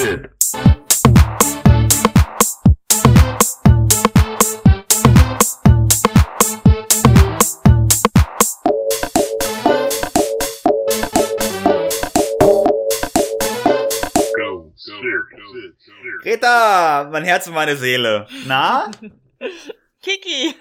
Fit. 0.00 0.30
Greta, 16.22 17.08
mein 17.12 17.24
Herz 17.24 17.46
und 17.46 17.52
meine 17.52 17.76
Seele. 17.76 18.26
Na? 18.46 18.90
Kiki! 20.00 20.54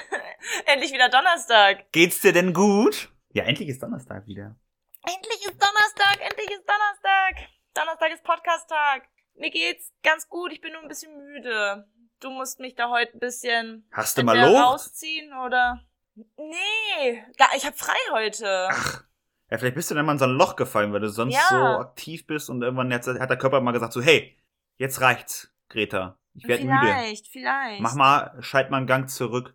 endlich 0.64 0.94
wieder 0.94 1.10
Donnerstag. 1.10 1.92
Geht's 1.92 2.20
dir 2.20 2.32
denn 2.32 2.54
gut? 2.54 3.10
Ja, 3.34 3.44
endlich 3.44 3.68
ist 3.68 3.82
Donnerstag 3.82 4.26
wieder. 4.26 4.56
Endlich 5.04 5.44
ist 5.44 5.60
Donnerstag, 5.60 6.20
endlich 6.22 6.50
ist 6.50 6.66
Donnerstag. 6.66 7.61
Donnerstag 7.74 8.12
ist 8.12 8.22
Podcast-Tag. 8.24 9.08
Mir 9.34 9.50
geht's 9.50 9.92
ganz 10.02 10.28
gut, 10.28 10.52
ich 10.52 10.60
bin 10.60 10.72
nur 10.72 10.82
ein 10.82 10.88
bisschen 10.88 11.16
müde. 11.16 11.88
Du 12.20 12.30
musst 12.30 12.60
mich 12.60 12.74
da 12.74 12.90
heute 12.90 13.14
ein 13.16 13.20
bisschen 13.20 13.86
Hast 13.92 14.18
du 14.18 14.22
mal 14.22 14.38
Luft? 14.38 14.62
rausziehen 14.62 15.32
oder. 15.32 15.80
Nee, 16.14 17.24
ich 17.56 17.66
hab 17.66 17.76
frei 17.78 17.96
heute. 18.12 18.68
Ach, 18.70 19.02
ja, 19.50 19.58
vielleicht 19.58 19.74
bist 19.74 19.90
du 19.90 19.94
dann 19.94 20.04
mal 20.04 20.12
in 20.12 20.18
so 20.18 20.26
ein 20.26 20.32
Loch 20.36 20.56
gefallen, 20.56 20.92
weil 20.92 21.00
du 21.00 21.08
sonst 21.08 21.34
Ja. 21.34 21.48
so 21.48 21.56
aktiv 21.56 22.26
bist 22.26 22.50
und 22.50 22.62
irgendwann 22.62 22.92
hat, 22.92 23.06
hat 23.06 23.30
der 23.30 23.38
Körper 23.38 23.60
mal 23.60 23.72
gesagt 23.72 23.92
so, 23.94 24.02
hey, 24.02 24.36
jetzt 24.76 25.00
reicht's, 25.00 25.50
Greta. 25.70 26.18
Ich 26.34 26.46
werd 26.46 26.62
müde. 26.62 26.78
vielleicht, 26.80 27.28
vielleicht. 27.28 27.80
Mach 27.80 27.94
mal, 27.94 28.36
schalt 28.42 28.70
mal 28.70 28.78
einen 28.78 28.86
Gang 28.86 29.08
zurück. 29.10 29.54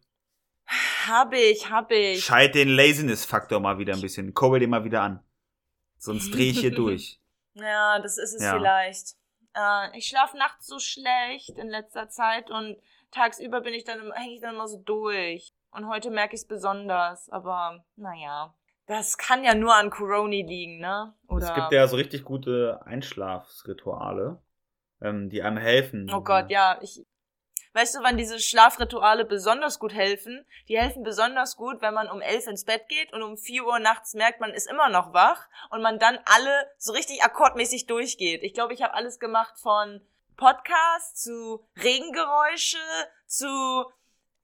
Hab 1.07 1.33
ich, 1.33 1.69
hab 1.69 1.91
ich. 1.91 2.23
Schalt 2.25 2.55
den 2.55 2.69
Laziness-Faktor 2.69 3.59
mal 3.59 3.77
wieder 3.77 3.93
ein 3.93 4.01
bisschen. 4.01 4.33
Kurbel 4.33 4.59
den 4.59 4.69
mal 4.71 4.83
wieder 4.83 5.01
an. 5.03 5.23
Sonst 5.97 6.31
dreh 6.33 6.49
ich 6.49 6.59
hier 6.59 6.71
durch. 6.75 7.19
Ja, 7.59 7.99
das 7.99 8.17
ist 8.17 8.33
es 8.33 8.43
Ja. 8.43 8.53
vielleicht. 8.53 9.15
Äh, 9.55 9.97
ich 9.97 10.07
schlafe 10.07 10.37
nachts 10.37 10.67
so 10.67 10.79
schlecht 10.79 11.57
in 11.57 11.67
letzter 11.69 12.09
Zeit 12.09 12.49
und 12.49 12.77
tagsüber 13.11 13.61
bin 13.61 13.73
ich 13.73 13.83
dann, 13.83 14.11
hänge 14.13 14.33
ich 14.33 14.41
dann 14.41 14.55
immer 14.55 14.67
so 14.67 14.77
durch. 14.77 15.53
Und 15.71 15.87
heute 15.87 16.09
merke 16.11 16.35
ich 16.35 16.41
es 16.41 16.47
besonders, 16.47 17.29
aber 17.29 17.83
naja. 17.95 18.53
Das 18.85 19.17
kann 19.17 19.43
ja 19.43 19.53
nur 19.53 19.75
an 19.75 19.89
Coroni 19.89 20.43
liegen, 20.43 20.79
ne? 20.79 21.13
Oder 21.27 21.47
Es 21.47 21.53
gibt 21.53 21.71
ja 21.73 21.87
so 21.87 21.97
richtig 21.97 22.23
gute 22.23 22.81
Einschlafsrituale, 22.85 24.41
ähm, 25.01 25.29
die 25.29 25.43
einem 25.43 25.57
helfen. 25.57 26.09
Oh 26.13 26.21
Gott, 26.21 26.49
ja. 26.49 26.79
Ich, 26.81 27.05
weißt 27.77 27.95
du, 27.95 27.99
wann 28.01 28.17
diese 28.17 28.39
Schlafrituale 28.39 29.23
besonders 29.23 29.77
gut 29.77 29.93
helfen? 29.93 30.43
Die 30.67 30.79
helfen 30.79 31.03
besonders 31.03 31.55
gut, 31.55 31.79
wenn 31.81 31.93
man 31.93 32.09
um 32.09 32.21
elf 32.21 32.47
ins 32.47 32.65
Bett 32.65 32.89
geht 32.89 33.13
und 33.13 33.21
um 33.21 33.37
vier 33.37 33.65
Uhr 33.65 33.77
nachts 33.77 34.15
merkt, 34.15 34.41
man 34.41 34.51
ist 34.51 34.67
immer 34.67 34.89
noch 34.89 35.13
wach 35.13 35.47
und 35.69 35.83
man 35.83 35.99
dann 35.99 36.17
alle 36.25 36.71
so 36.77 36.91
richtig 36.91 37.23
akkordmäßig 37.23 37.85
durchgeht. 37.85 38.41
Ich 38.41 38.55
glaube, 38.55 38.73
ich 38.73 38.81
habe 38.81 38.95
alles 38.95 39.19
gemacht 39.19 39.53
von 39.61 40.01
Podcast 40.37 41.21
zu 41.21 41.63
Regengeräusche 41.83 42.79
zu 43.27 43.85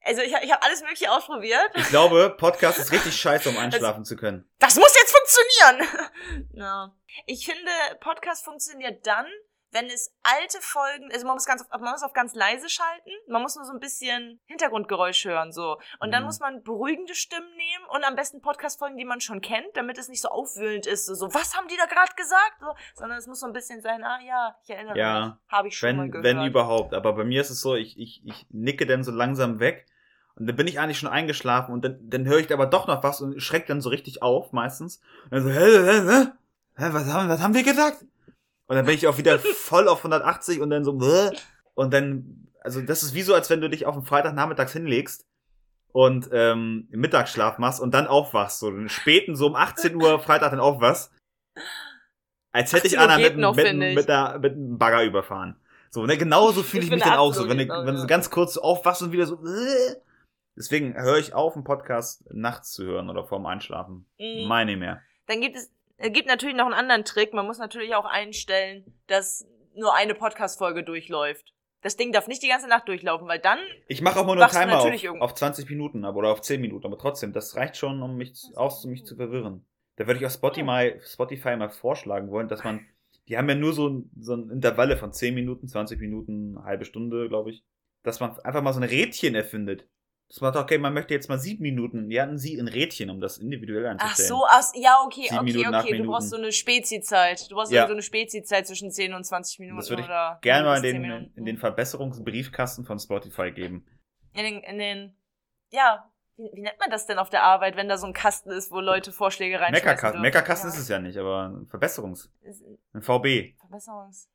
also 0.05 0.21
ich, 0.21 0.33
ich 0.33 0.51
habe 0.51 0.61
alles 0.63 0.81
mögliche 0.81 1.09
ausprobiert. 1.09 1.71
Ich 1.75 1.87
glaube, 1.87 2.35
Podcast 2.37 2.77
ist 2.77 2.91
richtig 2.91 3.15
scheiße, 3.19 3.49
um 3.49 3.57
einschlafen 3.57 4.03
zu 4.03 4.15
können. 4.15 4.47
Das 4.59 4.75
muss 4.75 4.93
jetzt 4.93 5.15
funktionieren. 5.15 6.47
ja. 6.53 6.93
Ich 7.25 7.45
finde, 7.45 7.71
Podcast 8.01 8.43
funktioniert 8.43 9.07
dann, 9.07 9.25
wenn 9.73 9.87
es 9.87 10.13
alte 10.23 10.59
Folgen, 10.61 11.11
also 11.11 11.25
man 11.25 11.35
muss 11.35 11.45
ganz, 11.45 11.61
auf- 11.63 11.81
man 11.81 11.91
muss 11.91 12.03
auf 12.03 12.13
ganz 12.13 12.33
leise 12.35 12.69
schalten, 12.69 13.09
man 13.27 13.41
muss 13.41 13.55
nur 13.55 13.65
so 13.65 13.73
ein 13.73 13.79
bisschen 13.79 14.39
Hintergrundgeräusch 14.45 15.25
hören, 15.25 15.51
so. 15.51 15.77
Und 15.99 16.11
dann 16.13 16.21
Mhm. 16.21 16.27
muss 16.27 16.39
man 16.39 16.63
beruhigende 16.63 17.15
Stimmen 17.15 17.49
nehmen 17.57 17.83
und 17.89 18.03
am 18.05 18.15
besten 18.15 18.39
Podcast-Folgen, 18.41 18.97
die 18.97 19.05
man 19.05 19.19
schon 19.19 19.41
kennt, 19.41 19.67
damit 19.75 19.97
es 19.97 20.07
nicht 20.09 20.21
so 20.21 20.29
aufwühlend 20.29 20.85
ist, 20.85 21.07
so, 21.07 21.33
was 21.33 21.57
haben 21.57 21.67
die 21.67 21.75
da 21.75 21.85
gerade 21.87 22.13
gesagt? 22.15 22.53
So, 22.61 22.67
sondern 22.95 23.17
es 23.17 23.27
muss 23.27 23.39
so 23.39 23.47
ein 23.47 23.53
bisschen 23.53 23.81
sein, 23.81 24.03
ah 24.03 24.19
ja, 24.25 24.55
ich 24.63 24.69
erinnere 24.69 24.97
Ja, 24.97 25.25
mich, 25.25 25.51
habe 25.51 25.67
ich 25.67 25.77
schon 25.77 25.95
mal 25.97 26.03
Wenn, 26.03 26.11
gehört. 26.11 26.25
wenn 26.25 26.45
überhaupt. 26.45 26.93
Aber 26.93 27.13
bei 27.13 27.23
mir 27.23 27.41
ist 27.41 27.49
es 27.49 27.59
so, 27.61 27.75
ich, 27.75 27.97
ich, 27.99 28.21
ich 28.25 28.45
nicke 28.51 28.85
dann 28.85 29.03
so 29.03 29.11
langsam 29.11 29.59
weg 29.59 29.87
und 30.35 30.45
dann 30.47 30.55
bin 30.55 30.67
ich 30.67 30.79
eigentlich 30.79 30.99
schon 30.99 31.09
eingeschlafen 31.09 31.73
und 31.73 31.83
dann, 31.83 31.97
dann 32.09 32.25
höre 32.25 32.39
ich 32.39 32.51
aber 32.53 32.65
doch 32.67 32.87
noch 32.87 33.03
was 33.03 33.21
und 33.21 33.41
schreckt 33.41 33.69
dann 33.69 33.81
so 33.81 33.89
richtig 33.89 34.21
auf 34.21 34.51
meistens. 34.51 35.01
Und 35.25 35.31
dann 35.33 35.43
so, 35.43 35.49
hä, 35.49 35.59
hä, 35.59 36.01
hä? 36.09 36.27
hä 36.77 36.89
was, 36.93 37.05
haben, 37.11 37.29
was 37.29 37.41
haben 37.41 37.53
wir 37.53 37.63
gesagt? 37.63 38.05
Und 38.73 38.77
dann 38.77 38.87
bin 38.87 38.95
ich 38.95 39.05
auch 39.05 39.19
wieder 39.19 39.37
voll 39.37 39.87
auf 39.87 39.99
180 39.99 40.59
und 40.59 40.71
dann 40.71 40.83
so, 40.83 40.99
und 41.75 41.93
dann, 41.93 42.47
also 42.61 42.81
das 42.81 43.03
ist 43.03 43.13
wie 43.13 43.21
so, 43.21 43.35
als 43.35 43.51
wenn 43.51 43.61
du 43.61 43.69
dich 43.69 43.85
auf 43.85 43.93
einen 43.93 44.03
Freitagnachmittags 44.03 44.73
hinlegst 44.73 45.27
und 45.91 46.27
ähm, 46.33 46.87
Mittagsschlaf 46.89 47.59
machst 47.59 47.79
und 47.79 47.93
dann 47.93 48.07
aufwachst, 48.07 48.57
so 48.57 48.71
den 48.71 48.89
späten, 48.89 49.35
so 49.35 49.45
um 49.45 49.55
18 49.55 49.95
Uhr 49.95 50.17
Freitag 50.17 50.49
dann 50.49 50.59
aufwachst. 50.59 51.11
Als 52.51 52.73
hätte 52.73 52.87
ich 52.87 52.97
18 52.97 53.09
Uhr 53.09 53.13
Anna 53.13 53.23
mit, 53.23 53.37
noch, 53.37 53.55
mit, 53.55 53.67
ich. 53.67 53.95
mit, 53.95 54.09
der, 54.09 54.39
mit 54.39 54.53
einem 54.53 54.79
Bagger 54.79 55.03
überfahren. 55.03 55.55
So, 55.91 56.07
ne, 56.07 56.17
genauso 56.17 56.63
fühle 56.63 56.81
ich, 56.81 56.89
Ich 56.89 56.95
mich 56.95 57.03
dann 57.03 57.19
auch 57.19 57.29
18 57.29 57.43
so, 57.43 57.49
wenn, 57.49 57.67
noch, 57.67 57.85
wenn 57.85 57.93
ja. 57.93 58.01
du 58.01 58.07
ganz 58.07 58.31
kurz 58.31 58.57
aufwachst 58.57 59.03
und 59.03 59.11
wieder 59.11 59.27
so. 59.27 59.35
Äh. 59.35 59.97
Deswegen 60.57 60.95
höre 60.95 61.19
ich 61.19 61.35
auf, 61.35 61.53
einen 61.53 61.63
Podcast 61.63 62.25
nachts 62.33 62.71
zu 62.71 62.85
hören 62.85 63.11
oder 63.11 63.23
vorm 63.23 63.45
Einschlafen. 63.45 64.07
Mhm. 64.17 64.47
Meine 64.47 64.77
mehr. 64.77 65.03
Dann 65.27 65.41
gibt 65.41 65.57
es, 65.57 65.69
es 66.05 66.11
gibt 66.11 66.27
natürlich 66.27 66.55
noch 66.55 66.65
einen 66.65 66.73
anderen 66.73 67.05
Trick. 67.05 67.33
Man 67.33 67.45
muss 67.45 67.57
natürlich 67.59 67.95
auch 67.95 68.05
einstellen, 68.05 68.83
dass 69.07 69.47
nur 69.73 69.95
eine 69.95 70.13
Podcast-Folge 70.15 70.83
durchläuft. 70.83 71.53
Das 71.81 71.95
Ding 71.97 72.11
darf 72.11 72.27
nicht 72.27 72.43
die 72.43 72.47
ganze 72.49 72.67
Nacht 72.67 72.87
durchlaufen, 72.87 73.27
weil 73.27 73.39
dann, 73.39 73.59
Ich 73.87 74.01
mache 74.01 74.19
auch 74.19 74.25
mal 74.25 74.35
nur 74.35 74.43
einen 74.43 74.51
Timer 74.53 74.79
auf, 74.79 75.21
auf 75.21 75.33
20 75.33 75.69
Minuten 75.69 76.05
aber 76.05 76.17
oder 76.17 76.29
auf 76.31 76.41
10 76.41 76.59
Minuten, 76.61 76.85
aber 76.85 76.97
trotzdem, 76.97 77.33
das 77.33 77.55
reicht 77.55 77.77
schon, 77.77 78.01
um 78.01 78.15
mich 78.17 78.35
zu- 78.35 78.55
aus, 78.55 78.83
um 78.85 78.91
mich 78.91 79.05
zu 79.05 79.15
verwirren. 79.15 79.65
Da 79.95 80.07
würde 80.07 80.19
ich 80.19 80.25
auf 80.25 80.31
Spotify, 80.33 80.95
Spotify 81.05 81.55
mal 81.55 81.69
vorschlagen 81.69 82.31
wollen, 82.31 82.47
dass 82.47 82.63
man, 82.63 82.85
die 83.27 83.37
haben 83.37 83.47
ja 83.49 83.55
nur 83.55 83.73
so, 83.73 84.03
so 84.19 84.35
ein 84.35 84.49
Intervalle 84.49 84.97
von 84.97 85.11
10 85.13 85.33
Minuten, 85.33 85.67
20 85.67 85.99
Minuten, 85.99 86.57
eine 86.57 86.65
halbe 86.65 86.85
Stunde, 86.85 87.27
glaube 87.29 87.51
ich, 87.51 87.63
dass 88.03 88.19
man 88.19 88.37
einfach 88.39 88.61
mal 88.61 88.73
so 88.73 88.79
ein 88.81 88.87
Rädchen 88.89 89.35
erfindet. 89.35 89.87
Man 90.41 90.51
sagt, 90.53 90.65
okay, 90.65 90.77
man 90.79 90.93
möchte 90.93 91.13
jetzt 91.13 91.29
mal 91.29 91.37
sieben 91.37 91.61
Minuten, 91.61 92.11
ein 92.11 92.37
Sie 92.37 92.59
ein 92.59 92.67
Rädchen, 92.67 93.09
um 93.11 93.21
das 93.21 93.37
individuell 93.37 93.85
ach 93.85 93.91
einzustellen. 93.91 94.29
so, 94.29 94.45
ach, 94.49 94.63
ja, 94.73 94.97
okay, 95.05 95.27
Sieben 95.29 95.37
okay, 95.37 95.53
Minuten, 95.53 95.75
okay, 95.75 95.97
du 95.97 96.05
brauchst 96.05 96.29
so 96.31 96.37
eine 96.37 96.51
Spezi-Zeit. 96.51 97.51
Du 97.51 97.55
brauchst 97.55 97.71
Ja. 97.71 97.85
so 97.85 97.93
eine 97.93 98.01
Spezi-Zeit 98.01 98.65
zwischen 98.65 98.89
10 98.91 99.13
und 99.13 99.23
20 99.23 99.59
Minuten 99.59 99.77
Das 99.77 99.89
würde 99.89 100.01
ich 100.01 100.07
oder. 100.07 100.39
Gerne 100.41 100.63
mal 100.65 100.77
in 100.77 100.81
bis 100.81 100.91
10 100.91 101.03
den, 101.03 101.33
in 101.35 101.45
den 101.45 101.57
Verbesserungsbriefkasten 101.57 102.83
von 102.85 102.97
Spotify 102.99 103.51
geben. 103.51 103.85
in 104.33 104.43
den, 104.43 104.63
in 104.63 104.77
den, 104.79 105.15
ja, 105.69 106.11
wie, 106.35 106.49
wie 106.55 106.61
nennt 106.61 106.79
man 106.79 106.89
das 106.89 107.05
denn 107.05 107.19
auf 107.19 107.29
der 107.29 107.43
Arbeit, 107.43 107.75
wenn 107.75 107.87
da 107.87 107.97
so 107.97 108.07
ein 108.07 108.13
Kasten 108.13 108.49
ist, 108.49 108.71
wo 108.71 108.79
Leute 108.79 109.11
Vorschläge 109.11 109.59
reinschmeißen 109.59 109.85
Meckerkasten? 109.85 110.21
Meckerkasten 110.21 110.69
ja. 110.69 110.75
ist 110.75 110.81
es 110.81 110.87
ja 110.89 110.97
nicht, 110.99 111.17
aber 111.17 111.49
ein 111.49 111.67
Verbesserungs, 111.67 112.31
ein 112.93 113.03
VB, 113.03 113.55
Verbesserungs. 113.59 114.29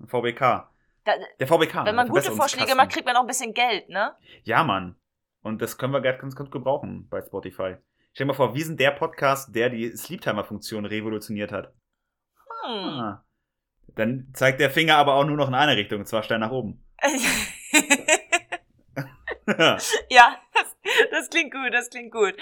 ein 0.00 0.06
VBK. 0.06 0.68
Da, 1.08 1.14
Der 1.40 1.46
VBK. 1.46 1.86
wenn 1.86 1.94
man 1.94 2.06
der 2.06 2.14
gute 2.14 2.32
Vorschläge 2.32 2.74
macht, 2.74 2.90
kriegt 2.90 3.06
man 3.06 3.16
auch 3.16 3.22
ein 3.22 3.26
bisschen 3.26 3.54
Geld, 3.54 3.88
ne? 3.88 4.14
Ja, 4.44 4.62
Mann. 4.62 4.94
Und 5.40 5.62
das 5.62 5.78
können 5.78 5.94
wir 5.94 6.02
ganz, 6.02 6.20
ganz 6.20 6.36
gut 6.36 6.50
gebrauchen 6.50 7.08
bei 7.08 7.22
Spotify. 7.22 7.76
Stell 8.12 8.26
dir 8.26 8.26
mal 8.26 8.34
vor, 8.34 8.54
wir 8.54 8.62
sind 8.62 8.78
der 8.78 8.90
Podcast, 8.90 9.54
der 9.54 9.70
die 9.70 9.96
Sleeptimer-Funktion 9.96 10.84
revolutioniert 10.84 11.50
hat. 11.50 11.72
Hm. 12.64 12.74
Ah. 12.74 13.24
Dann 13.94 14.28
zeigt 14.34 14.60
der 14.60 14.70
Finger 14.70 14.96
aber 14.96 15.14
auch 15.14 15.24
nur 15.24 15.38
noch 15.38 15.48
in 15.48 15.54
eine 15.54 15.76
Richtung, 15.76 16.00
und 16.00 16.06
zwar 16.06 16.22
steil 16.22 16.40
nach 16.40 16.50
oben. 16.50 16.84
ja, 20.10 20.36
das, 20.52 20.76
das 21.10 21.30
klingt 21.30 21.54
gut, 21.54 21.72
das 21.72 21.88
klingt 21.88 22.12
gut. 22.12 22.34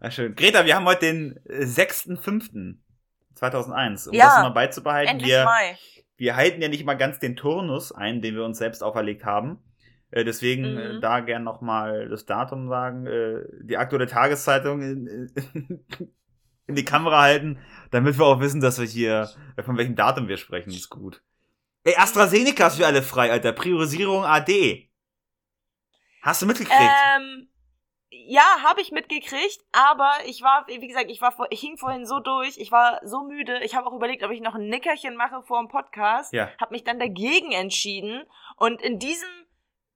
Ah, 0.00 0.10
schön. 0.10 0.34
Greta, 0.34 0.66
wir 0.66 0.76
haben 0.76 0.84
heute 0.84 1.06
den 1.06 1.40
äh, 1.46 1.64
6.5.2001. 1.64 4.08
Um 4.08 4.14
Ja, 4.14 4.26
das 4.26 4.42
mal 4.42 4.50
beizubehalten, 4.50 5.12
Endlich 5.12 5.30
wir, 5.30 5.44
Mai. 5.44 5.78
Wir 6.18 6.36
halten 6.36 6.60
ja 6.60 6.68
nicht 6.68 6.84
mal 6.84 6.94
ganz 6.94 7.18
den 7.20 7.36
Turnus 7.36 7.92
ein, 7.92 8.20
den 8.20 8.34
wir 8.34 8.44
uns 8.44 8.58
selbst 8.58 8.82
auferlegt 8.82 9.24
haben. 9.24 9.58
Äh, 10.10 10.24
deswegen 10.24 10.74
Mhm. 10.74 10.78
äh, 10.78 11.00
da 11.00 11.20
gern 11.20 11.44
nochmal 11.44 12.08
das 12.08 12.26
Datum 12.26 12.68
sagen, 12.68 13.06
äh, 13.06 13.44
die 13.62 13.76
aktuelle 13.76 14.06
Tageszeitung 14.06 14.82
in, 14.82 15.30
in 16.66 16.74
die 16.74 16.84
Kamera 16.84 17.22
halten, 17.22 17.58
damit 17.90 18.18
wir 18.18 18.26
auch 18.26 18.40
wissen, 18.40 18.60
dass 18.60 18.78
wir 18.78 18.86
hier, 18.86 19.30
äh, 19.56 19.62
von 19.62 19.76
welchem 19.78 19.96
Datum 19.96 20.28
wir 20.28 20.36
sprechen, 20.36 20.70
ist 20.70 20.90
gut. 20.90 21.22
Ey, 21.84 21.94
AstraZeneca 21.96 22.66
ist 22.66 22.76
für 22.76 22.86
alle 22.86 23.02
frei, 23.02 23.30
Alter. 23.30 23.52
Priorisierung 23.52 24.24
AD. 24.24 24.90
Hast 26.22 26.42
du 26.42 26.46
mitgekriegt? 26.46 26.80
Ähm, 26.80 27.27
ja, 28.30 28.62
habe 28.62 28.82
ich 28.82 28.92
mitgekriegt, 28.92 29.64
aber 29.72 30.10
ich 30.26 30.42
war, 30.42 30.66
wie 30.66 30.86
gesagt, 30.86 31.10
ich 31.10 31.22
war, 31.22 31.32
vor, 31.32 31.46
ich 31.48 31.60
hing 31.60 31.78
vorhin 31.78 32.04
so 32.04 32.20
durch, 32.20 32.58
ich 32.58 32.70
war 32.70 33.00
so 33.02 33.22
müde, 33.22 33.64
ich 33.64 33.74
habe 33.74 33.86
auch 33.86 33.94
überlegt, 33.94 34.22
ob 34.22 34.30
ich 34.30 34.42
noch 34.42 34.54
ein 34.54 34.68
Nickerchen 34.68 35.16
mache 35.16 35.42
vor 35.42 35.58
dem 35.60 35.68
Podcast, 35.68 36.34
Ja. 36.34 36.50
habe 36.60 36.74
mich 36.74 36.84
dann 36.84 36.98
dagegen 36.98 37.52
entschieden 37.52 38.26
und 38.56 38.82
in 38.82 38.98
diesem 38.98 39.28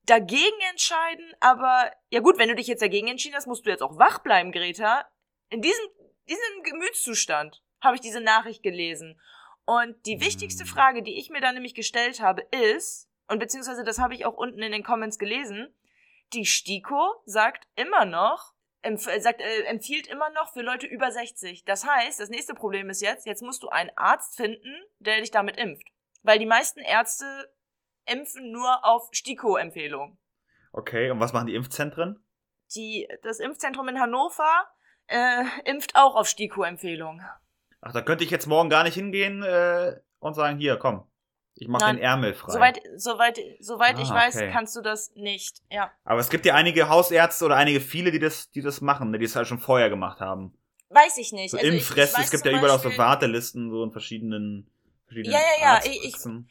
dagegen 0.06 0.60
entscheiden, 0.70 1.34
aber 1.40 1.92
ja 2.08 2.20
gut, 2.20 2.38
wenn 2.38 2.48
du 2.48 2.54
dich 2.54 2.68
jetzt 2.68 2.80
dagegen 2.80 3.08
entschieden 3.08 3.36
hast, 3.36 3.46
musst 3.46 3.66
du 3.66 3.70
jetzt 3.70 3.82
auch 3.82 3.98
wach 3.98 4.20
bleiben, 4.20 4.50
Greta. 4.50 5.04
In 5.50 5.60
diesem, 5.60 5.84
diesem 6.26 6.62
Gemütszustand 6.64 7.62
habe 7.82 7.96
ich 7.96 8.00
diese 8.00 8.22
Nachricht 8.22 8.62
gelesen. 8.62 9.20
Und 9.66 10.06
die 10.06 10.20
wichtigste 10.20 10.64
Hm. 10.64 10.70
Frage, 10.70 11.02
die 11.02 11.18
ich 11.18 11.28
mir 11.28 11.42
da 11.42 11.52
nämlich 11.52 11.74
gestellt 11.74 12.20
habe, 12.20 12.42
ist, 12.70 13.08
und 13.28 13.38
beziehungsweise 13.38 13.84
das 13.84 13.98
habe 13.98 14.14
ich 14.14 14.24
auch 14.24 14.34
unten 14.38 14.62
in 14.62 14.72
den 14.72 14.82
Comments 14.82 15.18
gelesen, 15.18 15.72
die 16.32 16.46
STIKO 16.46 17.22
sagt 17.24 17.66
immer 17.76 18.04
noch, 18.04 18.52
empf 18.82 19.08
sagt, 19.20 19.40
äh, 19.40 19.62
empfiehlt 19.64 20.06
immer 20.06 20.30
noch 20.30 20.52
für 20.52 20.62
Leute 20.62 20.86
über 20.86 21.10
60. 21.10 21.64
Das 21.64 21.86
heißt, 21.86 22.20
das 22.20 22.28
nächste 22.28 22.54
Problem 22.54 22.90
ist 22.90 23.00
jetzt, 23.00 23.26
jetzt 23.26 23.42
musst 23.42 23.62
du 23.62 23.68
einen 23.68 23.90
Arzt 23.96 24.36
finden, 24.36 24.74
der 24.98 25.20
dich 25.20 25.30
damit 25.30 25.56
impft. 25.56 25.86
Weil 26.22 26.38
die 26.38 26.46
meisten 26.46 26.80
Ärzte 26.80 27.52
impfen 28.06 28.50
nur 28.50 28.84
auf 28.84 29.08
STIKO-Empfehlung. 29.12 30.18
Okay, 30.72 31.10
und 31.10 31.20
was 31.20 31.32
machen 31.32 31.46
die 31.46 31.54
Impfzentren? 31.54 32.24
Die, 32.74 33.08
das 33.22 33.38
Impfzentrum 33.38 33.88
in 33.88 34.00
Hannover 34.00 34.66
äh, 35.06 35.44
impft 35.64 35.94
auch 35.94 36.14
auf 36.14 36.28
STIKO-Empfehlung. 36.28 37.22
Ach, 37.80 37.92
da 37.92 38.00
könnte 38.00 38.24
ich 38.24 38.30
jetzt 38.30 38.46
morgen 38.46 38.70
gar 38.70 38.84
nicht 38.84 38.94
hingehen 38.94 39.42
äh, 39.42 40.00
und 40.20 40.34
sagen, 40.34 40.56
hier, 40.58 40.76
komm, 40.76 41.06
ich 41.54 41.68
mache 41.68 41.86
den 41.92 41.98
Ärmel 41.98 42.34
frei. 42.34 42.52
Soweit, 42.52 42.80
soweit, 42.96 43.38
soweit 43.60 43.96
Ah, 43.96 44.02
ich 44.02 44.10
weiß, 44.10 44.36
okay. 44.36 44.50
kannst 44.52 44.74
du 44.76 44.80
das 44.80 45.12
nicht. 45.14 45.58
Ja. 45.70 45.90
Aber 46.04 46.20
es 46.20 46.30
gibt 46.30 46.44
ja 46.46 46.54
einige 46.54 46.88
Hausärzte 46.88 47.44
oder 47.44 47.56
einige 47.56 47.80
viele, 47.80 48.10
die 48.10 48.18
das, 48.18 48.50
die 48.50 48.62
das 48.62 48.80
machen, 48.80 49.10
ne, 49.10 49.18
die 49.18 49.24
es 49.26 49.36
halt 49.36 49.46
schon 49.46 49.58
vorher 49.58 49.90
gemacht 49.90 50.20
haben. 50.20 50.56
Weiß 50.88 51.16
ich 51.18 51.32
nicht. 51.32 51.50
So 51.50 51.56
Also 51.58 51.68
ich- 51.68 51.74
ich 51.74 51.80
Impfrest, 51.80 52.16
weiß 52.18 52.24
es 52.26 52.30
gibt 52.30 52.44
ja 52.44 52.52
überall 52.52 52.70
auch 52.76 52.82
so 52.82 52.96
Wartelisten, 52.96 53.70
so 53.70 53.82
in 53.84 53.92
verschiedenen, 53.92 54.70
verschiedenen 55.06 55.34
Ja, 55.34 55.40
ja, 55.58 55.74
ja, 55.74 55.80
ich- 55.84 56.02
Arztpraxen. 56.04 56.50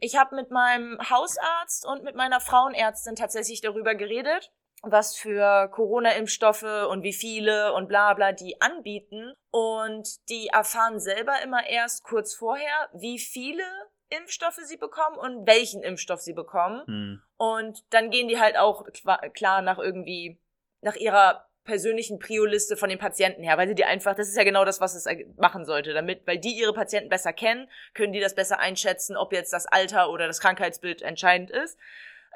Ich 0.00 0.16
habe 0.16 0.34
mit 0.36 0.50
meinem 0.50 0.98
Hausarzt 1.08 1.86
und 1.86 2.02
mit 2.02 2.14
meiner 2.14 2.40
Frauenärztin 2.40 3.14
tatsächlich 3.14 3.60
darüber 3.62 3.94
geredet, 3.94 4.52
was 4.82 5.16
für 5.16 5.68
Corona-Impfstoffe 5.68 6.88
und 6.90 7.02
wie 7.02 7.14
viele 7.14 7.72
und 7.72 7.88
bla 7.88 8.12
bla 8.12 8.32
die 8.32 8.60
anbieten. 8.60 9.32
Und 9.50 10.08
die 10.28 10.48
erfahren 10.48 11.00
selber 11.00 11.40
immer 11.42 11.66
erst 11.66 12.02
kurz 12.04 12.34
vorher, 12.34 12.90
wie 12.92 13.18
viele 13.18 13.62
Impfstoffe 14.18 14.60
sie 14.64 14.76
bekommen 14.76 15.16
und 15.16 15.46
welchen 15.46 15.82
Impfstoff 15.82 16.20
sie 16.20 16.32
bekommen. 16.32 16.82
Hm. 16.86 17.22
Und 17.36 17.84
dann 17.90 18.10
gehen 18.10 18.28
die 18.28 18.40
halt 18.40 18.56
auch 18.56 18.86
klar 19.34 19.62
nach 19.62 19.78
irgendwie, 19.78 20.38
nach 20.80 20.96
ihrer 20.96 21.46
persönlichen 21.64 22.18
Prio-Liste 22.18 22.76
von 22.76 22.90
den 22.90 22.98
Patienten 22.98 23.42
her, 23.42 23.56
weil 23.56 23.68
sie 23.68 23.74
die 23.74 23.84
einfach, 23.84 24.14
das 24.14 24.28
ist 24.28 24.36
ja 24.36 24.44
genau 24.44 24.64
das, 24.64 24.80
was 24.80 24.94
es 24.94 25.06
machen 25.38 25.64
sollte, 25.64 25.94
damit, 25.94 26.26
weil 26.26 26.38
die 26.38 26.52
ihre 26.52 26.74
Patienten 26.74 27.08
besser 27.08 27.32
kennen, 27.32 27.68
können 27.94 28.12
die 28.12 28.20
das 28.20 28.34
besser 28.34 28.58
einschätzen, 28.58 29.16
ob 29.16 29.32
jetzt 29.32 29.52
das 29.52 29.66
Alter 29.66 30.10
oder 30.10 30.26
das 30.26 30.40
Krankheitsbild 30.40 31.02
entscheidend 31.02 31.50
ist. 31.50 31.78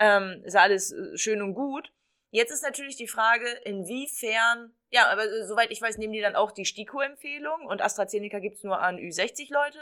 Ähm, 0.00 0.42
ist 0.44 0.54
ja 0.54 0.62
alles 0.62 0.92
äh, 0.92 1.16
schön 1.16 1.42
und 1.42 1.54
gut. 1.54 1.92
Jetzt 2.30 2.52
ist 2.52 2.62
natürlich 2.62 2.96
die 2.96 3.08
Frage, 3.08 3.46
inwiefern, 3.64 4.72
ja, 4.90 5.06
aber 5.08 5.24
äh, 5.24 5.46
soweit 5.46 5.70
ich 5.70 5.82
weiß, 5.82 5.98
nehmen 5.98 6.12
die 6.12 6.20
dann 6.20 6.36
auch 6.36 6.52
die 6.52 6.64
STIKO-Empfehlung 6.64 7.66
und 7.66 7.82
AstraZeneca 7.82 8.38
gibt's 8.38 8.64
nur 8.64 8.80
an 8.80 8.96
Ü60-Leute. 8.96 9.78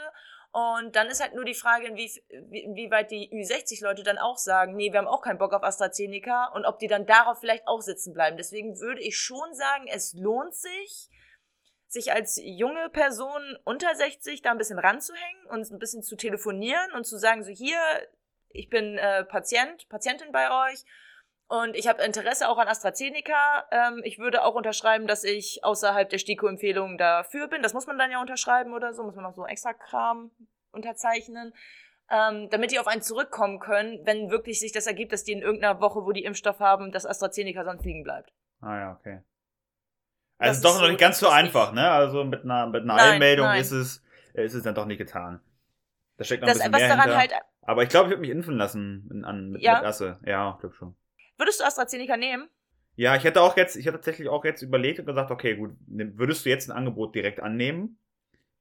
Und 0.51 0.95
dann 0.95 1.07
ist 1.07 1.21
halt 1.21 1.35
nur 1.35 1.45
die 1.45 1.53
Frage, 1.53 1.87
inwie, 1.87 2.09
wie- 2.49 2.63
inwieweit 2.63 3.11
die 3.11 3.29
Ü60-Leute 3.31 4.03
dann 4.03 4.17
auch 4.17 4.37
sagen, 4.37 4.75
nee, 4.75 4.91
wir 4.91 4.99
haben 4.99 5.07
auch 5.07 5.21
keinen 5.21 5.37
Bock 5.37 5.53
auf 5.53 5.63
AstraZeneca 5.63 6.51
und 6.55 6.65
ob 6.65 6.79
die 6.79 6.87
dann 6.87 7.05
darauf 7.05 7.39
vielleicht 7.39 7.67
auch 7.67 7.81
sitzen 7.81 8.13
bleiben. 8.13 8.37
Deswegen 8.37 8.79
würde 8.79 9.01
ich 9.01 9.17
schon 9.17 9.53
sagen, 9.53 9.85
es 9.87 10.13
lohnt 10.13 10.55
sich, 10.55 11.09
sich 11.87 12.11
als 12.11 12.39
junge 12.41 12.89
Person 12.89 13.57
unter 13.65 13.93
60 13.93 14.41
da 14.41 14.51
ein 14.51 14.57
bisschen 14.57 14.79
ranzuhängen 14.79 15.45
und 15.49 15.69
ein 15.69 15.79
bisschen 15.79 16.01
zu 16.01 16.15
telefonieren 16.15 16.91
und 16.93 17.05
zu 17.05 17.17
sagen, 17.17 17.43
so 17.43 17.51
hier, 17.51 17.79
ich 18.49 18.69
bin 18.69 18.97
äh, 18.97 19.25
Patient, 19.25 19.87
Patientin 19.89 20.31
bei 20.31 20.49
euch 20.69 20.83
und 21.47 21.75
ich 21.75 21.87
habe 21.87 22.03
Interesse 22.03 22.49
auch 22.49 22.57
an 22.57 22.67
AstraZeneca. 22.67 23.65
Ähm, 23.71 24.01
ich 24.03 24.19
würde 24.19 24.43
auch 24.43 24.55
unterschreiben, 24.55 25.07
dass 25.07 25.23
ich 25.23 25.63
außerhalb 25.63 26.09
der 26.09 26.17
STIKO-Empfehlung 26.17 26.97
dafür 26.97 27.47
bin. 27.47 27.61
Das 27.61 27.73
muss 27.73 27.87
man 27.87 27.97
dann 27.97 28.11
ja 28.11 28.19
unterschreiben 28.21 28.73
oder 28.73 28.93
so, 28.93 29.03
muss 29.03 29.15
man 29.15 29.23
noch 29.23 29.33
so 29.33 29.45
extra 29.45 29.73
Kram 29.73 30.31
unterzeichnen. 30.71 31.53
Ähm, 32.09 32.49
damit 32.49 32.71
die 32.71 32.79
auf 32.79 32.87
einen 32.87 33.01
zurückkommen 33.01 33.59
können, 33.59 33.99
wenn 34.05 34.29
wirklich 34.29 34.59
sich 34.61 34.71
das 34.71 34.87
ergibt, 34.87 35.11
dass 35.11 35.25
die 35.25 35.33
in 35.33 35.41
irgendeiner 35.41 35.81
Woche, 35.81 36.05
wo 36.05 36.13
die 36.13 36.23
Impfstoff 36.23 36.59
haben, 36.61 36.91
dass 36.93 37.05
AstraZeneca 37.05 37.65
sonst 37.65 37.83
liegen 37.83 38.03
bleibt. 38.03 38.31
Ah 38.61 38.77
ja, 38.77 38.97
okay. 38.97 39.21
Das 40.39 40.49
Also 40.49 40.69
doch 40.69 40.75
ist 40.75 40.81
noch 40.81 40.87
nicht 40.89 40.99
ganz 40.99 41.19
so 41.19 41.27
einfach, 41.29 41.73
ne? 41.73 41.89
Also 41.89 42.23
mit 42.23 42.43
einer, 42.43 42.67
mit 42.67 42.83
einer 42.83 42.95
Nein, 42.95 43.13
Einmeldung 43.13 43.47
nein. 43.47 43.59
ist 43.61 43.71
es, 43.71 44.03
ist 44.33 44.53
es 44.53 44.63
dann 44.63 44.75
doch 44.75 44.85
nicht 44.85 44.99
getan. 44.99 45.41
Da 46.17 46.23
steckt 46.23 46.43
noch 46.43 46.47
Das, 46.49 46.59
ein 46.61 46.71
was 46.71 46.79
bisschen 46.79 46.87
mehr 46.87 47.07
daran 47.07 47.19
hinter. 47.19 47.35
halt, 47.35 47.43
Aber 47.63 47.83
ich 47.83 47.89
glaube, 47.89 48.05
ich 48.05 48.11
würde 48.11 48.21
mich 48.21 48.29
impfen 48.29 48.55
lassen 48.57 49.09
in, 49.11 49.25
an, 49.25 49.49
mit, 49.51 49.61
Ja? 49.61 49.75
mit 49.75 49.83
Asse. 49.83 50.19
Ja, 50.25 50.51
ich 50.55 50.59
glaube 50.61 50.75
schon. 50.75 50.95
Würdest 51.37 51.59
du 51.59 51.65
AstraZeneca 51.65 52.17
nehmen? 52.17 52.49
Ja, 52.95 53.15
ich 53.15 53.23
hätte 53.23 53.41
auch 53.41 53.55
jetzt, 53.57 53.75
ich 53.75 53.85
hätte 53.85 53.97
tatsächlich 53.97 54.27
auch 54.27 54.43
jetzt 54.43 54.63
überlegt 54.63 54.99
und 54.99 55.05
gesagt, 55.05 55.29
okay, 55.29 55.55
gut, 55.55 55.71
würdest 55.87 56.45
du 56.45 56.49
jetzt 56.49 56.69
ein 56.69 56.75
Angebot 56.75 57.13
direkt 57.13 57.39
annehmen 57.39 57.99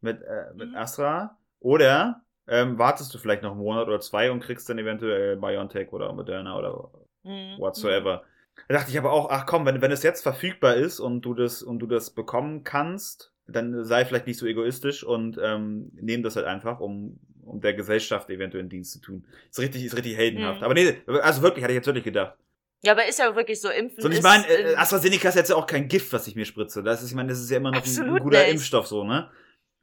mit, 0.00 0.22
äh, 0.22 0.52
mit 0.54 0.68
Mhm. 0.68 0.76
Astra 0.76 1.38
oder 1.58 2.22
ähm, 2.46 2.78
wartest 2.78 3.12
du 3.14 3.18
vielleicht 3.18 3.42
noch 3.42 3.52
einen 3.52 3.60
Monat 3.60 3.88
oder 3.88 4.00
zwei 4.00 4.30
und 4.30 4.40
kriegst 4.40 4.68
dann 4.68 4.78
eventuell 4.78 5.36
BioNTech 5.36 5.92
oder 5.92 6.12
Moderna 6.12 6.56
oder 6.58 6.90
Mhm. 7.24 7.56
whatsoever. 7.58 8.24
Da 8.68 8.74
dachte 8.74 8.90
ich 8.90 8.98
aber 8.98 9.12
auch, 9.12 9.30
ach 9.30 9.46
komm, 9.46 9.66
wenn, 9.66 9.80
wenn 9.80 9.90
es 9.92 10.02
jetzt 10.02 10.22
verfügbar 10.22 10.74
ist 10.76 11.00
und 11.00 11.22
du 11.22 11.34
das 11.34 11.62
und 11.62 11.78
du 11.78 11.86
das 11.86 12.10
bekommen 12.10 12.62
kannst, 12.62 13.32
dann 13.46 13.84
sei 13.84 14.04
vielleicht 14.04 14.26
nicht 14.26 14.38
so 14.38 14.46
egoistisch 14.46 15.04
und 15.04 15.38
ähm, 15.42 15.90
nehm 15.94 16.22
das 16.22 16.36
halt 16.36 16.46
einfach, 16.46 16.80
um, 16.80 17.18
um 17.42 17.60
der 17.60 17.74
Gesellschaft 17.74 18.28
eventuell 18.30 18.62
einen 18.62 18.70
Dienst 18.70 18.92
zu 18.92 19.00
tun. 19.00 19.26
Ist 19.50 19.58
richtig, 19.58 19.84
ist 19.84 19.96
richtig 19.96 20.16
heldenhaft. 20.16 20.60
Mhm. 20.60 20.64
Aber 20.64 20.74
nee, 20.74 21.02
also 21.06 21.42
wirklich, 21.42 21.64
hatte 21.64 21.72
ich 21.72 21.76
jetzt 21.76 21.86
wirklich 21.86 22.04
gedacht. 22.04 22.36
Ja, 22.82 22.92
aber 22.92 23.06
ist 23.08 23.18
ja 23.18 23.34
wirklich 23.34 23.60
so, 23.60 23.68
Impfen 23.68 24.00
So, 24.02 24.08
und 24.08 24.14
ich 24.14 24.22
meine, 24.22 24.46
äh, 24.46 24.76
AstraZeneca 24.76 25.28
ist 25.28 25.34
jetzt 25.34 25.50
ja 25.50 25.56
auch 25.56 25.66
kein 25.66 25.88
Gift, 25.88 26.12
was 26.12 26.26
ich 26.26 26.36
mir 26.36 26.44
spritze. 26.44 26.82
Das 26.82 27.02
ist, 27.02 27.08
ich 27.10 27.14
meine, 27.16 27.30
das 27.30 27.40
ist 27.40 27.50
ja 27.50 27.56
immer 27.56 27.72
noch 27.72 27.84
ein, 27.84 28.08
ein 28.10 28.18
guter 28.22 28.42
nicht. 28.42 28.52
Impfstoff, 28.52 28.86
so, 28.86 29.04
ne? 29.04 29.30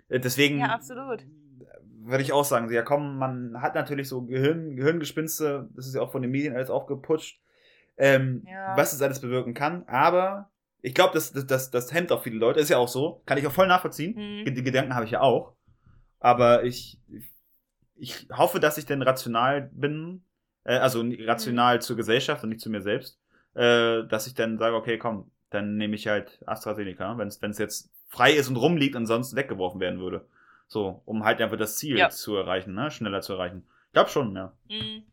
Äh, 0.10 0.20
Deswegen 0.20 0.60
Ja, 0.60 0.68
absolut. 0.68 1.26
würde 2.06 2.24
ich 2.24 2.32
auch 2.34 2.46
sagen, 2.46 2.72
ja 2.72 2.82
komm, 2.84 3.18
man 3.18 3.62
hat 3.62 3.76
natürlich 3.76 4.08
so 4.10 4.22
Gehirn, 4.24 4.76
Gehirngespinste, 4.76 5.70
das 5.74 5.88
ist 5.88 5.96
ja 5.96 6.02
auch 6.02 6.12
von 6.12 6.22
den 6.22 6.32
Medien 6.32 6.56
alles 6.56 6.70
aufgeputscht, 6.70 7.42
ähm, 7.98 8.46
Ja. 8.46 8.76
was 8.76 8.94
es 8.94 9.02
alles 9.02 9.22
bewirken 9.22 9.54
kann, 9.54 9.84
aber 9.88 10.52
ich 10.82 10.94
glaube, 10.94 11.14
das, 11.14 11.32
das, 11.32 11.48
das, 11.48 11.72
das 11.72 11.94
hemmt 11.94 12.12
auch 12.12 12.22
viele 12.24 12.36
Leute, 12.38 12.60
ist 12.60 12.68
ja 12.70 12.78
auch 12.78 12.90
so, 12.90 13.22
kann 13.26 13.38
ich 13.38 13.48
auch 13.48 13.52
voll 13.54 13.68
nachvollziehen, 13.68 14.16
Mhm. 14.44 14.54
die 14.54 14.64
Gedanken 14.64 14.96
habe 14.96 15.06
ich 15.06 15.12
ja 15.12 15.22
auch, 15.22 15.56
aber 16.20 16.64
ich, 16.66 17.00
ich 17.96 18.28
hoffe, 18.34 18.60
dass 18.60 18.78
ich 18.78 18.86
denn 18.86 19.02
rational 19.02 19.70
bin, 19.74 20.26
äh, 20.64 20.76
also 20.78 21.04
Mhm. 21.04 21.18
rational 21.28 21.82
zur 21.82 21.96
Gesellschaft 21.96 22.44
und 22.44 22.50
nicht 22.50 22.62
zu 22.62 22.70
mir 22.70 22.82
selbst, 22.82 23.20
äh, 23.56 24.04
dass 24.08 24.28
ich 24.28 24.34
dann 24.34 24.58
sage, 24.58 24.76
okay, 24.76 24.98
komm, 24.98 25.32
dann 25.50 25.78
nehme 25.78 25.96
ich 25.96 26.08
halt 26.08 26.40
AstraZeneca, 26.46 27.18
wenn 27.18 27.28
es 27.28 27.58
jetzt 27.58 27.92
frei 28.08 28.34
ist 28.34 28.50
und 28.50 28.56
rumliegt 28.58 28.96
und 28.96 29.06
sonst 29.06 29.36
weggeworfen 29.36 29.80
werden 29.80 30.00
würde. 30.00 30.28
So, 30.68 31.02
um 31.06 31.24
halt 31.26 31.42
einfach 31.42 31.58
das 31.58 31.78
Ziel 31.78 31.98
Ja. 31.98 32.10
zu 32.10 32.36
erreichen, 32.36 32.74
ne? 32.74 32.90
Schneller 32.90 33.22
zu 33.22 33.34
erreichen. 33.34 33.68
Ich 33.88 33.94
glaube 33.94 34.10
schon, 34.10 34.36
ja. 34.36 34.54
Mhm. 34.70 35.04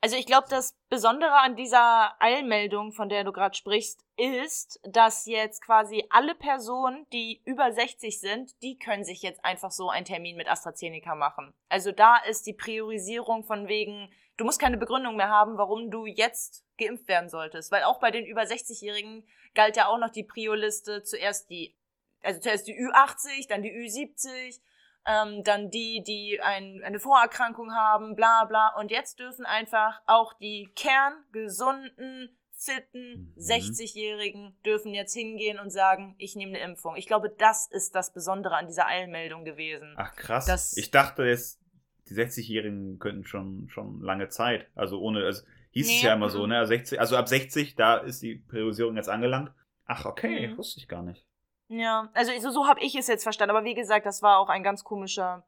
Also 0.00 0.16
ich 0.16 0.26
glaube, 0.26 0.46
das 0.48 0.76
Besondere 0.90 1.40
an 1.40 1.56
dieser 1.56 2.14
Eilmeldung, 2.22 2.92
von 2.92 3.08
der 3.08 3.24
du 3.24 3.32
gerade 3.32 3.56
sprichst, 3.56 4.04
ist, 4.16 4.78
dass 4.84 5.26
jetzt 5.26 5.60
quasi 5.64 6.04
alle 6.10 6.36
Personen, 6.36 7.04
die 7.12 7.40
über 7.44 7.72
60 7.72 8.20
sind, 8.20 8.52
die 8.62 8.78
können 8.78 9.02
sich 9.02 9.22
jetzt 9.22 9.44
einfach 9.44 9.72
so 9.72 9.90
einen 9.90 10.04
Termin 10.04 10.36
mit 10.36 10.48
AstraZeneca 10.48 11.16
machen. 11.16 11.52
Also 11.68 11.90
da 11.90 12.16
ist 12.28 12.46
die 12.46 12.52
Priorisierung 12.52 13.42
von 13.42 13.66
wegen, 13.66 14.08
du 14.38 14.44
musst 14.44 14.60
keine 14.60 14.78
Begründung 14.78 15.16
mehr 15.16 15.28
haben, 15.28 15.58
warum 15.58 15.90
du 15.90 16.06
jetzt 16.06 16.64
geimpft 16.78 17.06
werden 17.08 17.28
solltest. 17.28 17.70
Weil 17.70 17.82
auch 17.84 18.00
bei 18.00 18.10
den 18.10 18.24
über 18.24 18.42
60-Jährigen 18.42 19.26
galt 19.54 19.76
ja 19.76 19.88
auch 19.88 19.98
noch 19.98 20.10
die 20.10 20.24
Prio-Liste 20.24 21.02
zuerst 21.02 21.50
die, 21.50 21.76
also 22.22 22.40
zuerst 22.40 22.66
die 22.66 22.74
Ü80, 22.74 23.48
dann 23.48 23.62
die 23.62 23.72
Ü70, 23.72 24.60
ähm, 25.06 25.42
dann 25.44 25.70
die, 25.70 26.02
die 26.06 26.40
ein, 26.40 26.82
eine 26.84 27.00
Vorerkrankung 27.00 27.74
haben, 27.74 28.14
bla 28.14 28.44
bla. 28.44 28.74
Und 28.78 28.90
jetzt 28.90 29.18
dürfen 29.18 29.44
einfach 29.44 30.00
auch 30.06 30.32
die 30.34 30.70
kerngesunden, 30.74 32.34
fitten 32.60 33.32
Mhm. 33.36 33.40
60-Jährigen 33.40 34.56
dürfen 34.64 34.92
jetzt 34.92 35.14
hingehen 35.14 35.60
und 35.60 35.70
sagen, 35.70 36.16
ich 36.18 36.34
nehme 36.34 36.56
eine 36.56 36.64
Impfung. 36.64 36.96
Ich 36.96 37.06
glaube, 37.06 37.30
das 37.30 37.68
ist 37.70 37.94
das 37.94 38.12
Besondere 38.12 38.56
an 38.56 38.66
dieser 38.66 38.86
Eilmeldung 38.86 39.44
gewesen. 39.44 39.94
Ach 39.96 40.14
krass. 40.16 40.46
Ich 40.76 40.90
dachte 40.90 41.22
jetzt, 41.22 41.60
die 42.08 42.14
60-Jährigen 42.14 42.98
könnten 42.98 43.24
schon, 43.26 43.68
schon 43.70 44.00
lange 44.00 44.28
Zeit. 44.28 44.66
Also 44.74 45.00
ohne, 45.00 45.24
also 45.24 45.42
hieß 45.70 45.86
es 45.86 46.02
Nee, 46.02 46.08
ja 46.08 46.14
immer 46.14 46.28
so, 46.30 46.42
mhm. 46.44 46.50
ne? 46.50 46.66
60, 46.66 46.98
also 47.00 47.16
ab 47.16 47.28
60, 47.28 47.74
da 47.76 47.96
ist 47.98 48.22
die 48.22 48.36
Priorisierung 48.36 48.96
jetzt 48.96 49.08
angelangt. 49.08 49.52
Ach, 49.86 50.04
okay, 50.06 50.48
Mhm. 50.48 50.58
wusste 50.58 50.80
ich 50.80 50.88
gar 50.88 51.02
nicht. 51.02 51.24
Ja, 51.68 52.10
also 52.14 52.32
so, 52.40 52.50
so 52.50 52.66
habe 52.66 52.80
ich 52.80 52.94
es 52.94 53.06
jetzt 53.08 53.22
verstanden. 53.22 53.54
Aber 53.54 53.64
wie 53.64 53.74
gesagt, 53.74 54.06
das 54.06 54.22
war 54.22 54.38
auch 54.38 54.48
ein 54.48 54.62
ganz 54.62 54.84
komischer 54.84 55.46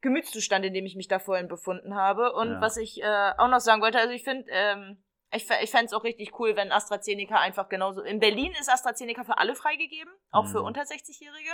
Gemütszustand, 0.00 0.64
in 0.64 0.72
dem 0.74 0.86
ich 0.86 0.96
mich 0.96 1.08
da 1.08 1.18
vorhin 1.18 1.48
befunden 1.48 1.94
habe. 1.94 2.32
Und 2.32 2.52
Ja. 2.52 2.60
was 2.60 2.76
ich 2.76 3.02
äh, 3.02 3.32
auch 3.36 3.48
noch 3.48 3.60
sagen 3.60 3.82
wollte, 3.82 3.98
also 3.98 4.12
ich 4.14 4.24
finde, 4.24 4.46
ähm, 4.50 5.02
ich, 5.32 5.46
ich 5.62 5.70
fände 5.70 5.86
es 5.86 5.92
auch 5.92 6.04
richtig 6.04 6.38
cool, 6.38 6.56
wenn 6.56 6.72
AstraZeneca 6.72 7.36
einfach 7.38 7.68
genauso. 7.68 8.00
In 8.02 8.18
Berlin 8.20 8.52
ist 8.58 8.70
AstraZeneca 8.70 9.24
für 9.24 9.36
alle 9.38 9.54
freigegeben, 9.54 10.10
auch 10.30 10.46
für 10.46 10.60
Mhm. 10.60 10.66
unter 10.66 10.82
60-Jährige. 10.86 11.50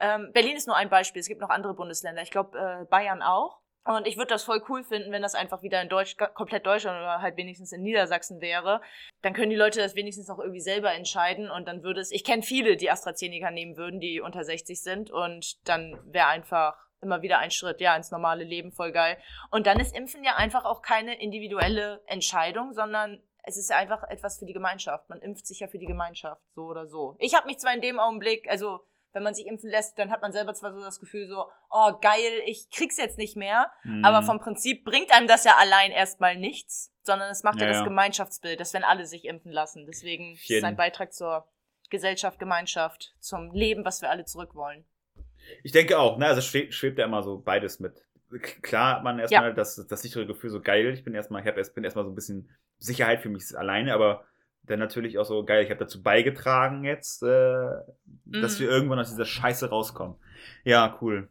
Ähm, 0.00 0.30
Berlin 0.34 0.56
ist 0.56 0.66
nur 0.66 0.76
ein 0.76 0.90
Beispiel, 0.90 1.20
es 1.20 1.28
gibt 1.28 1.40
noch 1.40 1.48
andere 1.48 1.74
Bundesländer. 1.74 2.20
Ich 2.22 2.30
glaube, 2.30 2.58
äh, 2.58 2.84
Bayern 2.90 3.22
auch. 3.22 3.61
Und 3.84 4.06
ich 4.06 4.16
würde 4.16 4.28
das 4.28 4.44
voll 4.44 4.62
cool 4.68 4.84
finden, 4.84 5.10
wenn 5.10 5.22
das 5.22 5.34
einfach 5.34 5.62
wieder 5.62 5.82
in 5.82 5.88
Deutsch, 5.88 6.16
komplett 6.34 6.66
Deutschland 6.66 6.98
oder 6.98 7.20
halt 7.20 7.36
wenigstens 7.36 7.72
in 7.72 7.82
Niedersachsen 7.82 8.40
wäre. 8.40 8.80
Dann 9.22 9.34
können 9.34 9.50
die 9.50 9.56
Leute 9.56 9.80
das 9.80 9.96
wenigstens 9.96 10.30
auch 10.30 10.38
irgendwie 10.38 10.60
selber 10.60 10.92
entscheiden 10.92 11.50
und 11.50 11.66
dann 11.66 11.82
würde 11.82 12.00
es, 12.00 12.12
ich 12.12 12.22
kenne 12.22 12.42
viele, 12.42 12.76
die 12.76 12.90
AstraZeneca 12.90 13.50
nehmen 13.50 13.76
würden, 13.76 13.98
die 13.98 14.20
unter 14.20 14.44
60 14.44 14.80
sind 14.80 15.10
und 15.10 15.56
dann 15.68 15.98
wäre 16.04 16.28
einfach 16.28 16.76
immer 17.00 17.22
wieder 17.22 17.38
ein 17.38 17.50
Schritt, 17.50 17.80
ja, 17.80 17.96
ins 17.96 18.12
normale 18.12 18.44
Leben, 18.44 18.70
voll 18.70 18.92
geil. 18.92 19.18
Und 19.50 19.66
dann 19.66 19.80
ist 19.80 19.96
Impfen 19.96 20.22
ja 20.22 20.36
einfach 20.36 20.64
auch 20.64 20.82
keine 20.82 21.20
individuelle 21.20 22.00
Entscheidung, 22.06 22.72
sondern 22.72 23.20
es 23.42 23.56
ist 23.56 23.72
einfach 23.72 24.04
etwas 24.04 24.38
für 24.38 24.46
die 24.46 24.52
Gemeinschaft. 24.52 25.08
Man 25.08 25.20
impft 25.20 25.46
sich 25.46 25.60
ja 25.60 25.66
für 25.66 25.78
die 25.78 25.86
Gemeinschaft, 25.86 26.40
so 26.54 26.66
oder 26.66 26.86
so. 26.86 27.16
Ich 27.18 27.34
habe 27.34 27.46
mich 27.46 27.58
zwar 27.58 27.74
in 27.74 27.80
dem 27.80 27.98
Augenblick, 27.98 28.48
also 28.48 28.86
wenn 29.12 29.22
man 29.22 29.34
sich 29.34 29.46
impfen 29.46 29.70
lässt, 29.70 29.98
dann 29.98 30.10
hat 30.10 30.22
man 30.22 30.32
selber 30.32 30.54
zwar 30.54 30.72
so 30.72 30.80
das 30.80 31.00
Gefühl 31.00 31.26
so, 31.28 31.44
oh 31.70 31.92
geil, 32.00 32.42
ich 32.46 32.70
krieg's 32.70 32.96
jetzt 32.96 33.18
nicht 33.18 33.36
mehr, 33.36 33.70
Mhm. 33.84 34.04
aber 34.04 34.22
vom 34.22 34.38
Prinzip 34.40 34.84
bringt 34.84 35.12
einem 35.14 35.26
das 35.26 35.44
ja 35.44 35.56
allein 35.58 35.90
erstmal 35.90 36.36
nichts, 36.36 36.92
sondern 37.02 37.30
es 37.30 37.42
macht 37.42 37.56
ja, 37.60 37.62
Ja, 37.66 37.68
das 37.68 37.78
ja. 37.78 37.84
Gemeinschaftsbild, 37.84 38.58
dass 38.60 38.74
wenn 38.74 38.84
alle 38.84 39.06
sich 39.06 39.24
impfen 39.24 39.52
lassen. 39.52 39.86
Deswegen 39.86 40.32
ist 40.32 40.50
es 40.50 40.64
ein 40.64 40.76
Beitrag 40.76 41.12
zur 41.12 41.46
Gesellschaft, 41.90 42.38
Gemeinschaft, 42.38 43.14
zum 43.20 43.52
Leben, 43.52 43.84
was 43.84 44.00
wir 44.02 44.10
alle 44.10 44.24
zurück 44.24 44.54
wollen. 44.54 44.84
Ich 45.62 45.72
denke 45.72 45.98
auch, 45.98 46.16
ne, 46.18 46.26
also 46.26 46.40
schwebt, 46.40 46.98
ja 46.98 47.04
immer 47.04 47.22
so 47.22 47.38
beides 47.38 47.80
mit. 47.80 48.02
Klar 48.62 48.96
hat 48.96 49.04
man 49.04 49.18
erstmal 49.18 49.52
das, 49.52 49.86
das 49.88 50.00
sichere 50.00 50.26
Gefühl 50.26 50.48
so 50.48 50.62
geil, 50.62 50.94
ich 50.94 51.04
bin 51.04 51.14
erstmal, 51.14 51.42
ich 51.42 51.48
hab 51.48 51.58
erst, 51.58 51.74
bin 51.74 51.84
erstmal 51.84 52.04
so 52.06 52.10
ein 52.10 52.14
bisschen 52.14 52.48
Sicherheit 52.78 53.20
für 53.20 53.28
mich 53.28 53.44
alleine, 53.56 53.92
aber 53.92 54.24
dann 54.64 54.78
natürlich 54.78 55.18
auch 55.18 55.24
so 55.24 55.44
geil, 55.44 55.64
ich 55.64 55.70
habe 55.70 55.80
dazu 55.80 56.02
beigetragen 56.02 56.84
jetzt, 56.84 57.22
äh, 57.22 57.70
dass 58.24 58.58
Mhm. 58.58 58.62
wir 58.62 58.70
irgendwann 58.70 58.98
aus 58.98 59.10
dieser 59.10 59.24
Scheiße 59.24 59.68
rauskommen. 59.68 60.16
Ja, 60.64 60.98
cool. 61.00 61.28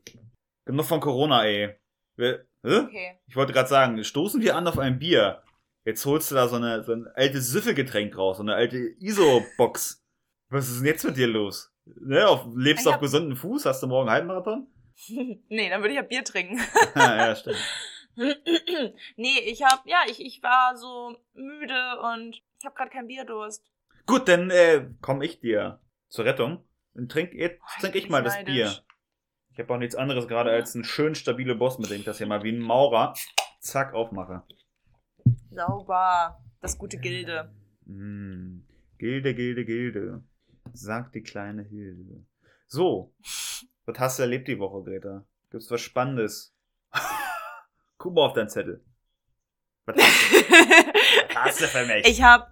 Genug 0.66 0.86
von 0.86 1.00
Corona, 1.00 1.46
ey. 1.46 1.76
Wir, 2.18 2.46
hä? 2.64 2.78
Okay. 2.80 3.20
Ich 3.28 3.36
wollte 3.36 3.54
gerade 3.54 3.70
sagen, 3.70 4.04
stoßen 4.04 4.42
wir 4.42 4.56
an 4.56 4.68
auf 4.68 4.78
ein 4.78 5.00
Bier. 5.00 5.42
Jetzt 5.86 6.06
holst 6.06 6.30
du 6.30 6.36
da 6.36 6.48
so, 6.48 6.58
eine, 6.58 6.84
so 6.84 6.94
ein 6.94 7.08
altes 7.16 7.48
Süffelgetränk 7.50 8.16
raus, 8.16 8.38
so 8.38 8.44
eine 8.44 8.54
alte 8.56 8.78
ISO-Box. 8.78 10.04
Was 10.50 10.70
ist 10.70 10.80
denn 10.80 10.88
jetzt 10.88 11.04
mit 11.06 11.18
dir 11.18 11.28
los? 11.28 11.74
Ne, 11.86 12.28
auf, 12.28 12.46
lebst 12.56 12.86
du 12.86 12.92
auf 12.92 13.00
gesunden 13.00 13.36
Fuß? 13.36 13.66
Hast 13.66 13.82
du 13.82 13.88
morgen 13.88 14.10
Halbmarathon? 14.12 14.68
nee, 15.50 15.70
dann 15.70 15.82
würde 15.82 15.90
ich 15.92 15.96
ja 15.96 16.04
Bier 16.04 16.24
trinken. 16.24 16.60
ja, 16.96 17.36
stimmt. 17.36 17.58
nee, 19.16 19.40
ich 19.46 19.64
hab, 19.64 19.86
ja, 19.86 20.00
ich, 20.10 20.24
ich 20.24 20.44
war 20.44 20.76
so 20.78 21.18
müde 21.34 22.00
und 22.14 22.42
ich 22.60 22.66
habe 22.66 22.76
gerade 22.76 22.92
keinen 22.92 23.08
Bierdurst. 23.08 23.64
Gut, 24.06 24.28
dann 24.28 24.50
äh, 24.50 24.88
komme 25.02 25.26
ich 25.26 25.40
dir 25.40 25.80
zur 26.10 26.26
Rettung. 26.26 26.64
Dann 26.94 27.08
trink, 27.08 27.34
jetzt 27.34 27.62
Oh, 27.62 27.82
trink 27.82 27.96
ich 27.96 28.06
ich 28.06 28.10
mal 28.10 28.24
das 28.24 28.36
neidisch. 28.36 28.54
Bier. 28.54 28.74
Ich 29.54 29.60
habe 29.60 29.74
auch 29.74 29.78
nichts 29.78 29.96
anderes 29.96 30.28
gerade 30.28 30.52
als 30.52 30.76
einen 30.76 30.84
schön 30.84 31.16
stabile 31.16 31.56
Boss, 31.56 31.78
mit 31.80 31.90
dem 31.90 32.00
ich 32.00 32.06
das 32.06 32.18
hier 32.18 32.28
mal 32.28 32.44
wie 32.44 32.52
ein 32.52 32.60
Maurer 32.60 33.14
zack 33.60 33.94
aufmache. 33.94 34.44
Sauber. 35.52 36.42
Das 36.62 36.78
gute 36.78 36.98
Gilde. 36.98 37.54
Mm. 37.86 38.60
Gilde, 38.98 39.34
Gilde, 39.34 39.66
Gilde. 39.66 40.24
Sagt 40.74 41.16
die 41.16 41.24
kleine 41.24 41.64
Hilde. 41.64 42.26
So, 42.68 43.14
was 43.86 44.00
hast 44.00 44.20
du 44.20 44.24
erlebt 44.24 44.48
die 44.48 44.60
Woche, 44.60 44.84
Greta? 44.84 45.26
Gibt's 45.50 45.70
was 45.72 45.82
Spannendes? 45.82 46.56
Guck 48.02 48.16
mal 48.16 48.26
auf 48.26 48.34
deinen 48.34 48.50
Zettel. 48.50 48.84
Was 49.86 49.96
hast 51.36 51.62
du, 51.62 51.66
für 51.68 51.86
mich? 51.86 52.08
ich 52.08 52.24
hab, 52.24 52.52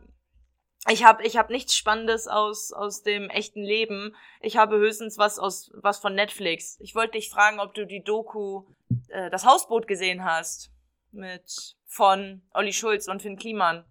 ich 0.88 1.04
hab, 1.04 1.26
ich 1.26 1.38
hab 1.38 1.50
nichts 1.50 1.76
Spannendes 1.76 2.28
aus, 2.28 2.72
aus 2.72 3.02
dem 3.02 3.32
echten 3.32 3.64
Leben. 3.64 4.16
Ich 4.42 4.58
habe 4.58 4.78
höchstens 4.78 5.18
was 5.18 5.40
aus, 5.40 5.72
was 5.74 5.98
von 5.98 6.14
Netflix. 6.14 6.78
Ich 6.82 6.94
wollte 6.94 7.14
dich 7.14 7.32
fragen, 7.32 7.60
ob 7.60 7.74
du 7.74 7.88
die 7.88 8.04
Doku, 8.04 8.66
äh, 9.08 9.32
das 9.32 9.44
Hausboot 9.44 9.88
gesehen 9.88 10.24
hast. 10.24 10.72
Mit, 11.12 11.76
von 11.88 12.44
Olli 12.54 12.72
Schulz 12.72 13.08
und 13.08 13.24
Finn 13.24 13.36
Kliman. 13.36 13.84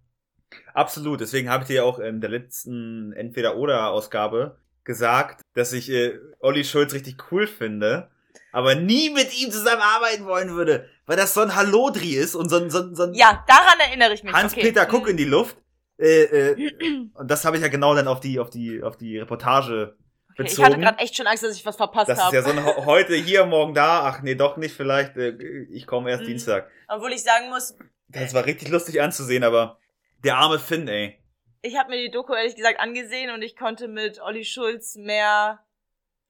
Absolut, 0.73 1.19
deswegen 1.19 1.49
habe 1.49 1.63
ich 1.63 1.67
dir 1.67 1.75
ja 1.77 1.83
auch 1.83 1.99
in 1.99 2.21
der 2.21 2.29
letzten 2.29 3.11
Entweder-Oder-Ausgabe 3.11 4.57
gesagt, 4.85 5.41
dass 5.55 5.73
ich 5.73 5.89
äh, 5.89 6.17
Olli 6.39 6.63
Schulz 6.63 6.93
richtig 6.93 7.17
cool 7.31 7.47
finde, 7.47 8.09
aber 8.51 8.75
nie 8.75 9.09
mit 9.09 9.39
ihm 9.39 9.51
zusammenarbeiten 9.51 10.25
wollen 10.25 10.49
würde, 10.55 10.89
weil 11.05 11.17
das 11.17 11.33
so 11.33 11.41
ein 11.41 11.55
Hallodri 11.55 12.15
ist 12.15 12.35
und 12.35 12.49
so 12.49 12.57
ein, 12.57 12.69
so 12.69 12.79
ein, 12.79 12.95
so 12.95 13.03
ein 13.03 13.13
Ja, 13.13 13.43
daran 13.47 13.79
erinnere 13.79 14.13
ich 14.13 14.23
mich. 14.23 14.33
Hans-Peter 14.33 14.81
okay. 14.83 14.89
Guck 14.91 15.07
in 15.09 15.17
die 15.17 15.25
Luft. 15.25 15.57
Äh, 15.97 16.23
äh, 16.53 16.71
und 17.13 17.29
das 17.29 17.43
habe 17.45 17.57
ich 17.57 17.61
ja 17.63 17.69
genau 17.69 17.93
dann 17.95 18.07
auf 18.07 18.19
die, 18.19 18.39
auf 18.39 18.49
die, 18.49 18.81
auf 18.83 18.97
die 18.97 19.17
Reportage 19.19 19.95
Okay, 20.31 20.43
ich 20.47 20.55
bezogen. 20.55 20.65
hatte 20.67 20.79
gerade 20.79 20.97
echt 20.99 21.17
schon 21.17 21.27
Angst, 21.27 21.43
dass 21.43 21.53
ich 21.55 21.65
was 21.65 21.75
verpasst 21.75 22.09
das 22.09 22.17
ist 22.17 22.23
habe. 22.23 22.35
ja 22.37 22.41
so 22.43 22.51
ein 22.51 22.65
heute 22.85 23.13
hier, 23.15 23.45
morgen 23.45 23.73
da. 23.73 24.03
Ach 24.05 24.21
nee, 24.21 24.35
doch 24.35 24.55
nicht, 24.55 24.73
vielleicht. 24.73 25.17
Äh, 25.17 25.31
ich 25.71 25.85
komme 25.85 26.09
erst 26.09 26.23
Mhm. 26.23 26.27
Dienstag. 26.27 26.69
Obwohl 26.87 27.11
ich 27.11 27.23
sagen 27.23 27.49
muss, 27.49 27.75
Das 28.07 28.33
war 28.33 28.45
richtig 28.45 28.69
lustig 28.69 29.01
anzusehen, 29.01 29.43
aber 29.43 29.77
der 30.23 30.37
arme 30.37 30.57
Finn, 30.59 30.87
ey. 30.87 31.19
ich 31.61 31.77
habe 31.77 31.89
mir 31.89 31.97
die 32.01 32.09
Doku 32.11 32.33
ehrlich 32.33 32.55
gesagt 32.55 32.79
angesehen 32.79 33.31
und 33.33 33.41
ich 33.41 33.57
konnte 33.57 33.87
mit 33.89 34.21
Olli 34.21 34.45
Schulz 34.45 34.95
mehr 34.95 35.59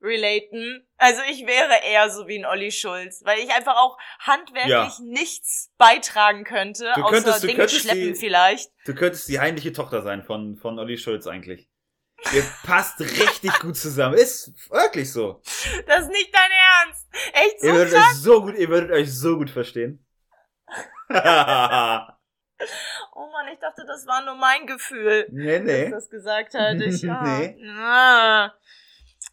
relaten. 0.02 0.88
Also 0.98 1.22
ich 1.30 1.46
wäre 1.46 1.84
eher 1.86 2.10
so 2.10 2.28
wie 2.28 2.38
ein 2.40 2.46
Olli 2.46 2.72
Schulz, 2.72 3.22
weil 3.26 3.40
ich 3.40 3.50
einfach 3.52 3.76
auch 3.78 3.98
handwerklich 4.20 4.72
Ja. 4.72 4.92
nichts 5.02 5.72
beitragen 5.78 6.44
könnte, 6.44 6.92
Du 6.96 7.02
außer 7.04 7.12
könntest- 7.16 7.44
du 7.44 7.48
Dinge 7.48 7.68
schleppen 7.70 8.14
die- 8.14 8.16
vielleicht. 8.16 8.70
Du 8.86 8.96
könntest 8.96 9.28
die 9.28 9.40
heimliche 9.40 9.74
Tochter 9.74 10.02
sein 10.02 10.24
von, 10.24 10.56
von 10.58 10.80
Olli 10.80 10.98
Schulz 10.98 11.28
eigentlich. 11.28 11.70
Ihr 12.34 12.44
passt 12.66 13.00
richtig 13.00 13.60
gut 13.60 13.78
zusammen. 13.78 14.16
Ist 14.16 14.54
wirklich 14.70 15.12
so. 15.12 15.42
Das 15.88 16.02
ist 16.02 16.10
nicht 16.12 16.32
dein 16.34 16.52
Ernst. 16.52 17.08
Echt 17.34 17.62
so 17.62 17.68
ihr 17.68 17.74
würdet 17.74 17.94
krass. 17.94 18.06
euch 18.12 18.18
so 18.22 18.42
gut, 18.42 18.56
ihr 18.58 18.68
würdet 18.70 18.92
euch 18.92 19.14
so 19.14 19.38
gut 19.38 19.50
verstehen. 19.50 20.06
Oh 23.14 23.28
Mann, 23.32 23.48
ich 23.54 23.60
dachte, 23.60 23.86
das 23.88 24.06
war 24.06 24.24
nur 24.26 24.36
mein 24.36 24.68
Gefühl. 24.68 25.28
nee, 25.32 25.60
dass 25.60 25.66
nee. 25.66 25.90
das 25.90 26.10
gesagt 26.10 26.54
hat. 26.54 26.76
Ich, 26.82 27.04
ah, 27.10 27.24
Nee. 27.40 27.58
ah. 27.80 28.54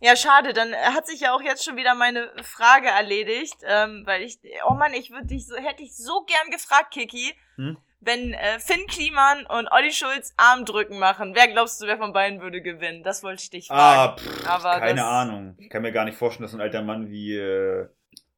Ja, 0.01 0.15
schade, 0.17 0.53
dann 0.53 0.75
hat 0.75 1.07
sich 1.07 1.21
ja 1.21 1.33
auch 1.35 1.41
jetzt 1.41 1.65
schon 1.65 1.77
wieder 1.77 1.95
meine 1.95 2.31
Frage 2.43 2.89
erledigt, 2.89 3.57
ähm, 3.67 4.03
weil 4.07 4.23
ich, 4.23 4.39
oh 4.69 4.75
Mann, 4.75 4.93
ich 4.93 5.11
würde 5.11 5.27
dich 5.27 5.47
so, 5.47 5.57
hätte 5.57 5.83
ich 5.83 5.97
so 5.97 6.23
gern 6.25 6.51
gefragt, 6.51 6.91
Kiki, 6.93 7.35
Hm? 7.57 7.79
wenn 8.01 8.35
äh, 8.35 8.59
Finn 8.61 8.87
Kliman 8.87 9.47
und 9.47 9.69
Olli 9.73 9.91
Schulz 9.93 10.35
Armdrücken 10.37 10.99
machen, 10.99 11.35
wer 11.35 11.49
glaubst 11.49 11.81
du, 11.81 11.87
wer 11.87 11.97
von 11.97 12.13
beiden 12.13 12.41
würde 12.43 12.61
gewinnen? 12.61 13.03
Das 13.03 13.23
wollte 13.23 13.43
ich 13.43 13.51
dich 13.51 13.71
Ah, 13.71 14.17
fragen. 14.17 14.21
pff, 14.21 14.47
Aber 14.47 14.79
keine 14.81 15.01
das- 15.01 15.05
Ahnung. 15.05 15.55
Ich 15.59 15.71
kann 15.71 15.81
mir 15.83 15.93
gar 15.93 16.05
nicht 16.05 16.19
vorstellen, 16.19 16.43
dass 16.47 16.55
ein 16.55 16.61
alter 16.61 16.83
Mann 16.83 17.09
wie 17.11 17.35
äh, 17.35 17.89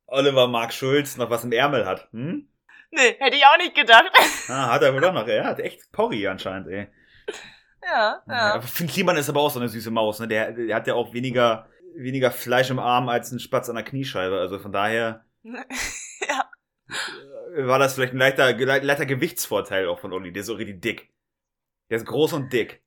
Oliver 0.06 0.46
Mark 0.46 0.72
Schulz 0.72 1.16
noch 1.16 1.28
was 1.28 1.42
im 1.44 1.52
Ärmel 1.52 1.84
hat. 1.86 2.08
Hm? 2.12 2.48
Nee, 2.92 3.16
hätte 3.18 3.36
ich 3.36 3.44
auch 3.44 3.58
nicht 3.58 3.74
gedacht. 3.74 4.10
Ah, 4.48 4.70
hat 4.72 4.82
er 4.82 4.94
wohl 4.94 5.00
doch 5.02 5.12
noch. 5.12 5.26
Er 5.26 5.44
hat 5.44 5.58
echt 5.60 5.92
Porri 5.92 6.26
anscheinend, 6.28 6.68
ey. 6.68 6.88
Ja, 7.82 8.22
ja. 8.26 8.54
Aber 8.54 8.62
Finn 8.62 8.86
Kliman 8.86 9.16
ist 9.16 9.28
aber 9.28 9.40
auch 9.40 9.50
so 9.50 9.58
eine 9.60 9.68
süße 9.68 9.90
Maus, 9.90 10.18
ne? 10.20 10.28
Der, 10.28 10.52
der 10.52 10.76
hat 10.76 10.86
ja 10.86 10.94
auch 10.94 11.12
weniger, 11.12 11.66
weniger 11.94 12.30
Fleisch 12.30 12.70
im 12.70 12.78
Arm 12.78 13.08
als 13.08 13.30
ein 13.32 13.40
Spatz 13.40 13.68
an 13.68 13.76
der 13.76 13.84
Kniescheibe. 13.84 14.38
Also 14.38 14.58
von 14.58 14.72
daher 14.72 15.24
ja. 15.42 16.50
äh, 17.56 17.66
war 17.66 17.78
das 17.78 17.94
vielleicht 17.94 18.12
ein 18.14 18.18
leichter, 18.18 18.52
leichter 18.54 19.06
Gewichtsvorteil 19.06 19.88
auch 19.88 19.98
von 20.00 20.12
Olli. 20.12 20.32
Der 20.32 20.40
ist 20.40 20.46
so 20.46 20.54
richtig 20.54 20.80
dick. 20.82 21.10
Der 21.90 21.98
ist 21.98 22.06
groß 22.06 22.34
und 22.34 22.52
dick. 22.52 22.82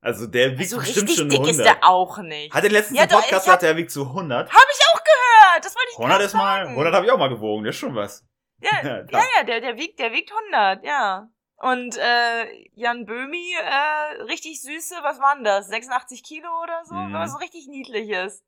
Also 0.00 0.26
der 0.26 0.58
wiegt 0.58 0.70
So 0.70 0.78
bestimmt 0.78 1.08
richtig 1.08 1.16
schon 1.18 1.28
dick 1.28 1.38
100. 1.40 1.56
ist 1.56 1.64
der 1.64 1.84
auch 1.88 2.18
nicht. 2.18 2.52
Hat 2.52 2.64
den 2.64 2.72
letzten 2.72 2.96
Ja, 2.96 3.02
Podcast 3.06 3.32
hab- 3.32 3.40
gesagt, 3.44 3.62
er 3.62 3.76
wiegt 3.76 3.90
zu 3.90 4.02
100. 4.06 4.50
Hab 4.50 4.54
ich 4.70 4.80
auch 4.92 5.02
gehört. 5.04 5.64
Das 5.64 5.74
wollte 5.76 5.88
ich 5.92 5.96
100 5.98 6.18
grad 6.18 6.26
ist 6.26 6.34
mal, 6.34 6.62
sagen. 6.64 6.70
100 6.70 6.94
habe 6.94 7.06
ich 7.06 7.12
auch 7.12 7.18
mal 7.18 7.28
gewogen. 7.28 7.64
Das 7.64 7.74
ist 7.74 7.80
schon 7.80 7.94
was. 7.94 8.26
Ja, 8.60 8.70
Ja, 8.82 8.96
ja, 9.10 9.20
ja, 9.38 9.44
der, 9.44 9.60
der 9.60 9.76
wiegt, 9.78 9.98
der 10.00 10.12
wiegt 10.12 10.32
100, 10.52 10.84
ja. 10.84 11.28
Und 11.62 11.96
äh, 11.96 12.68
Jan 12.74 13.06
Böhmi, 13.06 13.54
äh, 13.62 14.22
richtig 14.22 14.60
süße, 14.62 14.96
was 15.02 15.20
waren 15.20 15.44
das? 15.44 15.68
86 15.68 16.22
Kilo 16.24 16.48
oder 16.62 16.84
so? 16.84 16.94
Mhm. 16.94 17.12
Was 17.14 17.32
so 17.32 17.38
richtig 17.38 17.68
niedlich 17.68 18.10
ist. 18.10 18.44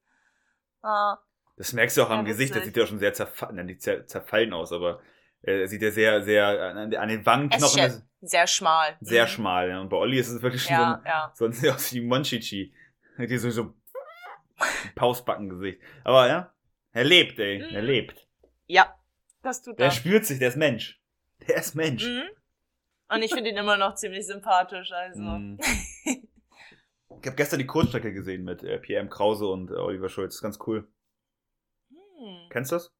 Ah, 0.83 1.19
Das 1.57 1.73
merkst 1.73 1.97
du 1.97 2.03
auch 2.03 2.11
am 2.11 2.19
Ja, 2.27 2.33
Gesicht, 2.33 2.55
das 2.57 2.65
sieht 2.65 2.77
ja 2.77 2.87
schon 2.87 2.99
sehr 2.99 3.15
zerfallen, 3.15 3.79
zerfallen 3.79 4.53
aus, 4.53 4.73
aber 4.73 5.01
äh, 5.43 5.61
er 5.61 5.69
sieht 5.69 5.81
ja 5.83 5.91
sehr, 5.93 6.23
sehr, 6.25 6.47
an, 6.75 6.91
den- 6.91 7.01
an 7.01 7.09
den 7.09 7.25
Wangenknochen 7.25 7.85
ist 7.85 8.05
sehr 8.21 8.47
schmal. 8.49 8.97
sehr 9.01 9.25
Mhm. 9.25 9.29
schmal. 9.29 9.69
Ja. 9.71 9.81
Und 9.81 9.89
bei 9.91 9.97
Olli 9.97 10.19
ist 10.19 10.29
es 10.31 10.43
wirklich 10.43 10.63
schon 10.65 10.73
Ja, 10.75 11.01
ja. 11.07 11.33
so 11.35 11.45
ein, 11.45 11.53
so 11.53 11.69
ein 11.69 11.75
aus 11.77 11.93
wie 11.95 12.01
Monchichi. 12.01 12.75
Die 13.19 13.39
so, 13.39 13.49
so 13.51 13.75
Pausbackengesicht. 14.97 15.81
Aber 16.03 16.27
ja, 16.29 16.53
er 16.93 17.05
lebt, 17.05 17.39
ey. 17.39 17.59
Mhm. 17.61 17.75
Er 17.77 17.83
lebt. 17.83 18.27
Ja, 18.67 18.93
das 19.43 19.63
tut 19.63 19.79
Der 19.79 19.87
er. 19.87 19.91
spürt 19.93 20.27
sich, 20.27 20.39
der 20.39 20.49
ist 20.49 20.57
Mensch. 20.57 21.01
Der 21.47 21.57
ist 21.57 21.75
Mensch. 21.75 22.05
Mhm. 22.07 22.23
Und 23.15 23.23
ich 23.23 23.33
finde 23.33 23.51
ihn 23.51 23.57
immer 23.57 23.77
noch 23.77 23.95
ziemlich 23.95 24.27
sympathisch, 24.27 24.93
also. 24.93 25.23
Mhm. 25.23 25.59
Ich 27.21 27.27
habe 27.29 27.37
gestern 27.37 27.59
die 27.59 27.67
Kurzstrecke 27.67 28.13
gesehen 28.13 28.45
mit 28.45 28.63
äh, 28.63 28.77
Pierre 28.77 29.01
M. 29.01 29.09
Krause 29.09 29.47
und 29.47 29.71
äh, 29.71 29.75
Oliver 29.75 30.11
Schulz. 30.11 30.43
Ganz 30.43 30.59
cool. 30.67 30.87
Hm. 31.89 32.49
Kennst 32.51 32.71
du 32.71 32.77
das? 32.77 32.93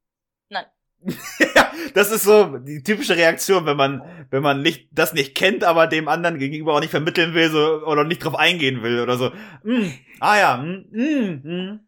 Nein. 0.49 0.65
das 1.95 2.11
ist 2.11 2.23
so 2.23 2.57
die 2.59 2.83
typische 2.83 3.17
Reaktion, 3.17 3.67
wenn 3.67 3.77
man, 3.77 4.27
wenn 4.31 4.43
man 4.43 4.63
nicht, 4.63 4.89
das 4.93 5.13
nicht 5.13 5.35
kennt, 5.35 5.63
aber 5.63 5.87
dem 5.87 6.09
anderen 6.09 6.39
gegenüber 6.39 6.75
auch 6.75 6.81
nicht 6.81 6.91
vermitteln 6.91 7.35
will, 7.35 7.51
so, 7.51 7.85
oder 7.85 8.05
nicht 8.05 8.25
drauf 8.25 8.35
eingehen 8.35 8.83
will, 8.83 9.01
oder 9.01 9.19
so. 9.19 9.31
Mm, 9.63 9.93
ah 10.21 10.39
ja, 10.39 10.57
mm, 10.57 10.87
mm, 10.91 11.41
mm. 11.45 11.81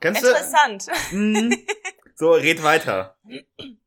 Kennst 0.00 0.24
Interessant. 0.24 0.86
du? 1.12 1.16
Mm. 1.16 1.54
So, 2.16 2.32
red 2.32 2.62
weiter. 2.64 3.16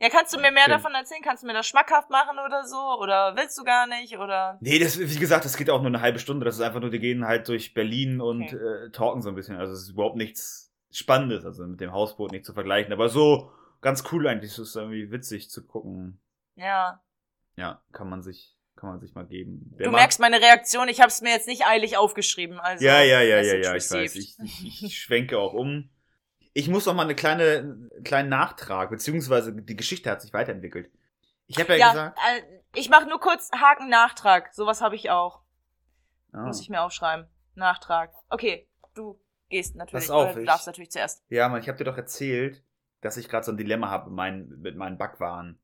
Ja, 0.00 0.08
kannst 0.10 0.32
du 0.32 0.38
mir 0.38 0.52
mehr 0.52 0.64
Schön. 0.64 0.72
davon 0.72 0.94
erzählen? 0.94 1.22
Kannst 1.22 1.42
du 1.42 1.46
mir 1.48 1.54
das 1.54 1.66
schmackhaft 1.66 2.08
machen 2.10 2.38
oder 2.38 2.64
so? 2.64 2.76
Oder 3.00 3.34
willst 3.36 3.58
du 3.58 3.64
gar 3.64 3.86
nicht? 3.88 4.16
Oder? 4.16 4.56
Nee, 4.60 4.78
das, 4.78 4.98
wie 4.98 5.18
gesagt, 5.18 5.44
das 5.44 5.56
geht 5.56 5.70
auch 5.70 5.78
nur 5.80 5.88
eine 5.88 6.00
halbe 6.00 6.20
Stunde. 6.20 6.44
Das 6.44 6.54
ist 6.54 6.60
einfach 6.60 6.80
nur, 6.80 6.90
die 6.90 7.00
gehen 7.00 7.26
halt 7.26 7.48
durch 7.48 7.74
Berlin 7.74 8.20
und 8.20 8.44
Okay. 8.44 8.56
äh, 8.56 8.90
talken 8.90 9.22
so 9.22 9.28
ein 9.30 9.34
bisschen. 9.34 9.56
Also 9.56 9.72
es 9.72 9.82
ist 9.82 9.88
überhaupt 9.90 10.16
nichts 10.16 10.72
Spannendes, 10.92 11.44
also 11.44 11.66
mit 11.66 11.80
dem 11.80 11.90
Hausboot 11.92 12.30
nicht 12.32 12.44
zu 12.46 12.54
vergleichen. 12.54 12.92
Aber 12.92 13.08
so 13.08 13.50
ganz 13.80 14.04
cool 14.12 14.26
eigentlich. 14.28 14.52
Es 14.52 14.58
ist 14.58 14.76
irgendwie 14.76 15.10
witzig 15.10 15.50
zu 15.50 15.66
gucken. 15.66 16.20
Ja. 16.54 17.02
Ja, 17.56 17.82
kann 17.92 18.08
man 18.08 18.22
sich, 18.22 18.56
kann 18.76 18.90
man 18.90 19.00
sich 19.00 19.14
mal 19.16 19.26
geben. 19.26 19.74
Der 19.78 19.86
Du 19.86 19.90
macht- 19.90 20.00
merkst 20.00 20.20
meine 20.20 20.40
Reaktion, 20.40 20.88
ich 20.88 21.00
habe 21.00 21.08
es 21.08 21.20
mir 21.22 21.30
jetzt 21.30 21.48
nicht 21.48 21.66
eilig 21.66 21.96
aufgeschrieben. 21.96 22.60
Also 22.60 22.84
ja, 22.84 23.02
ja, 23.02 23.20
ja, 23.20 23.40
ja, 23.40 23.54
ja, 23.56 23.74
ich 23.74 23.90
weiß. 23.90 23.92
received. 23.94 24.16
Ich, 24.16 24.64
ich, 24.64 24.82
ich 24.84 24.98
schwenke 24.98 25.38
auch 25.40 25.54
um. 25.54 25.90
Ich 26.58 26.68
muss 26.68 26.86
noch 26.86 26.94
mal 26.94 27.02
eine 27.04 27.14
kleine, 27.14 27.58
einen 27.58 28.02
kleinen 28.02 28.28
Nachtrag, 28.30 28.90
beziehungsweise 28.90 29.52
die 29.54 29.76
Geschichte 29.76 30.10
hat 30.10 30.20
sich 30.20 30.32
weiterentwickelt. 30.32 30.90
Ich 31.46 31.56
habe 31.60 31.74
ja, 31.74 31.78
Ja, 31.78 31.88
gesagt, 31.92 32.18
äh, 32.18 32.42
ich 32.74 32.90
mache 32.90 33.08
nur 33.08 33.20
kurz 33.20 33.48
Haken 33.52 33.88
Nachtrag. 33.88 34.52
Sowas 34.52 34.80
habe 34.80 34.96
ich 34.96 35.08
auch. 35.10 35.42
ah, 36.32 36.46
Muss 36.46 36.60
ich 36.60 36.68
mir 36.68 36.82
aufschreiben. 36.82 37.28
Nachtrag. 37.54 38.12
Okay, 38.28 38.68
du 38.94 39.20
gehst 39.48 39.76
natürlich. 39.76 40.06
Pass 40.06 40.10
auf, 40.10 40.24
oder 40.24 40.34
du 40.34 40.40
ich- 40.40 40.46
darfst 40.48 40.66
natürlich 40.66 40.90
zuerst. 40.90 41.22
ja, 41.28 41.48
Mann, 41.48 41.60
ich 41.60 41.68
habe 41.68 41.78
dir 41.78 41.84
doch 41.84 41.96
erzählt, 41.96 42.64
dass 43.02 43.16
ich 43.16 43.28
gerade 43.28 43.46
so 43.46 43.52
ein 43.52 43.56
Dilemma 43.56 43.88
habe 43.88 44.06
mit 44.10 44.16
meinen, 44.16 44.60
mit 44.60 44.76
meinen 44.76 44.98
Backwaren. 44.98 45.60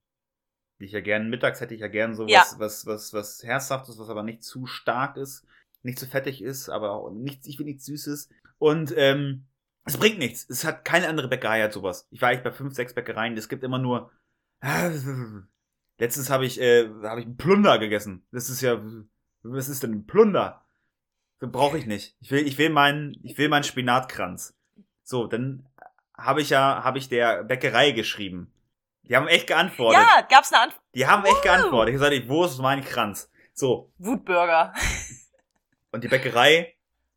Die 0.79 0.85
ich 0.85 0.93
ja 0.93 1.01
gern, 1.01 1.29
mittags 1.29 1.61
hätte 1.61 1.75
ich 1.75 1.81
ja 1.81 1.89
gern 1.89 2.15
so 2.15 2.29
Ja. 2.29 2.39
was, 2.43 2.61
was, 2.61 2.87
was, 2.87 3.13
was 3.13 3.43
Herzhaftes, 3.43 3.99
was 3.99 4.09
aber 4.11 4.23
nicht 4.23 4.45
zu 4.45 4.67
stark 4.67 5.17
ist, 5.17 5.45
nicht 5.83 5.99
zu 5.99 6.07
fettig 6.07 6.41
ist, 6.41 6.69
aber 6.69 6.93
auch 6.93 7.11
nichts, 7.11 7.49
ich 7.49 7.59
will 7.59 7.67
nichts 7.67 7.85
Süßes. 7.87 8.29
Und, 8.59 8.95
ähm, 8.97 9.47
es 9.85 9.97
bringt 9.97 10.19
nichts. 10.19 10.49
Es 10.49 10.65
hat 10.65 10.85
keine 10.85 11.09
andere 11.09 11.29
Bäckerei 11.29 11.63
hat 11.63 11.73
sowas. 11.73 12.07
Ich 12.11 12.21
war 12.23 12.31
eigentlich 12.31 12.43
bei 12.45 12.53
fünf, 12.53 12.75
sechs 12.75 12.95
Bäckereien. 12.95 13.37
Es 13.37 13.49
gibt 13.49 13.63
immer 13.65 13.79
nur. 13.79 14.11
Letztens 15.99 16.31
habe 16.31 16.45
ich, 16.47 16.61
äh, 16.61 16.89
habe 17.05 17.21
ich 17.21 17.27
einen 17.27 17.37
Plunder 17.37 17.79
gegessen. 17.79 18.27
Das 18.33 18.51
ist 18.51 18.61
ja, 18.61 18.81
was 19.43 19.69
ist 19.69 19.83
denn 19.83 19.93
ein 19.93 20.07
Plunder? 20.07 20.65
Das 21.39 21.51
brauche 21.53 21.79
ich 21.79 21.87
nicht. 21.87 22.17
Ich 22.21 22.31
will, 22.31 22.47
ich 22.47 22.59
will 22.59 22.71
meinen, 22.71 23.17
ich 23.23 23.39
will 23.39 23.49
meinen 23.49 23.65
Spinatkranz. 23.65 24.57
So, 25.03 25.27
dann 25.27 25.69
habe 26.17 26.41
ich 26.41 26.51
ja, 26.51 26.83
habe 26.83 26.99
ich 26.99 27.09
der 27.09 27.45
Bäckerei 27.45 27.91
geschrieben. 27.93 28.51
Die 29.03 29.15
haben 29.15 29.29
echt 29.29 29.47
geantwortet. 29.47 30.01
Ja, 30.03 30.23
gab's 30.23 30.53
eine 30.53 30.63
Antwort? 30.63 30.83
Die 30.95 31.07
haben 31.07 31.25
echt 31.25 31.35
Wow. 31.37 31.43
geantwortet. 31.43 31.95
Ich 31.95 32.01
gesagt, 32.01 32.29
wo 32.29 32.45
ist 32.45 32.59
mein 32.59 32.83
Kranz? 32.83 33.31
So, 33.53 33.93
Wutburger. 33.99 34.73
und 35.93 36.03
die 36.03 36.09
Bäckerei, 36.09 36.75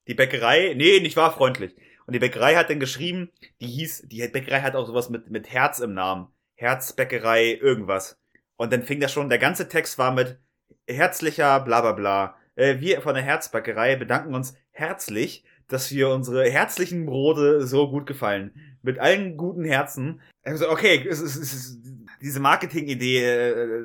die 0.08 0.14
Bäckerei, 0.14 0.74
nee, 0.76 1.00
nicht 1.00 1.16
war 1.16 1.32
freundlich. 1.34 1.76
Und 2.08 2.14
die 2.14 2.20
Bäckerei 2.20 2.56
hat 2.56 2.70
dann 2.70 2.80
geschrieben, 2.80 3.30
die 3.60 3.68
hieß, 3.68 4.08
die 4.08 4.26
Bäckerei 4.30 4.62
hat 4.62 4.76
auch 4.76 4.88
sowas 4.88 5.10
mit, 5.10 5.30
mit 5.30 5.52
Herz 5.52 5.80
im 5.80 5.94
Namen. 5.94 6.30
Herzbäckerei, 6.56 7.54
irgendwas. 7.54 8.18
Und 8.56 8.74
dann 8.74 8.84
fing 8.84 9.00
das 9.00 9.12
schon, 9.12 9.30
der 9.30 9.38
ganze 9.38 9.68
Text 9.68 9.98
war 9.98 10.12
mit 10.14 10.40
herzlicher 10.88 11.60
bla 11.60 11.82
bla 11.82 11.92
bla. 11.92 12.36
Äh, 12.56 12.80
wir 12.80 13.02
von 13.02 13.14
der 13.14 13.24
Herzbäckerei 13.24 13.98
bedanken 13.98 14.34
uns 14.34 14.56
herzlich, 14.72 15.44
dass 15.68 15.92
wir 15.92 16.10
unsere 16.10 16.50
herzlichen 16.50 17.06
Brote 17.06 17.68
so 17.68 17.90
gut 17.92 18.08
gefallen. 18.08 18.78
Mit 18.82 19.00
allen 19.00 19.36
guten 19.38 19.66
Herzen. 19.66 20.22
Also, 20.44 20.70
okay, 20.70 21.06
es 21.08 21.20
ist, 21.20 21.36
es 21.36 21.54
ist 21.54 21.82
diese 22.22 22.40
Marketing-Idee 22.40 23.26
äh, 23.26 23.82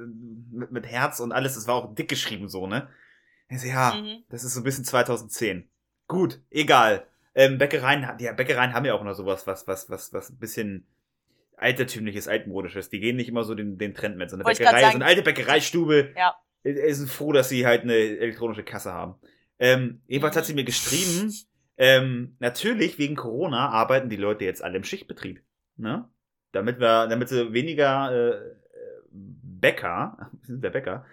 mit, 0.53 0.71
mit 0.71 0.87
Herz 0.87 1.19
und 1.19 1.33
alles, 1.33 1.57
das 1.57 1.67
war 1.67 1.75
auch 1.75 1.95
dick 1.95 2.09
geschrieben 2.09 2.49
so, 2.49 2.67
ne? 2.67 2.89
Ich 3.49 3.61
so, 3.61 3.67
ja, 3.67 3.95
Mhm. 3.95 4.23
das 4.31 4.45
ist 4.45 4.55
so 4.55 4.61
ein 4.61 4.65
bisschen 4.65 4.85
2010. 4.85 5.69
Gut, 6.07 6.41
egal. 6.51 7.07
Ähm, 7.35 7.59
Bäckereien, 7.59 8.07
die 8.19 8.29
Bäckereien 8.37 8.75
haben 8.75 8.85
ja 8.85 8.95
auch 8.95 9.05
noch 9.05 9.15
sowas, 9.15 9.47
was, 9.47 9.67
was, 9.67 9.89
was, 9.89 10.13
was 10.13 10.31
ein 10.31 10.39
bisschen 10.39 10.87
altertümliches, 11.57 12.29
altmodisches. 12.29 12.91
Die 12.91 13.01
gehen 13.01 13.17
nicht 13.17 13.29
immer 13.29 13.45
so 13.45 13.55
den, 13.55 13.79
den 13.79 13.95
Trend 13.95 14.17
mit. 14.17 14.31
So 14.31 14.37
eine 14.37 14.45
Wollte 14.45 14.65
Bäckerei, 14.65 14.91
so 14.91 14.97
eine 14.97 15.05
alte 15.05 15.23
Bäckereistube, 15.23 16.13
Ja. 16.17 16.35
äh, 16.65 16.93
sind 16.93 17.09
froh, 17.11 17.33
dass 17.33 17.49
sie 17.49 17.67
halt 17.67 17.83
eine 17.83 17.95
elektronische 17.95 18.65
Kasse 18.65 18.93
haben. 18.93 19.15
Ähm, 19.59 20.03
jedenfalls 20.07 20.37
hat 20.37 20.45
sie 20.45 20.55
mir 20.55 20.65
geschrieben, 20.65 21.33
ähm, 21.79 22.37
natürlich 22.39 22.99
wegen 22.99 23.17
Corona 23.17 23.71
arbeiten 23.71 24.09
die 24.11 24.17
Leute 24.17 24.45
jetzt 24.45 24.63
alle 24.63 24.77
im 24.77 24.85
Schichtbetrieb. 24.85 25.41
Ne? 25.77 26.09
Damit 26.51 26.81
wir, 26.81 27.07
damit 27.07 27.29
sie 27.29 27.53
weniger 27.53 28.13
äh, 28.13 28.41
Bäcker, 29.11 30.31
wir 30.41 30.47
sind 30.47 30.65
der 30.65 30.71
Bäcker, 30.71 31.07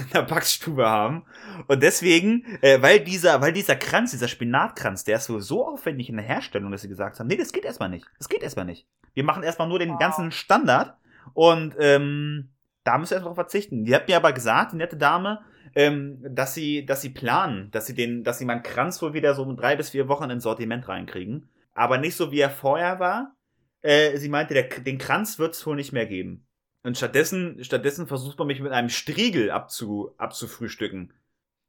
in 0.00 0.10
der 0.12 0.22
Backstube 0.22 0.86
haben. 0.86 1.24
Und 1.66 1.82
deswegen, 1.82 2.44
äh, 2.60 2.80
weil 2.82 3.00
dieser, 3.00 3.40
weil 3.40 3.52
dieser 3.52 3.76
Kranz, 3.76 4.10
dieser 4.10 4.28
Spinatkranz, 4.28 5.04
der 5.04 5.16
ist 5.16 5.30
wohl 5.30 5.40
so 5.40 5.66
aufwendig 5.66 6.08
in 6.08 6.16
der 6.16 6.24
Herstellung, 6.24 6.70
dass 6.70 6.82
sie 6.82 6.88
gesagt 6.88 7.18
haben, 7.18 7.26
nee, 7.26 7.36
das 7.36 7.52
geht 7.52 7.64
erstmal 7.64 7.88
nicht. 7.88 8.06
Das 8.18 8.28
geht 8.28 8.42
erstmal 8.42 8.66
nicht. 8.66 8.86
Wir 9.14 9.24
machen 9.24 9.42
erstmal 9.42 9.68
nur 9.68 9.78
den 9.78 9.90
Wow. 9.90 9.98
ganzen 9.98 10.30
Standard 10.32 10.96
und 11.32 11.74
ähm, 11.78 12.50
da 12.84 12.98
müssen 12.98 13.12
wir 13.12 13.16
erstmal 13.16 13.30
drauf 13.30 13.36
verzichten. 13.36 13.84
Die 13.84 13.94
hat 13.94 14.08
mir 14.08 14.16
aber 14.16 14.32
gesagt, 14.32 14.72
die 14.72 14.76
nette 14.76 14.96
Dame, 14.96 15.40
ähm, 15.74 16.18
dass 16.28 16.54
sie, 16.54 16.84
dass 16.84 17.00
sie 17.00 17.10
planen, 17.10 17.70
dass 17.70 17.86
sie 17.86 17.94
den, 17.94 18.24
dass 18.24 18.38
sie 18.38 18.44
meinen 18.44 18.62
Kranz 18.62 19.00
wohl 19.02 19.14
wieder 19.14 19.34
so 19.34 19.50
drei 19.54 19.76
bis 19.76 19.90
vier 19.90 20.08
Wochen 20.08 20.30
ins 20.30 20.42
Sortiment 20.44 20.86
reinkriegen. 20.88 21.48
Aber 21.74 21.98
nicht 21.98 22.16
so 22.16 22.30
wie 22.30 22.40
er 22.40 22.50
vorher 22.50 23.00
war. 23.00 23.34
Äh, 23.82 24.16
sie 24.16 24.28
meinte, 24.28 24.54
der, 24.54 24.64
den 24.64 24.98
Kranz 24.98 25.38
wird 25.38 25.54
es 25.54 25.66
wohl 25.66 25.76
nicht 25.76 25.92
mehr 25.92 26.06
geben. 26.06 26.43
Und 26.84 26.96
stattdessen, 26.96 27.64
stattdessen 27.64 28.06
versucht 28.06 28.38
man 28.38 28.46
mich 28.46 28.60
mit 28.60 28.70
einem 28.72 28.90
Striegel 28.90 29.50
abzu, 29.50 30.14
abzufrühstücken. 30.18 31.12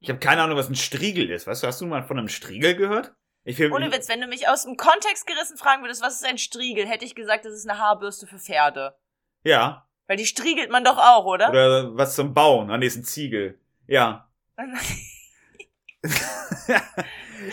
Ich 0.01 0.09
habe 0.09 0.19
keine 0.19 0.41
Ahnung, 0.43 0.57
was 0.57 0.69
ein 0.69 0.75
Striegel 0.75 1.31
ist. 1.31 1.47
Weißt 1.47 1.63
du, 1.63 1.67
hast 1.67 1.79
du 1.81 1.85
mal 1.85 2.03
von 2.03 2.19
einem 2.19 2.27
Striegel 2.27 2.75
gehört? 2.75 3.13
Ich 3.45 3.57
will, 3.57 3.71
Ohne 3.71 3.91
Witz, 3.91 4.09
wenn 4.09 4.19
du 4.21 4.27
mich 4.27 4.47
aus 4.47 4.63
dem 4.65 4.75
Kontext 4.75 5.25
gerissen 5.25 5.57
fragen 5.57 5.83
würdest, 5.83 6.01
was 6.01 6.15
ist 6.15 6.25
ein 6.25 6.37
Striegel, 6.37 6.85
hätte 6.85 7.05
ich 7.05 7.15
gesagt, 7.15 7.45
das 7.45 7.53
ist 7.53 7.67
eine 7.69 7.79
Haarbürste 7.79 8.27
für 8.27 8.39
Pferde. 8.39 8.95
Ja. 9.43 9.87
Weil 10.07 10.17
die 10.17 10.25
striegelt 10.25 10.69
man 10.69 10.83
doch 10.83 10.97
auch, 10.97 11.25
oder? 11.25 11.49
Oder 11.49 11.95
was 11.97 12.15
zum 12.15 12.33
Bauen. 12.33 12.69
Ah, 12.69 12.77
nee, 12.77 12.87
ist 12.87 12.97
ein 12.97 13.03
Ziegel. 13.03 13.57
Ja. 13.87 14.29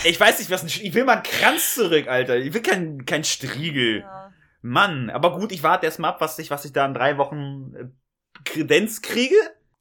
ich 0.05 0.19
weiß 0.19 0.39
nicht, 0.39 0.51
was 0.51 0.63
ein 0.63 0.69
Sch- 0.69 0.83
Ich 0.83 0.95
will 0.95 1.05
mal 1.05 1.15
einen 1.15 1.23
Kranz 1.23 1.75
zurück, 1.75 2.09
Alter. 2.09 2.37
Ich 2.37 2.53
will 2.53 2.63
kein, 2.63 3.05
kein 3.07 3.25
Striegel. 3.25 4.01
ja. 4.01 4.22
Mann, 4.63 5.11
aber 5.11 5.39
gut, 5.39 5.53
ich 5.53 5.63
warte 5.63 5.87
erst 5.87 5.99
mal 5.99 6.11
ab, 6.11 6.21
was 6.21 6.39
ich, 6.39 6.51
was 6.51 6.65
ich 6.65 6.73
da 6.73 6.87
in 6.87 6.95
drei 6.95 7.19
Wochen 7.19 7.75
äh, 7.75 7.89
Kredenz 8.45 9.03
kriege 9.03 9.35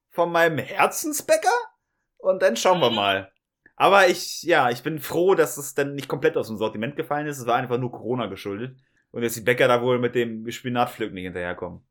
von 0.10 0.32
meinem 0.32 0.58
Herzensbäcker 0.58 1.50
und 2.18 2.42
dann 2.42 2.58
schauen 2.58 2.80
wir 2.82 2.90
mal. 2.90 3.32
Aber 3.76 4.08
ich, 4.08 4.44
ja, 4.44 4.70
ich 4.70 4.84
bin 4.84 5.00
froh, 5.00 5.34
dass 5.36 5.58
es 5.58 5.74
dann 5.74 5.96
nicht 5.96 6.08
komplett 6.08 6.38
aus 6.38 6.48
dem 6.48 6.58
Sortiment 6.58 6.96
gefallen 6.96 7.28
ist. 7.28 7.40
Es 7.40 7.48
war 7.48 7.56
einfach 7.56 7.80
nur 7.80 7.92
Corona 7.92 8.28
geschuldet. 8.28 8.78
Und 9.12 9.24
jetzt 9.24 9.36
die 9.36 9.42
Bäcker 9.42 9.68
da 9.68 9.82
wohl 9.82 10.00
mit 10.00 10.16
dem 10.16 10.50
Spinatpflück 10.50 11.14
nicht 11.14 11.24
hinterherkommen. 11.24 11.82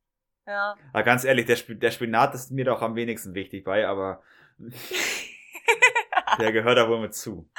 ja. 0.47 0.77
Aber 0.93 1.03
ganz 1.03 1.25
ehrlich, 1.25 1.47
der, 1.47 1.57
Sp 1.59 1.75
der 1.79 1.91
Spinat 1.91 2.35
ist 2.35 2.51
mir 2.51 2.65
doch 2.65 2.83
am 2.83 2.95
wenigsten 2.95 3.35
wichtig 3.35 3.65
bei, 3.65 3.87
aber 3.87 4.23
der 6.39 6.53
gehört 6.53 6.79
da 6.79 6.89
wohl 6.89 7.01
mit 7.01 7.15
zu. 7.15 7.51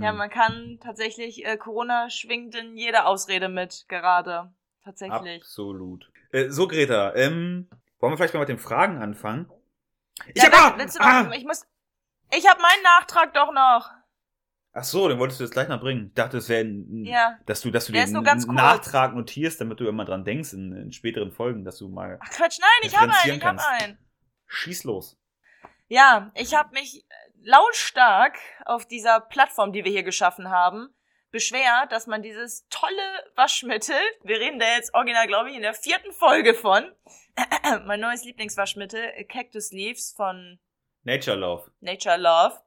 Ja, 0.01 0.13
man 0.13 0.31
kann 0.31 0.79
tatsächlich, 0.83 1.45
äh, 1.45 1.57
Corona 1.59 2.09
schwingt 2.09 2.55
in 2.55 2.77
jede 2.77 3.05
Ausrede 3.05 3.49
mit, 3.49 3.85
gerade. 3.89 4.51
Tatsächlich. 4.83 5.43
Absolut. 5.43 6.11
Äh, 6.33 6.49
so, 6.51 6.67
Greta, 6.69 7.15
ähm, 7.15 7.69
wollen 7.99 8.13
wir 8.13 8.17
vielleicht 8.17 8.35
mal 8.35 8.41
mit 8.41 8.49
den 8.49 8.59
Fragen 8.59 8.99
anfangen? 9.03 9.51
Ich 10.35 10.43
ja, 10.43 10.51
hab, 10.51 10.79
warte, 10.79 11.01
ah, 11.01 11.27
ah, 11.29 11.33
ich 11.35 11.45
muss, 11.45 11.67
ich 12.35 12.49
habe 12.49 12.61
meinen 12.63 12.83
Nachtrag 12.83 13.35
doch 13.35 13.53
noch. 13.53 13.91
Ach 14.73 14.85
so, 14.85 15.09
den 15.09 15.19
wolltest 15.19 15.41
du 15.41 15.45
jetzt 15.45 15.53
gleich 15.53 15.69
noch 15.69 15.81
bringen. 15.81 16.09
Ich 16.09 16.15
dachte, 16.15 16.39
es 16.39 16.49
wäre, 16.49 16.65
ein- 16.65 17.05
Ja. 17.05 17.39
dass 17.47 17.61
du, 17.61 17.71
dass 17.71 17.87
du 17.87 17.93
Der 17.93 18.07
den 18.07 18.25
ganz 18.25 18.47
kurz. 18.47 18.57
Nachtrag 18.57 19.15
notierst, 19.15 19.61
damit 19.61 19.81
du 19.81 19.87
immer 19.87 20.05
dran 20.05 20.25
denkst 20.25 20.53
in, 20.53 20.73
in 20.73 20.93
späteren 20.93 21.31
Folgen, 21.31 21.65
dass 21.65 21.79
du 21.79 21.89
mal 21.89 22.19
Ach 22.23 22.31
Quatsch, 22.31 22.59
nein, 22.59 22.71
ich 22.89 22.97
habe 22.99 23.13
einen, 23.13 23.37
ich 23.37 23.45
habe 23.45 23.57
kannst. 23.59 23.67
einen. 23.83 23.99
schieß 24.47 24.85
los. 24.85 25.17
Ja, 25.89 26.31
ich 26.35 26.57
habe 26.57 26.71
mich 26.73 27.05
lautstark 27.45 28.39
auf 28.65 28.87
dieser 28.87 29.21
Plattform, 29.21 29.73
die 29.73 29.85
wir 29.85 29.93
hier 29.93 30.03
geschaffen 30.03 30.51
haben, 30.51 30.95
beschwert, 31.31 31.93
dass 31.93 32.07
man 32.07 32.23
dieses 32.23 32.67
tolle 32.69 33.33
Waschmittel, 33.35 33.97
wir 34.23 34.39
reden 34.39 34.59
da 34.59 34.67
jetzt 34.77 34.95
original, 34.95 35.27
glaube 35.27 35.51
ich, 35.51 35.57
in 35.57 35.63
der 35.63 35.75
vierten 35.75 36.13
Folge 36.13 36.55
von, 36.55 36.91
mein 37.87 38.01
neues 38.01 38.25
Lieblingswaschmittel, 38.25 39.03
äh, 39.15 39.25
Cactus 39.25 39.73
Leaves 39.73 40.13
von 40.13 40.59
Nature 41.03 41.37
Love. 41.37 41.71
Nature 41.81 42.17
Love. 42.17 42.61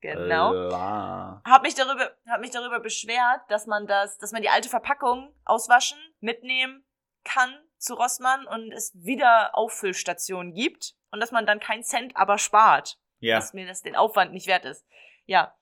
Genau. 0.00 0.52
La. 0.52 1.42
Hab 1.44 1.62
mich 1.62 1.74
darüber, 1.74 2.10
hab 2.26 2.40
mich 2.40 2.50
darüber 2.50 2.80
beschwert, 2.80 3.42
dass 3.48 3.66
man 3.66 3.86
das, 3.86 4.16
dass 4.18 4.32
man 4.32 4.40
die 4.40 4.48
alte 4.48 4.70
Verpackung 4.70 5.34
auswaschen, 5.44 5.98
mitnehmen 6.20 6.86
kann 7.24 7.54
zu 7.76 7.94
Rossmann 7.94 8.46
und 8.46 8.72
es 8.72 8.92
wieder 8.94 9.50
Auffüllstationen 9.54 10.54
gibt 10.54 10.94
und 11.10 11.20
dass 11.20 11.32
man 11.32 11.44
dann 11.44 11.60
keinen 11.60 11.82
Cent 11.82 12.16
aber 12.16 12.38
spart 12.38 12.98
Ja. 13.20 13.36
dass 13.36 13.52
mir 13.52 13.66
das 13.66 13.82
den 13.82 13.96
Aufwand 13.96 14.32
nicht 14.32 14.46
wert 14.46 14.64
ist. 14.64 14.86
Ja. 15.26 15.54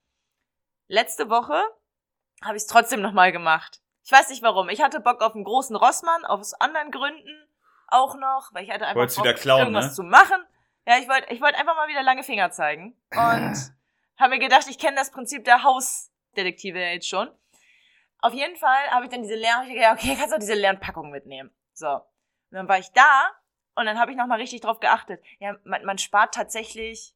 Letzte 0.87 1.29
Woche 1.29 1.61
habe 2.43 2.57
ich 2.57 2.63
es 2.63 2.67
trotzdem 2.67 3.03
nochmal 3.03 3.33
gemacht. 3.33 3.81
Ich 4.05 4.13
weiß 4.13 4.31
nicht 4.31 4.43
warum. 4.43 4.69
Ich 4.69 4.81
hatte 4.81 5.01
Bock 5.01 5.21
auf 5.21 5.35
einen 5.35 5.45
großen 5.45 5.77
Rossmann, 5.77 6.25
aus 6.25 6.55
anderen 6.55 6.91
Gründen 6.91 7.49
auch 7.89 8.17
noch, 8.17 8.51
weil 8.53 8.65
ich 8.65 8.71
hatte 8.71 8.87
einfach 8.87 9.01
Wolltest 9.01 9.19
Bock, 9.19 9.27
wieder 9.27 9.35
klauen, 9.35 9.61
irgendwas 9.61 9.87
ne? 9.87 9.93
zu 9.93 10.03
machen. 10.03 10.43
Ja, 10.87 10.99
ich 10.99 11.09
wollte 11.09 11.33
ich 11.33 11.41
wollte 11.41 11.59
einfach 11.59 11.77
mal 11.77 11.89
wieder 11.89 12.03
lange 12.03 12.23
Finger 12.23 12.51
zeigen. 12.51 12.97
Und 13.11 13.75
habe 14.19 14.31
mir 14.31 14.39
gedacht, 14.39 14.67
ich 14.69 14.79
kenne 14.79 14.97
das 14.97 15.11
Prinzip 15.11 15.45
der 15.45 15.63
Hausdetektive 15.63 16.81
ja 16.81 16.91
jetzt 16.91 17.09
schon. 17.09 17.31
Auf 18.21 18.33
jeden 18.33 18.57
Fall 18.57 18.91
habe 18.91 19.05
ich 19.05 19.11
dann 19.11 19.23
diese 19.23 19.37
leeren, 19.37 19.69
ich 19.69 19.75
gedacht, 19.75 19.99
okay, 19.99 20.17
kannst 20.19 20.35
du 20.35 20.39
diese 20.39 20.55
leeren 20.55 20.81
Packungen 20.81 21.13
mitnehmen. 21.13 21.51
So. 21.73 21.89
Und 21.89 22.03
dann 22.51 22.69
war 22.69 22.79
ich 22.79 22.91
da 22.93 23.31
und 23.75 23.87
dann 23.87 23.99
habe 23.99 24.11
ich 24.11 24.17
nochmal 24.17 24.41
richtig 24.41 24.61
drauf 24.61 24.81
geachtet. 24.81 25.23
Ja, 25.39 25.57
man, 25.65 25.85
man 25.85 25.99
spart 25.99 26.35
tatsächlich 26.35 27.15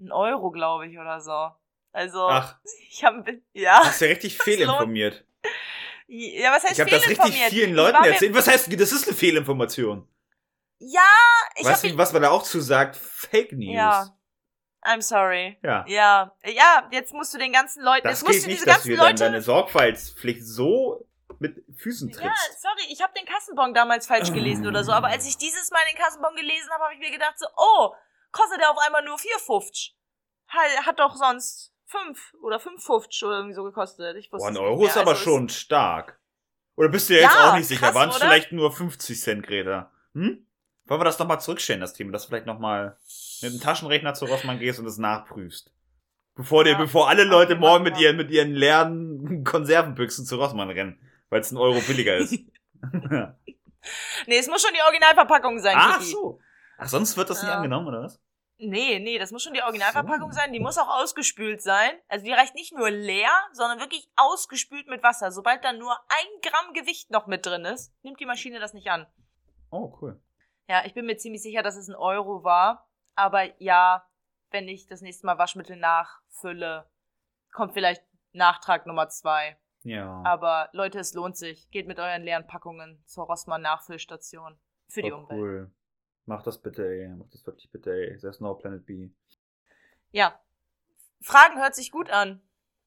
einen 0.00 0.12
Euro, 0.12 0.50
glaube 0.50 0.86
ich, 0.86 0.98
oder 0.98 1.20
so. 1.20 1.50
Also, 1.92 2.28
Ach, 2.28 2.56
ich 2.90 3.04
habe, 3.04 3.40
ja, 3.52 3.80
hast 3.84 4.00
ja 4.00 4.08
richtig 4.08 4.38
fehlinformiert. 4.42 5.24
ja, 6.08 6.52
was 6.52 6.64
heißt 6.64 6.72
Ich 6.72 6.80
habe 6.80 6.90
das 6.90 7.08
richtig 7.08 7.34
vielen 7.48 7.74
Leuten 7.74 8.02
erzählt. 8.04 8.34
Was 8.34 8.48
heißt, 8.48 8.68
das 8.80 8.92
ist 8.92 9.06
eine 9.08 9.16
Fehlinformation? 9.16 10.08
Ja, 10.78 11.00
ich 11.56 11.64
Weißt 11.64 11.84
du, 11.84 11.96
was 11.96 12.12
man 12.12 12.22
da 12.22 12.30
auch 12.30 12.42
zu 12.42 12.60
sagt? 12.60 12.96
Fake 12.96 13.52
News. 13.52 13.74
Ja. 13.74 14.16
I'm 14.82 15.00
sorry. 15.00 15.56
Ja. 15.62 15.84
Ja, 15.88 16.36
ja, 16.44 16.88
jetzt 16.92 17.14
musst 17.14 17.32
du 17.32 17.38
den 17.38 17.52
ganzen 17.52 17.82
Leuten, 17.82 18.06
Das 18.06 18.20
jetzt 18.20 18.26
musst 18.28 18.34
geht 18.40 18.44
du 18.44 18.48
nicht, 18.48 18.56
diese 18.58 18.66
dass 18.66 18.74
ganzen 18.76 18.90
du 18.90 18.96
dann 18.96 19.06
Leute. 19.06 19.24
deine 19.24 19.40
Sorgfaltspflicht 19.40 20.44
so 20.44 21.06
mit 21.38 21.64
Füßen 21.78 22.10
Ja, 22.10 22.16
trittst. 22.18 22.60
sorry, 22.60 22.92
ich 22.92 23.00
habe 23.02 23.12
den 23.18 23.24
Kassenbon 23.24 23.72
damals 23.72 24.06
falsch 24.06 24.30
gelesen 24.32 24.66
oder 24.66 24.84
so, 24.84 24.92
aber 24.92 25.08
als 25.08 25.26
ich 25.26 25.38
dieses 25.38 25.70
Mal 25.70 25.80
den 25.90 25.98
Kassenbon 25.98 26.34
gelesen 26.36 26.68
habe, 26.70 26.84
habe 26.84 26.94
ich 26.94 27.00
mir 27.00 27.10
gedacht 27.10 27.38
so, 27.38 27.46
oh, 27.56 27.94
kostet 28.34 28.60
der 28.60 28.70
auf 28.70 28.78
einmal 28.84 29.04
nur 29.04 29.16
4,50. 29.16 29.92
Hat, 30.48 30.86
hat 30.86 30.98
doch 30.98 31.14
sonst 31.16 31.72
5 31.86 32.34
oder 32.42 32.56
5,50 32.58 33.24
oder 33.26 33.36
irgendwie 33.36 33.54
so 33.54 33.64
gekostet. 33.64 34.16
Ich 34.16 34.32
wusste 34.32 34.44
Boah, 34.44 34.48
ein 34.48 34.54
nicht 34.54 34.62
Euro 34.62 34.86
ist 34.86 34.96
aber 34.96 35.12
Also 35.12 35.22
schon 35.22 35.48
stark. 35.48 36.20
Oder 36.76 36.88
bist 36.88 37.08
du 37.08 37.14
dir 37.14 37.20
jetzt 37.22 37.34
Ja, 37.34 37.50
auch 37.50 37.54
nicht 37.56 37.68
sicher? 37.68 37.94
Waren 37.94 38.10
es 38.10 38.16
vielleicht 38.16 38.52
nur 38.52 38.72
50 38.72 39.20
Cent, 39.20 39.46
Greta? 39.46 39.92
Hm? 40.14 40.46
Wollen 40.86 41.00
wir 41.00 41.04
das 41.04 41.18
nochmal 41.18 41.40
zurückstellen, 41.40 41.80
das 41.80 41.94
Thema? 41.94 42.12
Dass 42.12 42.24
du 42.24 42.28
vielleicht 42.28 42.46
nochmal 42.46 42.98
mit 43.40 43.52
dem 43.52 43.60
Taschenrechner 43.60 44.14
zu 44.14 44.26
Rossmann 44.26 44.58
gehst 44.58 44.80
und 44.80 44.86
es 44.86 44.98
nachprüfst. 44.98 45.72
Bevor, 46.34 46.64
dir, 46.64 46.72
Ja. 46.72 46.78
bevor 46.78 47.08
alle 47.08 47.24
Leute 47.24 47.54
morgen 47.54 47.84
mit 47.84 47.96
wir. 47.96 48.02
ihren, 48.08 48.16
mit 48.16 48.30
ihren 48.30 48.52
leeren 48.52 49.44
Konservenbüchsen 49.44 50.26
zu 50.26 50.36
Rossmann 50.36 50.68
rennen, 50.70 51.00
weil 51.30 51.40
es 51.40 51.52
ein 51.52 51.56
Euro 51.56 51.80
billiger 51.80 52.16
ist. 52.16 52.38
Nee, 54.26 54.38
es 54.38 54.48
muss 54.48 54.62
schon 54.62 54.72
die 54.74 54.80
Originalverpackung 54.82 55.58
sein, 55.60 55.76
Ach 55.78 55.98
Kiki. 55.98 56.10
so. 56.10 56.40
Ach, 56.78 56.88
sonst 56.88 57.16
wird 57.16 57.28
das 57.30 57.42
nicht 57.42 57.50
Ja. 57.50 57.56
angenommen, 57.56 57.86
oder 57.88 58.02
was? 58.02 58.18
Nee, 58.56 59.00
nee, 59.00 59.18
das 59.18 59.32
muss 59.32 59.42
schon 59.42 59.52
die 59.54 59.62
Originalverpackung 59.62 60.30
So. 60.30 60.36
sein. 60.38 60.52
Die 60.52 60.60
muss 60.60 60.78
auch 60.78 60.88
ausgespült 60.88 61.60
sein. 61.60 61.92
Also 62.08 62.24
die 62.24 62.32
reicht 62.32 62.54
nicht 62.54 62.72
nur 62.72 62.88
leer, 62.90 63.30
sondern 63.52 63.80
wirklich 63.80 64.08
ausgespült 64.16 64.86
mit 64.88 65.02
Wasser. 65.02 65.32
Sobald 65.32 65.64
da 65.64 65.72
nur 65.72 65.92
ein 66.08 66.40
Gramm 66.40 66.72
Gewicht 66.72 67.10
noch 67.10 67.26
mit 67.26 67.44
drin 67.44 67.64
ist, 67.64 67.92
nimmt 68.02 68.20
die 68.20 68.26
Maschine 68.26 68.60
das 68.60 68.72
nicht 68.72 68.88
an. 68.88 69.06
Oh, 69.70 69.96
cool. 70.00 70.22
Ja, 70.68 70.84
ich 70.86 70.94
bin 70.94 71.04
mir 71.06 71.16
ziemlich 71.16 71.42
sicher, 71.42 71.62
dass 71.62 71.76
es 71.76 71.88
ein 71.88 71.96
Euro 71.96 72.44
war. 72.44 72.88
Aber 73.16 73.60
ja, 73.60 74.06
wenn 74.50 74.68
ich 74.68 74.86
das 74.86 75.00
nächste 75.02 75.26
Mal 75.26 75.36
Waschmittel 75.38 75.76
nachfülle, 75.76 76.88
kommt 77.52 77.72
vielleicht 77.74 78.02
Nachtrag 78.32 78.86
Nummer 78.86 79.08
zwei. 79.08 79.58
Ja. 79.82 80.22
Aber 80.24 80.68
Leute, 80.72 80.98
es 81.00 81.12
lohnt 81.12 81.36
sich. 81.36 81.70
Geht 81.70 81.86
mit 81.88 81.98
euren 81.98 82.22
leeren 82.22 82.46
Packungen 82.46 83.02
zur 83.04 83.24
Rossmann 83.26 83.62
Nachfüllstation. 83.62 84.58
Für 84.88 85.02
die 85.02 85.10
Voll 85.10 85.18
Umwelt. 85.20 85.40
cool. 85.40 85.74
Mach 86.26 86.42
das 86.42 86.58
bitte, 86.60 86.86
ey. 86.86 87.08
Mach 87.08 87.28
das 87.30 87.46
wirklich 87.46 87.70
bitte, 87.70 87.92
ey. 87.92 88.18
There's 88.18 88.40
no 88.40 88.54
Planet 88.54 88.84
B. 88.86 89.10
Ja. 90.12 90.38
Fragen 91.20 91.58
hört 91.60 91.74
sich 91.74 91.90
gut 91.90 92.10
an. 92.10 92.40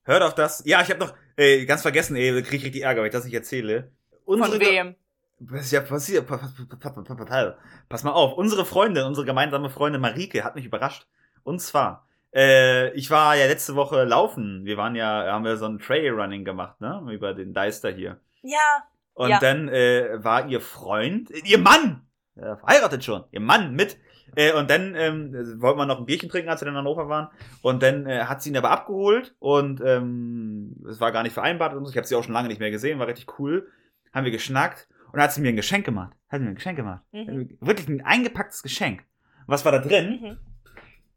Hört 0.03 0.23
auf 0.23 0.35
das. 0.35 0.63
Ja, 0.65 0.81
ich 0.81 0.89
habe 0.89 0.99
noch 0.99 1.13
ey, 1.35 1.65
ganz 1.65 1.81
vergessen, 1.81 2.15
ey, 2.15 2.41
krieg 2.43 2.59
ich 2.59 2.65
richtig 2.65 2.83
Ärger, 2.83 3.01
wenn 3.01 3.07
ich 3.07 3.13
das 3.13 3.25
nicht 3.25 3.33
erzähle. 3.33 3.91
Von 4.25 4.41
Unsere 4.41 4.59
wem? 4.59 4.95
Was 5.39 5.65
ist 5.65 5.71
ja 5.71 5.81
passiert? 5.81 6.25
Pa- 6.25 6.37
pa- 6.37 6.49
pa- 6.79 6.89
pa- 6.89 7.01
pa- 7.01 7.15
pa- 7.15 7.25
pa- 7.25 7.57
Pass 7.89 8.03
mal 8.03 8.11
auf, 8.11 8.33
unsere 8.33 8.65
Freundin, 8.65 9.03
unsere 9.05 9.25
gemeinsame 9.25 9.69
Freundin 9.69 10.01
Marike 10.01 10.43
hat 10.43 10.55
mich 10.55 10.65
überrascht. 10.65 11.05
Und 11.43 11.59
zwar, 11.61 12.07
äh, 12.33 12.91
ich 12.93 13.11
war 13.11 13.35
ja 13.35 13.45
letzte 13.45 13.75
Woche 13.75 14.03
laufen. 14.03 14.65
Wir 14.65 14.77
waren 14.77 14.95
ja, 14.95 15.31
haben 15.31 15.45
wir 15.45 15.57
so 15.57 15.65
ein 15.65 15.77
Trailrunning 15.79 16.43
gemacht, 16.43 16.81
ne? 16.81 17.05
Über 17.11 17.33
den 17.35 17.53
Deister 17.53 17.91
hier. 17.91 18.19
Ja. 18.41 18.87
Und 19.13 19.29
Ja. 19.29 19.39
dann 19.39 19.67
äh, 19.69 20.23
war 20.23 20.47
ihr 20.47 20.59
Freund, 20.61 21.29
ihr 21.45 21.59
Mann, 21.59 22.06
äh, 22.39 22.55
verheiratet 22.57 23.03
schon, 23.03 23.23
ihr 23.31 23.39
Mann 23.41 23.73
mit. 23.75 23.97
Äh, 24.35 24.53
und 24.53 24.69
dann 24.69 24.93
ähm, 24.95 25.33
wollten 25.61 25.79
wir 25.79 25.85
noch 25.85 25.99
ein 25.99 26.05
Bierchen 26.05 26.29
trinken, 26.29 26.49
als 26.49 26.61
wir 26.61 26.65
dann 26.65 26.73
in 26.75 26.79
Hannover 26.79 27.07
waren. 27.09 27.29
Und 27.61 27.81
dann 27.81 28.05
äh, 28.05 28.25
hat 28.25 28.41
sie 28.41 28.49
ihn 28.49 28.57
aber 28.57 28.71
abgeholt 28.71 29.35
und 29.39 29.81
ähm, 29.81 30.75
es 30.89 30.99
war 30.99 31.11
gar 31.11 31.23
nicht 31.23 31.33
vereinbart 31.33 31.73
und 31.73 31.85
so. 31.85 31.91
Ich 31.91 31.97
habe 31.97 32.05
sie 32.07 32.15
auch 32.15 32.23
schon 32.23 32.33
lange 32.33 32.47
nicht 32.49 32.59
mehr 32.59 32.71
gesehen, 32.71 32.99
war 32.99 33.07
richtig 33.07 33.39
cool. 33.39 33.71
Haben 34.13 34.25
wir 34.25 34.31
geschnackt 34.31 34.87
und 35.07 35.13
dann 35.15 35.23
hat 35.23 35.33
sie 35.33 35.41
mir 35.41 35.49
ein 35.49 35.55
Geschenk 35.55 35.85
gemacht. 35.85 36.13
Hat 36.29 36.39
sie 36.39 36.43
mir 36.43 36.51
ein 36.51 36.55
Geschenk 36.55 36.75
gemacht. 36.77 37.03
Mhm. 37.11 37.57
Wirklich 37.61 37.87
ein 37.87 38.01
eingepacktes 38.05 38.63
Geschenk. 38.63 38.99
Und 39.01 39.47
was 39.53 39.63
war 39.65 39.71
da 39.71 39.79
drin? 39.79 40.19
Mhm. 40.21 40.37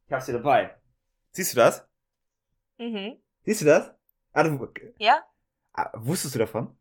Ich 0.06 0.12
hab's 0.12 0.26
hier 0.26 0.35
dabei. 0.35 0.74
Siehst 1.33 1.52
du 1.52 1.56
das? 1.56 1.87
Mhm. 2.78 3.16
Siehst 3.44 3.61
du 3.62 3.66
das? 3.66 3.92
Ah, 4.33 4.44
du, 4.44 4.68
Ja? 4.98 5.22
ah, 5.72 5.90
wusstest 5.94 6.35
du 6.35 6.38
davon? 6.38 6.76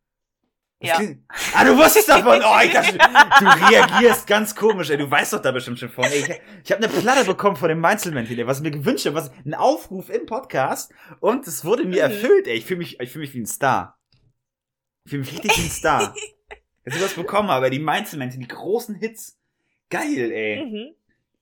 Das 0.82 0.90
Ja. 0.92 0.96
klingt- 0.96 1.24
Ah, 1.54 1.66
du 1.66 1.78
wusstest 1.78 2.08
davon. 2.08 2.42
Oh, 2.42 2.58
ich 2.64 2.72
dachte, 2.72 2.98
du 2.98 3.46
reagierst 3.70 4.26
ganz 4.28 4.56
komisch, 4.56 4.90
ey. 4.90 4.98
Du 4.98 5.10
weißt 5.12 5.34
doch 5.34 5.42
da 5.42 5.52
bestimmt 5.52 5.78
schon 5.80 5.90
von. 5.90 6.06
Ey, 6.06 6.20
ich 6.20 6.30
ich 6.64 6.72
habe 6.72 6.84
eine 6.84 6.88
Platte 6.88 7.26
bekommen 7.26 7.58
von 7.58 7.68
dem 7.70 7.80
Mainzelventiler, 7.82 8.48
was 8.48 8.58
ich 8.60 8.64
mir 8.64 8.72
gewünscht 8.72 9.06
habe, 9.06 9.16
was 9.18 9.32
ein 9.46 9.54
Aufruf 9.54 10.10
im 10.10 10.26
Podcast 10.26 10.94
und 11.20 11.46
es 11.48 11.66
wurde 11.66 11.84
mir 11.84 12.06
Mhm. 12.08 12.12
erfüllt, 12.14 12.48
ey. 12.48 12.56
Ich 12.56 12.66
fühle 12.66 12.78
mich, 12.80 13.00
ich 13.00 13.12
fühle 13.12 13.24
mich 13.26 13.34
wie 13.34 13.42
ein 13.42 13.46
Star. 13.46 13.98
Ich 15.04 15.10
fühle 15.12 15.24
mich 15.24 15.34
richtig 15.34 15.58
wie 15.58 15.64
ein 15.64 15.70
Star. 15.70 16.16
Dass 16.86 16.96
ich 16.96 17.04
was 17.04 17.14
bekommen 17.14 17.50
habe, 17.50 17.70
die 17.70 17.80
Mainzelmännchen, 17.80 18.40
die 18.42 18.48
großen 18.48 18.96
Hits. 18.96 19.38
Geil, 19.90 20.32
ey. 20.32 20.66
Mhm. 20.66 20.96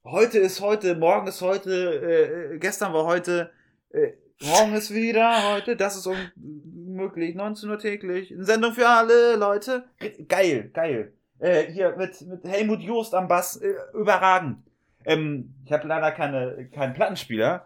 Heute 0.04 0.40
ist 0.40 0.62
heute, 0.62 0.96
morgen 0.96 1.28
ist 1.28 1.42
heute, 1.42 1.70
äh, 1.72 2.56
äh, 2.56 2.58
gestern 2.60 2.92
war 2.94 3.04
heute, 3.06 3.52
äh, 3.92 4.14
morgen 4.42 4.74
ist 4.74 4.92
wieder 4.94 5.52
heute, 5.52 5.76
das 5.76 5.96
ist 5.98 6.08
unmöglich, 6.98 7.36
19 7.36 7.70
Uhr 7.70 7.78
täglich, 7.78 8.34
eine 8.34 8.44
Sendung 8.44 8.74
für 8.74 8.88
alle 8.88 9.36
Leute. 9.36 9.86
Geil, 10.28 10.70
geil. 10.74 11.14
Äh, 11.40 11.72
hier 11.72 11.96
mit, 11.96 12.20
mit 12.22 12.44
Helmut 12.46 12.82
Joost 12.82 13.14
am 13.14 13.28
Bass, 13.28 13.58
äh, 13.58 13.74
überragend. 13.94 14.64
Ähm, 15.06 15.54
ich 15.66 15.72
habe 15.72 15.88
leider 15.88 16.12
keine, 16.12 16.68
keinen 16.74 16.94
Plattenspieler. 16.94 17.66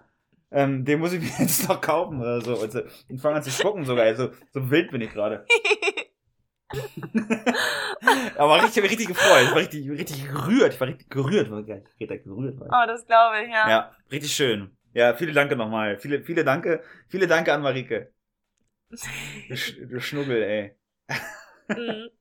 Ähm, 0.52 0.84
den 0.84 1.00
muss 1.00 1.14
ich 1.14 1.22
mir 1.22 1.30
jetzt 1.40 1.68
noch 1.70 1.80
kaufen 1.80 2.20
oder 2.20 2.42
so. 2.42 2.58
Und, 2.58 2.72
so- 2.72 2.84
und 3.10 3.20
fange 3.20 3.38
an 3.38 3.44
zu 3.44 3.52
spucken 3.52 3.86
sogar. 3.86 4.04
Also, 4.06 4.32
so 4.52 4.70
wild 4.70 4.92
bin 4.92 5.00
ich 5.02 5.12
gerade. 5.12 5.46
Aber 8.38 8.62
richtig, 8.62 8.84
ich 8.84 8.92
richtig 8.92 9.08
gefreut. 9.08 9.44
Ich 9.44 9.52
war 9.52 9.58
richtig, 9.58 9.90
richtig 9.90 10.28
gerührt. 10.28 10.74
Ich 10.74 10.80
war 10.80 10.88
richtig 10.88 11.10
gerührt. 11.10 11.50
War 11.52 11.64
gar 11.64 11.76
nicht 11.76 11.88
richtig 12.00 12.24
gerührt. 12.24 12.60
War 12.60 12.68
ich. 12.68 12.74
Oh, 12.74 12.88
das 12.88 13.06
glaube 13.06 13.44
ich, 13.46 13.52
ja. 13.52 13.70
Ja, 13.70 13.92
richtig 14.12 14.34
schön. 14.34 14.72
Ja, 14.94 15.14
viele 15.14 15.32
Danke 15.32 15.56
nochmal. 15.56 15.98
Viele, 15.98 16.22
viele 16.24 16.44
Danke. 16.44 16.82
Viele 17.08 17.28
Danke 17.28 17.54
an 17.54 17.62
Marike. 17.62 18.12
Du, 18.92 19.54
Sch- 19.56 19.86
du 19.88 20.00
Schnuggel, 20.00 20.42
ey. 20.44 20.76
Mhm. 21.70 22.10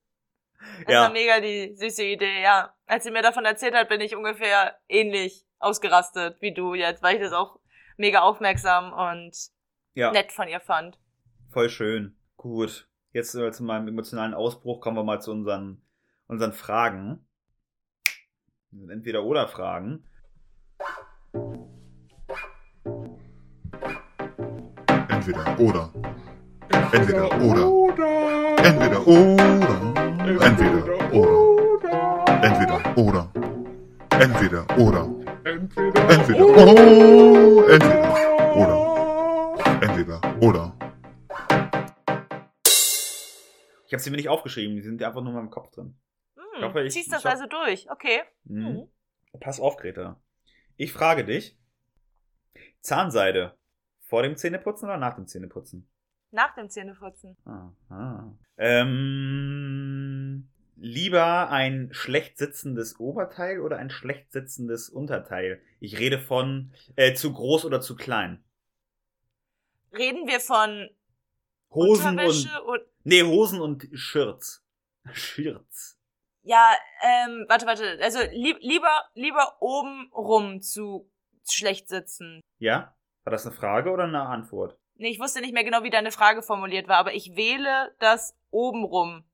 Das 0.84 0.92
Ja. 0.92 1.02
war 1.04 1.10
mega 1.10 1.40
die 1.40 1.74
süße 1.74 2.04
Idee, 2.04 2.42
ja. 2.42 2.74
Als 2.86 3.04
sie 3.04 3.10
mir 3.10 3.22
davon 3.22 3.46
erzählt 3.46 3.74
hat, 3.74 3.88
bin 3.88 4.00
ich 4.02 4.14
ungefähr 4.14 4.78
ähnlich 4.88 5.46
ausgerastet 5.58 6.36
wie 6.42 6.52
du 6.52 6.74
jetzt, 6.74 7.02
weil 7.02 7.16
ich 7.16 7.22
das 7.22 7.32
auch 7.32 7.58
mega 7.96 8.20
aufmerksam 8.20 8.92
und 8.92 9.34
Ja, 9.94 10.12
nett 10.12 10.32
von 10.32 10.48
ihr 10.48 10.60
fand. 10.60 10.98
voll 11.50 11.70
schön. 11.70 12.14
Gut. 12.36 12.88
Jetzt 13.12 13.34
äh, 13.34 13.50
zu 13.52 13.64
meinem 13.64 13.88
emotionalen 13.88 14.34
Ausbruch 14.34 14.80
kommen 14.82 14.96
wir 14.98 15.02
mal 15.04 15.20
zu 15.20 15.32
unseren, 15.32 15.82
unseren 16.26 16.52
Fragen. 16.52 17.26
Entweder 18.70 19.24
oder 19.24 19.48
Fragen. 19.48 20.06
Entweder 25.08 25.58
oder. 25.58 25.92
Entweder 26.92 27.40
oder. 27.40 27.66
Entweder 28.64 29.06
oder. 29.06 29.76
Entweder 30.44 30.84
oder. 31.12 31.40
Entweder 32.42 32.96
oder. 32.96 33.32
Entweder 34.18 34.78
oder. 34.78 35.08
Entweder 35.44 36.46
oh, 36.46 37.62
entweder 37.68 38.56
oder. 38.56 39.80
Entweder 39.82 40.20
oder. 40.40 40.76
Ich 43.86 43.92
habe 43.92 44.02
sie 44.02 44.10
mir 44.10 44.16
nicht 44.16 44.28
aufgeschrieben, 44.28 44.76
die 44.76 44.82
sind 44.82 45.02
einfach 45.02 45.20
nur 45.20 45.30
in 45.30 45.36
meinem 45.36 45.50
Kopf 45.50 45.70
drin. 45.70 45.96
Hm, 46.36 46.64
hoffe, 46.64 46.82
ich- 46.82 46.92
ziehst 46.92 47.12
das 47.12 47.24
ich 47.24 47.30
also 47.30 47.46
durch, 47.46 47.90
okay. 47.90 48.22
Mhm. 48.44 48.88
Pass 49.40 49.60
auf, 49.60 49.76
Greta. 49.76 50.20
Ich 50.76 50.92
frage 50.92 51.24
dich: 51.24 51.56
Zahnseide. 52.80 53.54
Vor 54.02 54.22
dem 54.22 54.36
Zähneputzen 54.36 54.88
oder 54.88 54.98
nach 54.98 55.14
dem 55.14 55.28
Zähneputzen? 55.28 55.88
Nach 56.32 56.54
dem 56.54 56.70
Zähneputzen. 56.70 57.36
Aha. 57.44 58.36
Ähm, 58.56 60.48
lieber 60.76 61.50
ein 61.50 61.88
schlecht 61.92 62.38
sitzendes 62.38 63.00
Oberteil 63.00 63.60
oder 63.60 63.78
ein 63.78 63.90
schlecht 63.90 64.32
sitzendes 64.32 64.88
Unterteil? 64.88 65.60
Ich 65.80 65.98
rede 65.98 66.18
von 66.18 66.72
äh, 66.96 67.14
zu 67.14 67.32
groß 67.32 67.64
oder 67.64 67.80
zu 67.80 67.96
klein. 67.96 68.44
Reden 69.92 70.28
wir 70.28 70.40
von 70.40 70.88
Hosen 71.72 72.10
Unterwäsche 72.10 72.62
und. 72.62 72.80
und 72.80 72.86
Nee, 73.04 73.22
Hosen 73.22 73.60
und 73.60 73.88
Shirts. 73.92 74.64
Shirts. 75.12 75.98
Ja, 76.42 76.70
ähm, 77.02 77.44
warte, 77.48 77.66
warte. 77.66 77.98
Also 78.02 78.20
lieb, 78.30 78.58
lieber, 78.60 79.04
lieber 79.14 79.56
oben 79.60 80.10
rum 80.12 80.60
zu 80.62 81.10
schlecht 81.48 81.88
sitzen. 81.88 82.40
Ja? 82.58 82.94
War 83.24 83.30
das 83.30 83.46
eine 83.46 83.54
Frage 83.54 83.90
oder 83.90 84.04
eine 84.04 84.22
Antwort? 84.22 84.79
Nee, 85.00 85.08
ich 85.08 85.18
wusste 85.18 85.40
nicht 85.40 85.54
mehr 85.54 85.64
genau, 85.64 85.82
wie 85.82 85.88
deine 85.88 86.10
Frage 86.10 86.42
formuliert 86.42 86.86
war, 86.86 86.98
aber 86.98 87.14
ich 87.14 87.34
wähle 87.34 87.94
das 88.00 88.36
obenrum 88.50 89.24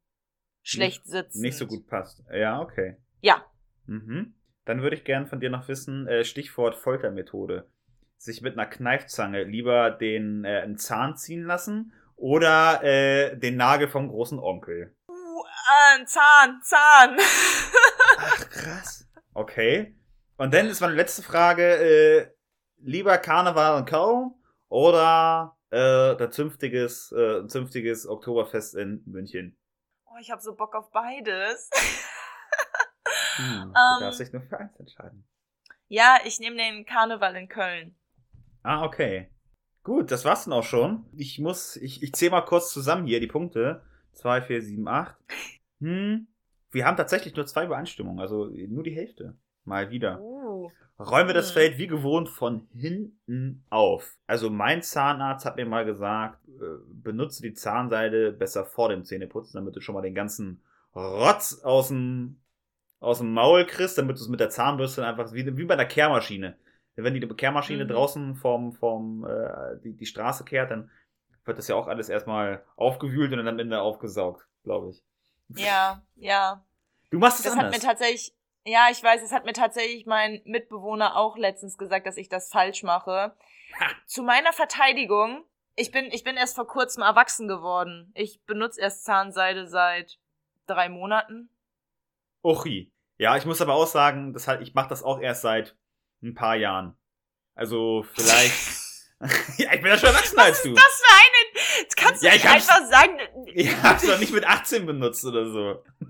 schlecht 0.62 1.08
sitzen. 1.08 1.40
Nicht 1.40 1.58
so 1.58 1.66
gut 1.66 1.88
passt. 1.88 2.22
Ja, 2.32 2.60
okay. 2.60 2.98
Ja. 3.20 3.44
Mhm. 3.86 4.36
Dann 4.64 4.82
würde 4.82 4.94
ich 4.94 5.02
gern 5.02 5.26
von 5.26 5.40
dir 5.40 5.50
noch 5.50 5.66
wissen, 5.66 6.06
äh, 6.06 6.24
Stichwort 6.24 6.76
Foltermethode. 6.76 7.68
Sich 8.16 8.42
mit 8.42 8.52
einer 8.52 8.66
Kneifzange 8.66 9.42
lieber 9.42 9.90
den 9.90 10.44
äh, 10.44 10.60
einen 10.60 10.78
Zahn 10.78 11.16
ziehen 11.16 11.42
lassen 11.42 11.92
oder 12.14 12.84
äh, 12.84 13.36
den 13.36 13.56
Nagel 13.56 13.88
vom 13.88 14.06
großen 14.06 14.38
Onkel. 14.38 14.94
Uh, 15.08 15.42
äh, 16.00 16.04
Zahn, 16.04 16.60
Zahn. 16.62 17.16
Ach, 18.18 18.50
krass. 18.50 19.08
Okay. 19.34 19.96
Und 20.36 20.54
dann 20.54 20.68
ist 20.68 20.80
meine 20.80 20.94
letzte 20.94 21.24
Frage, 21.24 21.64
äh, 21.64 22.30
lieber 22.78 23.18
Karneval 23.18 23.78
und 23.78 23.86
Köln 23.86 24.30
oder 24.68 25.56
äh, 25.70 26.16
der 26.16 26.30
zünftiges, 26.30 27.12
äh, 27.12 27.46
zünftiges 27.46 28.06
Oktoberfest 28.06 28.74
in 28.74 29.02
München? 29.06 29.56
Oh, 30.06 30.16
ich 30.20 30.30
habe 30.30 30.40
so 30.42 30.54
Bock 30.54 30.74
auf 30.74 30.90
beides. 30.90 31.70
Hm, 33.36 33.44
Ähm. 33.76 33.98
du 33.98 34.04
darfst 34.04 34.20
dich 34.20 34.32
nur 34.32 34.42
für 34.42 34.58
eins 34.58 34.76
entscheiden. 34.78 35.26
ja, 35.88 36.18
ich 36.24 36.40
nehme 36.40 36.56
den 36.56 36.84
Karneval 36.86 37.36
in 37.36 37.48
Köln. 37.48 37.94
Ah, 38.62 38.84
okay. 38.84 39.30
Gut, 39.84 40.10
das 40.10 40.24
war's 40.24 40.44
dann 40.44 40.52
auch 40.54 40.64
schon. 40.64 41.06
Ich 41.16 41.38
muss, 41.38 41.76
ich, 41.76 42.02
ich 42.02 42.12
zähle 42.14 42.32
mal 42.32 42.40
kurz 42.40 42.72
zusammen 42.72 43.06
hier 43.06 43.20
die 43.20 43.28
Punkte. 43.28 43.84
2, 44.14 44.42
4, 44.42 44.62
7, 44.62 44.88
8. 44.88 45.16
Hm. 45.80 46.26
Wir 46.70 46.86
haben 46.86 46.96
tatsächlich 46.96 47.36
nur 47.36 47.46
zwei 47.46 47.66
Übereinstimmungen, 47.66 48.18
also 48.20 48.46
nur 48.46 48.82
die 48.82 48.94
Hälfte. 48.96 49.36
Mal 49.64 49.90
wieder. 49.90 50.18
Uh. 50.66 51.02
Räumen 51.02 51.28
wir 51.28 51.34
das 51.34 51.48
Hm. 51.48 51.54
Feld 51.54 51.78
wie 51.78 51.86
gewohnt 51.86 52.28
von 52.28 52.68
hinten 52.72 53.64
auf. 53.70 54.16
Also 54.26 54.50
mein 54.50 54.82
Zahnarzt 54.82 55.44
hat 55.44 55.56
mir 55.56 55.66
mal 55.66 55.84
gesagt, 55.84 56.38
äh, 56.48 56.78
benutze 56.88 57.42
die 57.42 57.52
Zahnseide 57.54 58.32
besser 58.32 58.64
vor 58.64 58.88
dem 58.88 59.04
Zähneputzen, 59.04 59.58
damit 59.58 59.76
du 59.76 59.80
schon 59.80 59.94
mal 59.94 60.02
den 60.02 60.14
ganzen 60.14 60.62
Rotz 60.94 61.60
aus 61.62 61.88
dem, 61.88 62.40
aus 63.00 63.18
dem 63.18 63.32
Maul 63.32 63.66
kriegst, 63.66 63.98
damit 63.98 64.16
du 64.16 64.22
es 64.22 64.28
mit 64.28 64.40
der 64.40 64.50
Zahnbürste 64.50 65.06
einfach, 65.06 65.32
wie, 65.32 65.56
wie 65.56 65.64
bei 65.64 65.76
der 65.76 65.86
Kehrmaschine. 65.86 66.56
Wenn 66.94 67.12
die 67.14 67.20
Kehrmaschine 67.28 67.84
Mhm. 67.84 67.88
draußen 67.88 68.34
vom, 68.36 68.72
vom, 68.72 69.26
äh, 69.26 69.78
die, 69.84 69.92
die 69.92 70.06
Straße 70.06 70.44
kehrt, 70.44 70.70
dann 70.70 70.90
wird 71.44 71.58
das 71.58 71.68
ja 71.68 71.74
auch 71.76 71.88
alles 71.88 72.08
erstmal 72.08 72.64
aufgewühlt 72.76 73.30
und 73.32 73.38
dann 73.38 73.48
am 73.48 73.58
Ende 73.58 73.80
aufgesaugt, 73.80 74.46
glaube 74.64 74.90
ich. 74.90 75.02
Ja, 75.48 76.02
ja. 76.16 76.64
Du 77.10 77.18
machst 77.18 77.38
es 77.38 77.44
Das 77.44 77.54
hat 77.54 77.66
anders. 77.66 77.76
mir 77.82 77.86
tatsächlich, 77.86 78.34
ja, 78.66 78.88
ich 78.90 79.02
weiß, 79.02 79.22
es 79.22 79.32
hat 79.32 79.44
mir 79.44 79.52
tatsächlich 79.52 80.06
mein 80.06 80.42
Mitbewohner 80.44 81.16
auch 81.16 81.36
letztens 81.36 81.78
gesagt, 81.78 82.06
dass 82.06 82.16
ich 82.16 82.28
das 82.28 82.50
falsch 82.50 82.82
mache. 82.82 83.34
Ha. 83.80 83.86
Zu 84.06 84.22
meiner 84.22 84.52
Verteidigung, 84.52 85.44
ich 85.76 85.92
bin, 85.92 86.06
ich 86.06 86.24
bin 86.24 86.36
erst 86.36 86.56
vor 86.56 86.66
kurzem 86.66 87.02
erwachsen 87.02 87.48
geworden. 87.48 88.10
Ich 88.14 88.42
benutze 88.44 88.80
erst 88.80 89.04
Zahnseide 89.04 89.68
seit 89.68 90.18
drei 90.66 90.88
Monaten. 90.88 91.48
Ochi. 92.42 92.92
Ja, 93.18 93.36
ich 93.36 93.46
muss 93.46 93.60
aber 93.60 93.74
auch 93.74 93.86
sagen, 93.86 94.32
das 94.32 94.48
halt, 94.48 94.60
ich 94.60 94.74
mache 94.74 94.88
das 94.88 95.02
auch 95.02 95.20
erst 95.20 95.42
seit 95.42 95.76
ein 96.22 96.34
paar 96.34 96.56
Jahren. 96.56 96.96
Also 97.54 98.04
vielleicht. 98.14 98.54
ja, 99.56 99.72
ich 99.72 99.80
bin 99.80 99.86
ja 99.86 99.96
schon 99.96 100.10
erwachsener 100.10 100.42
als 100.42 100.62
du. 100.62 100.74
Was 100.74 101.02
für 101.02 101.14
eine, 101.14 101.35
das 101.86 101.96
kannst 101.96 102.22
du 102.22 102.26
Ja, 102.26 102.32
nicht 102.34 102.46
einfach 102.46 102.80
sagen. 102.86 103.18
Ich 103.46 103.82
hab's 103.82 104.06
doch 104.06 104.18
nicht 104.18 104.32
mit 104.32 104.46
18 104.46 104.86
benutzt 104.86 105.24
oder 105.24 105.46
so. 105.46 105.82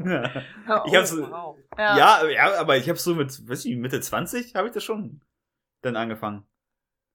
Oh, 0.69 0.81
Ich 0.87 0.95
hab's- 0.95 1.17
wow. 1.17 1.57
Ja. 1.79 1.97
ja, 2.23 2.29
ja, 2.29 2.61
aber 2.61 2.77
ich 2.77 2.89
hab's 2.89 3.05
so 3.05 3.15
mit, 3.15 3.49
weiß 3.49 3.65
ich, 3.67 3.77
Mitte 3.77 4.01
20 4.01 4.55
habe 4.55 4.69
ich 4.69 4.75
das 4.75 4.83
schon 4.85 5.21
dann 5.83 5.97
angefangen. 5.97 6.47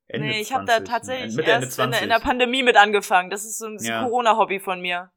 Ende 0.08 0.28
nee, 0.28 0.42
ich 0.42 0.54
habe 0.54 0.66
da 0.66 0.74
20, 0.78 0.90
tatsächlich 0.90 1.36
Mitte, 1.36 1.50
erst 1.52 1.80
in 1.80 1.92
der, 1.92 2.02
in 2.04 2.10
der 2.10 2.18
20. 2.20 2.28
Pandemie 2.30 2.64
mit 2.64 2.76
angefangen. 2.78 3.30
Das 3.30 3.46
ist 3.46 3.58
so 3.60 3.68
ein 3.68 3.78
Ja. 3.82 4.04
Corona-Hobby 4.04 4.60
von 4.60 4.82
mir. 4.82 5.12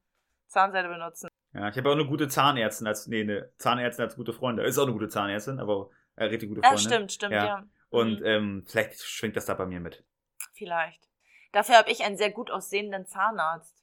Zahnseide 0.49 0.89
benutzen. 0.89 1.29
Ja, 1.53 1.69
ich 1.69 1.77
habe 1.77 1.89
auch 1.89 1.95
eine 1.95 2.07
gute 2.07 2.29
Zahnärztin 2.29 2.87
als, 2.87 3.07
nee, 3.09 3.21
eine 3.23 3.51
Zahnärztin 3.59 4.05
als 4.05 4.17
gute 4.17 4.33
Freundin. 4.33 4.65
Ist 4.65 4.79
auch 4.79 4.85
eine 4.85 4.93
gute 4.93 5.09
Zahnärztin, 5.09 5.59
aber 5.59 5.91
äh, 6.17 6.25
richtig 6.25 6.49
gute 6.49 6.61
Ja, 6.63 6.69
Freundin. 6.71 6.87
stimmt, 6.91 7.13
stimmt, 7.13 7.33
Ja. 7.33 7.45
ja. 7.45 7.65
Und 7.91 8.21
Mhm. 8.21 8.27
ähm, 8.27 8.65
vielleicht 8.67 9.01
schwingt 9.03 9.37
das 9.37 9.47
da 9.47 9.55
bei 9.55 9.67
mir 9.67 9.81
mit. 9.81 10.05
Vielleicht. 10.53 11.09
Dafür 11.55 11.77
habe 11.79 11.91
ich 11.91 12.03
einen 12.05 12.17
sehr 12.17 12.31
gut 12.31 12.51
aussehenden 12.51 13.07
Zahnarzt. 13.07 13.75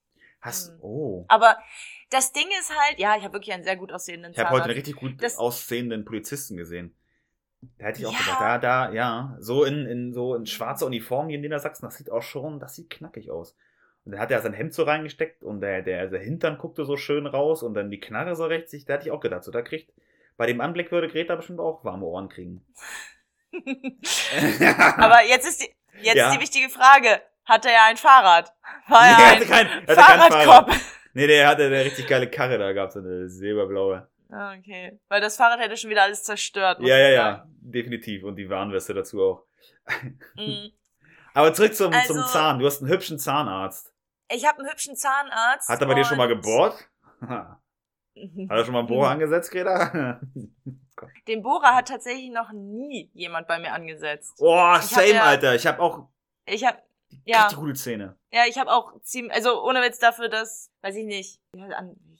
Hast, 0.41 0.73
Mhm. 0.73 0.79
oh. 0.83 1.25
Aber 1.27 1.57
das 2.09 2.33
Ding 2.33 2.47
ist 2.59 2.71
halt, 2.75 2.99
ja, 2.99 3.15
ich 3.15 3.23
habe 3.23 3.33
wirklich 3.33 3.53
einen 3.53 3.63
sehr 3.63 3.75
gut 3.77 3.91
aussehenden 3.91 4.31
Ich 4.31 4.37
habe 4.37 4.47
Zahnarzt. 4.47 4.63
heute 4.63 4.69
einen 4.71 4.75
richtig 4.75 4.95
gut 4.95 5.23
Das- 5.23 5.37
aussehenden 5.37 6.03
Polizisten 6.05 6.57
gesehen. 6.57 6.95
Da 7.77 7.85
hätte 7.85 7.99
ich 8.01 8.07
auch 8.07 8.11
Ja. 8.13 8.19
gedacht, 8.19 8.41
da, 8.41 8.57
da, 8.57 8.91
ja, 8.91 9.35
so 9.39 9.63
in, 9.63 9.85
in 9.85 10.13
so 10.13 10.33
in 10.35 10.47
schwarzer 10.47 10.87
Uniform 10.87 11.27
hier 11.27 11.35
in 11.35 11.41
Niedersachsen, 11.41 11.85
das 11.85 11.95
sieht 11.95 12.11
auch 12.11 12.23
schon, 12.23 12.59
das 12.59 12.75
sieht 12.75 12.89
knackig 12.89 13.29
aus. 13.29 13.55
Und 14.03 14.13
dann 14.13 14.19
hat 14.21 14.31
er 14.31 14.41
sein 14.41 14.53
Hemd 14.53 14.73
so 14.73 14.81
reingesteckt 14.81 15.43
und 15.43 15.61
der, 15.61 15.83
der, 15.83 16.07
der 16.07 16.19
Hintern 16.21 16.57
guckte 16.57 16.85
so 16.85 16.97
schön 16.97 17.27
raus 17.27 17.61
und 17.61 17.75
dann 17.75 17.91
die 17.91 17.99
Knarre 17.99 18.35
so 18.35 18.45
rechts, 18.45 18.71
da 18.85 18.93
hätte 18.95 19.05
ich 19.05 19.11
auch 19.11 19.19
gedacht, 19.19 19.43
so 19.43 19.51
da 19.51 19.61
kriegt, 19.61 19.93
bei 20.37 20.47
dem 20.47 20.59
Anblick 20.59 20.91
würde 20.91 21.07
Greta 21.07 21.35
bestimmt 21.35 21.59
auch 21.59 21.83
warme 21.85 22.05
Ohren 22.05 22.29
kriegen. 22.29 22.65
Aber 24.97 25.23
jetzt 25.25 25.47
ist 25.47 25.61
die, 25.61 25.69
jetzt 26.01 26.15
Ja. 26.15 26.29
ist 26.29 26.35
die 26.37 26.41
wichtige 26.41 26.69
Frage. 26.69 27.21
Hat 27.45 27.65
er 27.65 27.71
ja 27.73 27.85
ein 27.87 27.97
Fahrrad? 27.97 28.53
War 28.87 29.01
Nee, 29.01 29.07
er 29.07 29.17
er 29.17 29.25
ein 29.25 29.35
hatte 29.35 29.45
kein, 29.47 29.67
hatte 29.87 29.95
kein 29.95 30.31
Fahrrad. 30.31 30.75
Nee, 31.13 31.27
der 31.27 31.47
hatte 31.47 31.65
eine 31.65 31.83
richtig 31.83 32.07
geile 32.07 32.29
Karre 32.29 32.57
da 32.57 32.71
gehabt, 32.71 32.93
so 32.93 32.99
eine 32.99 33.27
silberblaue. 33.29 34.07
Ah, 34.31 34.53
Okay. 34.57 34.99
Weil 35.09 35.19
das 35.21 35.35
Fahrrad 35.35 35.59
hätte 35.59 35.75
schon 35.75 35.89
wieder 35.89 36.03
alles 36.03 36.23
zerstört. 36.23 36.79
Ja, 36.81 36.97
ja, 36.97 37.09
ja, 37.09 37.45
definitiv. 37.59 38.23
Und 38.23 38.35
die 38.37 38.49
Warnweste 38.49 38.93
dazu 38.93 39.21
auch. 39.21 39.45
Mhm. 40.35 40.71
Aber 41.33 41.53
zurück 41.53 41.73
zum, 41.75 41.91
zum 41.91 42.17
Also- 42.17 42.23
Zahn. 42.31 42.59
Du 42.59 42.65
hast 42.65 42.81
einen 42.81 42.91
hübschen 42.91 43.17
Zahnarzt. 43.19 43.93
Ich 44.33 44.45
habe 44.47 44.59
einen 44.59 44.69
hübschen 44.69 44.95
Zahnarzt. 44.95 45.67
Hat 45.67 45.81
er 45.81 45.87
bei 45.87 45.93
dir 45.95 46.05
schon 46.05 46.17
mal 46.17 46.27
gebohrt? 46.27 46.89
Hat 47.21 47.57
er 48.15 48.63
schon 48.65 48.73
mal 48.73 48.79
einen 48.79 48.87
Bohrer 48.87 49.09
angesetzt, 49.11 49.51
Greta? 49.51 50.19
Den 51.27 51.41
Bohrer 51.41 51.73
hat 51.75 51.87
tatsächlich 51.87 52.29
noch 52.31 52.51
nie 52.53 53.09
jemand 53.13 53.47
bei 53.47 53.59
mir 53.59 53.73
angesetzt. 53.73 54.37
Boah, 54.37 54.77
Ich 54.79 54.85
same, 54.87 55.07
ja- 55.13 55.23
Alter. 55.23 55.55
Ich 55.55 55.65
habe 55.65 55.79
auch 55.81 56.07
Ich 56.45 56.65
habe 56.65 56.77
ja, 57.25 57.43
richtig 57.43 57.59
gute 57.59 57.75
ja, 58.31 58.43
ich 58.47 58.57
habe 58.57 58.71
auch 58.71 58.93
ziemlich, 59.01 59.33
also 59.33 59.63
ohne 59.63 59.81
Witz 59.81 59.99
dafür, 59.99 60.29
dass, 60.29 60.71
weiß 60.81 60.95
ich 60.95 61.05
nicht, 61.05 61.41
ich 61.53 61.61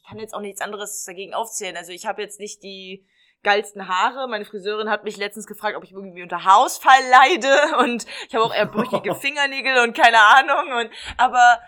kann 0.08 0.20
jetzt 0.20 0.34
auch 0.34 0.42
nichts 0.42 0.62
anderes 0.62 1.04
dagegen 1.06 1.34
aufzählen. 1.34 1.78
Also 1.78 1.94
ich 1.94 2.06
habe 2.06 2.22
jetzt 2.22 2.40
nicht 2.40 2.62
die 2.64 3.08
geilsten 3.44 3.88
Haare. 3.88 4.28
Meine 4.28 4.46
Friseurin 4.46 4.90
hat 4.90 5.04
mich 5.04 5.18
letztens 5.18 5.48
gefragt, 5.48 5.78
ob 5.78 5.84
ich 5.84 5.94
irgendwie 5.94 6.22
unter 6.22 6.44
Haarausfall 6.44 7.00
leide 7.10 7.78
und 7.80 8.06
ich 8.28 8.36
habe 8.36 8.44
auch 8.44 8.54
eher 8.54 8.66
brüchige 8.66 9.16
Fingernägel 9.22 9.80
und 9.84 9.96
keine 9.96 10.20
Ahnung 10.20 10.80
und 10.80 10.92
aber 11.18 11.62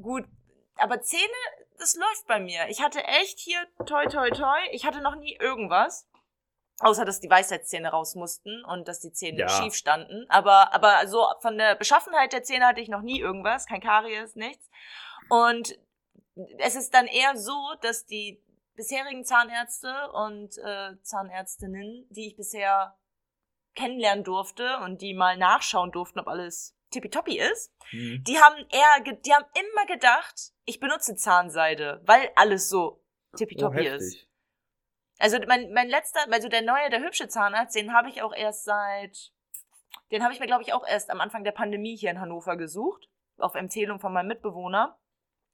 gut, 0.00 0.24
aber 0.76 1.02
Zähne, 1.02 1.22
das 1.78 1.96
läuft 1.96 2.26
bei 2.26 2.40
mir. 2.40 2.66
Ich 2.68 2.82
hatte 2.82 3.04
echt 3.04 3.38
hier 3.38 3.58
toi 3.84 4.06
toi 4.06 4.30
toi, 4.30 4.58
ich 4.72 4.86
hatte 4.86 5.02
noch 5.02 5.16
nie 5.16 5.36
irgendwas. 5.38 6.08
Außer, 6.80 7.04
dass 7.06 7.20
die 7.20 7.30
Weisheitszähne 7.30 7.88
raus 7.88 8.14
mussten 8.14 8.62
und 8.66 8.86
dass 8.86 9.00
die 9.00 9.12
Zähne 9.12 9.40
Ja. 9.40 9.48
schief 9.48 9.74
standen. 9.74 10.26
Aber, 10.28 10.74
aber 10.74 11.06
so 11.08 11.26
von 11.40 11.56
der 11.56 11.74
Beschaffenheit 11.74 12.32
der 12.34 12.42
Zähne 12.42 12.66
hatte 12.66 12.80
ich 12.82 12.88
noch 12.88 13.00
nie 13.00 13.18
irgendwas. 13.18 13.66
Kein 13.66 13.80
Karies, 13.80 14.34
nichts. 14.36 14.68
Und 15.30 15.78
es 16.58 16.76
ist 16.76 16.92
dann 16.92 17.06
eher 17.06 17.36
so, 17.36 17.56
dass 17.80 18.04
die 18.04 18.42
bisherigen 18.74 19.24
Zahnärzte 19.24 20.10
und 20.12 20.58
äh, 20.58 21.00
Zahnärztinnen, 21.02 22.06
die 22.10 22.26
ich 22.28 22.36
bisher 22.36 22.98
kennenlernen 23.74 24.22
durfte 24.24 24.78
und 24.84 25.00
die 25.00 25.14
mal 25.14 25.38
nachschauen 25.38 25.92
durften, 25.92 26.20
ob 26.20 26.28
alles 26.28 26.76
tippitoppi 26.90 27.38
ist, 27.38 27.72
Hm. 27.90 28.22
die 28.26 28.38
haben 28.38 28.56
eher, 28.70 29.14
die 29.14 29.32
haben 29.32 29.44
immer 29.54 29.86
gedacht, 29.86 30.52
ich 30.66 30.78
benutze 30.78 31.16
Zahnseide, 31.16 32.02
weil 32.04 32.30
alles 32.36 32.68
so 32.68 33.02
Oh, 33.32 33.36
tippitoppi 33.36 33.86
ist. 33.86 34.25
Also 35.18 35.38
mein, 35.46 35.72
mein 35.72 35.88
letzter, 35.88 36.20
also 36.30 36.48
der 36.48 36.62
neue, 36.62 36.90
der 36.90 37.00
hübsche 37.00 37.28
Zahnarzt, 37.28 37.74
den 37.74 37.92
habe 37.94 38.08
ich 38.10 38.22
auch 38.22 38.34
erst 38.34 38.64
seit, 38.64 39.32
den 40.10 40.22
habe 40.22 40.34
ich 40.34 40.40
mir 40.40 40.46
glaube 40.46 40.62
ich 40.62 40.72
auch 40.74 40.86
erst 40.86 41.10
am 41.10 41.20
Anfang 41.20 41.42
der 41.44 41.52
Pandemie 41.52 41.96
hier 41.96 42.10
in 42.10 42.20
Hannover 42.20 42.56
gesucht, 42.56 43.08
auf 43.38 43.54
Empfehlung 43.54 43.98
von 44.00 44.12
meinem 44.12 44.28
Mitbewohner. 44.28 44.98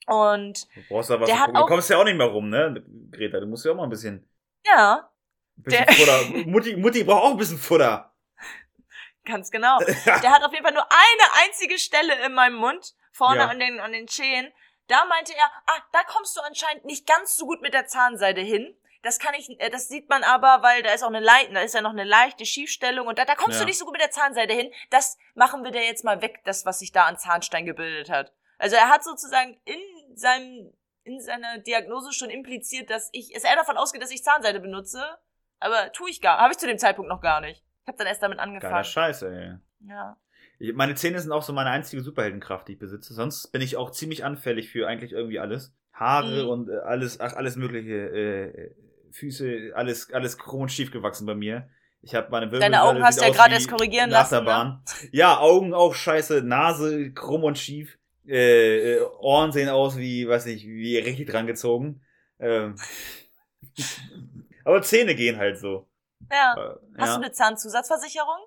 Und 0.07 0.67
Du 0.75 0.81
brauchst 0.89 1.11
da 1.11 1.21
was. 1.21 1.29
Der 1.29 1.39
hat 1.39 1.47
gucken. 1.47 1.55
Du 1.61 1.65
auch- 1.65 1.69
kommst 1.69 1.91
ja 1.91 1.99
auch 1.99 2.05
nicht 2.05 2.17
mehr 2.17 2.27
rum, 2.27 2.49
ne, 2.49 2.85
Greta? 3.13 3.39
Du 3.39 3.47
musst 3.47 3.65
ja 3.65 3.71
auch 3.73 3.77
mal 3.77 3.85
ein 3.85 3.91
bisschen, 3.91 4.29
ja, 4.67 5.09
ein 5.57 5.63
bisschen 5.63 5.87
Der- 5.87 5.95
Futter. 5.95 6.49
Mutti, 6.51 6.77
Mutti 6.77 7.05
braucht 7.05 7.23
auch 7.23 7.31
ein 7.31 7.37
bisschen 7.37 7.59
Futter. 7.59 8.13
ganz 9.25 9.51
genau. 9.53 9.79
Der 10.07 10.31
hat 10.33 10.43
auf 10.43 10.53
jeden 10.53 10.65
Fall 10.65 10.75
nur 10.75 10.87
eine 10.91 11.45
einzige 11.47 11.79
Stelle 11.79 12.25
in 12.27 12.33
meinem 12.35 12.57
Mund, 12.57 12.95
vorne 13.13 13.43
Ja. 13.43 13.47
an 13.49 13.61
den, 13.61 13.79
an 13.79 13.93
den 13.93 14.09
Zähnen. 14.09 14.53
Da 14.89 15.05
meinte 15.05 15.33
er, 15.37 15.45
ah, 15.67 15.81
da 15.93 16.01
kommst 16.03 16.37
du 16.37 16.41
anscheinend 16.41 16.85
nicht 16.85 17.07
ganz 17.07 17.37
so 17.37 17.47
gut 17.47 17.63
mit 17.63 17.73
der 17.73 17.87
Zahnseide 17.87 18.41
hin. 18.41 18.77
Das 19.03 19.19
kann 19.19 19.35
ich, 19.37 19.49
äh, 19.61 19.69
das 19.71 19.89
sieht 19.89 20.09
man 20.09 20.23
aber, 20.23 20.63
weil 20.63 20.83
da 20.83 20.93
ist 20.95 21.03
auch 21.03 21.09
eine 21.09 21.21
Leiten, 21.21 21.55
da 21.55 21.61
ist 21.61 21.75
ja 21.75 21.81
noch 21.81 21.91
eine 21.91 22.05
leichte 22.05 22.47
Schiefstellung 22.47 23.07
und 23.09 23.19
da, 23.19 23.25
da 23.25 23.35
kommst 23.35 23.59
Ja. 23.59 23.65
du 23.65 23.67
nicht 23.69 23.79
so 23.79 23.85
gut 23.85 23.93
mit 23.93 24.01
der 24.01 24.11
Zahnseide 24.11 24.55
hin. 24.55 24.71
Das 24.91 25.19
machen 25.35 25.65
wir 25.65 25.71
dir 25.73 25.83
jetzt 25.85 26.05
mal 26.05 26.23
weg, 26.23 26.41
das, 26.45 26.65
was 26.65 26.79
sich 26.79 26.93
da 26.93 27.07
an 27.07 27.19
Zahnstein 27.19 27.67
gebildet 27.67 28.11
hat. 28.11 28.33
Also 28.59 28.77
er 28.77 28.89
hat 28.91 29.03
sozusagen 29.03 29.61
in 29.65 29.81
seinem, 30.17 30.73
in 31.05 31.21
seiner 31.21 31.59
Diagnose 31.59 32.13
schon 32.13 32.31
impliziert, 32.31 32.91
dass 32.91 33.09
ich, 33.13 33.35
ist 33.35 33.45
er 33.45 33.57
davon 33.57 33.77
ausgeht, 33.77 34.03
dass 34.03 34.13
ich 34.13 34.23
Zahnseide 34.23 34.61
benutze, 34.61 35.03
aber 35.59 35.91
tue 35.93 36.11
ich 36.11 36.21
gar, 36.21 36.39
habe 36.39 36.53
ich 36.53 36.59
zu 36.59 36.67
dem 36.69 36.79
Zeitpunkt 36.79 37.09
noch 37.09 37.21
gar 37.21 37.41
nicht. 37.41 37.65
Ich 37.83 37.89
habe 37.89 37.99
dann 37.99 38.07
erst 38.07 38.23
damit 38.23 38.39
Geiler 38.39 38.49
angefangen. 38.51 38.85
Scheiße, 38.85 39.29
ey. 39.29 39.89
Ja. 39.89 40.17
Meine 40.75 40.95
Zähne 40.95 41.19
sind 41.19 41.33
auch 41.33 41.43
so 41.43 41.53
meine 41.53 41.71
einzige 41.71 42.03
Superheldenkraft, 42.03 42.69
die 42.69 42.75
ich 42.75 42.79
besitze. 42.79 43.15
Sonst 43.15 43.49
bin 43.51 43.63
ich 43.63 43.77
auch 43.77 43.91
ziemlich 43.91 44.25
anfällig 44.25 44.71
für 44.71 44.87
eigentlich 44.87 45.11
irgendwie 45.11 45.41
alles. 45.41 45.75
Haare 45.93 46.45
Mhm. 46.45 46.49
und 46.49 46.69
äh, 46.71 46.77
alles, 46.85 47.19
ach, 47.21 47.33
alles 47.35 47.57
mögliche, 47.57 47.93
äh, 47.95 48.75
Füße, 49.13 49.73
alles, 49.75 50.13
alles 50.13 50.39
krumm 50.39 50.63
und 50.63 50.73
schief 50.73 50.91
gewachsen 50.91 51.27
bei 51.27 51.35
mir. 51.35 51.69
Ich 52.01 52.15
habe 52.15 52.29
meine 52.31 52.47
Wirbelsäule 52.47 52.73
Deine 52.73 52.83
Augen 52.83 53.05
hast 53.05 53.21
du 53.21 53.25
ja 53.25 53.31
gerade 53.31 53.55
erst 53.55 53.69
korrigieren 53.69 54.11
lassen, 54.11 54.45
ne? 54.45 54.83
Ja, 55.13 55.39
Augen 55.39 55.73
auch 55.73 55.95
scheiße, 55.95 56.43
Nase 56.43 57.13
krumm 57.13 57.45
und 57.45 57.59
schief. 57.59 57.97
Äh, 58.27 58.95
äh, 58.95 59.01
Ohren 59.21 59.53
sehen 59.53 59.69
aus 59.69 59.97
wie, 59.97 60.29
weiß 60.29 60.47
nicht, 60.47 60.65
wie 60.67 60.99
richtig 60.99 61.29
dran 61.29 61.47
gezogen. 61.47 62.03
Ähm. 62.41 62.77
Aber 64.65 64.83
Zähne 64.83 65.15
gehen 65.15 65.37
halt 65.39 65.59
so. 65.59 65.89
Ja. 66.31 66.55
Äh, 66.55 66.99
Hast 66.99 67.09
ja. 67.09 67.17
du 67.19 67.23
eine 67.25 67.33
Zahnzusatzversicherung? 67.33 68.39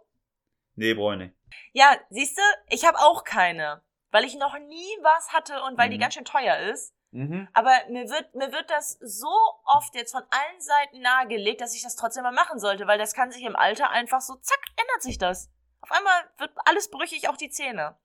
Nee, 0.76 0.94
nicht. 0.94 1.34
Ja, 1.74 1.96
siehst 2.10 2.38
du, 2.38 2.42
ich 2.70 2.86
habe 2.86 2.98
auch 3.00 3.24
keine, 3.24 3.82
weil 4.12 4.26
ich 4.26 4.36
noch 4.36 4.58
nie 4.60 4.98
was 5.02 5.30
hatte 5.34 5.62
und 5.64 5.78
weil 5.78 5.90
die 5.90 5.98
Mhm. 5.98 6.02
ganz 6.02 6.14
schön 6.14 6.26
teuer 6.26 6.58
ist. 6.72 6.94
Mhm. 7.16 7.48
Aber 7.54 7.72
mir 7.90 8.10
wird, 8.10 8.36
mir 8.36 8.52
wird 8.52 8.70
das 8.70 9.00
so 9.00 9.32
oft 9.64 9.96
jetzt 9.96 10.12
von 10.12 10.24
allen 10.24 10.60
Seiten 10.62 11.02
nahegelegt, 11.02 11.62
dass 11.62 11.74
ich 11.74 11.82
das 11.82 11.96
trotzdem 11.96 12.24
mal 12.24 12.34
machen 12.34 12.60
sollte, 12.60 12.88
weil 12.88 12.98
das 12.98 13.14
kann 13.14 13.32
sich 13.32 13.46
im 13.46 13.56
Alter 13.56 13.90
einfach 13.90 14.20
so, 14.20 14.36
zack, 14.36 14.60
ändert 14.76 15.02
sich 15.02 15.18
das. 15.18 15.50
Auf 15.80 15.92
einmal 15.94 16.14
wird 16.40 16.52
alles 16.66 16.92
brüchig, 16.92 17.30
auch 17.30 17.38
die 17.38 17.50
Zähne. 17.50 17.96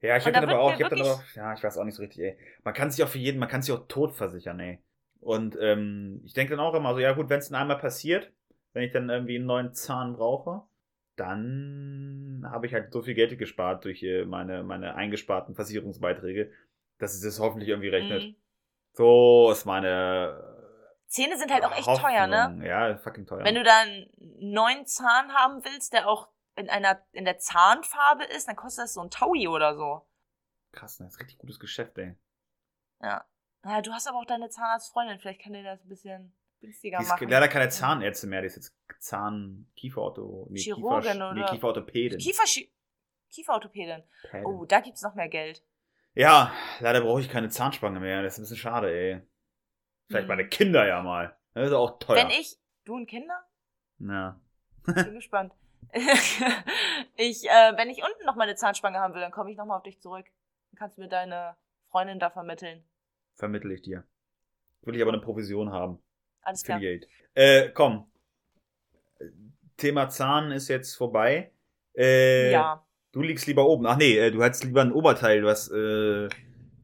Ja, 0.00 0.16
ich 0.16 0.24
hab 0.24 0.32
da 0.32 0.40
dann 0.40 0.48
aber 0.48 0.60
auch, 0.60 0.74
ich 0.74 0.82
hab 0.82 0.88
dann 0.88 1.02
aber, 1.02 1.22
ja, 1.34 1.52
ich 1.52 1.62
weiß 1.62 1.76
auch 1.76 1.84
nicht 1.84 1.94
so 1.94 2.00
richtig, 2.00 2.20
ey. 2.20 2.38
Man 2.64 2.72
kann 2.72 2.90
sich 2.90 3.04
auch 3.04 3.08
für 3.08 3.18
jeden, 3.18 3.38
man 3.38 3.50
kann 3.50 3.60
sich 3.60 3.74
auch 3.74 3.86
tot 3.86 4.14
versichern, 4.14 4.58
ey. 4.60 4.82
Und 5.20 5.58
ähm, 5.60 6.22
ich 6.24 6.32
denke 6.32 6.56
dann 6.56 6.64
auch 6.64 6.72
immer 6.72 6.94
so, 6.94 7.00
ja 7.00 7.12
gut, 7.12 7.28
wenn 7.28 7.38
es 7.38 7.50
dann 7.50 7.60
einmal 7.60 7.78
passiert, 7.78 8.32
wenn 8.72 8.82
ich 8.82 8.92
dann 8.92 9.10
irgendwie 9.10 9.36
einen 9.36 9.46
neuen 9.46 9.74
Zahn 9.74 10.14
brauche, 10.14 10.62
dann 11.16 12.46
habe 12.50 12.66
ich 12.66 12.72
halt 12.72 12.94
so 12.94 13.02
viel 13.02 13.14
Geld 13.14 13.38
gespart 13.38 13.84
durch 13.84 14.02
äh, 14.02 14.24
meine, 14.24 14.62
meine 14.62 14.94
eingesparten 14.94 15.54
Versicherungsbeiträge, 15.54 16.50
dass 17.02 17.14
es 17.14 17.20
das 17.22 17.40
hoffentlich 17.40 17.68
irgendwie 17.68 17.88
rechnet. 17.88 18.22
Mhm. 18.22 18.36
So 18.94 19.50
ist 19.50 19.64
meine 19.64 20.50
Zähne 21.06 21.36
sind 21.36 21.50
halt 21.52 21.64
auch 21.64 21.72
echt 21.76 21.86
Hoffnung. 21.86 22.10
teuer, 22.10 22.26
ne? 22.26 22.66
Ja, 22.66 22.96
fucking 22.96 23.26
teuer. 23.26 23.44
Wenn 23.44 23.54
du 23.54 23.62
da 23.62 23.80
einen 23.80 24.10
neuen 24.38 24.86
Zahn 24.86 25.32
haben 25.34 25.62
willst, 25.64 25.92
der 25.92 26.08
auch 26.08 26.28
in 26.56 26.70
einer, 26.70 27.02
in 27.12 27.24
der 27.26 27.38
Zahnfarbe 27.38 28.24
ist, 28.24 28.48
dann 28.48 28.56
kostet 28.56 28.84
das 28.84 28.94
so 28.94 29.00
ein 29.02 29.10
Taui 29.10 29.46
oder 29.48 29.74
so. 29.74 30.06
Krass, 30.72 31.00
ne? 31.00 31.06
Das 31.06 31.14
ist 31.14 31.20
richtig 31.20 31.38
gutes 31.38 31.58
Geschäft, 31.60 31.98
ey. 31.98 32.14
Ja. 33.02 33.24
Ja, 33.64 33.80
du 33.82 33.92
hast 33.92 34.08
aber 34.08 34.18
auch 34.18 34.24
deine 34.24 34.48
Zahnarztfreundin, 34.48 35.18
vielleicht 35.18 35.42
kann 35.42 35.52
dir 35.52 35.62
das 35.62 35.84
ein 35.84 35.88
bisschen 35.88 36.34
günstiger 36.60 36.98
Die 36.98 37.04
ist 37.04 37.10
machen. 37.10 37.28
leider 37.28 37.48
keine 37.48 37.68
Zahnärzte 37.68 38.26
mehr, 38.26 38.40
die 38.40 38.46
ist 38.46 38.56
jetzt 38.56 38.74
Zahn, 38.98 39.70
Kieferortho, 39.76 40.46
nee, 40.50 40.60
Chirurgin 40.60 41.12
Kiefer, 41.12 41.32
nee, 41.34 41.40
oder- 41.42 41.50
Kieferorthopädin. 41.50 42.18
Kiefer 42.18 42.44
Kieferorthopädin. 43.30 44.02
Pädin. 44.30 44.46
Oh, 44.46 44.64
da 44.64 44.80
gibt's 44.80 45.02
noch 45.02 45.14
mehr 45.14 45.28
Geld. 45.28 45.62
Ja, 46.14 46.52
leider 46.80 47.00
brauche 47.00 47.20
ich 47.20 47.30
keine 47.30 47.48
Zahnspange 47.48 48.00
mehr. 48.00 48.22
Das 48.22 48.34
ist 48.34 48.38
ein 48.38 48.42
bisschen 48.42 48.56
schade, 48.58 48.92
ey. 48.92 49.22
Vielleicht 50.08 50.24
Hm. 50.24 50.28
meine 50.28 50.48
Kinder 50.48 50.86
ja 50.86 51.02
mal. 51.02 51.36
Das 51.54 51.68
ist 51.68 51.72
auch 51.74 51.98
teuer. 51.98 52.16
Wenn 52.16 52.30
ich, 52.30 52.58
du 52.84 52.94
und 52.94 53.06
Kinder? 53.06 53.38
Ja. 53.98 54.40
Bin 54.84 54.94
gespannt. 55.14 55.52
ich, 57.16 57.48
äh, 57.48 57.72
wenn 57.76 57.90
ich 57.90 58.02
unten 58.02 58.24
noch 58.24 58.36
mal 58.36 58.44
eine 58.44 58.54
Zahnspange 58.54 58.98
haben 58.98 59.14
will, 59.14 59.20
dann 59.20 59.32
komme 59.32 59.50
ich 59.50 59.56
noch 59.56 59.66
mal 59.66 59.76
auf 59.76 59.82
dich 59.82 60.00
zurück. 60.00 60.26
Dann 60.70 60.78
kannst 60.78 60.96
du 60.96 61.02
mir 61.02 61.08
deine 61.08 61.56
Freundin 61.90 62.18
da 62.18 62.30
vermitteln. 62.30 62.84
Vermittle 63.36 63.74
ich 63.74 63.82
dir. 63.82 64.04
Will 64.82 64.96
ich 64.96 65.02
aber 65.02 65.12
eine 65.12 65.20
Provision 65.20 65.72
haben. 65.72 66.02
Alles 66.42 66.62
klar. 66.62 66.80
Äh, 67.34 67.70
komm. 67.70 68.10
Thema 69.76 70.08
Zahn 70.08 70.50
ist 70.52 70.68
jetzt 70.68 70.94
vorbei. 70.94 71.52
Äh, 71.96 72.52
Ja. 72.52 72.84
Du 73.12 73.20
liegst 73.22 73.46
lieber 73.46 73.66
oben. 73.66 73.86
Ach 73.86 73.96
nee, 73.96 74.16
äh, 74.16 74.30
du 74.30 74.42
hättest 74.42 74.64
lieber 74.64 74.80
ein 74.80 74.92
Oberteil, 74.92 75.44
was, 75.44 75.70
äh, 75.70 76.28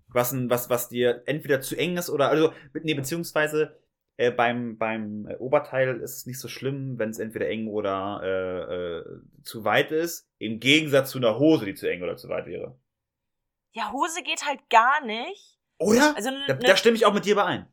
was, 0.08 0.34
was, 0.48 0.70
was 0.70 0.88
dir 0.88 1.22
entweder 1.26 1.60
zu 1.60 1.76
eng 1.76 1.96
ist 1.96 2.10
oder, 2.10 2.28
also, 2.28 2.52
nee, 2.74 2.94
beziehungsweise 2.94 3.78
äh, 4.18 4.30
beim, 4.30 4.76
beim 4.76 5.26
äh, 5.26 5.36
Oberteil 5.36 6.00
ist 6.00 6.16
es 6.16 6.26
nicht 6.26 6.38
so 6.38 6.48
schlimm, 6.48 6.98
wenn 6.98 7.10
es 7.10 7.18
entweder 7.18 7.48
eng 7.48 7.68
oder 7.68 8.20
äh, 8.22 8.98
äh, 8.98 9.42
zu 9.42 9.64
weit 9.64 9.90
ist. 9.90 10.28
Im 10.38 10.60
Gegensatz 10.60 11.10
zu 11.10 11.18
einer 11.18 11.38
Hose, 11.38 11.64
die 11.64 11.74
zu 11.74 11.90
eng 11.90 12.02
oder 12.02 12.16
zu 12.16 12.28
weit 12.28 12.46
wäre. 12.46 12.78
Ja, 13.72 13.92
Hose 13.92 14.22
geht 14.22 14.44
halt 14.44 14.68
gar 14.70 15.04
nicht. 15.04 15.58
Oh 15.78 15.92
ja? 15.92 16.12
Also 16.14 16.30
ne, 16.30 16.44
Da, 16.46 16.54
ne, 16.54 16.60
da 16.60 16.76
stimme 16.76 16.96
ich 16.96 17.06
auch 17.06 17.14
mit 17.14 17.24
dir 17.24 17.32
überein. 17.32 17.72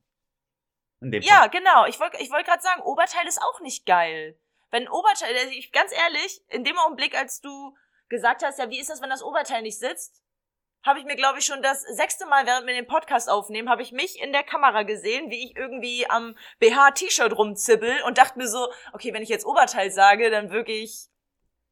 In 1.02 1.12
dem 1.12 1.24
Ja, 1.24 1.42
Punkt. 1.42 1.56
genau. 1.56 1.86
Ich 1.88 2.00
wollte 2.00 2.18
ich 2.22 2.32
wollt 2.32 2.46
gerade 2.46 2.62
sagen, 2.62 2.82
Oberteil 2.84 3.28
ist 3.28 3.42
auch 3.42 3.60
nicht 3.62 3.86
geil. 3.86 4.38
Wenn 4.72 4.88
Oberteil, 4.88 5.36
also 5.36 5.52
ich, 5.52 5.72
ganz 5.72 5.92
ehrlich, 5.92 6.42
in 6.50 6.64
dem 6.64 6.78
Augenblick, 6.78 7.18
als 7.18 7.42
du 7.42 7.76
gesagt 8.10 8.44
hast, 8.44 8.60
ja, 8.60 8.70
wie 8.70 8.80
ist 8.80 8.90
das, 8.90 9.02
wenn 9.02 9.10
das 9.10 9.24
Oberteil 9.24 9.62
nicht 9.62 9.80
sitzt, 9.80 10.22
habe 10.84 11.00
ich 11.00 11.06
mir, 11.06 11.16
glaube 11.16 11.40
ich, 11.40 11.46
schon 11.46 11.64
das 11.64 11.82
sechste 11.82 12.28
Mal, 12.28 12.46
während 12.46 12.68
wir 12.68 12.76
den 12.76 12.86
Podcast 12.86 13.28
aufnehmen, 13.30 13.70
habe 13.70 13.82
ich 13.82 13.92
mich 13.92 14.22
in 14.22 14.32
der 14.32 14.44
Kamera 14.44 14.84
gesehen, 14.84 15.32
wie 15.32 15.46
ich 15.46 15.56
irgendwie 15.56 16.08
am 16.10 16.38
BH-T-Shirt 16.60 17.36
rumzibbel 17.36 18.04
und 18.06 18.20
dachte 18.20 18.38
mir 18.38 18.48
so, 18.48 18.72
okay, 18.94 19.12
wenn 19.14 19.24
ich 19.24 19.30
jetzt 19.30 19.46
Oberteil 19.48 19.90
sage, 19.90 20.30
dann 20.30 20.52
wirklich, 20.52 21.08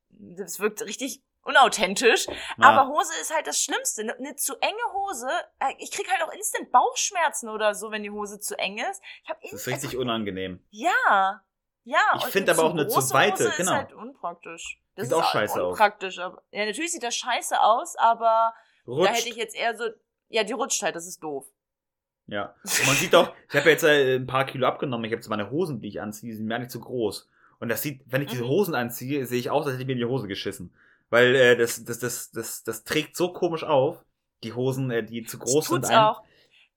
das 0.10 0.60
wirkt 0.60 0.82
richtig 0.82 1.22
unauthentisch. 1.44 2.26
Ja. 2.28 2.36
Aber 2.58 2.88
Hose 2.88 3.14
ist 3.22 3.34
halt 3.34 3.46
das 3.46 3.62
Schlimmste. 3.62 4.02
Eine 4.02 4.16
ne 4.20 4.36
zu 4.36 4.56
enge 4.62 4.94
Hose, 4.94 5.30
äh, 5.60 5.74
ich 5.78 5.92
krieg 5.92 6.10
halt 6.10 6.24
auch 6.24 6.34
instant 6.34 6.72
Bauchschmerzen 6.72 7.50
oder 7.50 7.76
so, 7.76 7.92
wenn 7.92 8.02
die 8.02 8.12
Hose 8.12 8.40
zu 8.40 8.58
eng 8.58 8.78
ist. 8.80 9.02
Ich 9.24 9.30
hab 9.30 9.42
das 9.42 9.52
ist 9.52 9.68
instant- 9.68 9.84
richtig 9.84 10.00
unangenehm. 10.00 10.66
ja, 10.72 11.44
ja. 11.84 12.00
Ich 12.18 12.26
finde 12.26 12.54
aber 12.54 12.64
auch 12.64 12.72
eine 12.72 12.88
zu 12.88 13.14
weite, 13.14 13.44
Hose 13.44 13.50
ist 13.50 13.58
genau. 13.58 13.74
halt 13.74 13.94
unpraktisch. 13.94 14.80
Das 14.96 15.08
Sieht 15.08 15.18
ist 15.18 15.24
auch 15.24 15.32
scheiße 15.32 15.62
aus. 15.64 15.72
unpraktisch. 15.72 16.20
Aber, 16.20 16.42
ja, 16.52 16.66
natürlich 16.66 16.92
sieht 16.92 17.04
das 17.04 17.16
scheiße 17.16 17.60
aus, 17.62 17.96
aber 17.98 18.54
da 18.86 18.92
hätte 18.92 19.10
Rutscht. 19.12 19.28
ich 19.28 19.36
jetzt 19.36 19.56
eher 19.56 19.76
so, 19.76 19.86
ja, 20.30 20.44
die 20.44 20.54
rutscht 20.54 20.82
halt, 20.84 20.96
das 20.96 21.08
ist 21.08 21.22
doof. 21.24 21.46
Ja. 22.28 22.56
Und 22.64 22.86
man 22.88 22.96
sieht 22.96 23.14
auch, 23.16 23.34
ich 23.50 23.56
habe 23.56 23.70
jetzt 23.70 23.84
äh, 23.84 24.16
ein 24.16 24.28
paar 24.28 24.46
Kilo 24.46 24.68
abgenommen. 24.68 25.06
Ich 25.06 25.12
habe 25.12 25.20
jetzt 25.20 25.30
meine 25.30 25.50
Hosen, 25.50 25.82
die 25.82 25.88
ich 25.88 26.02
anziehe, 26.02 26.30
die 26.32 26.36
sind 26.38 26.46
mir 26.46 26.60
nicht 26.60 26.72
zu 26.72 26.80
groß. 26.80 27.30
Und 27.60 27.70
das 27.70 27.82
sieht, 27.82 28.02
wenn 28.06 28.22
ich 28.22 28.30
diese 28.30 28.44
Mhm. 28.44 28.50
Hosen 28.50 28.76
anziehe, 28.76 29.26
sehe 29.26 29.40
ich 29.40 29.50
aus, 29.50 29.66
als 29.66 29.74
hätte 29.74 29.82
ich 29.84 29.88
mir 29.88 29.94
in 29.94 30.00
die 30.00 30.06
Hose 30.06 30.28
geschissen. 30.28 30.76
Weil 31.10 31.36
äh, 31.36 31.56
das, 31.58 31.84
das, 31.86 32.00
das, 32.00 32.32
das, 32.32 32.64
das 32.64 32.84
trägt 32.84 33.16
so 33.16 33.32
komisch 33.34 33.64
auf. 33.64 34.04
Die 34.44 34.54
Hosen, 34.54 34.92
äh, 34.92 35.04
die 35.04 35.24
zu 35.24 35.40
groß 35.40 35.68
sind. 35.68 35.86
auch. 35.94 36.22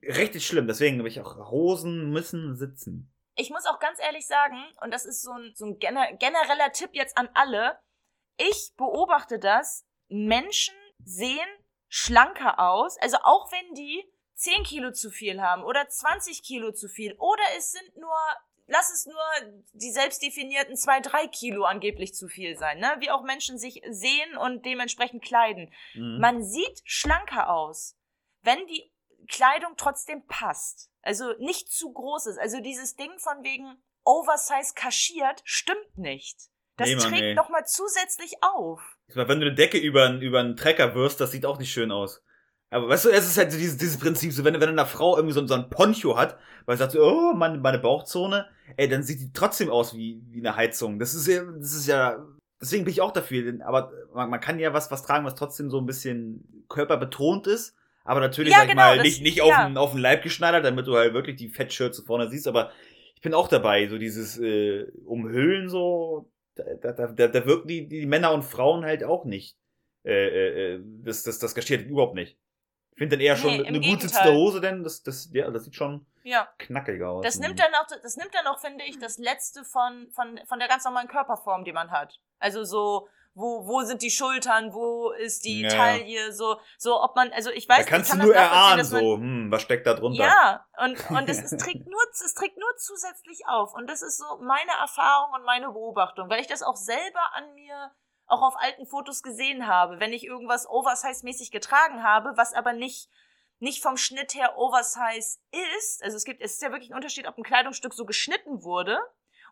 Richtig 0.02 0.46
schlimm. 0.46 0.66
Deswegen 0.68 0.98
habe 0.98 1.08
ich 1.08 1.20
auch 1.20 1.50
Hosen 1.50 2.10
müssen 2.10 2.54
sitzen. 2.56 3.12
Ich 3.34 3.50
muss 3.50 3.66
auch 3.66 3.78
ganz 3.80 3.98
ehrlich 4.00 4.26
sagen, 4.26 4.56
und 4.82 4.92
das 4.94 5.04
ist 5.04 5.22
so 5.22 5.32
ein, 5.32 5.52
so 5.54 5.66
ein 5.66 5.78
gener 5.78 6.12
genereller 6.18 6.72
Tipp 6.72 6.90
jetzt 6.92 7.18
an 7.18 7.28
alle, 7.34 7.78
ich 8.36 8.74
beobachte 8.76 9.38
das, 9.38 9.84
Menschen 10.08 10.74
sehen 11.04 11.48
schlanker 11.88 12.58
aus, 12.58 12.98
also 12.98 13.18
auch 13.22 13.50
wenn 13.52 13.74
die 13.74 14.04
10 14.34 14.64
Kilo 14.64 14.92
zu 14.92 15.10
viel 15.10 15.40
haben 15.40 15.62
oder 15.62 15.88
20 15.88 16.42
Kilo 16.42 16.72
zu 16.72 16.88
viel 16.88 17.14
oder 17.18 17.42
es 17.56 17.72
sind 17.72 17.96
nur, 17.96 18.18
lass 18.66 18.90
es 18.90 19.06
nur 19.06 19.62
die 19.72 19.90
selbst 19.90 20.22
definierten 20.22 20.76
2, 20.76 21.00
3 21.00 21.26
Kilo 21.28 21.64
angeblich 21.64 22.14
zu 22.14 22.28
viel 22.28 22.56
sein, 22.56 22.78
ne? 22.78 22.96
wie 22.98 23.10
auch 23.10 23.22
Menschen 23.22 23.58
sich 23.58 23.82
sehen 23.88 24.36
und 24.36 24.66
dementsprechend 24.66 25.24
kleiden. 25.24 25.72
Mhm. 25.94 26.18
Man 26.20 26.44
sieht 26.44 26.82
schlanker 26.84 27.50
aus, 27.50 27.96
wenn 28.42 28.66
die 28.66 28.92
Kleidung 29.28 29.74
trotzdem 29.76 30.26
passt. 30.26 30.90
Also 31.02 31.32
nicht 31.38 31.72
zu 31.72 31.92
groß 31.92 32.26
ist. 32.26 32.38
Also 32.38 32.60
dieses 32.60 32.96
Ding 32.96 33.18
von 33.18 33.42
wegen 33.42 33.82
Oversize 34.04 34.74
kaschiert 34.74 35.42
stimmt 35.44 35.98
nicht. 35.98 36.50
Das 36.76 36.88
Nee, 36.88 36.96
Mann, 36.96 37.04
trägt 37.08 37.20
nee. 37.22 37.34
noch 37.34 37.48
mal 37.48 37.64
zusätzlich 37.64 38.32
auf. 38.42 38.80
Ich 39.08 39.14
meine, 39.16 39.28
Wenn 39.28 39.40
du 39.40 39.46
eine 39.46 39.54
Decke 39.54 39.78
über, 39.78 40.04
einen- 40.04 40.20
über 40.20 40.40
einen 40.40 40.56
Trecker 40.56 40.94
wirst, 40.94 41.20
das 41.20 41.30
sieht 41.30 41.46
auch 41.46 41.58
nicht 41.58 41.72
schön 41.72 41.90
aus. 41.90 42.22
Aber 42.70 42.88
weißt 42.88 43.06
du, 43.06 43.10
es 43.10 43.26
ist 43.26 43.38
halt 43.38 43.52
so 43.52 43.58
dieses, 43.58 43.76
dieses 43.76 43.98
Prinzip, 43.98 44.32
so 44.32 44.44
wenn, 44.44 44.60
wenn 44.60 44.68
eine 44.68 44.84
Frau 44.86 45.16
irgendwie 45.16 45.32
so, 45.34 45.46
so 45.46 45.54
ein 45.54 45.70
Poncho 45.70 46.16
hat, 46.18 46.36
weil 46.66 46.76
sie 46.76 46.80
sagt 46.80 46.92
so, 46.92 47.02
oh, 47.02 47.32
meine, 47.34 47.58
meine 47.58 47.78
Bauchzone, 47.78 48.46
ey, 48.76 48.88
dann 48.88 49.02
sieht 49.04 49.20
die 49.20 49.32
trotzdem 49.32 49.70
aus 49.70 49.94
wie, 49.94 50.20
wie 50.30 50.40
eine 50.40 50.56
Heizung. 50.56 50.98
Das 50.98 51.14
ist 51.14 51.26
ja, 51.28 51.42
das 51.44 51.72
ist 51.74 51.86
ja, 51.86 52.18
deswegen 52.60 52.84
bin 52.84 52.92
ich 52.92 53.00
auch 53.00 53.12
dafür. 53.12 53.54
Aber 53.64 53.92
man, 54.12 54.28
man 54.30 54.40
kann 54.40 54.58
ja 54.58 54.74
was, 54.74 54.90
was 54.90 55.02
tragen, 55.04 55.24
was 55.24 55.36
trotzdem 55.36 55.70
so 55.70 55.78
ein 55.78 55.86
bisschen 55.86 56.64
körperbetont 56.68 57.46
ist. 57.46 57.74
Aber 58.04 58.20
natürlich, 58.20 58.52
Ja, 58.52 58.58
sag 58.58 58.64
ich 58.66 58.70
genau, 58.72 58.82
mal, 58.82 58.96
das- 58.96 59.04
nicht, 59.04 59.22
nicht 59.22 59.36
ja. 59.38 59.44
auf, 59.44 59.66
den, 59.66 59.76
auf 59.78 59.90
den 59.92 60.00
Leib 60.00 60.22
geschneidert, 60.22 60.64
damit 60.64 60.86
du 60.88 60.96
halt 60.96 61.14
wirklich 61.14 61.36
die 61.36 61.48
Fettshirts 61.48 62.00
vorne 62.00 62.28
siehst. 62.28 62.48
Aber 62.48 62.70
ich 63.14 63.20
bin 63.22 63.32
auch 63.32 63.48
dabei, 63.48 63.86
so 63.88 63.96
dieses 63.96 64.38
äh, 64.38 64.84
Umhüllen 65.06 65.68
so, 65.68 66.30
da, 66.56 66.92
da, 66.92 67.06
da, 67.06 67.28
da 67.28 67.46
wirken 67.46 67.68
die, 67.68 67.88
die 67.88 68.06
Männer 68.06 68.32
und 68.32 68.42
Frauen 68.42 68.84
halt 68.84 69.04
auch 69.04 69.24
nicht. 69.24 69.56
Äh, 70.04 70.12
äh, 70.12 70.74
äh, 70.74 70.80
das, 71.02 71.22
das, 71.22 71.38
das 71.38 71.54
kaschiert 71.54 71.86
überhaupt 71.86 72.14
nicht. 72.14 72.38
Ich 72.92 72.98
finde 72.98 73.16
dann 73.16 73.24
eher 73.24 73.36
schon 73.36 73.58
Nee, 73.58 73.66
eine 73.66 73.80
gut 73.80 74.00
sitzende 74.00 74.32
Hose, 74.32 74.60
denn 74.60 74.82
das, 74.82 75.02
das, 75.02 75.28
ja, 75.32 75.50
das 75.50 75.64
sieht 75.64 75.74
schon 75.74 76.06
Ja. 76.22 76.48
knackig 76.58 77.02
aus. 77.02 77.22
Das 77.24 77.38
nimmt 77.38 77.58
dann 77.58 77.74
auch, 77.74 77.86
das 78.02 78.16
nimmt 78.16 78.34
dann 78.34 78.46
auch, 78.46 78.58
finde 78.58 78.84
ich, 78.84 78.98
das 78.98 79.18
letzte 79.18 79.64
von, 79.64 80.08
von, 80.12 80.40
von 80.46 80.58
der 80.58 80.68
ganz 80.68 80.84
normalen 80.84 81.08
Körperform, 81.08 81.64
die 81.64 81.72
man 81.72 81.90
hat. 81.90 82.18
Also 82.38 82.64
so, 82.64 83.08
wo, 83.36 83.66
wo 83.66 83.82
sind 83.82 84.00
die 84.00 84.10
Schultern, 84.10 84.72
wo 84.72 85.10
ist 85.10 85.44
die 85.44 85.60
Ja. 85.60 85.68
Taille, 85.68 86.32
so, 86.32 86.58
so, 86.78 87.02
ob 87.02 87.14
man, 87.16 87.30
also 87.32 87.50
ich 87.50 87.68
da 87.68 87.76
weiß, 87.76 87.86
kannst 87.86 88.08
ich 88.08 88.12
kann 88.12 88.20
du 88.20 88.26
nur 88.26 88.34
erahnen, 88.34 88.82
so, 88.82 89.16
hm, 89.16 89.50
was 89.50 89.60
steckt 89.60 89.86
da 89.86 89.92
drunter? 89.92 90.24
Ja, 90.24 90.66
und, 90.82 90.98
und 91.10 91.28
es, 91.28 91.42
es, 91.42 91.50
trägt 91.62 91.86
nur, 91.86 92.00
es 92.10 92.34
trägt 92.34 92.56
nur 92.56 92.74
zusätzlich 92.78 93.46
auf. 93.46 93.74
Und 93.74 93.90
das 93.90 94.00
ist 94.00 94.16
so 94.16 94.38
meine 94.40 94.72
Erfahrung 94.80 95.34
und 95.34 95.44
meine 95.44 95.66
Beobachtung, 95.66 96.30
weil 96.30 96.40
ich 96.40 96.46
das 96.46 96.62
auch 96.62 96.76
selber 96.76 97.20
an 97.34 97.52
mir 97.54 97.92
auch 98.26 98.40
auf 98.40 98.54
alten 98.58 98.86
Fotos 98.86 99.22
gesehen 99.22 99.66
habe, 99.66 100.00
wenn 100.00 100.14
ich 100.14 100.24
irgendwas 100.24 100.66
Oversize-mäßig 100.66 101.50
getragen 101.50 102.02
habe, 102.02 102.32
was 102.36 102.54
aber 102.54 102.72
nicht, 102.72 103.10
nicht 103.58 103.82
vom 103.82 103.98
Schnitt 103.98 104.34
her 104.34 104.56
Oversize 104.56 105.38
ist. 105.76 106.02
Also 106.02 106.16
es 106.16 106.24
gibt, 106.24 106.40
es 106.40 106.54
ist 106.54 106.62
ja 106.62 106.70
wirklich 106.72 106.90
ein 106.90 106.96
Unterschied, 106.96 107.28
ob 107.28 107.36
ein 107.36 107.44
Kleidungsstück 107.44 107.92
so 107.92 108.06
geschnitten 108.06 108.64
wurde 108.64 108.98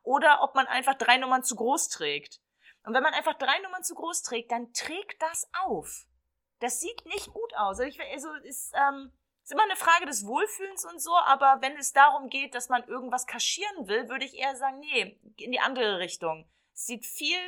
oder 0.03 0.43
ob 0.43 0.55
man 0.55 0.67
einfach 0.67 0.95
drei 0.95 1.19
Nummern 1.19 1.45
zu 1.45 1.55
groß 1.55 1.91
trägt. 1.91 2.41
Und 2.85 2.95
wenn 2.95 3.03
man 3.03 3.15
einfach 3.15 3.35
drei 3.35 3.59
Nummern 3.61 3.83
zu 3.83 3.95
groß 3.95 4.23
trägt, 4.23 4.53
dann 4.53 4.73
trägt 4.73 5.21
das 5.23 5.49
auf. 5.65 6.07
Das 6.61 6.81
sieht 6.81 7.05
nicht 7.07 7.33
gut 7.33 7.55
aus. 7.57 7.81
Also, 7.81 7.83
ich, 7.83 8.01
also 8.01 8.33
ist, 8.45 8.73
ähm, 8.75 9.13
Ist 9.43 9.53
immer 9.53 9.65
eine 9.65 9.77
Frage 9.77 10.07
des 10.07 10.27
Wohlfühlens 10.27 10.87
und 10.87 11.01
so, 11.03 11.15
aber 11.27 11.59
wenn 11.61 11.77
es 11.77 11.93
darum 11.93 12.31
geht, 12.31 12.55
dass 12.55 12.71
man 12.71 12.83
irgendwas 12.85 13.27
kaschieren 13.27 13.89
will, 13.89 14.09
würde 14.09 14.25
ich 14.25 14.39
eher 14.39 14.57
sagen, 14.57 14.81
nee, 14.81 15.21
in 15.37 15.53
die 15.53 15.61
andere 15.61 15.99
Richtung. 15.99 16.49
Es 16.73 16.87
sieht 16.87 17.05
viel 17.05 17.39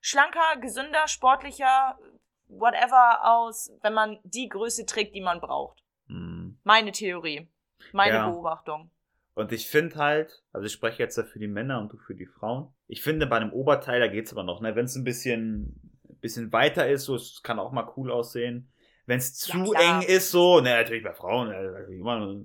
schlanker, 0.00 0.56
gesünder, 0.60 1.08
sportlicher, 1.08 1.98
whatever 2.46 3.24
aus, 3.24 3.72
wenn 3.80 3.92
man 3.92 4.20
die 4.22 4.48
Größe 4.48 4.86
trägt, 4.86 5.16
die 5.16 5.20
man 5.20 5.40
braucht. 5.40 5.82
Hm. 6.06 6.60
Meine 6.62 6.92
Theorie. 6.92 7.48
Meine 7.92 8.14
Ja. 8.14 8.28
Beobachtung. 8.30 8.90
Und 9.34 9.52
ich 9.52 9.66
finde 9.68 9.96
halt, 9.96 10.42
also 10.52 10.66
ich 10.66 10.72
spreche 10.72 11.02
jetzt 11.02 11.16
ja 11.16 11.24
für 11.24 11.38
die 11.38 11.48
Männer 11.48 11.80
und 11.80 11.92
du 11.92 11.96
für 11.98 12.14
die 12.14 12.26
Frauen. 12.26 12.68
Ich 12.86 13.02
finde, 13.02 13.26
bei 13.26 13.36
einem 13.36 13.52
Oberteil, 13.52 14.00
da 14.00 14.08
geht's 14.08 14.32
aber 14.32 14.42
noch, 14.42 14.60
ne? 14.60 14.76
Wenn 14.76 14.84
es 14.84 14.94
ein 14.96 15.04
bisschen, 15.04 15.80
bisschen 16.20 16.52
weiter 16.52 16.88
ist, 16.88 17.04
so, 17.04 17.14
es 17.16 17.42
kann 17.42 17.58
auch 17.58 17.72
mal 17.72 17.90
cool 17.96 18.10
aussehen. 18.10 18.70
Wenn 19.06 19.18
es 19.18 19.46
Ja, 19.46 19.54
zu 19.54 19.70
klar. 19.70 20.02
eng 20.02 20.08
ist, 20.08 20.30
so, 20.30 20.60
ne, 20.60 20.70
natürlich 20.70 21.02
bei 21.02 21.14
Frauen, 21.14 21.50
äh, 21.50 21.62
natürlich 21.62 22.00
immer 22.00 22.40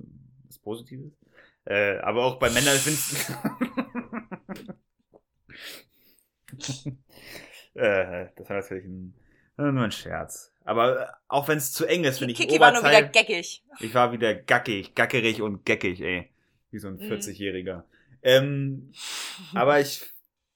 was 0.47 0.59
Positives. 0.59 1.11
Äh, 1.65 1.97
aber 1.99 2.23
auch 2.25 2.39
bei 2.39 2.49
Männern, 2.49 2.75
ich 2.75 2.81
finde 2.81 2.99
äh, 7.75 8.27
das 8.35 8.49
war 8.49 8.57
natürlich 8.57 8.85
ein, 8.85 9.13
äh, 9.57 9.71
nur 9.71 9.83
ein 9.83 9.91
Scherz. 9.91 10.53
Aber 10.63 11.01
äh, 11.01 11.07
auch 11.27 11.47
wenn 11.47 11.57
es 11.57 11.73
zu 11.73 11.85
eng 11.85 12.03
ist, 12.03 12.19
finde 12.19 12.33
ich 12.33 12.37
Kiki 12.37 12.59
war 12.59 12.71
nur 12.71 12.83
wieder 12.83 12.99
Oberteil. 12.99 13.11
geckig. 13.11 13.63
Ich 13.79 13.93
war 13.93 14.11
wieder 14.11 14.33
gackig, 14.35 14.95
gackerig 14.95 15.41
und 15.41 15.65
geckig, 15.65 16.01
ey. 16.01 16.29
Wie 16.71 16.79
so 16.79 16.87
ein 16.87 16.95
Mhm. 16.95 17.01
40-Jähriger. 17.11 17.83
Ähm, 18.23 18.91
aber 19.53 19.79
ich 19.79 20.05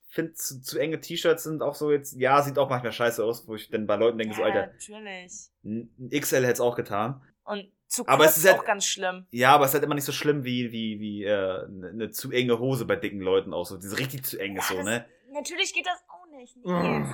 finde, 0.10 0.34
zu, 0.34 0.62
zu 0.62 0.78
enge 0.80 1.00
T-Shirts 1.00 1.44
sind 1.44 1.62
auch 1.62 1.76
so 1.76 1.92
jetzt, 1.92 2.14
ja, 2.18 2.42
sieht 2.42 2.58
auch 2.58 2.70
manchmal 2.70 2.92
scheiße 2.92 3.24
aus, 3.24 3.48
wo 3.48 3.56
ich 3.56 3.70
dann 3.70 3.88
bei 3.88 3.96
Leuten 3.96 4.18
denke, 4.18 4.34
so, 4.36 4.42
ja, 4.42 4.48
Alter, 4.48 4.68
natürlich. 4.74 5.50
ein 5.64 5.90
XL 6.12 6.42
hätte 6.44 6.54
es 6.54 6.60
auch 6.62 6.76
getan. 6.76 7.22
Und 7.44 7.72
zu 7.88 8.08
Aber 8.08 8.24
kurz 8.26 8.32
es 8.38 8.44
ist 8.44 8.50
halt- 8.52 8.60
auch 8.62 8.66
ganz 8.66 8.86
schlimm. 8.86 9.26
Ja, 9.32 9.54
aber 9.54 9.66
es 9.66 9.72
ist 9.72 9.76
halt 9.76 9.84
immer 9.84 9.96
nicht 9.96 10.04
so 10.06 10.12
schlimm 10.12 10.44
wie, 10.44 10.72
wie, 10.72 11.00
wie 11.00 11.24
äh, 11.24 11.66
eine 11.66 12.12
zu 12.12 12.32
enge 12.32 12.60
Hose 12.60 12.86
bei 12.86 12.96
dicken 12.98 13.20
Leuten 13.22 13.54
auch 13.54 13.66
so. 13.66 13.78
Diese 13.78 13.98
richtig 14.00 14.24
zu 14.26 14.38
eng 14.40 14.58
ist 14.58 14.70
Ja, 14.70 14.78
so, 14.78 14.84
ne? 14.84 15.06
Natürlich 15.32 15.74
geht 15.74 15.86
das 15.86 16.04
auch 16.10 16.26
nicht. 16.32 16.58
Nils. 16.58 17.10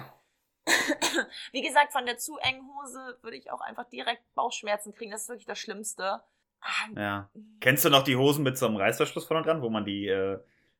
Wie 1.51 1.61
gesagt, 1.61 1.91
von 1.93 2.05
der 2.05 2.17
zu 2.17 2.37
engen 2.37 2.67
Hose 2.67 3.17
würde 3.21 3.37
ich 3.37 3.51
auch 3.51 3.61
einfach 3.61 3.85
direkt 3.89 4.21
Bauchschmerzen 4.35 4.93
kriegen. 4.93 5.11
Das 5.11 5.23
ist 5.23 5.29
wirklich 5.29 5.45
das 5.45 5.59
Schlimmste. 5.59 6.21
Ah, 6.61 6.99
Ja. 6.99 7.29
Kennst 7.59 7.85
du 7.85 7.89
noch 7.89 8.03
die 8.03 8.15
Hosen 8.15 8.43
mit 8.43 8.57
so 8.57 8.65
einem 8.67 8.77
Reißverschluss 8.77 9.25
vorne 9.25 9.43
dran, 9.43 9.61
wo 9.61 9.69
man 9.69 9.85
die, 9.85 10.07
äh, 10.07 10.39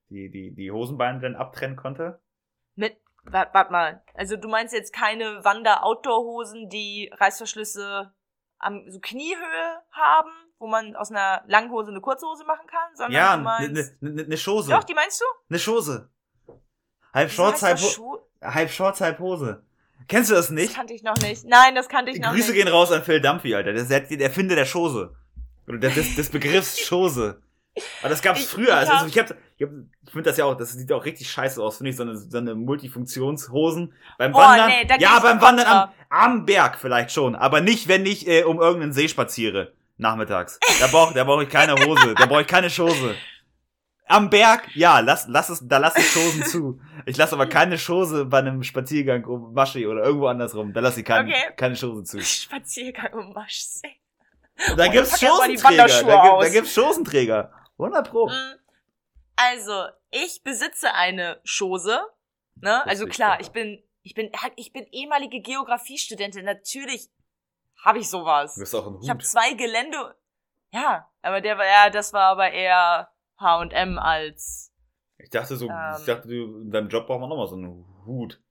die, 0.10 0.30
die, 0.30 0.54
die 0.56 0.72
Hosenbeine 0.72 1.20
dann 1.20 1.36
abtrennen 1.36 1.76
konnte? 1.76 2.20
Mit, 2.76 2.98
warte 3.24 3.54
wart 3.54 3.72
mal. 3.72 4.04
Also 4.14 4.36
du 4.38 4.48
meinst 4.48 4.74
jetzt 4.74 4.94
keine 4.94 5.44
Wander-Outdoor-Hosen, 5.44 6.70
die 6.70 7.12
Reißverschlüsse 7.16 8.14
am 8.60 8.90
so 8.90 9.00
Kniehöhe 9.00 9.82
haben, 9.92 10.32
wo 10.60 10.68
man 10.68 10.96
aus 10.96 11.12
einer 11.12 11.44
langen 11.48 11.70
Hose 11.72 11.92
eine 11.92 12.02
kurze 12.02 12.26
Hose 12.26 12.44
machen 12.46 12.66
kann, 12.68 12.96
sondern 12.96 13.14
Ja, 13.14 13.28
du 13.28 13.34
eine 13.34 13.44
meinst... 13.44 14.02
ne, 14.02 14.10
ne, 14.12 14.24
ne 14.28 14.38
Schose. 14.38 14.72
Doch, 14.72 14.84
die 14.84 14.94
meinst 14.96 15.22
du? 15.22 15.26
Eine 15.50 15.60
Schose. 15.60 16.10
Halb 17.14 17.32
Shorts, 17.32 17.62
halb, 17.64 17.78
das 17.78 17.98
Ho 18.00 18.28
halb 18.42 18.70
Shorts, 18.70 19.02
halb 19.02 19.20
Hose. 19.20 19.64
Kennst 20.08 20.30
du 20.30 20.36
das 20.36 20.48
Das 20.48 20.52
nicht? 20.56 20.76
kannte 20.76 20.94
ich 20.94 21.04
noch 21.04 21.18
nicht. 21.18 21.46
Nein, 21.46 21.74
das 21.76 21.90
kannte 21.90 22.12
ich 22.12 22.20
noch 22.20 22.32
Grüße 22.32 22.52
nicht. 22.52 22.64
gehen 22.64 22.68
raus 22.68 22.92
an 22.92 23.02
Phil 23.04 23.22
Dumpy, 23.22 23.56
Alter. 23.56 23.74
Der 23.74 23.82
ist 23.82 23.90
der, 23.92 24.02
der 24.02 24.22
Erfinder 24.28 24.56
der 24.56 24.66
Schose. 24.66 25.16
Oder 25.68 25.78
des, 25.80 26.16
des, 26.16 26.30
Begriffs 26.30 26.80
Schose. 26.86 27.42
Aber 28.02 28.10
das 28.10 28.22
gab's 28.22 28.40
Ich- 28.42 28.48
früher. 28.48 28.70
ich 28.70 28.90
Also 28.90 28.94
hab- 28.94 29.08
ich, 29.08 29.18
hab, 29.20 29.32
ich, 29.58 29.64
hab, 29.66 29.70
ich 30.06 30.12
finde 30.12 30.30
das 30.30 30.38
ja 30.38 30.46
auch, 30.46 30.56
das 30.56 30.72
sieht 30.74 30.92
auch 30.92 31.06
richtig 31.06 31.30
scheiße 31.30 31.62
aus, 31.62 31.78
finde 31.78 31.92
ich, 31.92 31.96
so 31.98 32.04
eine, 32.04 32.16
so 32.18 32.38
eine 32.38 32.56
Multifunktionshosen. 32.56 33.94
Beim 34.18 34.34
Oh, 34.34 34.38
Wandern, 34.40 34.70
nee, 34.70 34.86
da 34.88 34.96
ja, 34.98 35.20
beim 35.20 35.42
Wandern 35.42 35.68
am, 35.68 35.90
am 36.10 36.46
Berg 36.46 36.78
vielleicht 36.80 37.12
schon, 37.12 37.36
aber 37.36 37.62
nicht, 37.62 37.88
wenn 37.88 38.06
ich 38.06 38.28
äh, 38.28 38.44
um 38.44 38.60
irgendeinen 38.60 38.94
See 38.94 39.08
spaziere, 39.08 39.74
nachmittags. 39.98 40.60
Da 40.80 40.88
brauche 40.88 41.14
da 41.14 41.24
brauch 41.24 41.42
ich 41.42 41.50
keine 41.50 41.74
Hose, 41.76 42.16
da 42.16 42.26
brauche 42.26 42.42
ich 42.42 42.48
keine 42.48 42.70
Schose. 42.70 43.16
Am 44.10 44.30
Berg, 44.30 44.70
ja, 44.74 45.02
lass, 45.02 45.28
lass 45.28 45.50
es, 45.50 45.68
da 45.68 45.80
lass 45.80 45.98
ich 45.98 46.10
Schosen 46.10 46.44
zu. 46.46 46.80
Ich 47.06 47.18
lasse 47.18 47.36
aber 47.36 47.46
keine 47.46 47.78
Schose 47.78 48.24
bei 48.26 48.38
einem 48.40 48.64
Spaziergang 48.64 49.26
um 49.26 49.54
Maschi 49.54 49.86
oder 49.86 50.02
irgendwo 50.04 50.28
andersrum. 50.28 50.72
Da 50.72 50.80
lasse 50.80 51.02
ich 51.02 51.06
kein, 51.06 51.26
Okay. 51.28 51.36
keine 51.58 51.76
Schose 51.76 52.04
zu. 52.06 52.22
Spaziergang 52.22 53.12
um 53.14 53.34
Maschsee. 53.34 53.98
Da 54.76 54.88
gibt's 54.88 55.20
Schosenträger. 55.20 55.88
Da, 56.04 56.40
da 56.40 56.50
gibt's 56.50 56.74
Schosenträger. 56.74 57.52
100 57.78 58.10
Pro. 58.10 58.28
Mm, 58.28 58.56
Also, 59.36 59.86
ich 60.12 60.42
besitze 60.44 60.94
eine 60.94 61.40
Schose. 61.44 62.00
Ne? 62.60 62.86
Also 62.88 63.06
klar, 63.06 63.40
ich 63.40 63.50
bin, 63.52 63.84
ich 64.02 64.16
bin, 64.16 64.32
ich 64.56 64.74
bin 64.74 64.86
ehemalige 64.92 65.42
Geografiestudentin. 65.42 66.44
Natürlich 66.46 67.10
habe 67.84 68.00
ich 68.00 68.10
sowas. 68.10 68.56
Du 68.56 68.62
bist 68.62 68.74
auch 68.74 68.88
ein 68.88 68.98
Ich 69.04 69.10
habe 69.10 69.20
Hut. 69.20 69.28
zwei 69.28 69.54
Gelände. 69.54 70.16
Ja, 70.74 71.08
aber 71.22 71.40
der 71.42 71.58
war 71.58 71.66
ja, 71.66 71.90
das 71.92 72.14
war 72.14 72.24
aber 72.32 72.52
eher 72.52 73.10
H&M 73.40 74.00
als. 74.00 74.74
Ich 75.20 75.30
dachte 75.30 75.56
so, 75.56 75.70
Ähm. 75.70 75.96
ich 76.00 76.06
dachte, 76.06 76.28
du, 76.28 76.62
in 76.62 76.72
deinem 76.72 76.90
Job 76.90 77.06
braucht 77.08 77.20
man 77.22 77.30
nochmal 77.30 77.48
so 77.48 77.56
einen 77.56 77.86
Hut. 78.06 78.42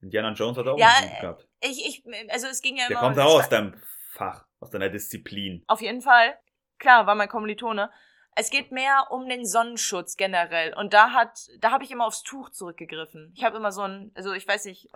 Indiana 0.00 0.32
Jones 0.32 0.56
hat 0.56 0.66
auch 0.66 0.78
Ja, 0.78 0.88
einen 0.96 1.10
Hut 1.12 1.20
gehabt. 1.20 1.48
Ich, 1.60 1.86
ich, 1.86 2.30
also 2.30 2.46
es 2.46 2.62
ging 2.62 2.76
ja 2.76 2.84
Der 2.88 2.92
immer. 2.92 3.00
kommt 3.00 3.16
es 3.18 3.22
auch 3.22 3.38
aus 3.40 3.48
deinem 3.50 3.74
Fach, 4.12 4.46
aus 4.60 4.70
deiner 4.70 4.88
Disziplin. 4.90 5.64
Auf 5.66 5.80
jeden 5.80 6.02
Fall. 6.02 6.38
Klar, 6.78 7.06
war 7.06 7.14
mein 7.14 7.28
Kommilitone. 7.28 7.90
Es 8.36 8.48
geht 8.50 8.70
mehr 8.70 9.08
um 9.10 9.28
den 9.28 9.44
Sonnenschutz 9.44 10.16
generell. 10.16 10.72
Und 10.74 10.94
da 10.94 11.10
hat, 11.12 11.48
da 11.58 11.72
habe 11.72 11.82
ich 11.82 11.90
immer 11.90 12.06
aufs 12.06 12.22
Tuch 12.22 12.48
zurückgegriffen. 12.50 13.32
Ich 13.34 13.42
habe 13.44 13.56
immer 13.56 13.72
so 13.72 13.82
ein, 13.82 14.12
also 14.14 14.32
ich 14.32 14.46
weiß 14.46 14.66
nicht, 14.66 14.88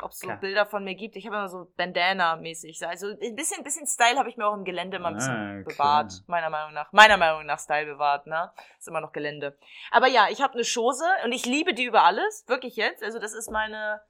ob 0.00 0.10
es 0.10 0.18
so 0.18 0.26
Klar. 0.26 0.40
Bilder 0.40 0.66
von 0.66 0.82
mir 0.82 0.96
gibt. 0.96 1.14
Ich 1.14 1.24
habe 1.26 1.36
immer 1.36 1.48
so 1.48 1.72
Bandana-mäßig. 1.76 2.84
Also 2.86 3.06
ein 3.06 3.36
bisschen, 3.36 3.62
bisschen 3.62 3.86
Style 3.86 4.18
habe 4.18 4.28
ich 4.28 4.36
mir 4.36 4.44
auch 4.46 4.54
im 4.54 4.64
Gelände 4.64 4.96
immer 4.96 5.08
ein 5.08 5.14
bisschen 5.14 5.62
Ah, 5.62 5.62
bewahrt. 5.64 6.12
Meiner 6.26 6.50
Meinung 6.50 6.74
nach. 6.74 6.92
Meiner 6.92 7.16
Meinung 7.16 7.46
nach 7.46 7.60
Style 7.60 7.86
bewahrt, 7.86 8.26
ne? 8.26 8.50
Ist 8.78 8.88
immer 8.88 9.00
noch 9.00 9.12
Gelände. 9.12 9.56
Aber 9.92 10.08
ja, 10.08 10.26
ich 10.28 10.42
habe 10.42 10.54
eine 10.54 10.64
Schose 10.64 11.04
und 11.24 11.30
ich 11.32 11.46
liebe 11.46 11.74
die 11.74 11.84
über 11.84 12.02
alles. 12.02 12.44
Wirklich 12.48 12.74
jetzt. 12.74 13.04
Also 13.04 13.20
das 13.20 13.34
ist 13.34 13.50
meine 13.50 14.00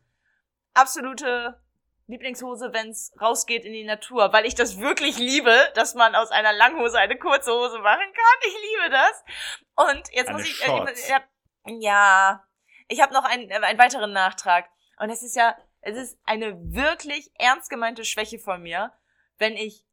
absolute 0.72 1.60
Lieblingshose, 2.10 2.72
wenn's 2.72 3.12
rausgeht 3.20 3.64
in 3.64 3.72
die 3.72 3.84
Natur, 3.84 4.32
weil 4.32 4.46
ich 4.46 4.54
das 4.54 4.78
wirklich 4.78 5.18
liebe, 5.18 5.56
dass 5.74 5.94
man 5.94 6.14
aus 6.14 6.30
einer 6.30 6.52
Langhose 6.52 6.98
eine 6.98 7.16
kurze 7.16 7.52
Hose 7.52 7.78
machen 7.78 8.12
kann. 8.12 8.48
Ich 8.48 8.54
liebe 8.54 8.90
das. 8.90 9.24
Und 9.76 10.08
jetzt 10.12 10.28
Eine 10.28 10.38
muss 10.38 10.46
ich 10.46 10.60
äh, 10.62 11.08
ja, 11.08 11.22
ja, 11.66 12.44
ich 12.88 13.00
habe 13.00 13.14
noch 13.14 13.24
einen, 13.24 13.50
äh, 13.50 13.54
einen 13.54 13.78
weiteren 13.78 14.12
Nachtrag 14.12 14.68
und 14.98 15.10
es 15.10 15.22
ist 15.22 15.36
ja, 15.36 15.56
es 15.80 15.96
ist 15.96 16.18
eine 16.24 16.56
wirklich 16.74 17.30
ernst 17.38 17.70
gemeinte 17.70 18.04
Schwäche 18.04 18.38
von 18.38 18.62
mir, 18.62 18.92
wenn 19.38 19.54
ich 19.54 19.84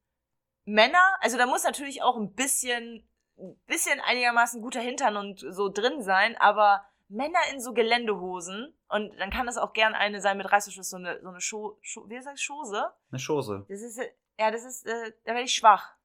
Männer, 0.66 1.16
also 1.22 1.38
da 1.38 1.46
muss 1.46 1.64
natürlich 1.64 2.02
auch 2.02 2.18
ein 2.18 2.34
bisschen 2.34 3.08
ein 3.38 3.56
bisschen 3.68 4.00
einigermaßen 4.02 4.62
guter 4.62 4.82
Hintern 4.82 5.16
und 5.16 5.40
so 5.40 5.70
drin 5.70 6.02
sein, 6.02 6.36
aber 6.38 6.86
Männer 7.10 7.40
in 7.52 7.62
so 7.62 7.74
Geländehosen 7.74 8.78
und 8.90 9.16
dann 9.18 9.30
kann 9.30 9.46
das 9.46 9.58
auch 9.58 9.74
gern 9.74 9.94
eine 9.94 10.22
sein 10.22 10.38
mit 10.38 10.52
Reißverschluss, 10.52 10.90
so 10.90 10.98
eine, 10.98 11.22
so 11.22 11.30
eine 11.30 11.42
Scho, 11.42 11.78
Scho 11.82 12.10
wie 12.10 12.18
heißt 12.18 12.28
das, 12.28 12.42
Schose? 12.42 12.92
Eine 13.12 13.20
Schose. 13.20 13.66
Das 13.70 13.82
ist, 13.82 13.98
äh, 13.98 14.12
ja, 14.38 14.52
das 14.52 14.64
ist, 14.64 14.86
äh, 14.86 15.14
da 15.24 15.34
werde 15.34 15.46
ich 15.46 15.56
schwach. 15.56 15.96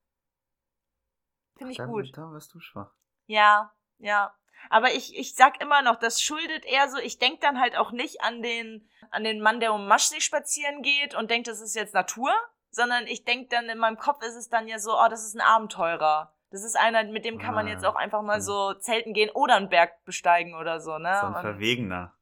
Finde 1.57 1.72
ich 1.72 1.78
da, 1.78 1.86
gut. 1.86 2.16
Da 2.16 2.30
wirst 2.30 2.55
du 2.55 2.61
schwach. 2.61 2.92
Ja, 3.26 3.72
ja. 3.98 4.34
Aber 4.70 4.92
ich, 4.92 5.18
ich 5.18 5.34
sag 5.34 5.61
immer 5.61 5.82
noch, 5.82 5.96
das 5.96 6.22
schuldet 6.22 6.64
eher 6.64 6.88
so, 6.88 6.98
ich 6.98 7.18
denk 7.18 7.40
dann 7.40 7.61
halt 7.61 7.76
auch 7.76 7.90
nicht 7.90 8.22
an 8.22 8.42
den, 8.42 8.88
an 9.11 9.24
den 9.24 9.40
Mann, 9.40 9.59
der 9.59 9.72
um 9.72 9.86
Maschsee 9.86 10.20
spazieren 10.20 10.82
geht 10.82 11.14
und 11.14 11.30
denkt, 11.30 11.48
das 11.48 11.61
ist 11.61 11.74
jetzt 11.74 11.94
Natur, 11.94 12.32
sondern 12.70 13.07
ich 13.07 13.24
denk 13.24 13.50
dann 13.50 13.68
in 13.68 13.78
meinem 13.78 13.98
Kopf 13.98 14.22
ist 14.22 14.36
es 14.36 14.48
dann 14.48 14.68
ja 14.68 14.78
so, 14.78 14.92
oh, 14.92 15.09
das 15.09 15.24
ist 15.24 15.34
ein 15.34 15.40
Abenteurer. 15.40 16.32
Das 16.53 16.62
ist 16.64 16.76
einer, 16.76 17.03
mit 17.05 17.24
dem 17.24 17.38
kann 17.38 17.55
man 17.55 17.66
Ah, 17.66 17.70
jetzt 17.70 17.84
auch 17.84 17.94
einfach 17.96 18.22
mal 18.22 18.40
so 18.42 18.74
zelten 18.74 19.14
gehen 19.14 19.30
oder 19.30 19.57
einen 19.57 19.68
Berg 19.70 20.05
besteigen 20.05 20.55
oder 20.55 20.80
so, 20.80 20.98
ne? 20.98 21.16
So 21.20 21.26
ein 21.28 21.40
Verwegener. 21.40 22.12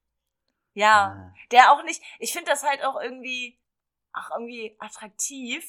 ja, 0.75 1.17
Ah. 1.17 1.35
der 1.51 1.73
auch 1.73 1.83
nicht, 1.83 2.03
ich 2.19 2.33
finde 2.33 2.51
das 2.51 2.63
halt 2.63 2.85
auch 2.85 3.01
irgendwie, 3.01 3.59
ach, 4.13 4.31
irgendwie 4.31 4.77
attraktiv, 4.79 5.65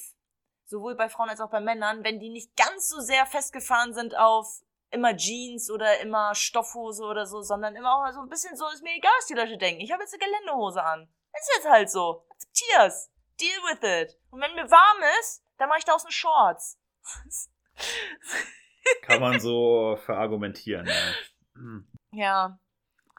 sowohl 0.64 0.94
bei 0.94 1.08
Frauen 1.08 1.28
als 1.28 1.40
auch 1.40 1.50
bei 1.50 1.60
Männern, 1.60 2.04
wenn 2.04 2.20
die 2.20 2.30
nicht 2.30 2.56
ganz 2.56 2.88
so 2.88 3.00
sehr 3.00 3.26
festgefahren 3.26 3.92
sind 3.94 4.16
auf 4.16 4.62
immer 4.90 5.16
Jeans 5.16 5.70
oder 5.70 6.00
immer 6.00 6.34
Stoffhose 6.34 7.02
oder 7.04 7.26
so, 7.26 7.42
sondern 7.42 7.74
immer 7.76 7.94
auch 7.94 8.00
mal 8.02 8.12
so 8.12 8.20
ein 8.20 8.28
bisschen 8.28 8.56
so, 8.56 8.68
ist 8.68 8.82
mir 8.82 8.94
egal, 8.94 9.10
was 9.18 9.26
die 9.26 9.34
Leute 9.34 9.56
denken. 9.58 9.80
Ich 9.80 9.90
habe 9.90 10.02
jetzt 10.02 10.14
eine 10.14 10.24
Geländehose 10.24 10.82
an. 10.84 11.08
Ist 11.32 11.50
jetzt 11.56 11.68
halt 11.68 11.90
so. 11.90 12.24
Akzeptier's. 12.30 13.10
Deal 13.40 13.58
with 13.64 13.82
it. 13.82 14.18
Und 14.30 14.40
wenn 14.42 14.54
mir 14.54 14.70
warm 14.70 14.98
ist, 15.20 15.42
dann 15.58 15.68
mache 15.70 15.78
ich 15.78 15.84
daraus 15.86 16.04
eine 16.04 16.12
Shorts. 16.12 16.78
Kann 19.02 19.20
man 19.20 19.40
so 19.40 19.98
verargumentieren. 20.04 20.86
Ja. 20.86 21.14
Hm. 21.54 21.86
ja. 22.12 22.58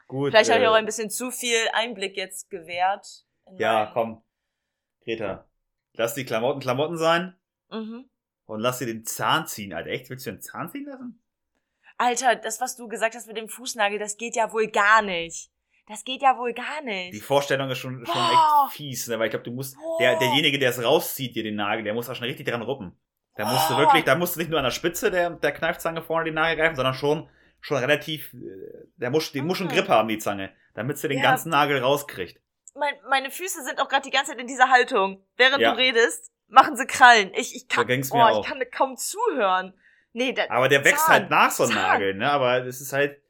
Gut. 0.06 0.30
Vielleicht 0.32 0.50
habe 0.50 0.60
ich 0.60 0.66
äh, 0.66 0.68
auch 0.68 0.74
ein 0.74 0.86
bisschen 0.86 1.10
zu 1.10 1.30
viel 1.30 1.56
Einblick 1.72 2.16
jetzt 2.16 2.50
gewährt. 2.50 3.24
Ja, 3.58 3.90
komm. 3.92 4.22
Greta. 5.02 5.48
Lass 5.94 6.14
die 6.14 6.24
Klamotten 6.24 6.60
Klamotten 6.60 6.96
sein 6.98 7.36
Mhm. 7.70 8.04
und 8.46 8.60
lass 8.60 8.78
dir 8.78 8.86
den 8.86 9.04
Zahn 9.04 9.46
ziehen, 9.46 9.72
Alter. 9.72 9.90
Echt? 9.90 10.10
Willst 10.10 10.26
du 10.26 10.32
den 10.32 10.42
Zahn 10.42 10.70
ziehen 10.70 10.84
lassen? 10.86 11.22
Alter, 11.96 12.36
das, 12.36 12.60
was 12.60 12.76
du 12.76 12.88
gesagt 12.88 13.14
hast 13.14 13.26
mit 13.26 13.36
dem 13.36 13.48
Fußnagel, 13.48 13.98
das 13.98 14.16
geht 14.16 14.36
ja 14.36 14.52
wohl 14.52 14.66
gar 14.68 15.00
nicht. 15.02 15.50
Das 15.86 16.04
geht 16.04 16.22
ja 16.22 16.36
wohl 16.38 16.52
gar 16.54 16.80
Die 16.82 17.10
nicht. 17.10 17.22
Vorstellung 17.22 17.70
ist 17.70 17.78
schon, 17.78 18.04
schon 18.04 18.14
Boah. 18.14 18.64
echt 18.66 18.76
fies, 18.76 19.06
ne? 19.08 19.18
weil 19.18 19.26
ich 19.26 19.30
glaube, 19.30 19.44
du 19.44 19.52
musst, 19.52 19.76
Boah. 19.76 19.98
der, 19.98 20.18
derjenige, 20.18 20.58
der 20.58 20.70
es 20.70 20.82
rauszieht, 20.82 21.34
dir 21.36 21.42
den 21.42 21.56
Nagel, 21.56 21.84
der 21.84 21.94
muss 21.94 22.08
auch 22.08 22.14
schon 22.14 22.24
richtig 22.26 22.46
dran 22.46 22.62
ruppen. 22.62 22.98
Da 23.36 23.46
musst 23.46 23.68
du 23.70 23.74
Oh. 23.74 23.78
wirklich, 23.78 24.04
da 24.04 24.14
musst 24.14 24.36
du 24.36 24.40
nicht 24.40 24.50
nur 24.50 24.58
an 24.58 24.64
der 24.64 24.70
Spitze 24.70 25.10
der, 25.10 25.30
der 25.30 25.52
Kneifzange 25.52 26.02
vorne 26.02 26.26
die 26.26 26.30
Nagel 26.30 26.56
greifen, 26.56 26.76
sondern 26.76 26.94
schon, 26.94 27.28
schon 27.60 27.78
relativ, 27.78 28.32
äh, 28.34 28.38
der 28.96 29.10
muss, 29.10 29.32
die 29.32 29.42
muss 29.42 29.58
schon 29.58 29.68
Ah. 29.68 29.72
Grip 29.72 29.88
haben, 29.88 30.08
die 30.08 30.18
Zange, 30.18 30.50
damit 30.74 30.98
sie 30.98 31.08
den 31.08 31.18
Ja. 31.18 31.24
ganzen 31.30 31.50
Nagel 31.50 31.78
rauskriegt. 31.80 32.40
Mein, 32.76 32.94
meine 33.08 33.30
Füße 33.30 33.62
sind 33.64 33.80
auch 33.80 33.88
gerade 33.88 34.02
die 34.02 34.10
ganze 34.10 34.32
Zeit 34.32 34.40
in 34.40 34.46
dieser 34.46 34.70
Haltung. 34.70 35.24
Während 35.36 35.60
Ja. 35.60 35.72
du 35.72 35.78
redest, 35.78 36.30
machen 36.48 36.76
sie 36.76 36.86
Krallen. 36.86 37.32
Ich, 37.34 37.54
ich 37.56 37.68
kann, 37.68 37.86
oh, 37.88 37.90
ich 38.40 38.46
kann 38.46 38.62
kaum 38.72 38.96
zuhören. 38.96 39.74
Nee, 40.12 40.32
da, 40.32 40.44
Aber 40.50 40.68
der 40.68 40.84
wächst 40.84 41.06
Zahn. 41.06 41.12
halt 41.14 41.30
nach 41.30 41.50
so 41.50 41.64
einem. 41.64 41.74
Nagel, 41.74 42.14
ne? 42.14 42.30
Aber 42.30 42.64
es 42.66 42.80
ist 42.80 42.92
halt. 42.92 43.20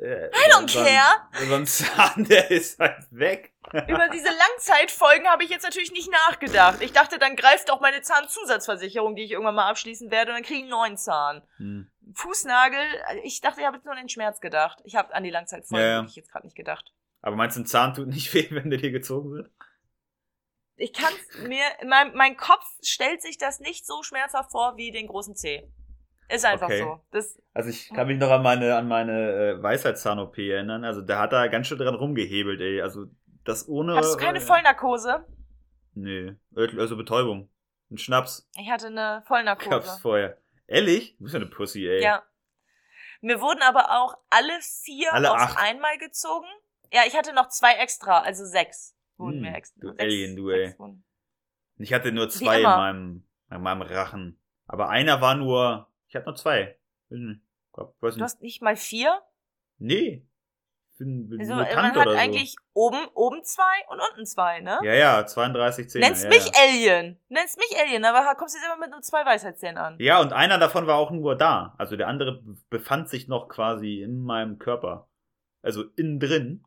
Äh, 0.00 0.28
I 0.28 0.50
don't 0.52 0.68
so 0.70 0.78
ein- 0.78 0.86
care. 0.86 1.46
So 1.48 1.54
ein 1.54 1.66
Zahn, 1.66 2.24
der 2.28 2.50
ist 2.50 2.78
halt 2.78 3.06
weg. 3.10 3.52
Über 3.72 4.08
diese 4.08 4.28
Langzeitfolgen 4.28 5.28
habe 5.28 5.44
ich 5.44 5.50
jetzt 5.50 5.62
natürlich 5.64 5.92
nicht 5.92 6.10
nachgedacht. 6.10 6.80
Ich 6.82 6.92
dachte, 6.92 7.18
dann 7.18 7.36
greift 7.36 7.70
auch 7.70 7.80
meine 7.80 8.00
Zahnzusatzversicherung, 8.02 9.14
die 9.16 9.24
ich 9.24 9.32
irgendwann 9.32 9.54
mal 9.54 9.68
abschließen 9.68 10.10
werde, 10.10 10.30
und 10.32 10.36
dann 10.36 10.44
kriege 10.44 10.58
ich 10.58 10.62
einen 10.64 10.70
neuen 10.70 10.96
Zahn. 10.96 11.42
Hm. 11.58 11.90
Fußnagel, 12.14 12.80
also 13.06 13.22
ich 13.24 13.40
dachte, 13.40 13.60
ich 13.60 13.66
habe 13.66 13.76
jetzt 13.76 13.84
nur 13.84 13.92
an 13.94 14.00
den 14.00 14.08
Schmerz 14.08 14.40
gedacht. 14.40 14.80
Ich 14.84 14.96
habe 14.96 15.14
an 15.14 15.22
die 15.24 15.30
Langzeitfolgen 15.30 15.84
Ja, 15.86 15.92
ja. 15.92 16.00
wirklich 16.00 16.16
jetzt 16.16 16.32
gerade 16.32 16.46
nicht 16.46 16.56
gedacht. 16.56 16.92
Aber 17.20 17.36
meinst 17.36 17.56
du, 17.56 17.60
ein 17.62 17.66
Zahn 17.66 17.94
tut 17.94 18.08
nicht 18.08 18.32
weh, 18.34 18.46
wenn 18.50 18.70
der 18.70 18.78
dir 18.78 18.90
gezogen 18.90 19.32
wird? 19.32 19.50
Ich 20.76 20.92
kann 20.92 21.12
mir, 21.48 21.64
mein, 21.86 22.14
mein 22.14 22.36
Kopf 22.36 22.64
stellt 22.82 23.20
sich 23.20 23.36
das 23.36 23.58
nicht 23.58 23.84
so 23.84 24.02
schmerzhaft 24.02 24.52
vor 24.52 24.76
wie 24.76 24.92
den 24.92 25.08
großen 25.08 25.34
C. 25.34 25.68
Ist 26.28 26.44
einfach 26.44 26.66
Okay. 26.66 26.80
so. 26.80 27.00
Das, 27.10 27.40
Also 27.54 27.70
ich 27.70 27.88
kann 27.88 28.06
mich 28.06 28.18
noch 28.18 28.30
an 28.30 28.42
meine, 28.42 28.76
an 28.76 28.86
meine 28.86 29.56
äh, 29.58 29.62
Weisheitszahn-OP 29.62 30.38
erinnern. 30.38 30.84
Also 30.84 31.00
der 31.00 31.18
hat 31.18 31.32
da 31.32 31.46
ganz 31.48 31.66
schön 31.66 31.78
dran 31.78 31.94
rumgehebelt, 31.94 32.60
ey. 32.60 32.80
Also 32.82 33.06
das 33.48 33.68
ohne. 33.68 33.96
hattest 33.96 34.14
du 34.14 34.18
keine 34.18 34.38
äh, 34.38 34.42
Vollnarkose? 34.42 35.26
Nee. 35.94 36.34
Also 36.54 36.96
Betäubung. 36.96 37.50
Ein 37.90 37.98
Schnaps. 37.98 38.48
Ich 38.56 38.70
hatte 38.70 38.86
eine 38.88 39.22
Gab's 39.24 39.28
Vollnarkose. 39.28 39.98
vorher. 40.00 40.38
Ehrlich? 40.66 41.16
Du 41.16 41.24
bist 41.24 41.34
ja 41.34 41.40
eine 41.40 41.48
Pussy, 41.50 41.86
ey. 41.88 42.02
Ja. 42.02 42.22
Mir 43.20 43.40
wurden 43.40 43.62
aber 43.62 43.98
auch 43.98 44.16
alle 44.30 44.52
vier 44.60 45.12
Alle 45.12 45.30
auf 45.32 45.38
acht. 45.38 45.58
einmal 45.58 45.98
gezogen. 45.98 46.46
Ja, 46.92 47.02
ich 47.06 47.16
hatte 47.16 47.32
noch 47.34 47.48
zwei 47.48 47.72
extra, 47.74 48.20
also 48.20 48.44
sechs 48.44 48.94
wurden 49.16 49.36
Hm, 49.36 49.40
mir 49.42 49.56
extra. 49.56 49.80
du 49.80 49.88
sechs, 49.88 50.00
Alien, 50.00 50.36
du, 50.36 50.50
ey. 50.50 50.74
wurden. 50.78 51.04
Ich 51.78 51.92
hatte 51.92 52.12
nur 52.12 52.28
zwei 52.28 52.58
in 52.58 52.62
meinem, 52.64 53.28
in 53.50 53.62
meinem 53.62 53.82
Rachen. 53.82 54.38
Aber 54.66 54.88
einer 54.90 55.20
war 55.20 55.34
nur. 55.34 55.90
Ich 56.08 56.14
hatte 56.14 56.26
nur 56.26 56.36
zwei. 56.36 56.78
Hm, 57.10 57.42
glaub, 57.72 57.94
weiß 58.02 58.14
Du 58.14 58.18
nicht. 58.20 58.24
hast 58.24 58.42
nicht 58.42 58.62
mal 58.62 58.76
vier? 58.76 59.20
Nee. 59.78 60.24
Ich 61.00 61.04
bin, 61.04 61.28
bin 61.28 61.38
Also 61.38 61.54
Mutant 61.54 61.76
man 61.76 61.84
hat 61.86 61.96
oder 61.96 62.12
so. 62.12 62.18
eigentlich 62.18 62.56
oben, 62.72 62.98
oben 63.14 63.44
zwei 63.44 63.62
und 63.88 64.00
unten 64.00 64.26
zwei, 64.26 64.60
ne? 64.60 64.78
Ja, 64.82 64.94
ja, 64.94 65.24
32 65.26 65.88
Zähne. 65.88 66.06
Nennst 66.06 66.24
ja, 66.24 66.28
mich 66.28 66.46
ja. 66.46 66.52
Alien. 66.60 67.20
Nennst 67.28 67.56
mich 67.56 67.78
Alien, 67.80 68.04
aber 68.04 68.34
kommst 68.34 68.56
jetzt 68.56 68.64
immer 68.66 68.76
mit 68.78 68.90
nur 68.90 69.00
zwei 69.02 69.24
Weisheitszähnen 69.24 69.78
an. 69.78 69.94
Ja, 70.00 70.20
und 70.20 70.32
einer 70.32 70.58
davon 70.58 70.88
war 70.88 70.96
auch 70.96 71.12
nur 71.12 71.36
da. 71.36 71.74
Also 71.78 71.96
der 71.96 72.08
andere 72.08 72.42
befand 72.68 73.08
sich 73.08 73.28
noch 73.28 73.48
quasi 73.48 74.02
in 74.02 74.24
meinem 74.24 74.58
Körper. 74.58 75.06
Also 75.62 75.84
innen 75.94 76.18
drin. 76.18 76.64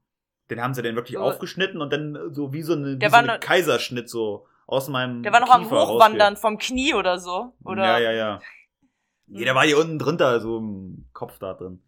Den 0.49 0.61
haben 0.61 0.73
sie 0.73 0.81
dann 0.81 0.95
wirklich 0.95 1.17
So. 1.17 1.23
aufgeschnitten 1.23 1.81
und 1.81 1.91
dann 1.91 2.33
so 2.33 2.53
wie 2.53 2.61
so 2.61 2.71
eine, 2.73 3.01
wie 3.01 3.05
so 3.05 3.11
war 3.11 3.19
eine 3.19 3.33
noch- 3.33 3.39
Kaiserschnitt 3.41 4.09
so 4.09 4.47
aus 4.65 4.87
meinem 4.87 5.23
Der 5.23 5.33
war 5.33 5.41
noch 5.41 5.49
am 5.49 5.63
Kiefer 5.63 5.87
Hochwandern 5.87 6.37
vom 6.37 6.57
Knie 6.57 6.93
oder 6.93 7.19
so. 7.19 7.53
Oder 7.65 7.83
Ja, 7.83 7.99
ja, 7.99 8.11
ja. 8.13 8.39
Nee, 9.27 9.43
der 9.43 9.55
war 9.55 9.65
hier 9.65 9.77
unten 9.77 9.99
drunter, 9.99 10.39
so 10.39 10.57
im 10.57 11.05
Kopf 11.13 11.37
da 11.39 11.53
drin. 11.53 11.81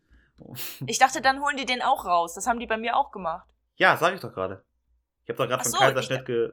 Ich 0.86 1.00
dachte, 1.00 1.22
dann 1.22 1.42
holen 1.42 1.58
die 1.58 1.66
den 1.66 1.82
auch 1.82 2.06
raus. 2.06 2.34
Das 2.34 2.48
haben 2.48 2.60
die 2.60 2.68
bei 2.68 2.78
mir 2.78 2.96
auch 2.98 3.12
gemacht. 3.12 3.48
Ja, 3.76 3.98
sag 3.98 4.14
ich 4.14 4.20
doch 4.20 4.34
gerade. 4.34 4.64
Ich 5.24 5.30
habe 5.30 5.38
doch 5.38 5.48
gerade 5.48 5.64
von 5.64 5.72
so, 5.72 5.78
Kaiserschnitt, 5.78 6.26
ge 6.26 6.52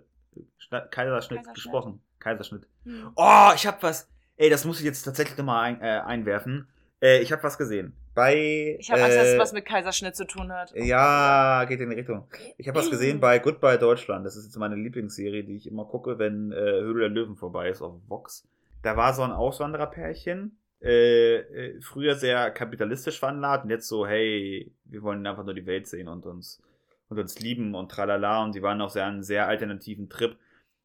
Schna- 0.59 0.87
Kaiserschnitt, 0.89 1.39
Kaiserschnitt. 1.39 1.55
gesprochen. 1.55 2.03
Kaiserschnitt. 2.19 2.67
Hm. 2.85 3.13
Oh, 3.17 3.51
ich 3.55 3.67
hab 3.67 3.83
was. 3.83 4.09
Ey, 4.37 4.49
das 4.49 4.65
muss 4.65 4.79
ich 4.79 4.85
jetzt 4.87 5.03
tatsächlich 5.03 5.37
nochmal 5.37 5.65
ein, 5.65 5.81
äh, 5.83 6.01
einwerfen. 6.01 6.69
Äh, 7.03 7.21
ich 7.21 7.33
habe 7.33 7.43
was 7.43 7.59
gesehen. 7.59 7.97
Bei. 8.15 8.77
Ich 8.79 8.91
habe 8.91 9.03
Angst, 9.03 9.17
dass 9.17 9.27
äh, 9.27 9.33
es 9.35 9.39
was 9.41 9.53
mit 9.53 9.65
Kaiserschnitt 9.67 10.15
zu 10.15 10.27
tun 10.27 10.53
hat. 10.53 10.73
Ja, 10.75 11.65
geht 11.65 11.81
in 11.81 11.91
die 11.91 11.97
Richtung. 11.97 12.29
Ich 12.59 12.69
habe 12.69 12.79
was 12.79 12.91
gesehen 12.91 13.21
bei 13.21 13.39
Goodbye 13.39 13.79
Deutschland. 13.79 14.25
Das 14.27 14.37
ist 14.37 14.45
jetzt 14.45 14.57
meine 14.57 14.77
Lieblingsserie, 14.77 15.45
die 15.45 15.57
ich 15.57 15.67
immer 15.67 15.85
gucke, 15.87 16.19
wenn 16.19 16.53
äh, 16.53 16.57
Höhle 16.57 17.01
der 17.01 17.09
Löwen 17.09 17.37
vorbei 17.37 17.71
ist 17.71 17.83
auf 17.83 17.95
Vox. 18.09 18.47
Da 18.83 18.97
war 18.97 19.15
so 19.15 19.23
ein 19.23 19.33
Auswandererpärchen. 19.33 20.59
Äh, 20.83 21.37
äh, 21.37 21.81
früher 21.83 22.15
sehr 22.15 22.51
kapitalistisch 22.53 23.19
veranlagt 23.19 23.65
und 23.65 23.71
jetzt 23.71 23.87
so, 23.87 24.07
hey, 24.07 24.73
wir 24.85 25.03
wollen 25.03 25.27
einfach 25.27 25.45
nur 25.45 25.53
die 25.53 25.67
Welt 25.67 25.87
sehen 25.87 26.09
und 26.09 26.25
uns 26.25 26.63
und 27.11 27.19
uns 27.19 27.39
lieben 27.41 27.75
und 27.75 27.91
tralala 27.91 28.43
und 28.45 28.55
die 28.55 28.63
waren 28.63 28.81
auch 28.81 28.89
sehr 28.89 29.05
einen 29.05 29.23
sehr 29.23 29.49
alternativen 29.49 30.09
Trip. 30.09 30.39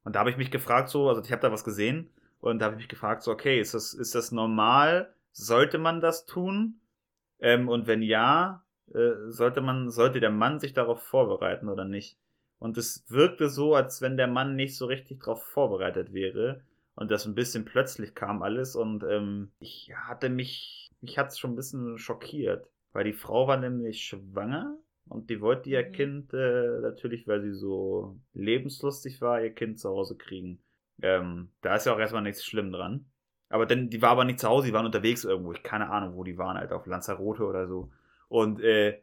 Und 0.03 0.15
da 0.15 0.19
habe 0.19 0.29
ich 0.31 0.37
mich 0.37 0.51
gefragt 0.51 0.89
so, 0.89 1.07
also 1.07 1.21
ich 1.21 1.31
habe 1.31 1.41
da 1.41 1.51
was 1.51 1.63
gesehen 1.63 2.09
und 2.41 2.59
da 2.59 2.65
habe 2.65 2.75
ich 2.75 2.81
mich 2.81 2.89
gefragt 2.89 3.23
so, 3.23 3.31
okay, 3.31 3.59
ist 3.59 3.73
das 3.73 3.93
ist 3.93 4.15
das 4.15 4.31
normal? 4.31 5.13
Sollte 5.31 5.77
man 5.77 6.01
das 6.01 6.25
tun? 6.25 6.81
Ähm, 7.39 7.69
und 7.69 7.87
wenn 7.87 8.01
ja, 8.01 8.63
äh, 8.93 9.11
sollte 9.29 9.61
man, 9.61 9.89
sollte 9.91 10.19
der 10.19 10.29
Mann 10.31 10.59
sich 10.59 10.73
darauf 10.73 11.01
vorbereiten 11.03 11.69
oder 11.69 11.85
nicht? 11.85 12.17
Und 12.59 12.77
es 12.77 13.05
wirkte 13.09 13.49
so, 13.49 13.75
als 13.75 14.01
wenn 14.01 14.17
der 14.17 14.27
Mann 14.27 14.55
nicht 14.55 14.75
so 14.75 14.87
richtig 14.87 15.21
darauf 15.21 15.43
vorbereitet 15.43 16.13
wäre 16.13 16.61
und 16.95 17.11
das 17.11 17.25
ein 17.25 17.35
bisschen 17.35 17.65
plötzlich 17.65 18.15
kam 18.15 18.41
alles 18.41 18.75
und 18.75 19.03
ähm, 19.03 19.51
ich 19.59 19.91
hatte 19.95 20.29
mich, 20.29 20.91
mich 21.01 21.17
hat's 21.17 21.37
schon 21.37 21.51
ein 21.51 21.55
bisschen 21.55 21.97
schockiert, 21.97 22.69
weil 22.93 23.03
die 23.03 23.13
Frau 23.13 23.47
war 23.47 23.57
nämlich 23.57 24.03
schwanger 24.03 24.77
und 25.07 25.29
die 25.29 25.41
wollte 25.41 25.69
ihr 25.69 25.83
Mhm. 25.83 25.91
Kind 25.91 26.33
äh, 26.33 26.79
natürlich, 26.81 27.27
weil 27.27 27.41
sie 27.41 27.53
so 27.53 28.19
lebenslustig 28.33 29.21
war, 29.21 29.41
ihr 29.41 29.53
Kind 29.53 29.79
zu 29.79 29.89
Hause 29.89 30.17
kriegen. 30.17 30.63
Ähm, 31.01 31.51
da 31.61 31.75
ist 31.75 31.85
ja 31.85 31.93
auch 31.93 31.99
erstmal 31.99 32.23
nichts 32.23 32.45
schlimm 32.45 32.71
dran. 32.71 33.05
Aber 33.49 33.65
dann, 33.65 33.89
die 33.89 34.01
war 34.01 34.11
aber 34.11 34.25
nicht 34.25 34.39
zu 34.39 34.47
Hause, 34.47 34.67
die 34.67 34.73
waren 34.73 34.85
unterwegs 34.85 35.23
irgendwo. 35.23 35.51
Ich 35.51 35.61
keine 35.63 35.89
Ahnung, 35.89 36.15
wo 36.15 36.23
die 36.23 36.37
waren, 36.37 36.57
halt 36.57 36.71
auf 36.71 36.87
Lanzarote 36.87 37.45
oder 37.45 37.67
so. 37.67 37.91
Und, 38.27 38.59
äh, 38.61 39.01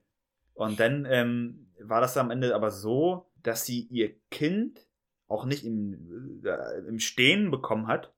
und 0.55 0.81
dann 0.81 1.07
ähm, 1.09 1.71
war 1.81 2.01
das 2.01 2.17
am 2.17 2.31
Ende 2.31 2.55
aber 2.55 2.71
so, 2.71 3.31
dass 3.43 3.65
sie 3.65 3.87
ihr 3.91 4.15
Kind 4.31 4.87
auch 5.33 5.45
nicht 5.45 5.65
im, 5.65 6.43
äh, 6.45 6.79
im 6.87 6.99
Stehen 6.99 7.51
bekommen 7.51 7.87
hat. 7.87 8.13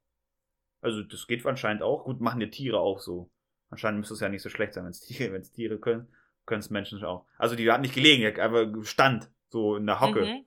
Also 0.81 1.03
das 1.03 1.27
geht 1.27 1.47
anscheinend 1.47 1.83
auch. 1.83 2.05
Gut, 2.05 2.21
machen 2.21 2.41
die 2.41 2.51
Tiere 2.51 2.79
auch 2.79 2.99
so. 2.99 3.31
Anscheinend 3.71 4.01
müsste 4.01 4.15
es 4.15 4.21
ja 4.21 4.29
nicht 4.29 4.43
so 4.43 4.51
schlecht 4.51 4.75
sein, 4.75 4.85
wenn 4.85 4.91
es 4.91 5.01
Tiere, 5.01 5.33
wenn's 5.33 5.53
Tiere 5.53 5.79
können, 5.79 6.09
können 6.45 6.61
es 6.61 6.71
Menschen 6.71 7.03
auch. 7.05 7.27
Also 7.39 7.57
die 7.57 7.71
hat 7.71 7.81
nicht 7.81 7.95
gelegen, 7.95 8.21
die 8.21 8.29
hat 8.29 8.39
einfach 8.39 8.85
stand, 8.85 9.31
so 9.49 9.77
in 9.77 9.87
der 9.87 10.01
Hocke. 10.01 10.27
Mhm. 10.27 10.45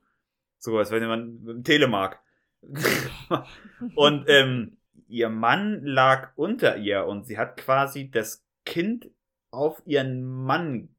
So, 0.58 0.76
als 0.78 0.90
wenn 0.90 1.02
jemand 1.02 1.46
dem 1.46 1.64
Telemark. 1.64 2.20
und 3.94 4.24
ähm, 4.28 4.78
ihr 5.06 5.28
Mann 5.28 5.84
lag 5.84 6.32
unter 6.36 6.76
ihr 6.76 7.06
und 7.06 7.24
sie 7.24 7.38
hat 7.38 7.56
quasi 7.56 8.10
das 8.10 8.44
Kind 8.64 9.10
auf 9.50 9.80
ihren 9.86 10.22
Mann, 10.22 10.94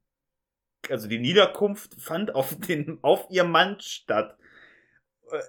also 0.88 1.08
die 1.08 1.18
Niederkunft 1.18 2.00
fand 2.00 2.34
auf 2.34 2.58
den, 2.58 2.98
auf 3.02 3.26
ihr 3.30 3.44
Mann 3.44 3.76
statt. 3.80 4.36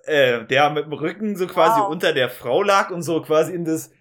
Äh, 0.05 0.45
der 0.45 0.69
mit 0.69 0.85
dem 0.85 0.93
Rücken 0.93 1.35
so 1.35 1.47
quasi 1.47 1.79
Wow. 1.81 1.89
unter 1.89 2.13
der 2.13 2.29
Frau 2.29 2.61
lag 2.63 2.89
und 2.91 3.01
so 3.03 3.21
quasi 3.21 3.53
in 3.53 3.65
das, 3.65 3.91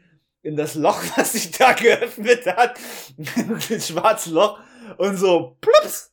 in 0.42 0.56
das 0.56 0.74
Loch, 0.74 1.00
was 1.16 1.32
sich 1.32 1.50
da 1.52 1.72
geöffnet 1.72 2.46
hat, 2.46 2.78
das 3.68 3.88
schwarze 3.88 4.30
Loch 4.32 4.60
und 4.98 5.16
so 5.16 5.56
plups. 5.60 6.12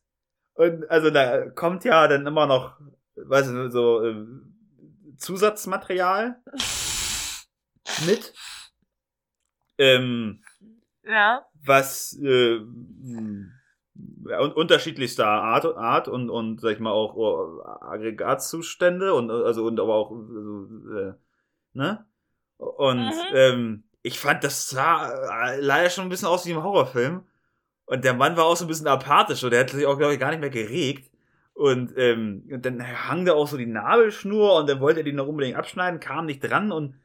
Und 0.54 0.90
also 0.90 1.10
da 1.12 1.50
kommt 1.50 1.84
ja 1.86 2.08
dann 2.08 2.26
immer 2.26 2.48
noch, 2.48 2.80
weiß 3.16 3.48
ich, 3.50 3.72
so 3.72 4.04
äh, 4.04 4.26
Zusatzmaterial 5.18 6.42
mit, 8.06 8.34
ähm, 9.78 10.42
Ja. 11.04 11.46
was 11.66 12.18
äh, 12.22 12.58
un 12.60 13.52
unterschiedlichster 14.56 15.28
Art, 15.28 15.66
Art 15.66 16.08
und, 16.08 16.30
und 16.30 16.62
sag 16.62 16.74
ich 16.74 16.80
mal 16.80 16.92
auch 16.92 17.16
oh, 17.16 17.62
Aggregatzustände 17.64 19.14
und 19.14 19.32
also 19.32 19.66
und 19.66 19.80
aber 19.80 19.96
auch 19.96 20.12
äh, 20.12 21.14
ne? 21.74 22.06
Und 22.58 23.00
Mhm. 23.00 23.12
ähm, 23.34 23.84
ich 24.04 24.20
fand 24.20 24.44
das 24.44 24.70
sah 24.70 25.54
äh, 25.54 25.60
leider 25.62 25.90
schon 25.90 26.06
ein 26.06 26.10
bisschen 26.10 26.28
aus 26.28 26.46
wie 26.46 26.52
im 26.52 26.64
Horrorfilm. 26.64 27.24
Und 27.86 28.04
der 28.04 28.14
Mann 28.14 28.36
war 28.38 28.46
auch 28.46 28.58
so 28.58 28.66
ein 28.66 28.68
bisschen 28.68 28.88
apathisch 28.88 29.44
und 29.44 29.52
der 29.52 29.62
hat 29.62 29.70
sich 29.72 29.86
auch 29.86 29.98
glaube 29.98 30.14
ich 30.14 30.20
gar 30.20 30.32
nicht 30.32 30.42
mehr 30.42 30.50
geregt. 30.50 31.12
Und, 31.54 31.94
ähm, 31.98 32.48
und 32.52 32.66
dann 32.66 32.84
hang 33.10 33.26
da 33.26 33.34
auch 33.34 33.48
so 33.48 33.58
die 33.58 33.66
Nabelschnur 33.66 34.56
und 34.58 34.70
dann 34.70 34.80
wollte 34.80 35.00
er 35.00 35.04
die 35.04 35.14
noch 35.14 35.28
unbedingt 35.28 35.58
abschneiden, 35.58 36.00
kam 36.00 36.26
nicht 36.28 36.40
dran 36.42 36.72
und 36.72 36.96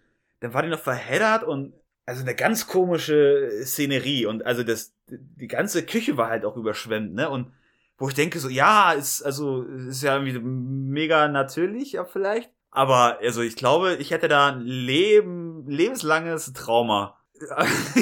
dann 0.41 0.53
war 0.53 0.63
die 0.63 0.69
noch 0.69 0.79
verheddert 0.81 1.43
und 1.45 1.73
also 2.05 2.23
eine 2.23 2.35
ganz 2.35 2.67
komische 2.67 3.51
Szenerie. 3.65 4.27
Und 4.27 4.45
also 4.45 4.63
das 4.63 4.95
die 5.21 5.49
ganze 5.49 5.85
Küche 5.85 6.17
war 6.17 6.29
halt 6.29 6.45
auch 6.45 6.57
überschwemmt, 6.57 7.15
ne? 7.15 7.29
Und 7.31 7.53
wo 7.99 8.09
ich 8.09 8.15
denke 8.15 8.39
so, 8.41 8.49
ja, 8.49 8.93
ist 8.93 9.23
also 9.23 9.63
ist 9.63 10.03
ja 10.03 10.17
irgendwie 10.17 10.39
mega 10.41 11.29
natürlich, 11.29 11.93
ja 11.93 12.05
vielleicht, 12.05 12.51
aber 12.71 13.19
also 13.21 13.43
ich 13.43 13.57
glaube, 13.57 13.95
ich 13.97 14.11
hätte 14.11 14.29
da 14.29 14.49
ein 14.49 14.61
Leben 14.63 15.69
lebenslanges 15.69 16.53
Trauma. 16.53 17.19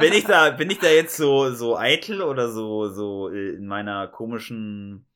bin 0.00 0.12
ich 0.12 0.24
da 0.24 0.50
bin 0.50 0.70
ich 0.70 0.78
da 0.80 0.88
jetzt 0.88 1.16
so 1.16 1.52
so 1.52 1.76
eitel 1.78 2.22
oder 2.22 2.50
so 2.50 2.88
so 2.88 3.28
in 3.28 3.66
meiner 3.66 4.08
komischen 4.08 5.06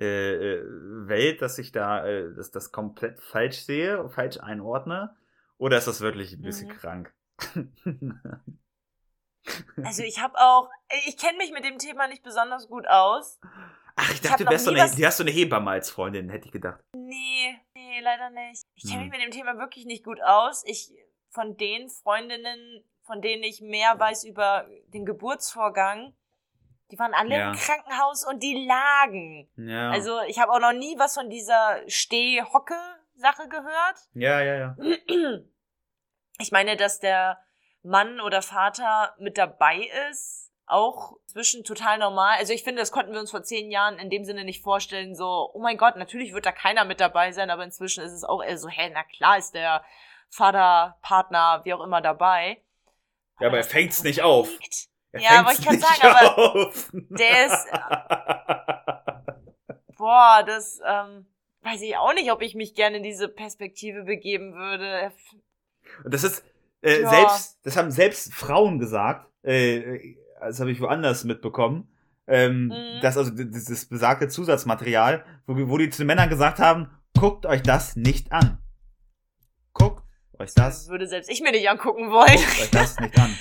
äh, 0.00 0.54
äh, 0.56 0.64
Welt, 1.06 1.42
dass 1.42 1.58
ich 1.58 1.72
da 1.72 2.06
äh, 2.06 2.34
dass 2.34 2.50
das 2.50 2.72
komplett 2.72 3.20
falsch 3.20 3.58
sehe, 3.60 4.08
falsch 4.10 4.38
einordne 4.40 5.14
Oder 5.58 5.76
ist 5.78 5.86
das 5.86 6.00
wirklich 6.00 6.32
ein 6.32 6.42
bisschen 6.42 6.68
Mhm. 6.68 6.72
krank? 6.72 7.12
Also 9.82 10.02
ich 10.02 10.20
habe 10.20 10.38
auch, 10.38 10.68
ich 11.06 11.16
kenne 11.16 11.38
mich 11.38 11.52
mit 11.52 11.64
dem 11.64 11.78
Thema 11.78 12.06
nicht 12.08 12.22
besonders 12.22 12.68
gut 12.68 12.86
aus. 12.86 13.40
Ach, 13.96 14.08
ich 14.10 14.16
Ich 14.16 14.20
dachte, 14.20 14.44
hab 14.44 14.50
du 14.52 14.58
so 14.58 14.70
eine, 14.70 14.90
du 14.90 15.06
hast 15.06 15.16
so 15.16 15.24
eine 15.24 15.30
Hebamme 15.30 15.70
als 15.70 15.90
Freundin, 15.90 16.28
hätte 16.30 16.46
ich 16.46 16.52
gedacht. 16.52 16.80
Nee, 16.94 17.58
nee, 17.74 18.00
leider 18.00 18.30
nicht. 18.30 18.62
Ich 18.74 18.84
kenne 18.84 19.02
Hm. 19.02 19.08
mich 19.08 19.18
mit 19.18 19.22
dem 19.26 19.30
Thema 19.30 19.58
wirklich 19.58 19.84
nicht 19.86 20.04
gut 20.04 20.20
aus. 20.22 20.62
Ich, 20.66 20.92
von 21.30 21.56
den 21.56 21.88
Freundinnen, 21.88 22.84
von 23.02 23.20
denen 23.22 23.42
ich 23.42 23.60
mehr 23.60 23.98
weiß 23.98 24.24
über 24.24 24.66
den 24.88 25.04
Geburtsvorgang, 25.06 26.14
die 26.90 26.98
waren 26.98 27.14
alle 27.14 27.36
Ja. 27.36 27.50
im 27.52 27.56
Krankenhaus 27.56 28.26
und 28.26 28.42
die 28.42 28.66
lagen. 28.66 29.48
Ja. 29.56 29.90
Also 29.90 30.20
ich 30.28 30.38
habe 30.40 30.52
auch 30.52 30.60
noch 30.60 30.72
nie 30.72 30.98
was 30.98 31.14
von 31.14 31.30
dieser 31.30 31.80
Steh-Hocke-Sache 31.88 33.48
gehört. 33.48 33.96
ja, 34.14 34.40
ja, 34.42 34.54
ja. 34.56 34.76
Ich 36.38 36.52
meine, 36.52 36.76
dass 36.76 37.00
der 37.00 37.38
Mann 37.82 38.20
oder 38.20 38.42
Vater 38.42 39.14
mit 39.18 39.38
dabei 39.38 39.88
ist, 40.10 40.50
auch 40.66 41.16
zwischen 41.26 41.64
total 41.64 41.98
normal. 41.98 42.36
Also 42.38 42.52
ich 42.52 42.62
finde, 42.62 42.80
das 42.80 42.92
konnten 42.92 43.12
wir 43.12 43.20
uns 43.20 43.30
vor 43.30 43.42
zehn 43.42 43.70
Jahren 43.70 43.98
in 43.98 44.10
dem 44.10 44.24
Sinne 44.24 44.44
nicht 44.44 44.62
vorstellen, 44.62 45.14
so, 45.16 45.50
oh 45.52 45.60
mein 45.60 45.76
Gott, 45.78 45.96
natürlich 45.96 46.32
wird 46.32 46.46
da 46.46 46.52
keiner 46.52 46.84
mit 46.84 47.00
dabei 47.00 47.32
sein, 47.32 47.50
aber 47.50 47.64
inzwischen 47.64 48.04
ist 48.04 48.12
es 48.12 48.24
auch 48.24 48.42
eher 48.42 48.58
so, 48.58 48.68
hä, 48.68 48.90
na 48.92 49.02
klar 49.04 49.38
ist 49.38 49.54
der 49.54 49.82
Vater, 50.28 50.98
Partner, 51.02 51.60
wie 51.64 51.74
auch 51.74 51.82
immer 51.82 52.00
dabei. 52.00 52.62
Ja, 53.40 53.48
aber 53.48 53.56
er 53.56 53.62
dass 53.62 53.66
das 53.66 53.72
fängt's 53.72 54.02
nicht 54.04 54.22
auf. 54.22 54.48
liegt, 54.50 54.88
Er 55.12 55.20
Ja, 55.22 55.44
wollte 55.46 55.62
ich 55.62 55.70
nicht 55.70 55.84
sagen, 55.84 56.14
aber 56.14 56.38
auf. 56.54 56.90
der 56.92 57.46
ist- 57.46 57.66
Boah, 59.96 60.42
das, 60.46 60.80
ähm, 60.86 61.26
weiß 61.62 61.82
ich 61.82 61.96
auch 61.96 62.12
nicht, 62.14 62.30
ob 62.32 62.42
ich 62.42 62.54
mich 62.54 62.74
gerne 62.74 62.98
in 62.98 63.02
diese 63.02 63.28
Perspektive 63.28 64.04
begeben 64.04 64.54
würde. 64.54 65.12
Und 66.04 66.14
das 66.14 66.24
ist 66.24 66.44
äh, 66.82 67.02
Ja. 67.02 67.08
selbst, 67.10 67.58
das 67.64 67.76
haben 67.76 67.90
selbst 67.90 68.32
Frauen 68.34 68.78
gesagt, 68.78 69.28
äh, 69.42 70.14
das 70.40 70.60
habe 70.60 70.70
ich 70.70 70.80
woanders 70.80 71.24
mitbekommen, 71.24 71.88
ähm, 72.26 72.68
Mhm. 72.68 73.00
dass 73.02 73.16
also 73.18 73.30
das, 73.32 73.64
das 73.66 73.84
besagte 73.86 74.28
Zusatzmaterial, 74.28 75.24
wo, 75.46 75.54
wo 75.68 75.78
die 75.78 75.90
zu 75.90 76.02
den 76.02 76.06
Männern 76.06 76.28
gesagt 76.30 76.58
haben, 76.58 76.88
guckt 77.18 77.44
euch 77.46 77.62
das 77.62 77.96
nicht 77.96 78.32
an. 78.32 78.58
Guckt 79.72 80.02
euch 80.38 80.52
Das 80.54 80.84
das, 80.84 80.88
würde 80.88 81.06
selbst 81.06 81.30
ich 81.30 81.40
mir 81.42 81.52
nicht 81.52 81.68
angucken 81.68 82.10
wollen. 82.10 82.28
guckt 82.34 82.60
euch 82.62 82.70
das 82.70 82.98
nicht 83.00 83.18
an. 83.18 83.36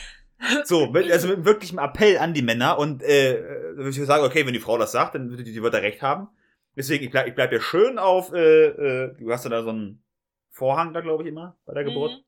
So, 0.64 0.88
mit, 0.90 1.12
also 1.12 1.28
mit 1.28 1.44
wirklichem 1.44 1.80
Appell 1.80 2.18
an 2.18 2.34
die 2.34 2.42
Männer 2.42 2.78
und 2.80 3.04
äh, 3.04 3.44
würde 3.76 3.90
ich 3.90 3.98
sagen, 4.06 4.24
okay, 4.24 4.46
wenn 4.46 4.54
die 4.54 4.60
Frau 4.62 4.78
das 4.78 4.94
sagt, 4.94 5.16
dann 5.16 5.36
die, 5.36 5.44
die 5.44 5.62
wird 5.62 5.74
da 5.74 5.80
recht 5.80 6.02
haben. 6.02 6.30
Deswegen, 6.78 7.04
ich 7.04 7.12
bleib, 7.12 7.28
ich 7.28 7.36
bleib 7.36 7.52
ja 7.52 7.60
schön 7.60 8.00
auf, 8.00 8.32
äh, 8.32 8.68
äh, 8.68 9.16
du 9.18 9.32
hast 9.34 9.44
ja 9.44 9.50
da 9.50 9.64
so 9.64 9.70
einen 9.70 10.02
Vorhang 10.50 10.94
da, 10.94 11.02
glaube 11.02 11.24
ich, 11.24 11.30
immer 11.30 11.58
bei 11.66 11.74
der 11.74 11.84
Geburt. 11.84 12.12
Mhm. 12.12 12.24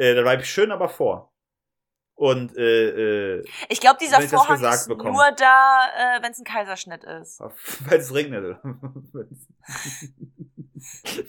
Äh, 0.00 0.14
da 0.14 0.22
bleib 0.22 0.40
ich 0.40 0.50
schön 0.50 0.72
aber 0.72 0.88
vor. 0.88 1.30
Und 2.14 2.56
äh, 2.56 3.36
äh, 3.38 3.44
Ich 3.68 3.80
glaube, 3.80 3.98
dieser 4.00 4.18
ich 4.22 4.30
das 4.30 4.44
Vorhang 4.46 4.62
ist 4.64 4.88
bekomme. 4.88 5.12
nur 5.12 5.30
da, 5.36 5.86
äh, 6.16 6.22
wenn 6.22 6.32
es 6.32 6.38
ein 6.38 6.44
Kaiserschnitt 6.44 7.04
ist. 7.04 7.40
weil 7.88 7.98
es 7.98 8.14
regnet. 8.14 8.44
oder? 8.44 8.60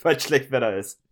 weil 0.03 0.19
schlecht 0.19 0.51
Wetter 0.51 0.75
ist. 0.77 1.01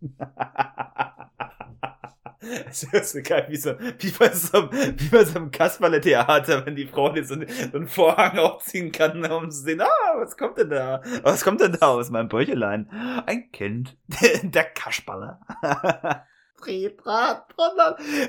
Es 2.70 2.84
ist 2.84 3.12
so 3.12 3.20
geil, 3.22 3.44
wie, 3.50 3.56
so, 3.56 3.78
wie, 3.98 4.10
bei 4.12 4.30
so, 4.32 4.56
einem- 4.70 4.70
wie 4.98 5.08
bei 5.10 5.24
so 5.24 5.36
einem 5.38 5.50
Kasperle-Theater, 5.50 6.64
wenn 6.64 6.74
die 6.74 6.86
Frau 6.86 7.14
jetzt 7.14 7.28
so, 7.28 7.34
einen- 7.34 7.46
so 7.46 7.76
einen 7.76 7.86
Vorhang 7.86 8.38
aufziehen 8.38 8.90
kann, 8.92 9.22
um 9.30 9.50
zu 9.50 9.60
sehen, 9.60 9.82
ah, 9.82 9.86
was 10.16 10.38
kommt 10.38 10.56
denn 10.56 10.70
da? 10.70 11.02
Was 11.22 11.44
kommt 11.44 11.60
denn 11.60 11.76
da 11.78 11.88
aus 11.88 12.08
meinem 12.08 12.28
Bäuchelein? 12.30 12.88
Ein 13.26 13.50
Kind, 13.52 13.98
der 14.42 14.64
Kasperle. 14.64 15.38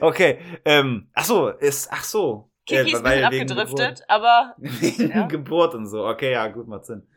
Okay, 0.01 0.39
ähm, 0.65 1.09
ach 1.13 1.25
so, 1.25 1.49
ist, 1.49 1.89
ach 1.91 2.03
so. 2.03 2.51
Kiki 2.65 2.81
Äh, 2.81 2.93
ist 2.93 3.03
weil 3.03 3.23
abgedriftet, 3.23 4.03
aber 4.07 4.55
Wegen 4.57 5.11
Ja. 5.11 5.27
Geburt 5.27 5.73
und 5.73 5.87
so. 5.87 6.05
Okay, 6.05 6.31
ja, 6.31 6.47
gut, 6.47 6.67
macht 6.67 6.85
Sinn. 6.85 7.07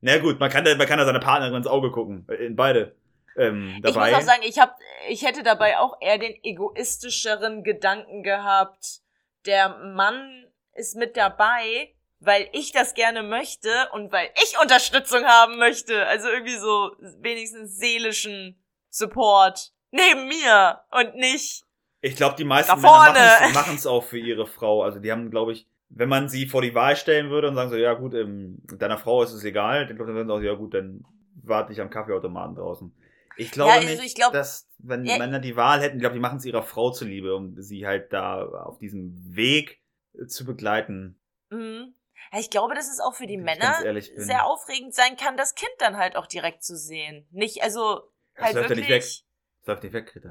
Na 0.00 0.18
gut, 0.18 0.38
man 0.38 0.50
kann, 0.50 0.64
da, 0.64 0.74
man 0.76 0.86
kann 0.86 0.98
da 0.98 1.04
seine 1.04 1.20
Partnerin 1.20 1.54
ins 1.54 1.66
Auge 1.66 1.90
gucken. 1.90 2.26
In 2.38 2.56
beide. 2.56 2.96
Ähm, 3.36 3.80
dabei. 3.82 4.10
ich 4.10 4.14
muss 4.14 4.24
auch 4.24 4.32
sagen, 4.32 4.42
ich 4.44 4.58
hab, 4.58 4.76
ich 5.08 5.24
hätte 5.24 5.42
dabei 5.42 5.78
auch 5.78 5.96
eher 6.00 6.18
den 6.18 6.34
egoistischeren 6.42 7.64
Gedanken 7.64 8.22
gehabt. 8.22 9.00
Der 9.46 9.68
Mann 9.68 10.46
ist 10.74 10.96
mit 10.96 11.16
dabei, 11.16 11.94
weil 12.18 12.48
ich 12.52 12.72
das 12.72 12.94
gerne 12.94 13.22
möchte 13.22 13.68
und 13.92 14.12
weil 14.12 14.30
ich 14.42 14.58
Unterstützung 14.60 15.24
haben 15.24 15.58
möchte. 15.58 16.06
Also 16.06 16.28
irgendwie 16.28 16.56
so 16.56 16.92
wenigstens 17.20 17.76
seelischen 17.78 18.62
Support 18.90 19.72
neben 19.90 20.28
mir 20.28 20.80
und 20.90 21.14
nicht. 21.16 21.64
ich 22.00 22.16
glaube, 22.16 22.36
die 22.36 22.44
meisten 22.44 22.80
Männer 22.80 23.12
machen's- 23.12 23.54
machen's 23.54 23.86
auch 23.86 24.04
für 24.04 24.18
ihre 24.18 24.46
Frau. 24.46 24.82
Also 24.82 24.98
die 25.00 25.10
haben, 25.10 25.30
glaube 25.30 25.52
ich, 25.52 25.66
wenn 25.88 26.08
man 26.08 26.28
sie 26.28 26.46
vor 26.46 26.62
die 26.62 26.74
Wahl 26.74 26.96
stellen 26.96 27.30
würde 27.30 27.48
und 27.48 27.54
sagen 27.54 27.70
so, 27.70 27.76
ja 27.76 27.94
gut, 27.94 28.14
ähm, 28.14 28.58
deiner 28.78 28.98
Frau 28.98 29.22
ist 29.22 29.32
es 29.32 29.44
egal, 29.44 29.86
dann 29.86 29.96
glaube 29.96 30.10
ich, 30.10 30.16
dann 30.16 30.26
würden 30.26 30.28
sie 30.28 30.48
auch, 30.48 30.52
ja 30.52 30.54
gut, 30.58 30.74
dann 30.74 31.04
warte 31.42 31.72
ich 31.72 31.80
am 31.80 31.90
Kaffeeautomaten 31.90 32.56
draußen. 32.56 32.92
Ich 33.36 33.50
glaube 33.50 33.70
Ja, 33.72 33.76
also 33.76 33.88
nicht, 33.88 34.02
ich 34.04 34.14
glaub- 34.14 34.32
dass, 34.32 34.68
wenn 34.78 35.04
Ja. 35.04 35.18
Männer 35.18 35.38
die 35.40 35.56
Wahl 35.56 35.80
hätten, 35.80 35.96
ich 35.96 36.00
glaube, 36.00 36.14
die 36.14 36.20
machen 36.20 36.38
es 36.38 36.44
ihrer 36.44 36.62
Frau 36.62 36.90
zuliebe, 36.90 37.34
um 37.36 37.60
sie 37.60 37.86
halt 37.86 38.12
da 38.12 38.44
auf 38.46 38.78
diesem 38.78 39.14
Weg 39.36 39.80
zu 40.26 40.44
begleiten. 40.46 41.20
Mhm. 41.50 41.94
Ich 42.38 42.50
glaube, 42.50 42.74
dass 42.74 42.90
es 42.90 42.98
auch 42.98 43.14
für 43.14 43.26
die 43.26 43.36
Männer 43.36 43.76
sehr 44.16 44.46
aufregend 44.46 44.94
sein 44.94 45.16
kann, 45.16 45.36
das 45.36 45.54
Kind 45.54 45.70
dann 45.78 45.96
halt 45.98 46.16
auch 46.16 46.26
direkt 46.26 46.64
zu 46.64 46.76
sehen. 46.76 47.28
Nicht, 47.30 47.62
also 47.62 48.10
Das 48.34 48.46
halt 48.46 48.54
läuft 48.56 48.70
ja 48.70 48.76
wirklich. 48.76 49.25
Läuft 49.66 49.82
nicht 49.82 49.92
weg, 49.92 50.12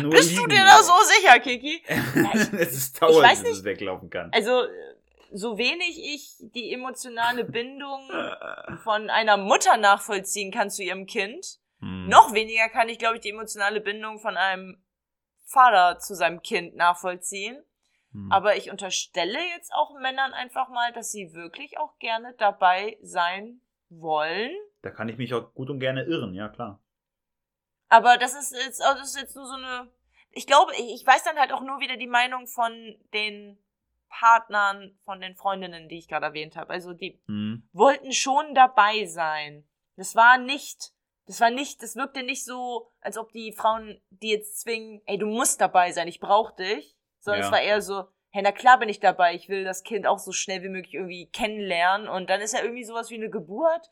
nur 0.00 0.10
Bist 0.10 0.30
du 0.32 0.36
liegen. 0.40 0.48
dir 0.50 0.64
da 0.64 0.82
so 0.82 0.92
sicher, 1.04 1.40
Kiki? 1.40 1.82
es 2.58 2.72
ist 2.72 3.00
dauernd, 3.00 3.42
nicht. 3.42 3.52
es 3.52 3.64
weglaufen 3.64 4.10
kann. 4.10 4.30
Also, 4.32 4.64
so 5.32 5.56
wenig 5.58 5.98
ich 5.98 6.34
die 6.54 6.72
emotionale 6.72 7.44
Bindung 7.50 8.08
von 8.82 9.10
einer 9.10 9.36
Mutter 9.36 9.76
nachvollziehen 9.78 10.52
kann 10.52 10.70
zu 10.70 10.82
ihrem 10.82 11.06
Kind, 11.06 11.58
Hm. 11.80 12.08
noch 12.08 12.32
weniger 12.34 12.68
kann 12.68 12.88
ich, 12.88 12.98
glaube 12.98 13.16
ich, 13.16 13.20
die 13.20 13.30
emotionale 13.30 13.80
Bindung 13.80 14.18
von 14.18 14.36
einem 14.36 14.82
Vater 15.44 15.98
zu 15.98 16.14
seinem 16.14 16.40
Kind 16.40 16.76
nachvollziehen. 16.76 17.62
Hm. 18.12 18.30
Aber 18.30 18.56
ich 18.56 18.70
unterstelle 18.70 19.38
jetzt 19.54 19.72
auch 19.74 19.92
Männern 20.00 20.32
einfach 20.32 20.68
mal, 20.68 20.92
dass 20.92 21.10
sie 21.10 21.34
wirklich 21.34 21.76
auch 21.78 21.98
gerne 21.98 22.32
dabei 22.38 22.96
sein 23.02 23.60
wollen. 23.90 24.52
Da 24.82 24.90
kann 24.90 25.08
ich 25.08 25.18
mich 25.18 25.34
auch 25.34 25.52
gut 25.52 25.68
und 25.68 25.80
gerne 25.80 26.04
irren, 26.04 26.32
ja 26.32 26.48
klar. 26.48 26.80
Aber 27.88 28.16
das 28.18 28.34
ist 28.34 28.52
jetzt, 28.52 28.82
also 28.82 28.98
das 29.00 29.10
ist 29.14 29.20
jetzt 29.20 29.36
nur 29.36 29.46
so 29.46 29.54
eine. 29.54 29.90
Ich 30.32 30.46
glaube, 30.46 30.72
ich 30.76 31.06
weiß 31.06 31.22
dann 31.24 31.38
halt 31.38 31.52
auch 31.52 31.60
nur 31.60 31.78
wieder 31.80 31.96
die 31.96 32.08
Meinung 32.08 32.46
von 32.48 32.72
den 33.12 33.58
Partnern, 34.08 34.96
von 35.04 35.20
den 35.20 35.34
Freundinnen, 35.36 35.88
die 35.88 35.98
ich 35.98 36.08
gerade 36.08 36.26
erwähnt 36.26 36.56
habe. 36.56 36.72
Also 36.72 36.92
die 36.92 37.20
Hm. 37.26 37.68
wollten 37.72 38.12
schon 38.12 38.54
dabei 38.54 39.06
sein. 39.06 39.66
Das 39.96 40.14
war 40.16 40.38
nicht, 40.38 40.92
das 41.26 41.40
war 41.40 41.50
nicht, 41.50 41.82
das 41.82 41.96
wirkte 41.96 42.22
nicht 42.22 42.44
so, 42.44 42.90
als 43.00 43.16
ob 43.18 43.32
die 43.32 43.52
Frauen 43.52 44.00
die 44.10 44.30
jetzt 44.30 44.60
zwingen, 44.60 45.02
ey, 45.06 45.18
du 45.18 45.26
musst 45.26 45.60
dabei 45.60 45.92
sein, 45.92 46.08
ich 46.08 46.20
brauch 46.20 46.52
dich. 46.52 46.96
Sondern 47.20 47.40
Ja. 47.42 47.46
es 47.46 47.52
war 47.52 47.60
eher 47.62 47.80
so, 47.82 48.04
hey, 48.30 48.42
na 48.42 48.52
klar 48.52 48.78
bin 48.78 48.88
ich 48.88 49.00
dabei, 49.00 49.34
ich 49.34 49.48
will 49.48 49.64
das 49.64 49.82
Kind 49.82 50.06
auch 50.06 50.18
so 50.18 50.32
schnell 50.32 50.62
wie 50.62 50.68
möglich 50.68 50.94
irgendwie 50.94 51.26
kennenlernen. 51.30 52.08
Und 52.08 52.28
dann 52.30 52.40
ist 52.40 52.52
ja 52.54 52.62
irgendwie 52.62 52.84
sowas 52.84 53.10
wie 53.10 53.14
eine 53.16 53.30
Geburt. 53.30 53.88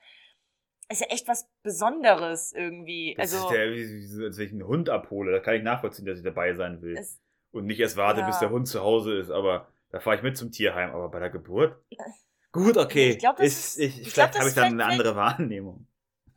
Ist 0.92 1.00
ja 1.00 1.06
echt 1.08 1.26
was 1.28 1.48
Besonderes 1.62 2.52
irgendwie. 2.52 3.14
Das 3.16 3.32
also, 3.34 3.48
ist 3.48 3.54
ja 3.56 3.64
wie, 3.70 4.24
als 4.26 4.38
wenn 4.38 4.46
ich 4.46 4.52
einen 4.52 4.66
Hund 4.66 4.88
abhole. 4.90 5.32
Da 5.32 5.40
kann 5.40 5.54
ich 5.54 5.62
nachvollziehen, 5.62 6.04
dass 6.06 6.18
ich 6.18 6.24
dabei 6.24 6.54
sein 6.54 6.82
will. 6.82 6.96
es, 6.96 7.20
Und 7.50 7.66
nicht 7.66 7.80
erst 7.80 7.96
warte, 7.96 8.20
Ja. 8.20 8.26
bis 8.26 8.38
der 8.38 8.50
Hund 8.50 8.68
zu 8.68 8.80
Hause 8.82 9.14
ist. 9.18 9.30
Aber 9.30 9.68
da 9.90 10.00
fahre 10.00 10.16
ich 10.16 10.22
mit 10.22 10.36
zum 10.36 10.50
Tierheim. 10.52 10.90
Aber 10.90 11.08
bei 11.08 11.18
der 11.18 11.30
Geburt? 11.30 11.76
Gut, 12.52 12.76
okay. 12.76 13.10
Ich 13.10 13.18
glaub, 13.18 13.40
ist, 13.40 13.78
ist- 13.78 13.78
ich, 13.78 14.00
ich 14.02 14.12
vielleicht 14.12 14.38
habe 14.38 14.48
ich 14.48 14.54
dann 14.54 14.72
eine 14.80 14.84
andere 14.84 15.16
Wahrnehmung. 15.16 15.86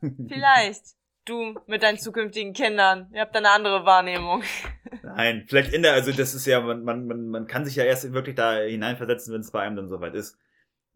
vielleicht. 0.28 0.82
Du 1.26 1.54
mit 1.66 1.82
deinen 1.82 1.98
zukünftigen 1.98 2.52
Kindern. 2.52 3.10
Ihr 3.12 3.20
habt 3.22 3.34
da 3.34 3.40
eine 3.40 3.50
andere 3.50 3.84
Wahrnehmung. 3.84 4.44
Nein, 5.02 5.44
vielleicht 5.48 5.72
in 5.72 5.82
der, 5.82 5.92
also 5.94 6.12
das 6.12 6.34
ist 6.34 6.46
ja, 6.46 6.60
man, 6.60 6.84
man, 6.84 7.06
man, 7.08 7.28
man 7.28 7.46
kann 7.48 7.64
sich 7.64 7.74
ja 7.74 7.82
erst 7.84 8.12
wirklich 8.12 8.36
da 8.36 8.58
hineinversetzen, 8.60 9.34
wenn 9.34 9.40
es 9.40 9.50
bei 9.50 9.60
einem 9.62 9.74
dann 9.74 9.88
soweit 9.88 10.14
ist. 10.14 10.38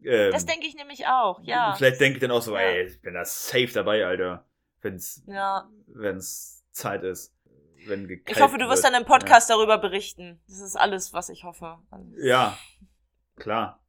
Ähm, 0.03 0.31
Das 0.31 0.45
denke 0.45 0.65
ich 0.67 0.75
nämlich 0.75 1.07
auch, 1.07 1.41
ja. 1.43 1.73
Vielleicht 1.77 1.99
denke 2.01 2.17
ich 2.17 2.21
dann 2.21 2.31
auch 2.31 2.41
so, 2.41 2.53
Ja. 2.55 2.61
ey, 2.61 2.83
ich 2.87 3.01
bin 3.01 3.13
da 3.13 3.23
safe 3.25 3.71
dabei, 3.73 4.05
Alter. 4.05 4.45
Wenn's, 4.81 5.23
Ja. 5.27 5.69
wenn's 5.87 6.65
Zeit 6.71 7.03
ist. 7.03 7.35
Wenn 7.87 8.09
Ich 8.27 8.39
hoffe, 8.41 8.57
du 8.57 8.67
wirst 8.69 8.83
dann 8.83 8.93
im 8.93 9.05
Podcast 9.05 9.49
darüber 9.49 9.77
berichten. 9.79 10.39
Das 10.47 10.59
ist 10.59 10.75
alles, 10.75 11.13
was 11.13 11.29
ich 11.29 11.43
hoffe. 11.43 11.79
Ja, 12.17 12.57
klar. 13.37 13.83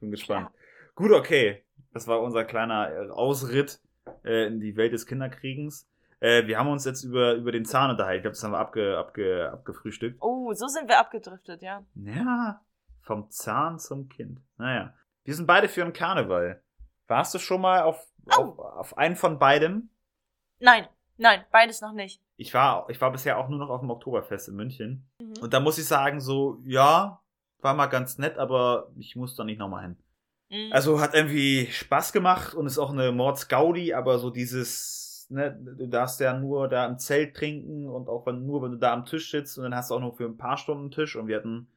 Bin 0.00 0.10
gespannt. 0.12 0.50
Gut, 0.94 1.10
okay. 1.10 1.64
Das 1.92 2.06
war 2.06 2.20
unser 2.20 2.44
kleiner 2.44 2.90
äh, 2.90 3.10
Ausritt 3.10 3.80
äh, 4.24 4.46
in 4.46 4.60
die 4.60 4.76
Welt 4.76 4.92
des 4.92 5.06
Kinderkriegens. 5.06 5.88
Äh, 6.20 6.46
wir 6.46 6.58
haben 6.58 6.68
uns 6.70 6.84
jetzt 6.84 7.02
über, 7.02 7.34
über 7.34 7.50
den 7.52 7.64
Zahn 7.64 7.90
unterhalten. 7.90 8.18
Ich 8.18 8.22
glaube, 8.22 8.34
das 8.34 8.44
haben 8.44 8.52
wir 8.52 8.58
abge, 8.58 8.96
abge, 8.96 9.50
abgefrühstückt. 9.52 10.18
Oh, 10.20 10.52
so 10.54 10.68
sind 10.68 10.88
wir 10.88 10.98
abgedriftet, 11.00 11.60
ja. 11.62 11.84
Ja, 11.96 12.60
vom 13.02 13.28
Zahn 13.30 13.78
zum 13.80 14.08
Kind. 14.08 14.40
Naja. 14.58 14.94
Wir 15.24 15.34
sind 15.34 15.46
beide 15.46 15.68
für 15.68 15.82
einen 15.82 15.92
Karneval. 15.92 16.62
Warst 17.06 17.34
du 17.34 17.38
schon 17.38 17.60
mal 17.60 17.82
auf, 17.82 18.06
auf, 18.26 18.58
auf 18.58 18.98
einen 18.98 19.16
von 19.16 19.38
beidem? 19.38 19.90
Nein, 20.58 20.88
Nein, 21.22 21.44
beides 21.52 21.80
noch 21.80 21.92
nicht. 21.92 22.20
Ich 22.36 22.52
war, 22.52 22.88
ich 22.90 23.00
war 23.00 23.12
bisher 23.12 23.38
auch 23.38 23.48
nur 23.48 23.58
noch 23.58 23.68
auf 23.68 23.80
dem 23.80 23.90
Oktoberfest 23.90 24.48
in 24.48 24.56
München. 24.56 25.08
Mhm. 25.20 25.34
Und 25.40 25.52
da 25.52 25.60
muss 25.60 25.78
ich 25.78 25.84
sagen, 25.84 26.20
so, 26.20 26.58
ja, 26.64 27.22
war 27.60 27.74
mal 27.74 27.86
ganz 27.86 28.18
nett, 28.18 28.38
aber 28.38 28.90
ich 28.98 29.14
muss 29.14 29.36
da 29.36 29.44
nicht 29.44 29.58
nochmal 29.58 29.82
hin. 29.82 29.96
Mhm. 30.50 30.72
Also 30.72 31.00
hat 31.00 31.14
irgendwie 31.14 31.66
Spaß 31.70 32.12
gemacht 32.12 32.54
und 32.54 32.66
ist 32.66 32.78
auch 32.78 32.90
eine 32.90 33.12
Mordsgaudi, 33.12 33.94
aber 33.94 34.18
so 34.18 34.30
dieses, 34.30 35.26
ne, 35.30 35.56
du 35.56 35.86
darfst 35.86 36.18
ja 36.18 36.36
nur 36.36 36.68
da 36.68 36.86
im 36.86 36.98
Zelt 36.98 37.36
trinken 37.36 37.88
und 37.88 38.08
auch 38.08 38.26
wenn, 38.26 38.44
nur 38.44 38.62
wenn 38.62 38.72
du 38.72 38.78
da 38.78 38.92
am 38.92 39.04
Tisch 39.04 39.30
sitzt 39.30 39.58
und 39.58 39.64
dann 39.64 39.76
hast 39.76 39.90
du 39.90 39.94
auch 39.94 40.00
nur 40.00 40.16
für 40.16 40.24
ein 40.24 40.38
paar 40.38 40.56
Stunden 40.56 40.84
einen 40.84 40.90
Tisch 40.90 41.14
und 41.14 41.28
wir 41.28 41.36
hatten, 41.36 41.70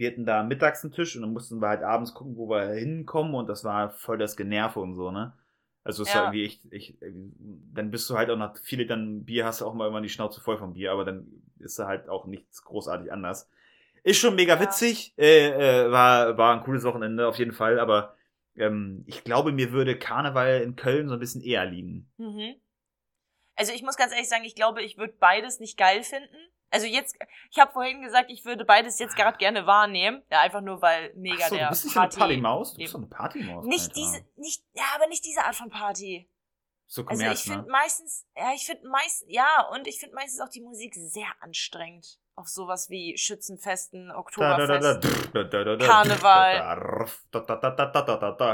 wir 0.00 0.10
hatten 0.10 0.24
da 0.24 0.42
mittags 0.42 0.82
einen 0.82 0.94
Tisch 0.94 1.14
und 1.14 1.20
dann 1.20 1.34
mussten 1.34 1.60
wir 1.60 1.68
halt 1.68 1.82
abends 1.82 2.14
gucken, 2.14 2.38
wo 2.38 2.48
wir 2.48 2.72
hinkommen 2.72 3.34
und 3.34 3.50
das 3.50 3.64
war 3.64 3.90
voll 3.90 4.16
das 4.16 4.34
Generve 4.34 4.80
und 4.80 4.94
so, 4.94 5.10
ne? 5.10 5.34
Also 5.84 6.02
es 6.02 6.08
Ja. 6.08 6.14
war 6.16 6.22
irgendwie 6.24 6.46
echt, 6.46 6.62
ich, 6.70 6.96
dann 7.00 7.90
bist 7.90 8.08
du 8.08 8.16
halt 8.16 8.30
auch 8.30 8.36
nach 8.38 8.56
viele 8.62 8.86
dann 8.86 9.24
Bier 9.26 9.44
hast 9.44 9.60
du 9.60 9.66
auch 9.66 9.74
mal 9.74 9.88
immer 9.88 10.00
die 10.00 10.08
Schnauze 10.08 10.40
voll 10.40 10.56
vom 10.56 10.72
Bier, 10.72 10.92
aber 10.92 11.04
dann 11.04 11.26
ist 11.58 11.78
da 11.78 11.86
halt 11.86 12.08
auch 12.08 12.24
nichts 12.24 12.64
großartig 12.64 13.12
anders. 13.12 13.50
Ist 14.02 14.18
schon 14.18 14.36
mega 14.36 14.54
Ja. 14.54 14.60
witzig, 14.62 15.12
äh, 15.18 15.48
äh, 15.84 15.90
war, 15.90 16.38
war 16.38 16.56
ein 16.56 16.62
cooles 16.62 16.84
Wochenende 16.84 17.28
auf 17.28 17.36
jeden 17.36 17.52
Fall, 17.52 17.78
aber 17.78 18.16
ähm, 18.56 19.04
ich 19.06 19.22
glaube, 19.22 19.52
mir 19.52 19.70
würde 19.70 19.98
Karneval 19.98 20.62
in 20.62 20.76
Köln 20.76 21.08
so 21.08 21.14
ein 21.14 21.20
bisschen 21.20 21.42
eher 21.42 21.66
liegen. 21.66 22.10
Mhm. 22.16 22.54
Also 23.54 23.74
ich 23.74 23.82
muss 23.82 23.96
ganz 23.98 24.12
ehrlich 24.12 24.30
sagen, 24.30 24.44
ich 24.44 24.54
glaube, 24.54 24.80
ich 24.80 24.96
würde 24.96 25.12
beides 25.20 25.60
nicht 25.60 25.76
geil 25.76 26.02
finden. 26.02 26.38
Also 26.70 26.86
jetzt, 26.86 27.16
ich 27.50 27.58
habe 27.58 27.72
vorhin 27.72 28.00
gesagt, 28.02 28.30
ich 28.30 28.44
würde 28.44 28.64
beides 28.64 28.98
jetzt 28.98 29.16
gerade 29.16 29.36
gerne 29.38 29.66
wahrnehmen. 29.66 30.22
Ja, 30.30 30.40
einfach 30.40 30.60
nur, 30.60 30.80
weil 30.80 31.12
mega 31.14 31.44
Ach 31.44 31.48
so, 31.48 31.54
der. 31.56 31.64
Du 31.64 31.70
bist 31.70 31.84
nicht 31.84 31.94
Party 31.94 32.16
eine 32.16 32.26
Partymaus? 32.26 32.72
Du 32.72 32.78
bist 32.78 32.94
doch 32.94 32.98
eine 33.00 33.08
Partymaus. 33.08 33.66
Nicht 33.66 33.82
Alter. 33.82 33.94
diese, 33.94 34.24
nicht, 34.36 34.62
ja, 34.74 34.84
aber 34.94 35.06
nicht 35.08 35.24
diese 35.24 35.44
Art 35.44 35.56
von 35.56 35.68
Party. 35.68 36.28
So 36.86 37.04
kommerz, 37.04 37.22
Also 37.22 37.32
ich 37.32 37.42
finde 37.52 37.66
ne? 37.66 37.70
meistens, 37.70 38.26
ja, 38.36 38.52
ich 38.54 38.66
finde 38.66 38.88
meistens, 38.88 39.28
ja, 39.28 39.68
und 39.72 39.86
ich 39.86 40.00
finde 40.00 40.14
meistens 40.16 40.40
auch 40.40 40.48
die 40.48 40.60
Musik 40.60 40.94
sehr 40.96 41.28
anstrengend. 41.40 42.18
Auf 42.34 42.48
sowas 42.48 42.88
wie 42.88 43.16
Schützenfesten, 43.18 44.10
Oktoberfesten, 44.10 45.00
Karneval. 45.78 46.56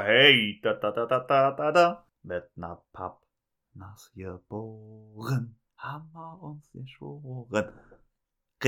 Hey, 0.04 0.60
da 0.62 0.74
da 0.74 0.90
da 0.90 1.06
da 1.06 1.20
da 1.20 1.52
da 1.52 1.72
da. 1.72 2.06
mit 2.22 2.44
einer 2.56 2.82
Papp, 2.92 3.22
nas 3.74 4.10
geboren, 4.14 5.58
haben 5.76 6.10
wir 6.12 6.42
uns 6.42 6.70
geschworen. 6.72 7.72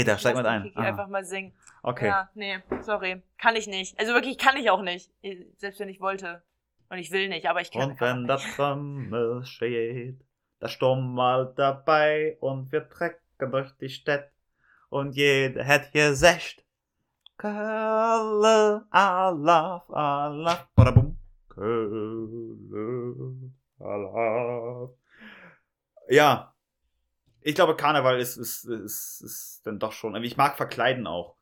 Greta, 0.05 0.18
steig 0.18 0.34
mal 0.34 0.46
ein. 0.46 0.62
Kiki 0.64 0.78
Ah, 0.78 0.82
einfach 0.82 1.09
mal 1.09 1.24
singen. 1.24 1.53
okay. 1.82 2.07
Ja, 2.07 2.30
nee, 2.34 2.59
sorry. 2.80 3.22
Kann 3.38 3.57
ich 3.57 3.66
nicht. 3.66 3.99
Also 3.99 4.12
wirklich 4.14 4.38
kann 4.38 4.57
ich 4.57 4.70
auch 4.70 4.82
nicht. 4.82 5.11
Selbst 5.57 5.80
wenn 5.80 5.88
ich 5.88 6.01
wollte. 6.01 6.42
Und 6.90 6.99
ich 6.99 7.11
will 7.11 7.28
nicht, 7.28 7.46
aber 7.46 7.61
ich 7.61 7.70
kann. 7.70 7.90
Und 7.90 8.01
wenn 8.01 8.26
das 8.26 8.42
Trommel 8.57 9.44
steht, 9.44 10.18
da 10.61 10.68
Sturm 10.68 11.14
mal 11.14 11.53
dabei 11.57 12.36
und 12.40 12.72
wir 12.72 12.88
trecken 12.88 13.51
durch 13.51 13.70
die 13.78 13.90
Stadt 13.90 14.30
und 14.88 15.14
jeder 15.14 15.66
hat 15.66 15.92
gesagt, 15.92 16.64
Kölle, 17.36 18.86
Alaf, 18.90 19.88
Alaf, 19.90 20.66
badabum, 20.74 21.18
Kölle, 21.49 23.53
Alaf. 23.78 24.90
Ja, 26.09 26.55
ich 27.49 27.55
glaube, 27.55 27.74
Karneval 27.76 28.20
ist, 28.20 28.36
ist, 28.36 28.64
ist, 28.64 29.20
ist 29.22 29.62
dann 29.64 29.78
doch 29.78 29.92
schon, 29.92 30.14
ich 30.22 30.36
mag 30.36 30.57
verkleiden 30.57 31.07
auch. 31.07 31.34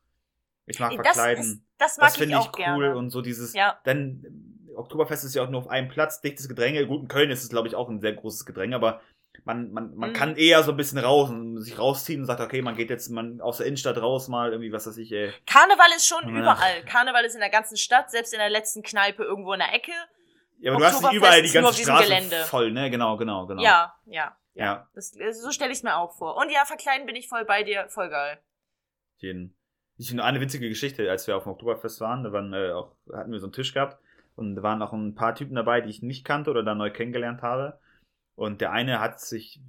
Ich 0.65 0.79
mag 0.79 0.91
Das, 0.95 1.03
verkleiden. 1.15 1.43
ist, 1.43 1.61
das 1.77 1.97
mag 1.97 2.07
Das 2.13 2.19
ich 2.21 2.35
auch 2.35 2.45
ich 2.57 2.67
cool 2.67 2.83
gerne. 2.85 2.97
und 2.97 3.09
so 3.09 3.21
dieses, 3.21 3.53
Ja. 3.53 3.79
dann 3.83 4.23
äh, 4.69 4.75
Oktoberfest 4.75 5.23
ist 5.25 5.35
ja 5.35 5.43
auch 5.43 5.49
nur 5.49 5.61
auf 5.61 5.69
einem 5.69 5.89
Platz, 5.89 6.21
dichtes 6.21 6.47
Gedränge. 6.47 6.85
Gut, 6.87 7.01
in 7.01 7.07
Köln 7.07 7.29
ist 7.31 7.43
es, 7.43 7.49
glaube 7.49 7.67
ich, 7.67 7.75
auch 7.75 7.89
ein 7.89 7.99
sehr 7.99 8.13
großes 8.13 8.45
Gedränge, 8.45 8.75
aber 8.75 9.01
man, 9.43 9.71
man, 9.71 9.95
man 9.95 10.09
Mhm. 10.09 10.13
kann 10.13 10.35
eher 10.35 10.63
so 10.63 10.71
ein 10.71 10.77
bisschen 10.77 10.97
raus 10.97 11.29
und 11.29 11.61
sich 11.61 11.77
rausziehen 11.77 12.21
und 12.21 12.25
sagt, 12.25 12.41
okay, 12.41 12.61
man 12.61 12.75
geht 12.75 12.89
jetzt 12.89 13.09
man 13.09 13.39
aus 13.41 13.57
der 13.57 13.65
Innenstadt 13.67 13.97
raus 13.97 14.27
mal, 14.29 14.51
irgendwie, 14.51 14.71
was 14.71 14.87
weiß 14.87 14.97
ich, 14.97 15.11
ey. 15.11 15.33
Karneval 15.45 15.89
ist 15.95 16.07
schon 16.07 16.23
Ja. 16.33 16.39
überall. 16.41 16.83
Karneval 16.85 17.23
ist 17.25 17.33
in 17.35 17.39
der 17.41 17.49
ganzen 17.49 17.77
Stadt, 17.77 18.11
selbst 18.11 18.33
in 18.33 18.39
der 18.39 18.49
letzten 18.49 18.81
Kneipe 18.81 19.23
irgendwo 19.23 19.53
in 19.53 19.59
der 19.59 19.73
Ecke. 19.73 19.91
Ja, 20.59 20.71
aber 20.71 20.79
du 20.79 20.85
hast 20.87 21.01
nicht 21.03 21.13
überall 21.13 21.41
die 21.43 21.51
ganze 21.51 21.81
Straße 21.83 22.03
Gelände. 22.05 22.35
voll, 22.45 22.71
ne? 22.71 22.89
Genau, 22.89 23.15
genau, 23.17 23.45
genau. 23.45 23.61
Ja, 23.61 23.93
ja. 24.05 24.35
Ja, 24.57 24.89
Das, 24.93 25.11
so 25.11 25.51
stelle 25.51 25.71
ich 25.71 25.79
es 25.79 25.83
mir 25.83 25.95
auch 25.97 26.13
vor. 26.17 26.37
Und 26.37 26.49
ja, 26.51 26.65
verkleiden 26.65 27.05
bin 27.05 27.15
ich 27.15 27.27
voll 27.27 27.45
bei 27.45 27.63
dir, 27.63 27.87
voll 27.89 28.09
geil. 28.09 28.39
jeden. 29.17 29.55
Ich 29.99 30.09
finde 30.09 30.23
eine 30.23 30.39
witzige 30.41 30.69
Geschichte, 30.69 31.09
als 31.09 31.25
wir 31.25 31.35
auf 31.35 31.43
dem 31.43 31.53
Oktoberfest 31.53 32.01
waren, 32.01 32.23
da 32.23 32.31
waren, 32.31 32.53
äh, 32.53 32.71
auch, 32.71 32.95
hatten 33.11 33.31
wir 33.31 33.39
so 33.39 33.47
einen 33.47 33.53
Tisch 33.53 33.73
gehabt 33.73 33.97
und 34.35 34.55
da 34.55 34.61
waren 34.61 34.81
auch 34.83 34.93
ein 34.93 35.15
paar 35.15 35.33
Typen 35.33 35.55
dabei, 35.55 35.81
die 35.81 35.89
ich 35.89 36.03
nicht 36.03 36.23
kannte 36.23 36.51
oder 36.51 36.61
da 36.63 36.75
neu 36.75 36.91
kennengelernt 36.91 37.41
habe. 37.41 37.79
Und 38.35 38.61
der 38.61 38.71
eine 38.71 38.99
hat 38.99 39.19
sich, 39.19 39.59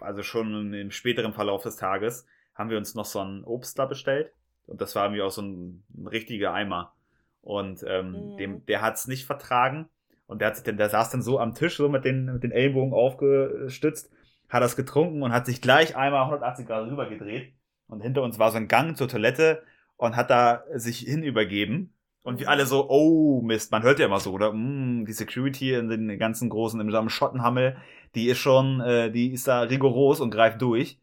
also 0.00 0.24
schon 0.24 0.74
im 0.74 0.90
späteren 0.90 1.32
Verlauf 1.32 1.62
des 1.62 1.76
Tages, 1.76 2.26
haben 2.56 2.70
wir 2.70 2.78
uns 2.78 2.96
noch 2.96 3.04
so 3.04 3.20
ein 3.20 3.44
Obst 3.44 3.78
da 3.78 3.86
bestellt. 3.86 4.32
Und 4.66 4.80
das 4.80 4.96
war 4.96 5.04
irgendwie 5.04 5.22
auch 5.22 5.30
so 5.30 5.42
ein, 5.42 5.84
ein 5.96 6.08
richtiger 6.08 6.52
Eimer. 6.52 6.92
Und 7.40 7.84
ähm, 7.86 8.32
Mhm. 8.32 8.36
dem, 8.36 8.66
der 8.66 8.82
hat 8.82 8.94
es 8.94 9.06
nicht 9.06 9.26
vertragen. 9.26 9.88
Und 10.32 10.40
der, 10.40 10.48
hat 10.48 10.56
sich 10.56 10.64
dann, 10.64 10.78
der 10.78 10.88
saß 10.88 11.10
dann 11.10 11.22
so 11.22 11.38
am 11.38 11.54
Tisch, 11.54 11.76
so 11.76 11.88
mit 11.88 12.04
den, 12.04 12.24
mit 12.24 12.42
den 12.42 12.50
Ellbogen 12.50 12.94
aufgestützt, 12.94 14.10
hat 14.48 14.62
das 14.62 14.76
getrunken 14.76 15.22
und 15.22 15.32
hat 15.32 15.46
sich 15.46 15.60
gleich 15.60 15.94
einmal 15.94 16.22
180 16.22 16.66
Grad 16.66 16.90
rübergedreht. 16.90 17.52
Und 17.86 18.00
hinter 18.00 18.22
uns 18.22 18.38
war 18.38 18.50
so 18.50 18.56
ein 18.56 18.68
Gang 18.68 18.96
zur 18.96 19.08
Toilette 19.08 19.62
und 19.96 20.16
hat 20.16 20.30
da 20.30 20.64
sich 20.74 21.00
hinübergeben. 21.00 21.92
Und 22.22 22.40
wir 22.40 22.48
alle 22.48 22.66
so, 22.66 22.88
oh 22.88 23.42
Mist, 23.42 23.70
man 23.72 23.82
hört 23.82 23.98
ja 23.98 24.06
immer 24.06 24.20
so, 24.20 24.32
oder? 24.32 24.52
Mm, 24.52 25.04
die 25.04 25.12
Security 25.12 25.74
in 25.74 25.88
den 25.88 26.18
ganzen 26.18 26.48
großen, 26.48 26.80
im 26.80 26.94
am 26.94 27.08
Schottenhammel, 27.08 27.76
die 28.14 28.28
ist 28.28 28.38
schon, 28.38 28.80
äh, 28.80 29.10
die 29.10 29.32
ist 29.32 29.46
da 29.48 29.62
rigoros 29.62 30.20
und 30.20 30.30
greift 30.30 30.62
durch. 30.62 30.98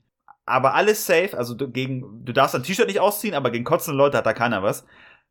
Aber 0.45 0.73
alles 0.73 1.05
safe, 1.05 1.37
also 1.37 1.53
du, 1.53 1.69
gegen, 1.69 2.25
du 2.25 2.33
darfst 2.33 2.55
dein 2.55 2.63
T-Shirt 2.63 2.87
nicht 2.87 2.99
ausziehen, 2.99 3.35
aber 3.35 3.51
gegen 3.51 3.65
kotzende 3.65 3.97
Leute 3.97 4.17
hat 4.17 4.25
da 4.25 4.33
keiner 4.33 4.63
was. 4.63 4.85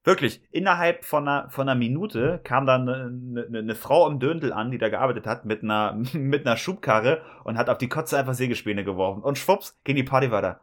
Wirklich, 0.05 0.41
innerhalb 0.51 1.05
von 1.05 1.29
einer, 1.29 1.51
von 1.51 1.69
einer 1.69 1.79
Minute 1.79 2.41
kam 2.45 2.65
da 2.67 2.77
eine, 2.77 3.11
eine, 3.47 3.59
eine 3.59 3.75
Frau 3.75 4.09
im 4.09 4.21
Döndel 4.21 4.53
an, 4.53 4.71
die 4.71 4.79
da 4.79 4.89
gearbeitet 4.89 5.27
hat, 5.27 5.45
mit 5.45 5.63
einer, 5.63 5.93
mit 6.13 6.47
einer 6.47 6.57
Schubkarre 6.57 7.23
und 7.45 7.59
hat 7.59 7.69
auf 7.69 7.79
die 7.79 7.89
Kotze 7.89 8.19
einfach 8.19 8.35
Sägespäne 8.35 8.85
geworfen. 8.85 9.23
Und 9.23 9.39
schwupps, 9.39 9.79
ging 9.85 9.97
die 9.97 10.05
Party 10.05 10.31
weiter. 10.31 10.61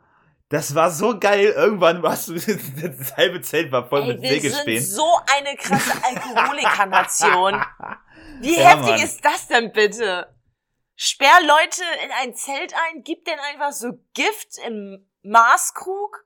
Das 0.50 0.76
war 0.76 0.92
so 0.92 1.20
geil. 1.20 1.54
Irgendwann 1.56 2.02
warst 2.04 2.30
du, 2.30 2.34
das 2.36 3.18
halbe 3.18 3.42
Zelt 3.42 3.72
war 3.72 3.88
voll 3.88 4.02
Ey, 4.02 4.08
mit 4.10 4.22
wir 4.22 4.30
sind 4.30 4.42
Sägespänen. 4.42 4.84
so 4.84 5.08
eine 5.38 5.56
krasse 5.58 5.94
Alkoholikernation. 6.04 7.62
Wie 8.42 8.58
Ja, 8.58 8.70
heftig 8.70 8.92
Mann. 8.92 9.02
ist 9.02 9.26
das 9.26 9.48
denn 9.48 9.72
bitte? 9.72 10.28
Sperr 10.96 11.40
Leute 11.42 11.82
in 12.06 12.12
ein 12.22 12.36
Zelt 12.36 12.74
ein, 12.74 13.04
gib 13.04 13.26
denen 13.26 13.40
einfach 13.52 13.72
so 13.74 14.00
Gift 14.14 14.58
im 14.66 15.06
Maßkrug 15.24 16.26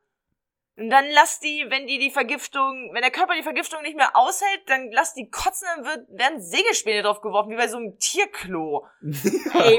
und 0.79 0.89
dann 0.89 1.05
lass 1.13 1.39
die, 1.39 1.65
wenn 1.69 1.87
die 1.87 1.99
die 1.99 2.09
Vergiftung, 2.09 2.91
wenn 2.93 3.01
der 3.01 3.11
Körper 3.11 3.33
die 3.35 3.43
Vergiftung 3.43 3.81
nicht 3.81 3.97
mehr 3.97 4.15
aushält, 4.15 4.61
dann 4.67 4.89
lass 4.91 5.13
die 5.13 5.29
kotzen, 5.29 5.67
dann 5.75 5.85
wird, 5.85 6.07
werden 6.17 6.41
Sägespäne 6.41 7.03
drauf 7.03 7.19
geworfen, 7.21 7.51
wie 7.51 7.57
bei 7.57 7.67
so 7.67 7.77
einem 7.77 7.97
Tierklo. 7.99 8.87
Ey. 9.01 9.77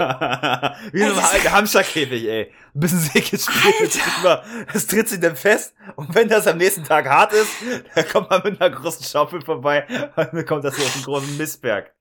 Wie 0.93 1.03
so 1.03 1.15
ein 1.15 1.25
alter 1.25 1.53
Hamsterkäfig, 1.53 2.25
ey. 2.27 2.53
Ein 2.75 2.81
bisschen 2.81 2.99
Sägespäne. 2.99 4.43
Das 4.73 4.87
tritt 4.87 5.09
sich 5.09 5.21
dann 5.21 5.37
fest. 5.37 5.75
Und 5.97 6.15
wenn 6.15 6.29
das 6.29 6.47
am 6.47 6.59
nächsten 6.59 6.85
Tag 6.85 7.09
hart 7.09 7.33
ist, 7.33 7.51
dann 7.95 8.09
kommt 8.09 8.31
man 8.31 8.43
mit 8.45 8.61
einer 8.61 8.75
großen 8.75 9.05
Schaufel 9.05 9.41
vorbei 9.41 9.87
und 10.17 10.35
dann 10.35 10.47
kommt 10.47 10.65
das 10.65 10.77
so 10.77 10.83
auf 10.83 10.95
einen 10.95 11.05
großen 11.05 11.37
Mistberg. 11.39 11.95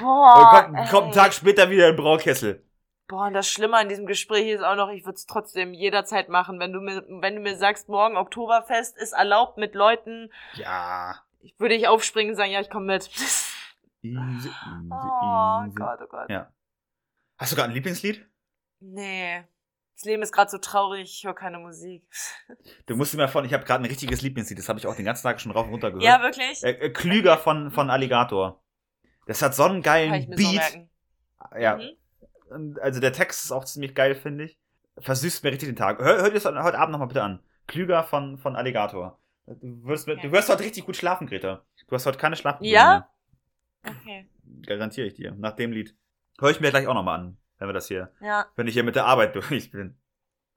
Boah, 0.00 0.66
und 0.68 0.74
kommt, 0.74 0.90
kommt 0.90 1.04
einen. 1.04 1.12
Tag 1.12 1.34
später 1.34 1.68
wieder 1.70 1.88
ein 1.88 1.96
Braukessel. 1.96 2.65
Boah, 3.08 3.26
und 3.26 3.34
das 3.34 3.48
Schlimme 3.48 3.76
an 3.76 3.88
diesem 3.88 4.06
Gespräch 4.06 4.48
ist 4.48 4.62
auch 4.64 4.74
noch, 4.74 4.90
ich 4.90 5.04
würde 5.04 5.14
es 5.16 5.26
trotzdem 5.26 5.72
jederzeit 5.72 6.28
machen, 6.28 6.58
wenn 6.58 6.72
du 6.72 6.80
mir, 6.80 7.04
wenn 7.08 7.36
du 7.36 7.40
mir 7.40 7.56
sagst, 7.56 7.88
morgen 7.88 8.16
Oktoberfest 8.16 8.96
ist 8.96 9.12
erlaubt 9.12 9.58
mit 9.58 9.74
Leuten, 9.76 10.32
Ja. 10.54 11.14
ich 11.40 11.58
würde 11.60 11.74
ich 11.76 11.86
aufspringen 11.86 12.32
und 12.32 12.36
sagen, 12.36 12.50
ja, 12.50 12.60
ich 12.60 12.68
komme 12.70 12.86
mit. 12.86 13.08
Easy, 14.02 14.18
easy, 14.18 14.50
Oh 14.90 15.62
easy. 15.66 15.74
Gott, 15.76 15.98
oh 16.02 16.06
Gott. 16.08 16.30
Ja. 16.30 16.50
Hast 17.38 17.52
du 17.52 17.56
gerade 17.56 17.68
ein 17.70 17.74
Lieblingslied? 17.74 18.26
Nee. 18.80 19.44
Das 19.94 20.04
Leben 20.04 20.22
ist 20.22 20.32
gerade 20.32 20.50
so 20.50 20.58
traurig, 20.58 21.02
ich 21.04 21.24
höre 21.24 21.34
keine 21.34 21.58
Musik. 21.58 22.04
Du 22.86 22.96
musst 22.96 23.14
dir 23.14 23.18
mal 23.18 23.28
von, 23.28 23.44
ich 23.46 23.54
habe 23.54 23.64
gerade 23.64 23.82
ein 23.82 23.86
richtiges 23.86 24.20
Lieblingslied, 24.20 24.58
das 24.58 24.68
habe 24.68 24.78
ich 24.78 24.86
auch 24.86 24.94
den 24.96 25.06
ganzen 25.06 25.22
Tag 25.22 25.40
schon 25.40 25.52
rauf 25.52 25.66
und 25.66 25.72
runter 25.72 25.90
gehört. 25.90 26.04
Ja, 26.04 26.20
wirklich? 26.22 26.62
äh, 26.64 26.72
äh, 26.72 26.90
Klüger 26.90 27.38
von, 27.38 27.70
von 27.70 27.88
Alligator. 27.88 28.60
Das 29.26 29.40
hat 29.42 29.54
so 29.54 29.62
einen 29.62 29.80
geilen 29.82 30.22
so 30.22 30.36
Beat. 30.36 30.54
merken. 30.56 30.90
ja, 31.58 31.76
Mhm. 31.76 31.90
Also 32.80 33.00
der 33.00 33.12
Text 33.12 33.44
ist 33.44 33.52
auch 33.52 33.64
ziemlich 33.64 33.94
geil, 33.94 34.14
finde 34.14 34.44
ich. 34.44 34.58
Versüßt 34.98 35.44
mir 35.44 35.52
richtig 35.52 35.68
den 35.68 35.76
Tag. 35.76 35.98
Hör, 35.98 36.18
hör 36.22 36.30
dir 36.30 36.40
das 36.40 36.44
heute 36.44 36.78
Abend 36.78 36.92
nochmal 36.92 37.08
bitte 37.08 37.22
an. 37.22 37.40
Klüger 37.66 38.02
von, 38.04 38.38
von 38.38 38.56
Alligator. 38.56 39.18
Du 39.46 39.84
wirst, 39.84 40.08
Okay. 40.08 40.20
du 40.22 40.32
wirst 40.32 40.48
heute 40.48 40.62
richtig 40.64 40.86
gut 40.86 40.96
schlafen, 40.96 41.26
Greta. 41.26 41.64
Du 41.86 41.94
hast 41.94 42.06
heute 42.06 42.18
keine 42.18 42.36
Schlafprobleme. 42.36 42.74
Ja? 42.74 43.08
Okay. 43.86 44.28
Garantiere 44.66 45.06
ich 45.08 45.14
dir. 45.14 45.32
Nach 45.32 45.52
dem 45.52 45.72
Lied. 45.72 45.94
Hör 46.40 46.50
ich 46.50 46.60
mir 46.60 46.70
gleich 46.70 46.86
auch 46.86 46.94
nochmal 46.94 47.20
an, 47.20 47.36
wenn 47.58 47.68
wir 47.68 47.72
das 47.72 47.88
hier, 47.88 48.12
Ja. 48.20 48.46
wenn 48.56 48.66
ich 48.66 48.74
hier 48.74 48.84
mit 48.84 48.96
der 48.96 49.06
Arbeit 49.06 49.34
durch 49.36 49.70
bin. 49.70 49.96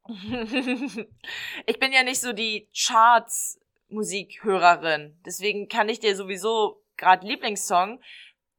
ich 0.07 1.79
bin 1.79 1.91
ja 1.93 2.03
nicht 2.03 2.19
so 2.21 2.33
die 2.33 2.67
Charts-Musikhörerin. 2.75 5.19
Deswegen 5.25 5.67
kann 5.67 5.89
ich 5.89 5.99
dir 5.99 6.15
sowieso 6.15 6.81
gerade 6.97 7.25
Lieblingssong. 7.27 8.01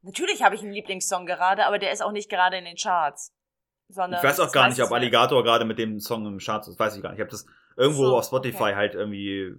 Natürlich 0.03 0.41
habe 0.43 0.55
ich 0.55 0.61
einen 0.61 0.71
Lieblingssong 0.73 1.25
gerade, 1.25 1.65
aber 1.65 1.77
der 1.79 1.91
ist 1.91 2.01
auch 2.01 2.11
nicht 2.11 2.29
gerade 2.29 2.57
in 2.57 2.65
den 2.65 2.75
Charts. 2.75 3.33
sondern. 3.89 4.19
Ich 4.19 4.23
weiß 4.27 4.39
auch 4.39 4.51
gar 4.51 4.67
nicht, 4.69 4.81
ob 4.81 4.91
Alligator 4.91 5.43
gerade 5.43 5.65
mit 5.65 5.77
dem 5.77 5.99
Song 5.99 6.25
im 6.25 6.37
Charts 6.39 6.67
ist. 6.67 6.79
Weiß 6.79 6.95
ich 6.95 7.01
gar 7.03 7.09
nicht. 7.09 7.19
Ich 7.19 7.21
habe 7.21 7.31
das 7.31 7.45
irgendwo 7.77 8.05
So, 8.05 8.17
auf 8.17 8.25
Spotify 8.25 8.63
okay. 8.63 8.75
halt 8.75 8.95
irgendwie 8.95 9.39
äh, 9.39 9.55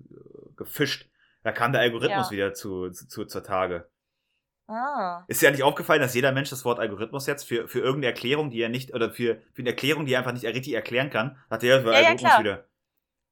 gefischt. 0.57 1.09
Da 1.45 1.53
kam 1.53 1.73
der 1.73 1.81
Algorithmus 1.83 2.27
Ja. 2.31 2.37
wieder 2.37 2.55
zu, 2.55 2.91
zu, 2.91 3.07
zu, 3.09 3.25
zur 3.27 3.43
Tage. 3.43 3.89
Ah. 4.69 5.25
Ist 5.29 5.43
dir 5.43 5.49
eigentlich 5.49 5.65
aufgefallen, 5.65 6.01
dass 6.01 6.15
jeder 6.15 6.33
Mensch 6.33 6.49
das 6.51 6.65
Wort 6.65 6.79
Algorithmus 6.79 7.27
jetzt 7.27 7.45
für, 7.45 7.69
für 7.69 7.81
irgendeine 7.81 8.07
Erklärung, 8.07 8.51
die 8.51 8.61
er 8.63 8.69
nicht, 8.69 8.95
oder 8.95 9.11
für, 9.11 9.43
für 9.53 9.61
eine 9.63 9.71
Erklärung, 9.71 10.07
die 10.07 10.15
er 10.15 10.21
einfach 10.21 10.33
nicht 10.33 10.45
richtig 10.47 10.73
erklären 10.73 11.11
kann, 11.11 11.37
hat 11.51 11.63
der 11.63 11.83
für 11.83 11.89
Ja, 11.89 11.93
ja, 11.93 11.99
Algorithmus 12.09 12.31
klar. 12.31 12.41
wieder. 12.41 12.69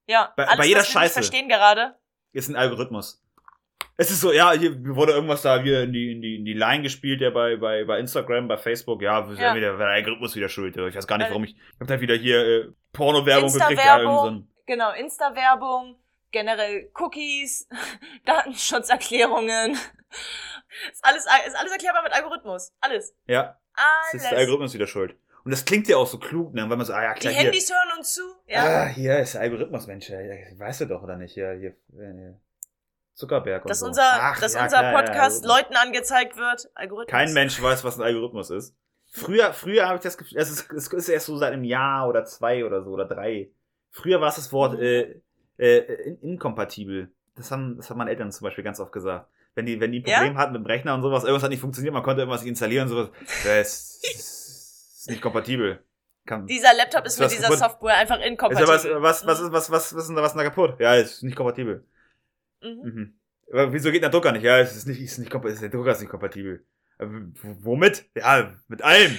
Ja, 0.07 0.33
Bei- 0.37 0.47
alles, 0.49 0.59
bei 0.59 0.67
jeder 0.67 0.81
was 0.81 0.87
wir 0.87 1.01
nicht 1.01 1.05
Scheiße. 1.05 1.13
verstehen 1.15 1.49
gerade. 1.49 1.97
Ist 2.33 2.49
ein 2.49 2.57
Algorithmus. 2.57 3.23
Es 4.01 4.11
ist 4.11 4.23
so, 4.23 4.33
ja, 4.33 4.53
hier 4.53 4.75
wurde 4.97 5.13
irgendwas 5.13 5.43
da 5.43 5.61
hier 5.61 5.83
in 5.83 5.93
die, 5.93 6.13
in 6.13 6.23
die, 6.23 6.37
in 6.37 6.45
die 6.47 6.55
Line 6.55 6.83
gespielt, 6.83 7.21
ja, 7.21 7.29
bei, 7.29 7.57
bei, 7.57 7.85
bei 7.85 7.99
Instagram, 7.99 8.49
bei 8.49 8.57
Facebook, 8.57 9.03
ja, 9.03 9.31
Ja. 9.35 9.55
Wieder, 9.55 9.77
der 9.77 9.89
Algorithmus 9.89 10.35
wieder 10.35 10.49
schuld. 10.49 10.75
Ich 10.75 10.97
weiß 10.97 11.07
gar 11.07 11.19
nicht, 11.19 11.27
Weil- 11.27 11.33
warum 11.33 11.45
ich, 11.45 11.55
ich 11.55 11.81
hab 11.81 11.87
da 11.87 12.01
wieder 12.01 12.15
hier 12.15 12.39
äh, 12.47 12.73
Porno-Werbung 12.95 13.53
gekriegt, 13.53 13.79
ja, 13.85 14.01
so 14.03 14.31
ein, 14.31 14.49
Genau, 14.65 14.91
Insta-Werbung, 14.93 15.97
generell 16.31 16.91
Cookies, 16.95 17.69
Datenschutzerklärungen. 18.25 19.73
Ist 20.93 21.05
alles, 21.05 21.27
ist 21.47 21.57
alles 21.57 21.73
erklärbar 21.73 22.03
mit 22.03 22.13
Algorithmus. 22.13 22.73
Alles. 22.81 23.15
ja, 23.27 23.59
es 23.75 24.13
Alles. 24.13 24.23
ist 24.25 24.31
der 24.31 24.39
Algorithmus 24.39 24.73
wieder 24.73 24.87
schuld. 24.87 25.15
Und 25.45 25.51
das 25.51 25.65
klingt 25.65 25.89
ja 25.89 25.97
auch 25.99 26.07
so 26.07 26.19
klug, 26.19 26.55
ne, 26.55 26.63
weil 26.71 26.77
man 26.77 26.87
so, 26.87 26.93
ah 26.95 27.03
ja, 27.03 27.15
Die 27.15 27.21
klar, 27.21 27.33
hier, 27.35 27.43
Handys 27.43 27.71
hören 27.71 27.99
uns 27.99 28.15
zu. 28.15 28.23
Ja. 28.47 28.65
Ah, 28.65 28.87
hier 28.87 29.19
ist 29.19 29.35
der 29.35 29.41
Algorithmus, 29.43 29.87
Mensch. 29.89 30.09
Ja, 30.09 30.21
weißt 30.57 30.83
du 30.83 30.87
doch, 30.87 31.03
oder 31.03 31.17
nicht? 31.17 31.35
Hier, 31.35 31.53
hier, 31.53 31.71
äh, 31.99 32.35
Zuckerberg 33.21 33.65
und 33.65 33.69
dass 33.71 33.81
so. 33.81 33.87
unser, 33.87 34.03
Ach, 34.05 34.41
dass 34.41 34.55
ja, 34.55 34.65
unser 34.65 34.79
klar, 34.79 34.93
ja, 34.93 34.99
Podcast 35.01 35.45
Algorithmus. 35.45 35.57
Leuten 35.59 35.77
angezeigt 35.77 36.37
wird. 36.37 36.71
Algorithmus. 36.75 37.11
Kein 37.11 37.33
Mensch 37.33 37.63
weiß, 37.63 37.85
was 37.85 37.99
ein 37.99 38.03
Algorithmus 38.03 38.51
ist. 38.51 38.75
Früher, 39.13 39.53
früher 39.53 39.87
habe 39.87 39.97
ich 39.97 40.03
das 40.03 40.17
Gefühl, 40.17 40.39
es 40.39 40.51
ist, 40.51 40.73
es 40.73 40.87
ist 40.89 41.09
erst 41.09 41.27
so 41.27 41.37
seit 41.37 41.53
einem 41.53 41.65
Jahr 41.65 42.09
oder 42.09 42.25
zwei 42.25 42.65
oder 42.65 42.83
so 42.83 42.91
oder 42.91 43.05
drei. 43.07 43.51
Früher 43.91 44.21
war 44.21 44.29
es 44.29 44.37
das 44.37 44.53
Wort 44.53 44.75
Mhm. 44.75 44.83
äh, 44.83 45.21
äh, 45.59 46.03
in, 46.09 46.21
inkompatibel. 46.21 47.11
Das 47.37 47.51
haben, 47.51 47.77
das 47.77 47.91
haben 47.91 47.99
meine 47.99 48.11
Eltern 48.11 48.31
zum 48.33 48.45
Beispiel 48.45 48.65
ganz 48.65 48.81
oft 48.81 48.93
gesagt. 48.93 49.29
Wenn 49.55 49.67
die, 49.67 49.81
wenn 49.81 49.91
die 49.93 49.99
ein 49.99 50.07
Ja? 50.09 50.19
Problem 50.19 50.39
hatten 50.39 50.53
mit 50.53 50.63
dem 50.63 50.67
Rechner 50.67 50.95
und 50.95 51.03
sowas, 51.03 51.25
irgendwas 51.25 51.43
hat 51.43 51.51
nicht 51.51 51.61
funktioniert, 51.61 51.93
man 51.93 52.03
konnte 52.03 52.21
irgendwas 52.23 52.43
nicht 52.43 52.51
installieren 52.51 52.85
und 52.89 52.95
sowas. 52.95 53.11
Ja, 53.45 53.57
es 53.57 54.01
ist 54.05 55.09
nicht 55.11 55.21
kompatibel. 55.23 55.83
Kann, 56.27 56.47
Dieser 56.47 56.73
Laptop 56.75 57.07
ist 57.07 57.19
mit 57.19 57.27
was 57.27 57.33
dieser 57.33 57.49
kaputt? 57.49 57.59
Software 57.59 57.95
einfach 57.97 58.17
ist 58.17 58.23
ja 58.23 58.29
inkompatibel. 58.29 58.69
was, 58.69 58.85
was, 58.85 59.27
was, 59.27 59.41
ist, 59.41 59.53
was, 59.53 59.71
was, 59.71 59.95
was 59.97 60.09
ist 60.09 60.15
was 60.15 60.33
denn 60.33 60.39
da 60.39 60.45
kaputt? 60.45 60.79
Ja, 60.79 60.95
ist 60.95 61.23
nicht 61.23 61.35
kompatibel. 61.37 61.85
Mhm. 62.63 62.83
Mhm. 62.83 63.21
Aber 63.53 63.73
wieso 63.73 63.91
geht 63.91 64.03
der 64.03 64.11
Drucker 64.11 64.33
nicht? 64.33 64.43
Ja, 64.45 64.59
es 64.61 64.77
ist 64.77 64.87
nicht, 64.87 65.01
ist 65.01 65.19
nicht 65.19 65.31
kompatibel. 65.31 65.61
Der 65.61 65.71
Drucker 65.71 65.93
ist 65.93 66.01
nicht 66.01 66.11
kompatibel. 66.11 66.65
W- 66.99 67.33
womit? 67.63 68.09
Ja, 68.15 68.55
mit 68.69 68.83
allem. 68.83 69.17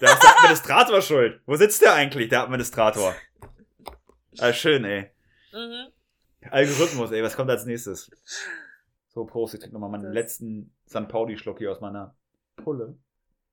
Da 0.00 0.12
ist 0.12 0.22
der 0.22 0.36
Administrator 0.38 1.02
schuld. 1.02 1.40
Wo 1.46 1.54
sitzt 1.56 1.82
der 1.82 1.94
eigentlich, 1.94 2.28
der 2.28 2.42
Administrator? 2.42 3.14
Ah, 4.38 4.52
schön, 4.52 4.84
ey. 4.84 5.10
Mhm. 5.52 5.92
Algorithmus, 6.50 7.10
ey, 7.12 7.22
was 7.22 7.36
kommt 7.36 7.50
als 7.50 7.66
nächstes? 7.66 8.10
So, 9.08 9.24
Prost, 9.26 9.54
ich 9.54 9.60
trinke 9.60 9.74
nochmal 9.74 9.90
meinen 9.90 10.04
Das- 10.04 10.14
letzten 10.14 10.74
St. 10.88 11.06
Pauli-Schluck 11.08 11.58
hier 11.58 11.70
aus 11.70 11.80
meiner 11.80 12.16
Pulle. 12.56 12.96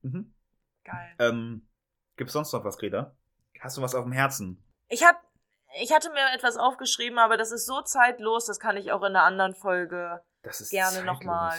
Mhm. 0.02 0.34
Geil. 0.86 1.16
Ähm, 1.20 1.68
gibt's 2.16 2.34
sonst 2.34 2.54
noch 2.54 2.64
was, 2.64 2.78
Greta? 2.78 3.16
Hast 3.60 3.78
du 3.78 3.82
was 3.82 3.94
auf 3.94 4.06
dem 4.06 4.14
Herzen? 4.14 4.64
Ich 4.88 5.04
hab, 5.04 5.22
ich 5.82 5.94
hatte 5.94 6.10
mir 6.12 6.34
etwas 6.34 6.58
aufgeschrieben, 6.58 7.20
aber 7.20 7.38
das 7.38 7.52
ist 7.52 7.66
so 7.66 7.82
zeitlos, 7.82 8.46
das 8.46 8.60
kann 8.60 8.78
ich 8.78 8.92
auch 8.92 9.02
in 9.02 9.08
einer 9.16 9.24
anderen 9.24 9.54
Folge 9.56 10.22
Das 10.42 10.68
gerne 10.70 11.04
nochmal 11.04 11.58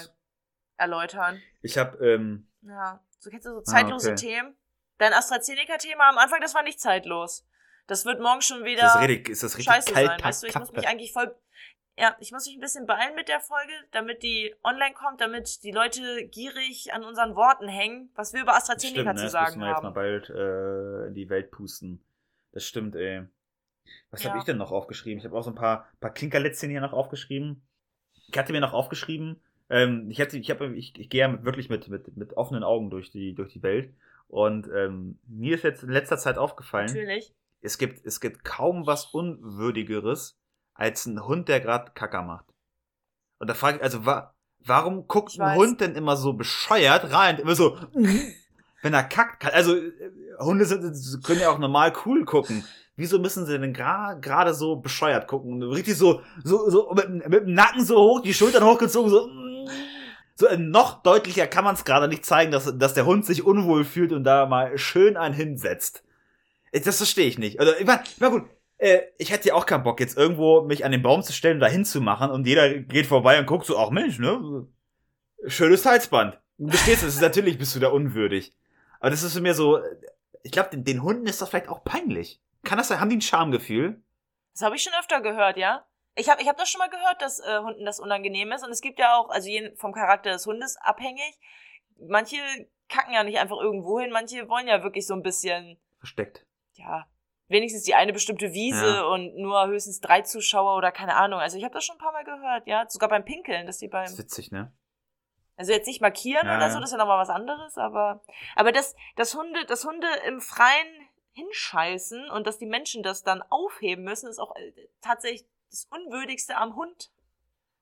erläutern. 0.77 1.41
Ich 1.63 1.79
hab, 1.79 2.01
ähm, 2.01 2.49
Ja, 2.63 3.01
so 3.19 3.31
kennst 3.31 3.47
du 3.47 3.51
so 3.55 3.61
zeitlose 3.63 4.11
Ah, 4.11 4.13
okay. 4.13 4.21
Themen. 4.27 4.57
Dein 4.99 5.13
AstraZeneca-Thema 5.13 6.09
am 6.11 6.19
Anfang, 6.19 6.41
das 6.41 6.55
war 6.55 6.63
nicht 6.63 6.81
zeitlos. 6.81 7.47
Das 7.87 8.05
wird 8.05 8.21
morgen 8.21 8.41
schon 8.43 8.65
wieder 8.65 8.87
ist 8.87 8.95
das 8.95 9.01
richtig, 9.03 9.29
ist 9.31 9.43
das 9.43 9.57
richtig 9.59 9.73
scheiße 9.75 9.93
kalt? 9.93 10.07
sein. 10.09 10.23
Weißt 10.23 10.43
du, 10.43 10.47
ich 10.47 10.59
muss 10.59 10.73
mich 10.73 10.87
eigentlich 10.89 11.13
voll, 11.13 11.35
ja, 11.99 12.15
ich 12.21 12.31
muss 12.33 12.47
mich 12.47 12.57
ein 12.57 12.61
bisschen 12.61 12.87
beeilen 12.87 13.15
mit 13.15 13.29
der 13.29 13.41
Folge, 13.41 13.73
damit 13.93 14.23
die 14.23 14.55
online 14.63 14.95
kommt, 14.95 15.21
damit 15.21 15.63
die 15.65 15.73
Leute 15.73 16.27
gierig 16.29 16.93
an 16.93 17.03
unseren 17.05 17.35
Worten 17.35 17.67
hängen, 17.69 18.11
was 18.15 18.33
wir 18.33 18.43
über 18.43 18.55
AstraZeneca 18.55 19.01
Stimmt, 19.01 19.07
ne? 19.07 19.17
zu 19.17 19.23
Das 19.25 19.33
sagen 19.33 19.45
müssen 19.47 19.61
wir 19.61 19.69
jetzt 19.71 19.83
mal 19.83 19.89
haben. 19.89 19.95
bald 19.95 20.31
äh, 20.31 21.07
in 21.09 21.15
die 21.15 21.29
Welt 21.31 21.51
pusten. 21.51 22.05
Das 22.53 22.65
stimmt, 22.65 22.95
ey. 22.95 23.27
Was 24.11 24.23
Ja. 24.23 24.31
habe 24.31 24.39
ich 24.39 24.45
denn 24.45 24.57
noch 24.57 24.73
aufgeschrieben? 24.73 25.19
Ich 25.19 25.25
habe 25.25 25.37
auch 25.37 25.43
so 25.45 25.51
ein 25.51 25.55
paar, 25.57 25.89
paar 26.01 26.13
Klinkerlitzchen 26.13 26.71
hier 26.71 26.81
noch 26.81 26.93
aufgeschrieben. 26.93 27.63
Ich 28.29 28.37
hatte 28.39 28.53
mir 28.53 28.61
noch 28.61 28.73
aufgeschrieben, 28.73 29.41
ähm, 29.71 30.11
ich 30.11 30.21
hatte, 30.21 30.37
ich 30.39 30.51
habe, 30.51 30.75
ich, 30.75 30.99
ich 30.99 31.09
gehe 31.11 31.21
ja 31.21 31.29
mit, 31.29 31.45
wirklich 31.45 31.69
mit, 31.71 31.89
mit, 31.89 32.17
mit 32.17 32.37
offenen 32.37 32.63
Augen 32.65 32.91
durch 32.91 33.11
die, 33.11 33.35
durch 33.35 33.53
die 33.53 33.63
Welt. 33.63 33.93
Und 34.29 34.69
ähm, 34.75 35.19
mir 35.27 35.55
ist 35.57 35.65
jetzt 35.65 35.83
in 35.83 35.91
letzter 35.91 36.19
Zeit 36.19 36.39
aufgefallen, 36.39 36.87
Natürlich. 36.87 37.33
es 37.61 37.79
gibt, 37.79 38.05
es 38.07 38.21
gibt 38.21 38.45
kaum 38.45 38.87
was 38.87 39.07
Unwürdigeres 39.07 40.39
als 40.75 41.07
ein 41.07 41.25
Hund, 41.27 41.49
der 41.49 41.61
gerade 41.61 41.93
Kacker 41.93 42.23
macht. 42.23 42.47
Und 43.39 43.49
da 43.51 43.55
frage 43.55 43.79
ich, 43.79 43.83
also 43.83 44.07
wa 44.07 44.35
warum 44.61 45.07
guckt 45.09 45.33
Ich 45.33 45.41
ein 45.41 45.47
weiß. 45.47 45.57
Hund 45.59 45.81
denn 45.81 45.95
immer 45.95 46.17
so 46.17 46.33
bescheuert 46.35 47.13
rein? 47.13 47.39
Immer 47.39 47.55
so, 47.55 47.79
wenn 48.83 48.95
er 48.95 49.05
kackt. 49.05 49.41
kann- 49.41 49.53
Also 49.53 49.77
äh, 49.77 49.93
Hunde 50.39 50.65
sind, 50.65 51.25
können 51.25 51.41
ja 51.41 51.51
auch 51.51 51.59
normal 51.59 51.93
cool 52.05 52.25
gucken. 52.25 52.65
Wieso 53.01 53.19
müssen 53.19 53.47
sie 53.47 53.59
denn 53.59 53.75
gra- 53.75 54.21
gerade 54.21 54.55
so 54.55 54.77
bescheuert 54.77 55.27
gucken? 55.27 55.63
Richtig 55.63 55.97
so, 55.97 56.21
so, 56.45 56.69
so 56.71 56.93
mit, 56.95 57.29
mit 57.29 57.41
dem 57.47 57.55
Nacken 57.55 57.85
so 57.85 57.97
hoch, 57.97 58.21
die 58.21 58.35
Schultern 58.35 58.65
hochgezogen, 58.65 59.11
so. 59.11 59.29
So 60.37 60.47
noch 60.57 61.03
deutlicher 61.03 61.47
kann 61.47 61.65
man 61.65 61.75
es 61.75 61.85
gerade 61.85 62.09
nicht 62.09 62.25
zeigen, 62.25 62.51
dass, 62.51 62.77
dass 62.79 62.95
der 62.95 63.05
Hund 63.05 63.27
sich 63.27 63.45
unwohl 63.45 63.85
fühlt 63.85 64.13
und 64.13 64.25
da 64.25 64.47
mal 64.47 64.79
schön 64.79 65.17
einen 65.19 65.35
hinsetzt. 65.35 66.03
Äh, 66.73 66.81
Das 66.81 66.97
verstehe 66.99 67.27
ich 67.27 67.39
nicht. 67.39 67.61
Also, 67.61 67.73
ich 67.79 67.85
meine, 67.87 68.03
gut, 68.31 68.45
äh, 68.79 69.01
ich 69.19 69.31
hätte 69.33 69.49
ja 69.49 69.55
auch 69.55 69.67
keinen 69.67 69.83
Bock, 69.83 70.01
jetzt 70.01 70.17
irgendwo 70.17 70.63
mich 70.63 70.85
an 70.85 70.93
den 70.93 71.03
Baum 71.03 71.23
zu 71.23 71.33
stellen 71.35 71.57
und 71.57 71.61
da 71.61 71.67
hinzumachen 71.67 72.31
und 72.31 72.47
jeder 72.47 72.71
geht 72.79 73.07
vorbei 73.07 73.39
und 73.39 73.47
guckt 73.47 73.67
so, 73.67 73.79
ach 73.79 73.91
Mensch, 73.91 74.19
ne? 74.19 74.67
Schönes 75.47 75.85
Halsband. 75.85 76.39
Du 76.59 76.77
stehst, 76.77 77.03
das 77.03 77.15
ist 77.15 77.23
natürlich 77.23 77.59
bist 77.59 77.75
du 77.75 77.81
da 77.81 77.89
unwürdig. 77.89 78.55
Aber 78.99 79.11
das 79.11 79.23
ist 79.23 79.33
für 79.35 79.41
mir 79.41 79.55
so, 79.55 79.77
äh, 79.79 79.83
ich 80.43 80.53
glaube, 80.53 80.71
den, 80.71 80.85
den 80.85 81.03
Hunden 81.03 81.27
ist 81.27 81.43
das 81.43 81.51
vielleicht 81.51 81.69
auch 81.69 81.85
peinlich. 81.85 82.41
Kann 82.65 82.79
das 82.79 82.89
sein? 82.89 83.01
Haben 83.01 83.11
die 83.11 83.17
ein 83.17 83.21
Schamgefühl? 83.23 84.03
Das 84.53 84.63
habe 84.63 84.77
ich 84.77 84.83
schon 84.83 84.93
öfter 84.99 85.21
gehört, 85.21 85.57
ja. 85.57 85.87
Ich 86.17 86.29
habe 86.29 86.43
ich 86.43 86.49
hab 86.49 86.57
das 86.59 86.69
schon 86.69 86.81
mal 86.81 86.91
gehört, 86.91 87.23
dass 87.23 87.41
äh, 87.41 87.59
Hunden 87.61 87.85
das 87.85 88.01
unangenehm 88.01 88.53
ist. 88.53 88.65
Und 88.65 88.71
es 88.71 88.81
gibt 88.81 88.99
ja 88.99 89.17
auch, 89.17 89.31
also 89.31 89.49
je 89.49 89.75
vom 89.77 89.93
Charakter 89.93 90.31
des 90.33 90.45
Hundes 90.47 90.77
abhängig, 90.79 91.39
manche 92.09 92.37
kacken 92.89 93.15
ja 93.15 93.23
nicht 93.23 93.39
einfach 93.39 93.59
irgendwo 93.59 94.01
hin, 94.01 94.11
manche 94.11 94.49
wollen 94.49 94.67
ja 94.67 94.83
wirklich 94.83 95.07
so 95.07 95.15
ein 95.15 95.23
bisschen, 95.23 95.79
Versteckt. 95.99 96.45
ja, 96.73 97.07
wenigstens 97.47 97.85
die 97.85 97.95
eine 97.95 98.13
bestimmte 98.13 98.53
Wiese 98.53 98.87
Ja. 98.97 99.03
und 99.05 99.37
nur 99.37 99.67
höchstens 99.69 100.01
drei 100.01 100.23
Zuschauer 100.23 100.77
oder 100.77 100.91
keine 100.91 101.15
Ahnung. 101.15 101.39
Also 101.41 101.57
ich 101.57 101.65
habe 101.65 101.75
das 101.75 101.85
schon 101.85 101.97
ein 101.97 102.01
paar 102.01 102.13
Mal 102.13 102.25
gehört, 102.25 102.67
ja. 102.67 102.85
Sogar 102.89 103.09
beim 103.09 103.25
Pinkeln, 103.25 103.67
dass 103.67 103.79
die 103.79 103.89
beim, 103.89 104.03
Das 104.05 104.13
ist 104.15 104.19
witzig, 104.19 104.51
ne? 104.51 104.73
also 105.57 105.73
jetzt 105.73 105.87
nicht 105.87 106.01
markieren 106.01 106.47
Ja, 106.47 106.57
oder 106.57 106.71
so, 106.71 106.81
das 106.81 106.89
ist 106.89 106.93
ja 106.93 106.99
nochmal 106.99 107.19
was 107.19 107.29
anderes, 107.29 107.77
aber, 107.77 108.23
aber 108.57 108.73
das, 108.73 108.95
das 109.17 109.35
Hunde, 109.35 109.65
das 109.67 109.85
Hunde 109.85 110.07
im 110.27 110.41
Freien 110.41 111.00
hinscheißen 111.45 112.31
und 112.31 112.47
dass 112.47 112.59
die 112.59 112.67
Menschen 112.67 113.03
das 113.03 113.23
dann 113.23 113.43
aufheben 113.51 114.05
müssen, 114.05 114.29
ist 114.29 114.39
auch 114.39 114.55
äh, 114.57 114.73
tatsächlich 115.01 115.45
das 115.71 115.87
Unwürdigste 115.91 116.57
am 116.57 116.75
Hund, 116.77 117.11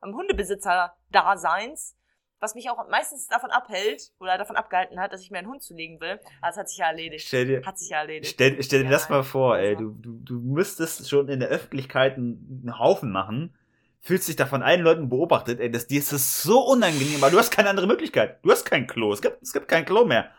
am 0.00 0.14
Hundebesitzer-Daseins, 0.14 1.94
was 2.40 2.54
mich 2.54 2.70
auch 2.70 2.88
meistens 2.88 3.26
davon 3.26 3.50
abhält 3.50 4.12
oder 4.20 4.38
davon 4.38 4.54
abgehalten 4.56 5.00
hat, 5.00 5.12
dass 5.12 5.22
ich 5.22 5.30
mir 5.30 5.38
einen 5.38 5.48
Hund 5.48 5.62
zulegen 5.62 6.00
will. 6.00 6.20
Aber 6.40 6.48
das 6.48 6.56
hat 6.56 6.68
sich 6.68 6.78
ja 6.78 6.86
erledigt. 6.86 7.26
Stell 7.26 7.46
dir, 7.46 7.66
Hat 7.66 7.78
sich 7.78 7.90
ja 7.90 7.98
erledigt. 7.98 8.32
Stell, 8.34 8.62
stell 8.62 8.80
dir 8.80 8.84
Ja, 8.84 8.90
das 8.92 9.08
mal 9.08 9.24
vor, 9.24 9.58
ey. 9.58 9.70
also. 9.74 9.90
Du, 9.90 10.18
du, 10.18 10.18
du 10.24 10.40
müsstest 10.40 11.08
schon 11.08 11.28
in 11.28 11.40
der 11.40 11.48
Öffentlichkeit 11.48 12.16
einen, 12.16 12.60
einen 12.62 12.78
Haufen 12.78 13.10
machen, 13.10 13.56
fühlst 14.00 14.28
dich 14.28 14.36
da 14.36 14.46
von 14.46 14.62
allen 14.62 14.82
Leuten 14.82 15.08
beobachtet, 15.08 15.58
ey. 15.58 15.68
Das, 15.70 15.88
dir 15.88 15.98
ist 15.98 16.12
das 16.12 16.42
so 16.42 16.60
unangenehm, 16.60 17.20
weil 17.20 17.32
du 17.32 17.38
hast 17.38 17.50
keine 17.50 17.70
andere 17.70 17.88
Möglichkeit. 17.88 18.38
Du 18.44 18.52
hast 18.52 18.64
kein 18.64 18.86
Klo. 18.86 19.12
Es 19.12 19.20
gibt, 19.20 19.42
es 19.42 19.52
gibt 19.52 19.66
kein 19.66 19.84
Klo 19.84 20.04
mehr. 20.04 20.30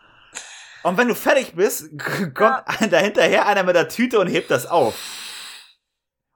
Und 0.82 0.96
wenn 0.96 1.08
du 1.08 1.14
fertig 1.14 1.54
bist, 1.54 1.90
kommt 2.34 2.62
dahinterher 2.90 3.46
einer 3.46 3.62
mit 3.62 3.76
der 3.76 3.88
Tüte 3.88 4.18
und 4.18 4.26
hebt 4.28 4.50
das 4.50 4.66
auf. 4.66 4.94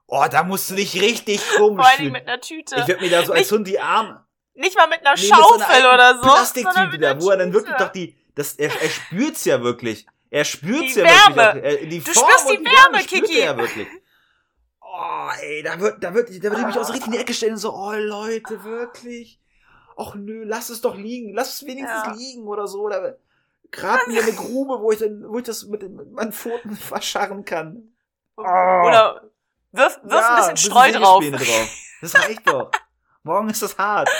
Oh, 0.07 0.25
da 0.31 0.43
musst 0.43 0.71
du 0.71 0.75
dich 0.75 1.01
richtig 1.01 1.41
komisch 1.57 1.87
Vor 1.87 1.97
fühlen. 1.97 2.13
mit 2.13 2.29
einer 2.29 2.41
Tüte. 2.41 2.77
Ich 2.79 2.87
würde 2.89 3.01
mir 3.03 3.11
da 3.11 3.25
so 3.25 3.33
als 3.33 3.41
Nicht- 3.43 3.53
Hund 3.53 3.67
die 3.69 3.81
Arme, 3.81 4.25
Nicht 4.55 4.77
mal 4.77 4.87
mit 4.87 5.01
einer 5.05 5.15
Nee, 5.17 5.23
mit 5.23 5.29
so 5.35 5.55
einer 5.55 5.65
Schaufel 5.65 5.87
oder 5.87 6.15
so. 6.17 6.21
Plastiktüte 6.23 6.99
da, 6.99 7.21
wo 7.21 7.31
er 7.31 7.39
dann 7.39 7.53
wirklich 7.53 7.75
doch 7.77 7.89
die, 7.91 8.17
das, 8.35 8.55
er, 8.57 8.71
er 8.83 8.89
spürt's 8.91 9.45
ja 9.45 9.63
wirklich. 9.63 10.07
Er 10.31 10.45
spürt's 10.45 10.95
Die 10.95 11.01
ja 11.01 11.07
Wärme. 11.07 11.37
wirklich. 11.37 11.77
Auch, 11.79 11.83
äh, 11.83 11.87
die 11.87 11.99
Du 12.01 12.13
Form 12.13 12.29
spürst 12.31 12.51
die 12.51 12.65
Wärme, 12.65 12.99
spürt 13.03 13.25
Kiki. 13.25 13.39
er 13.39 13.45
ja 13.47 13.57
wirklich. 13.57 13.89
Oh, 14.81 15.29
ey, 15.41 15.63
da 15.63 15.81
wird, 15.81 16.05
da 16.05 16.15
wird, 16.15 16.29
da 16.29 16.43
würde 16.51 16.61
ich 16.61 16.67
mich 16.67 16.79
auch 16.79 16.85
so 16.85 16.93
richtig 16.93 17.07
in 17.07 17.13
die 17.13 17.19
Ecke 17.19 17.35
stellen 17.35 17.53
und 17.53 17.59
so, 17.59 17.73
oh 17.75 17.93
Leute, 17.95 18.63
wirklich? 18.63 19.41
Och 19.97 20.15
nö, 20.17 20.45
lass 20.45 20.69
es 20.71 20.81
doch 20.81 20.97
liegen, 20.97 21.33
lass 21.35 21.55
es 21.55 21.67
wenigstens 21.67 22.03
Ja. 22.05 22.13
liegen 22.15 22.47
oder 22.47 22.67
so. 22.67 22.83
Oder 22.83 23.17
grad 23.77 24.07
mir 24.09 24.23
eine 24.23 24.33
Grube, 24.37 24.81
wo 24.81 24.91
ich 24.93 24.99
dann, 24.99 25.25
wo 25.29 25.39
ich 25.39 25.45
das 25.45 25.65
mit, 25.65 25.83
den- 25.83 25.95
mit 25.97 26.11
meinen 26.13 26.33
Pfoten 26.33 26.75
verscharren 26.77 27.45
kann. 27.45 27.95
Oder 28.37 29.31
wirf, 29.73 30.01
wirf 30.03 30.13
Ja, 30.21 30.35
ein 30.35 30.37
bisschen 30.55 30.57
Streu 30.57 30.93
drauf. 30.93 31.23
Sägespäne 31.23 31.51
drauf. 31.59 31.69
Das 32.01 32.15
reicht 32.17 32.47
doch. 32.49 32.71
Morgen 33.23 33.49
ist 33.51 33.63
das 33.63 33.77
hart. 33.79 34.09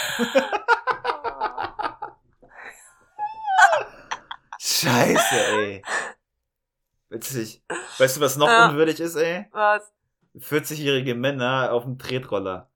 Scheiße, 4.59 5.35
ey. 5.35 5.81
Witzig. 7.09 7.63
Weißt 7.97 8.17
du, 8.17 8.21
was 8.21 8.35
noch 8.37 8.47
Ja. 8.47 8.69
unwürdig 8.69 8.99
ist, 8.99 9.15
ey? 9.15 9.45
Was? 9.51 9.91
40-jährige 10.37 11.15
Männer 11.15 11.71
auf 11.71 11.83
dem 11.83 11.97
Tretroller. 11.97 12.69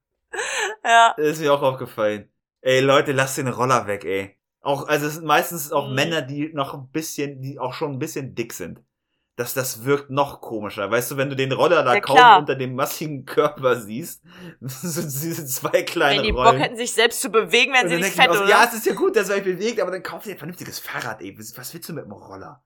Ja. 0.84 1.14
Das 1.18 1.26
ist 1.28 1.40
mir 1.42 1.54
auch 1.54 1.62
aufgefallen. 1.62 2.32
Ey, 2.62 2.80
Leute, 2.82 3.12
lasst 3.12 3.38
den 3.38 3.48
Roller 3.48 3.88
weg, 3.88 4.06
ey. 4.06 4.39
Auch, 4.62 4.88
also 4.88 5.08
es 5.08 5.16
sind 5.16 5.26
meistens 5.26 5.72
auch 5.72 5.88
Mhm. 5.90 5.96
Männer, 5.96 6.22
die 6.22 6.52
noch 6.54 6.74
ein 6.74 6.90
bisschen, 6.92 7.42
die 7.42 7.60
auch 7.60 7.74
schon 7.74 7.94
ein 7.94 8.00
bisschen 8.00 8.36
dick 8.36 8.54
sind. 8.54 8.82
Das, 9.38 9.54
das 9.54 9.86
wirkt 9.86 10.10
noch 10.10 10.42
komischer. 10.42 10.92
Weißt 10.92 11.12
du, 11.12 11.16
wenn 11.18 11.30
du 11.30 11.36
den 11.38 11.54
Roller 11.54 11.82
da 11.84 11.94
Ja, 11.94 12.02
kaum 12.02 12.18
klar. 12.18 12.40
unter 12.40 12.56
dem 12.56 12.76
massigen 12.76 13.24
Körper 13.26 13.80
siehst, 13.80 14.22
so 14.60 15.02
diese 15.02 15.46
zwei 15.46 15.84
kleine 15.84 16.18
Wenn 16.18 16.24
die 16.26 16.32
Rollen. 16.32 16.52
Bock 16.58 16.60
hätten, 16.62 16.76
sich 16.76 16.92
selbst 16.92 17.22
zu 17.22 17.30
bewegen, 17.30 17.72
wären 17.72 17.88
sie 17.88 17.96
nicht 17.96 18.16
fett, 18.16 18.28
aus, 18.30 18.40
oder? 18.42 18.50
Ja, 18.50 18.66
es 18.66 18.74
ist 18.74 18.86
ja 18.86 18.94
gut, 18.94 19.16
dass 19.16 19.30
ihr 19.30 19.36
euch 19.36 19.44
bewegt, 19.46 19.80
aber 19.80 19.92
dann 19.92 20.04
kauft 20.04 20.26
ihr 20.26 20.34
ein 20.34 20.38
vernünftiges 20.38 20.80
Fahrrad. 20.80 21.22
Was 21.38 21.58
was 21.58 21.74
willst 21.74 21.88
du 21.88 21.94
mit 21.94 22.04
dem 22.04 22.12
Roller? 22.12 22.62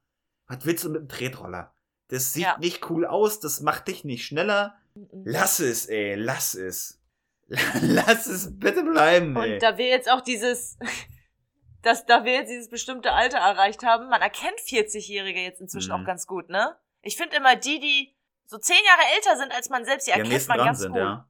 Was 0.48 0.66
willst 0.66 0.84
du 0.84 0.89
mit 0.89 1.02
dem 1.02 1.10
Tretroller? 1.10 1.76
Das 2.08 2.34
sieht 2.34 2.44
Ja. 2.44 2.58
nicht 2.60 2.89
cool 2.89 3.06
aus, 3.06 3.39
das 3.39 3.62
macht 3.62 3.88
dich 3.88 4.04
nicht 4.04 4.26
schneller. 4.26 4.74
Mhm. 4.96 5.08
Lass 5.26 5.60
es, 5.60 5.86
ey, 5.86 6.16
lass 6.16 6.56
es. 6.56 7.00
Lass 7.82 8.26
es 8.26 8.58
bitte 8.58 8.84
bleiben, 8.84 9.36
ey. 9.38 9.54
Und 9.56 9.62
da 9.62 9.78
wir 9.78 9.88
jetzt 9.88 10.10
auch 10.10 10.22
dieses, 10.22 10.78
dass 11.84 12.05
da 12.07 12.23
wir 12.25 12.34
jetzt 12.34 12.49
dieses 12.49 12.69
bestimmte 12.69 13.11
Alter 13.13 13.38
erreicht 13.38 13.84
haben, 13.84 14.09
man 14.09 14.21
erkennt 14.21 14.59
40-Jährige 14.59 15.39
jetzt 15.41 15.61
inzwischen 15.61 15.93
Mhm. 15.95 16.01
auch 16.01 16.05
ganz 16.05 16.25
gut, 16.25 16.49
ne? 16.49 16.75
Ich 17.01 17.15
finde 17.17 17.36
immer 17.38 17.55
die, 17.55 17.79
die 17.79 18.15
so 18.45 18.57
zehn 18.57 18.77
Jahre 18.86 19.01
älter 19.15 19.38
sind 19.38 19.53
als 19.53 19.69
man 19.69 19.86
selbst, 19.86 20.07
die 20.07 20.11
die 20.13 20.19
erkennt 20.19 20.47
man 20.47 20.57
dran 20.57 20.67
ganz 20.67 20.79
sind, 20.79 20.91
gut. 20.93 20.99
ja. 21.01 21.29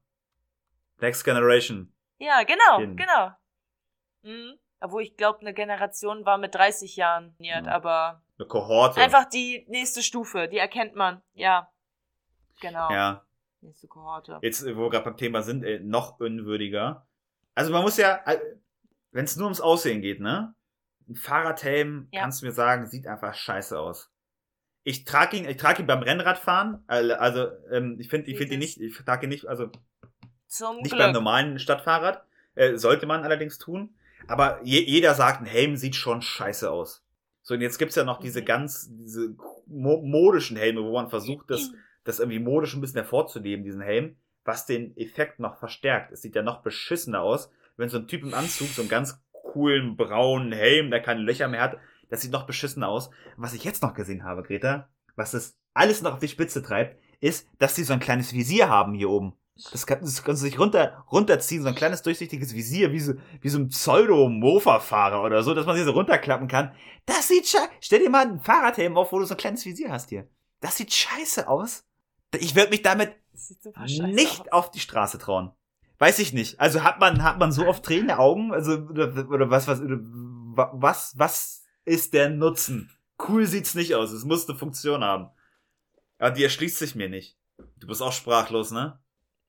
Next 1.00 1.24
Generation. 1.26 1.94
Ja, 2.20 2.44
genau, 2.44 2.80
Hin. 2.80 2.96
genau. 2.96 3.32
Mhm. 4.22 4.58
Obwohl 4.80 5.02
ich 5.04 5.16
glaube, 5.18 5.40
eine 5.42 5.54
Generation 5.54 6.26
war 6.26 6.38
mit 6.38 6.56
30 6.56 6.96
Jahren, 6.98 7.36
ja, 7.40 7.62
Mhm. 7.62 7.68
aber 7.70 8.22
Eine 8.38 8.48
Kohorte. 8.48 9.02
einfach 9.02 9.26
die 9.26 9.66
nächste 9.70 10.02
Stufe, 10.04 10.48
die 10.48 10.58
erkennt 10.58 10.96
man, 10.96 11.22
ja. 11.34 11.70
Genau. 12.62 12.92
Ja. 12.92 13.26
Nächste 13.62 13.88
Kohorte. 13.88 14.40
Jetzt, 14.42 14.64
wo 14.76 14.82
wir 14.84 14.90
gerade 14.90 15.06
beim 15.06 15.18
Thema 15.18 15.42
sind, 15.42 15.64
ey, 15.64 15.80
noch 15.80 16.20
unwürdiger. 16.20 17.08
Also 17.56 17.72
man 17.72 17.82
muss 17.82 17.98
ja, 17.98 18.22
wenn 19.14 19.26
es 19.26 19.36
nur 19.38 19.46
ums 19.46 19.62
Aussehen 19.62 20.02
geht, 20.02 20.20
ne? 20.20 20.54
Ein 21.08 21.16
Fahrradhelm, 21.16 22.08
Ja. 22.12 22.22
kannst 22.22 22.42
du 22.42 22.46
mir 22.46 22.52
sagen, 22.52 22.86
sieht 22.88 23.08
einfach 23.08 23.34
scheiße 23.34 23.80
aus. 23.80 24.12
Ich 24.84 25.06
trage 25.06 25.38
ihn, 25.38 25.46
ich 25.48 25.58
trage 25.58 25.82
ihn 25.82 25.88
beim 25.88 26.04
Rennradfahren, 26.04 26.84
also 26.88 27.48
ähm, 27.72 27.98
ich 28.00 28.10
finde, 28.10 28.30
ich 28.30 28.38
finde 28.38 28.56
ihn 28.56 28.60
nicht, 28.60 28.80
ich 28.82 28.98
trage 28.98 29.26
ihn 29.26 29.30
nicht, 29.30 29.48
also 29.48 29.70
Zum 30.48 30.78
nicht 30.78 30.90
Glück. 30.92 31.00
beim 31.00 31.14
normalen 31.14 31.58
Stadtfahrrad, 31.60 32.26
äh, 32.56 32.76
sollte 32.78 33.06
man 33.06 33.24
allerdings 33.24 33.58
tun. 33.58 33.96
Aber 34.28 34.60
je, 34.64 34.82
jeder 34.82 35.14
sagt, 35.16 35.42
ein 35.42 35.46
Helm 35.46 35.76
sieht 35.78 35.96
schon 35.96 36.22
scheiße 36.22 36.70
aus. 36.70 37.04
So, 37.42 37.54
und 37.56 37.62
jetzt 37.62 37.78
gibt's 37.78 37.96
ja 37.96 38.04
noch 38.06 38.20
diese 38.20 38.42
Mhm. 38.42 38.46
ganz, 38.46 38.88
diese 38.92 39.36
mo 39.68 40.02
modischen 40.02 40.56
Helme, 40.58 40.82
wo 40.84 40.94
man 40.94 41.10
versucht, 41.10 41.50
das, 41.50 41.72
das 42.06 42.20
irgendwie 42.20 42.40
modisch 42.40 42.74
ein 42.74 42.82
bisschen 42.82 43.02
hervorzuleben, 43.02 43.66
diesen 43.66 43.82
Helm, 43.82 44.18
was 44.46 44.66
den 44.66 44.96
Effekt 44.98 45.40
noch 45.40 45.58
verstärkt. 45.58 46.12
Es 46.12 46.22
sieht 46.22 46.36
ja 46.36 46.42
noch 46.42 46.62
beschissener 46.62 47.22
aus, 47.22 47.50
wenn 47.78 47.90
so 47.90 47.98
ein 47.98 48.08
Typ 48.08 48.24
im 48.24 48.34
Anzug, 48.34 48.70
so 48.70 48.82
einen 48.82 48.90
ganz 48.90 49.22
coolen 49.32 49.96
braunen 49.96 50.52
Helm, 50.52 50.92
der 50.92 51.02
keine 51.02 51.22
Löcher 51.22 51.48
mehr 51.48 51.62
hat, 51.62 51.78
das 52.10 52.22
sieht 52.22 52.32
noch 52.32 52.46
beschissener 52.46 52.90
aus. 52.90 53.10
Was 53.38 53.54
ich 53.54 53.64
jetzt 53.64 53.82
noch 53.82 53.94
gesehen 53.94 54.24
habe, 54.24 54.44
Greta, 54.44 54.90
was 55.16 55.32
das 55.32 55.58
alles 55.74 56.02
noch 56.02 56.14
auf 56.14 56.20
die 56.20 56.28
Spitze 56.28 56.62
treibt, 56.62 57.00
ist, 57.20 57.48
dass 57.60 57.76
die 57.76 57.84
so 57.84 57.94
ein 57.94 58.00
kleines 58.00 58.34
Visier 58.34 58.70
haben 58.70 58.94
hier 58.94 59.10
oben. 59.10 59.34
Das 59.72 59.86
kann, 59.86 60.00
das 60.02 60.24
kannst 60.24 60.42
du 60.42 60.48
sich 60.48 60.60
runter, 60.60 61.06
runterziehen, 61.12 61.62
so 61.62 61.70
ein 61.70 61.76
kleines 61.76 62.02
durchsichtiges 62.02 62.56
Visier, 62.56 62.92
wie 62.92 63.00
so, 63.00 63.14
wie 63.42 63.50
so 63.50 63.60
ein 63.60 63.70
Pseudo-Mofa-Fahrer 63.70 65.24
oder 65.24 65.44
so, 65.44 65.54
dass 65.54 65.68
man 65.68 65.76
sich 65.76 65.86
so 65.86 65.92
runterklappen 65.92 66.48
kann. 66.48 66.74
Das 67.06 67.28
sieht 67.28 67.48
sche 67.48 67.60
Stell 67.80 68.00
dir 68.00 68.10
mal 68.10 68.26
einen 68.26 68.40
Fahrradhelm 68.40 68.98
auf, 68.98 69.12
wo 69.12 69.20
du 69.20 69.26
so 69.26 69.36
ein 69.36 69.38
kleines 69.38 69.64
Visier 69.66 69.92
hast 69.92 70.10
hier. 70.10 70.28
Das 70.60 70.78
sieht 70.78 70.92
scheiße 70.92 71.48
aus. 71.48 71.86
Ich 72.36 72.56
würde 72.56 72.72
mich 72.72 72.82
damit 72.82 73.16
scheiße 73.36 74.08
nicht 74.08 74.42
aus. 74.42 74.52
auf 74.52 74.72
die 74.72 74.80
Straße 74.80 75.20
trauen. 75.20 75.52
Weiß 76.04 76.20
ich 76.20 76.34
nicht. 76.34 76.60
Also 76.60 76.84
hat 76.84 77.00
man, 77.00 77.24
hat 77.24 77.40
man 77.40 77.54
so 77.54 77.66
oft 77.66 77.86
tränende 77.86 78.20
Augen? 78.20 78.54
Also, 78.54 78.74
oder, 78.74 79.30
oder 79.30 79.50
was, 79.50 79.70
was, 79.70 79.80
was, 79.82 81.18
was 81.18 81.64
ist 81.86 82.14
der 82.14 82.30
Nutzen? 82.30 82.92
Cool 83.26 83.46
sieht's 83.46 83.74
nicht 83.74 83.96
aus. 83.96 84.12
Es 84.12 84.26
muss 84.26 84.50
eine 84.50 84.58
Funktion 84.58 85.02
haben. 85.02 85.30
Aber 86.20 86.32
die 86.32 86.44
erschließt 86.44 86.78
sich 86.78 86.96
mir 86.96 87.08
nicht. 87.08 87.38
Du 87.78 87.88
bist 87.88 88.02
auch 88.02 88.12
sprachlos, 88.12 88.72
ne? 88.72 89.00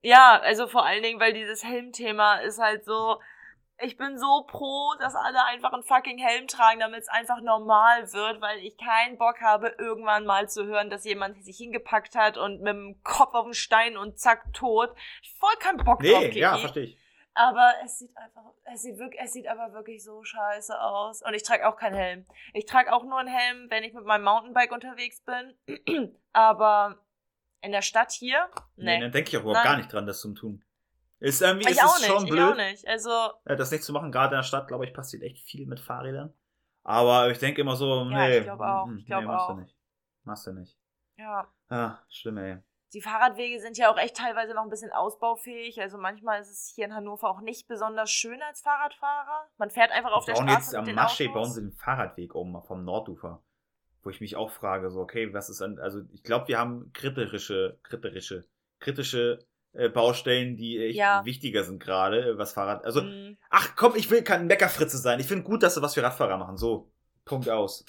Ja, 0.02 0.40
also 0.44 0.68
vor 0.68 0.86
allen 0.86 1.02
Dingen, 1.02 1.18
weil 1.18 1.32
dieses 1.32 1.64
Helmthema 1.64 2.36
ist 2.36 2.60
halt 2.60 2.84
so, 2.84 3.20
ich 3.82 3.96
bin 3.96 4.18
so 4.18 4.44
pro, 4.46 4.94
dass 5.00 5.14
alle 5.14 5.44
einfach 5.46 5.72
einen 5.72 5.82
fucking 5.82 6.18
Helm 6.18 6.46
tragen, 6.46 6.80
damit 6.80 7.00
es 7.00 7.08
einfach 7.08 7.40
normal 7.40 8.12
wird, 8.12 8.40
weil 8.40 8.58
ich 8.58 8.76
keinen 8.78 9.18
Bock 9.18 9.40
habe, 9.40 9.74
irgendwann 9.78 10.24
mal 10.24 10.48
zu 10.48 10.64
hören, 10.64 10.90
dass 10.90 11.04
jemand 11.04 11.44
sich 11.44 11.56
hingepackt 11.56 12.14
hat 12.14 12.36
und 12.38 12.60
mit 12.60 12.72
dem 12.72 13.00
Kopf 13.02 13.34
auf 13.34 13.44
den 13.46 13.54
Stein 13.54 13.96
und 13.96 14.18
zack, 14.18 14.52
tot. 14.52 14.94
Ich 15.22 15.32
voll 15.38 15.54
keinen 15.58 15.78
Bock 15.78 16.00
drauf, 16.00 16.20
Nee, 16.20 16.28
Kiki. 16.28 16.38
ja, 16.40 16.56
verstehe 16.56 16.84
ich. 16.84 16.98
Aber 17.36 17.72
es 17.84 17.98
sieht 17.98 18.16
einfach, 18.16 18.42
es 18.62 18.82
sieht 18.82 18.96
wirklich, 18.96 19.20
es 19.20 19.32
sieht 19.32 19.48
aber 19.48 19.72
wirklich 19.72 20.04
so 20.04 20.22
scheiße 20.22 20.80
aus. 20.80 21.20
Und 21.22 21.34
ich 21.34 21.42
trage 21.42 21.66
auch 21.68 21.76
keinen 21.76 21.96
Helm. 21.96 22.24
Ich 22.52 22.64
trage 22.64 22.92
auch 22.92 23.02
nur 23.02 23.18
einen 23.18 23.28
Helm, 23.28 23.66
wenn 23.70 23.82
ich 23.82 23.92
mit 23.92 24.04
meinem 24.04 24.22
Mountainbike 24.22 24.70
unterwegs 24.70 25.20
bin. 25.24 26.14
aber 26.32 26.98
in 27.60 27.72
der 27.72 27.82
Stadt 27.82 28.12
hier, 28.12 28.48
Nee, 28.76 28.84
nee. 28.96 29.00
dann 29.00 29.10
denke 29.10 29.30
ich 29.30 29.36
auch 29.36 29.40
überhaupt 29.40 29.64
Nein. 29.64 29.72
gar 29.72 29.76
nicht 29.78 29.92
dran, 29.92 30.06
das 30.06 30.20
zu 30.20 30.32
tun. 30.32 30.63
Ist 31.24 31.40
irgendwie, 31.40 31.70
ist 31.70 31.76
ich 31.76 31.82
auch 31.82 31.94
es 31.96 32.00
nicht, 32.02 32.10
schon 32.10 32.24
ich 32.24 32.30
blöd. 32.30 32.52
auch 32.52 32.56
nicht. 32.56 32.86
Also, 32.86 33.10
äh, 33.46 33.56
das 33.56 33.70
nicht 33.70 33.82
zu 33.82 33.92
machen. 33.94 34.12
Gerade 34.12 34.34
in 34.34 34.38
der 34.40 34.42
Stadt, 34.42 34.68
glaube 34.68 34.84
ich, 34.84 34.92
passiert 34.92 35.22
echt 35.22 35.38
viel 35.48 35.66
mit 35.66 35.80
Fahrrädern. 35.80 36.34
Aber 36.82 37.30
ich 37.30 37.38
denke 37.38 37.62
immer 37.62 37.76
so, 37.76 38.04
Ja, 38.10 38.28
nee. 38.28 38.38
ich 38.38 38.44
glaub 38.44 38.60
auch, 38.60 38.86
mm, 38.86 38.98
ich 38.98 39.06
glaub 39.06 39.20
nee, 39.22 39.26
machst 39.26 39.48
auch. 39.48 39.54
du 39.54 39.60
nicht. 39.62 39.74
Machst 40.24 40.46
du 40.46 40.52
nicht. 40.52 40.76
ja. 41.16 41.48
Ah, 41.70 41.98
schlimm, 42.10 42.36
ey. 42.36 42.58
Die 42.92 43.00
Fahrradwege 43.00 43.58
sind 43.58 43.78
ja 43.78 43.90
auch 43.90 43.96
echt 43.96 44.16
teilweise 44.18 44.52
noch 44.54 44.62
ein 44.64 44.68
bisschen 44.68 44.92
ausbaufähig. 44.92 45.80
Also 45.80 45.96
manchmal 45.98 46.40
ist 46.42 46.50
es 46.50 46.72
hier 46.74 46.84
in 46.84 46.94
Hannover 46.94 47.30
auch 47.30 47.40
nicht 47.40 47.66
besonders 47.66 48.10
schön 48.10 48.40
als 48.42 48.60
Fahrradfahrer. 48.60 49.48
Man 49.56 49.70
fährt 49.70 49.90
einfach 49.92 50.12
auf 50.12 50.26
der 50.26 50.36
Straße 50.36 50.50
jetzt 50.50 50.74
am 50.74 50.98
Autos. 50.98 51.32
bauen 51.32 51.50
sie 51.50 51.62
den 51.62 51.72
Fahrradweg 51.72 52.34
um 52.34 52.62
vom 52.62 52.84
Nordufer. 52.84 53.42
Wo 54.02 54.10
ich 54.10 54.20
mich 54.20 54.36
auch 54.36 54.50
frage, 54.50 54.90
so, 54.90 55.00
okay, 55.00 55.32
was 55.32 55.48
ist 55.48 55.62
an, 55.62 55.78
also 55.78 56.02
ich 56.12 56.22
glaube, 56.22 56.46
wir 56.48 56.58
haben 56.58 56.92
kritische, 56.92 57.80
kritische, 57.82 58.44
kritische 58.78 59.38
äh, 59.74 59.88
Baustellen, 59.88 60.56
die 60.56 60.78
echt 60.78 60.96
Ja. 60.98 61.24
wichtiger 61.24 61.64
sind 61.64 61.82
gerade, 61.82 62.38
was 62.38 62.52
Fahrrad, 62.52 62.84
also, 62.84 63.02
Mm, 63.02 63.36
ach 63.50 63.76
komm, 63.76 63.94
ich 63.96 64.10
will 64.10 64.22
kein 64.22 64.46
Meckerfritze 64.46 64.98
sein. 64.98 65.20
Ich 65.20 65.26
finde 65.26 65.44
gut, 65.44 65.62
dass 65.62 65.74
sie 65.74 65.82
was 65.82 65.94
für 65.94 66.02
Radfahrer 66.02 66.38
machen. 66.38 66.56
So, 66.56 66.90
Punkt 67.24 67.48
aus. 67.48 67.84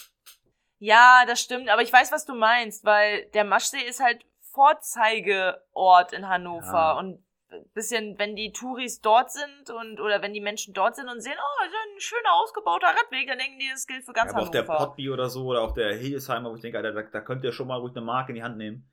Ja, 0.79 1.23
das 1.27 1.39
stimmt, 1.39 1.69
aber 1.69 1.81
ich 1.81 1.91
weiß, 1.93 2.11
was 2.11 2.25
du 2.25 2.35
meinst, 2.35 2.83
weil 2.83 3.25
der 3.33 3.43
Maschsee 3.45 3.81
ist 3.87 3.99
halt 4.01 4.25
Vorzeigeort 4.51 6.13
in 6.13 6.27
Hannover 6.27 6.65
Ja. 6.73 6.99
und 6.99 7.23
ein 7.51 7.63
bisschen, 7.73 8.17
wenn 8.19 8.35
die 8.35 8.51
Touris 8.51 8.99
dort 9.01 9.31
sind 9.31 9.69
und 9.69 9.99
oder 10.01 10.21
wenn 10.21 10.33
die 10.33 10.41
Menschen 10.41 10.73
dort 10.73 10.95
sind 10.95 11.07
und 11.07 11.21
sehen, 11.21 11.35
oh, 11.37 11.59
das 11.63 11.67
ist 11.69 11.75
ein 11.75 11.99
schöner 12.01 12.33
ausgebauter 12.33 12.87
Radweg, 12.87 13.27
dann 13.27 13.37
denken 13.37 13.59
die, 13.59 13.69
das 13.71 13.87
gilt 13.87 14.03
für 14.03 14.13
ganz 14.13 14.31
Ja, 14.31 14.37
aber 14.37 14.43
auf 14.43 14.51
der 14.51 14.67
Hannover. 14.67 14.87
Potby 14.87 15.09
oder 15.09 15.29
so, 15.29 15.45
oder 15.45 15.61
auf 15.61 15.73
der 15.73 15.95
Hildesheimer, 15.95 16.49
wo 16.51 16.55
ich 16.55 16.61
denke, 16.61 16.77
Alter, 16.77 16.91
da, 16.91 17.03
da 17.03 17.21
könnt 17.21 17.43
ihr 17.43 17.51
schon 17.53 17.67
mal 17.67 17.77
ruhig 17.79 17.95
eine 17.95 18.03
Marke 18.05 18.31
in 18.31 18.35
die 18.35 18.43
Hand 18.43 18.57
nehmen. 18.57 18.89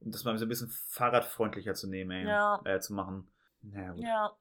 Um 0.00 0.10
das 0.12 0.24
mal 0.24 0.36
so 0.38 0.44
ein 0.44 0.48
bisschen 0.48 0.68
fahrradfreundlicher 0.68 1.74
zu 1.74 1.88
nehmen, 1.88 2.10
ey. 2.12 2.26
Ja. 2.28 2.60
Äh, 2.64 2.80
zu 2.80 2.94
machen. 2.94 3.30
Naja, 3.62 3.92
gut. 3.92 4.02
Ja. 4.02 4.36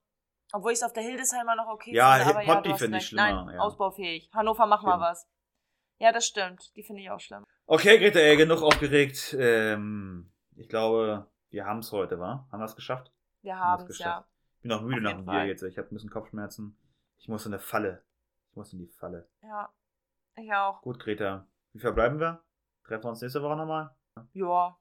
Obwohl 0.53 0.71
ich 0.71 0.77
es 0.77 0.83
auf 0.83 0.93
der 0.93 1.03
Hildesheimer 1.03 1.55
noch 1.55 1.67
okay 1.67 1.93
Ja, 1.93 2.15
finde, 2.15 2.29
aber 2.35 2.43
ja, 2.43 2.71
hast 2.71 2.79
finde 2.79 2.97
ich 2.99 3.07
schlimmer, 3.07 3.45
Nein, 3.45 3.55
ja. 3.55 3.61
ausbaufähig. 3.61 4.29
Hannover, 4.33 4.65
mach 4.65 4.83
mal 4.83 4.91
Stimmt. 4.91 5.01
was. 5.03 5.27
Ja, 5.99 6.11
das 6.11 6.25
stimmt. 6.25 6.75
Die 6.75 6.83
finde 6.83 7.01
ich 7.01 7.09
auch 7.09 7.19
schlimm. 7.19 7.43
Okay, 7.65 7.97
Greta, 7.97 8.19
ey, 8.19 8.37
genug 8.37 8.61
aufgeregt. 8.61 9.35
Ähm, 9.37 10.31
ich 10.55 10.69
glaube, 10.69 11.27
wir 11.49 11.65
haben 11.65 11.79
es 11.79 11.91
heute, 11.91 12.19
wa? 12.19 12.47
Haben 12.51 12.59
wir 12.61 12.65
es 12.65 12.75
geschafft? 12.75 13.11
Wir 13.41 13.57
Haben 13.57 13.87
es, 13.87 13.97
ja. 13.99 14.25
Ich 14.57 14.61
bin 14.61 14.71
auch 14.71 14.81
müde 14.81 15.01
nach 15.01 15.13
dem 15.13 15.25
Bier 15.25 15.45
jetzt. 15.45 15.63
Ich 15.63 15.77
habe 15.77 15.87
ein 15.87 15.93
bisschen 15.95 16.09
Kopfschmerzen. 16.09 16.77
Ich 17.17 17.27
muss 17.27 17.45
in 17.45 17.53
eine 17.53 17.59
Falle. 17.59 18.03
Ich 18.49 18.55
muss 18.55 18.73
in 18.73 18.79
die 18.79 18.87
Falle. 18.87 19.27
Ja. 19.41 19.73
Ich 20.35 20.53
auch. 20.53 20.81
Gut, 20.81 20.99
Greta. 20.99 21.47
Wie 21.73 21.79
verbleiben 21.79 22.19
wir? 22.19 22.43
Treffen 22.83 23.03
wir 23.05 23.09
uns 23.09 23.21
nächste 23.21 23.41
Woche 23.41 23.55
nochmal? 23.57 23.95
Ja. 24.33 24.77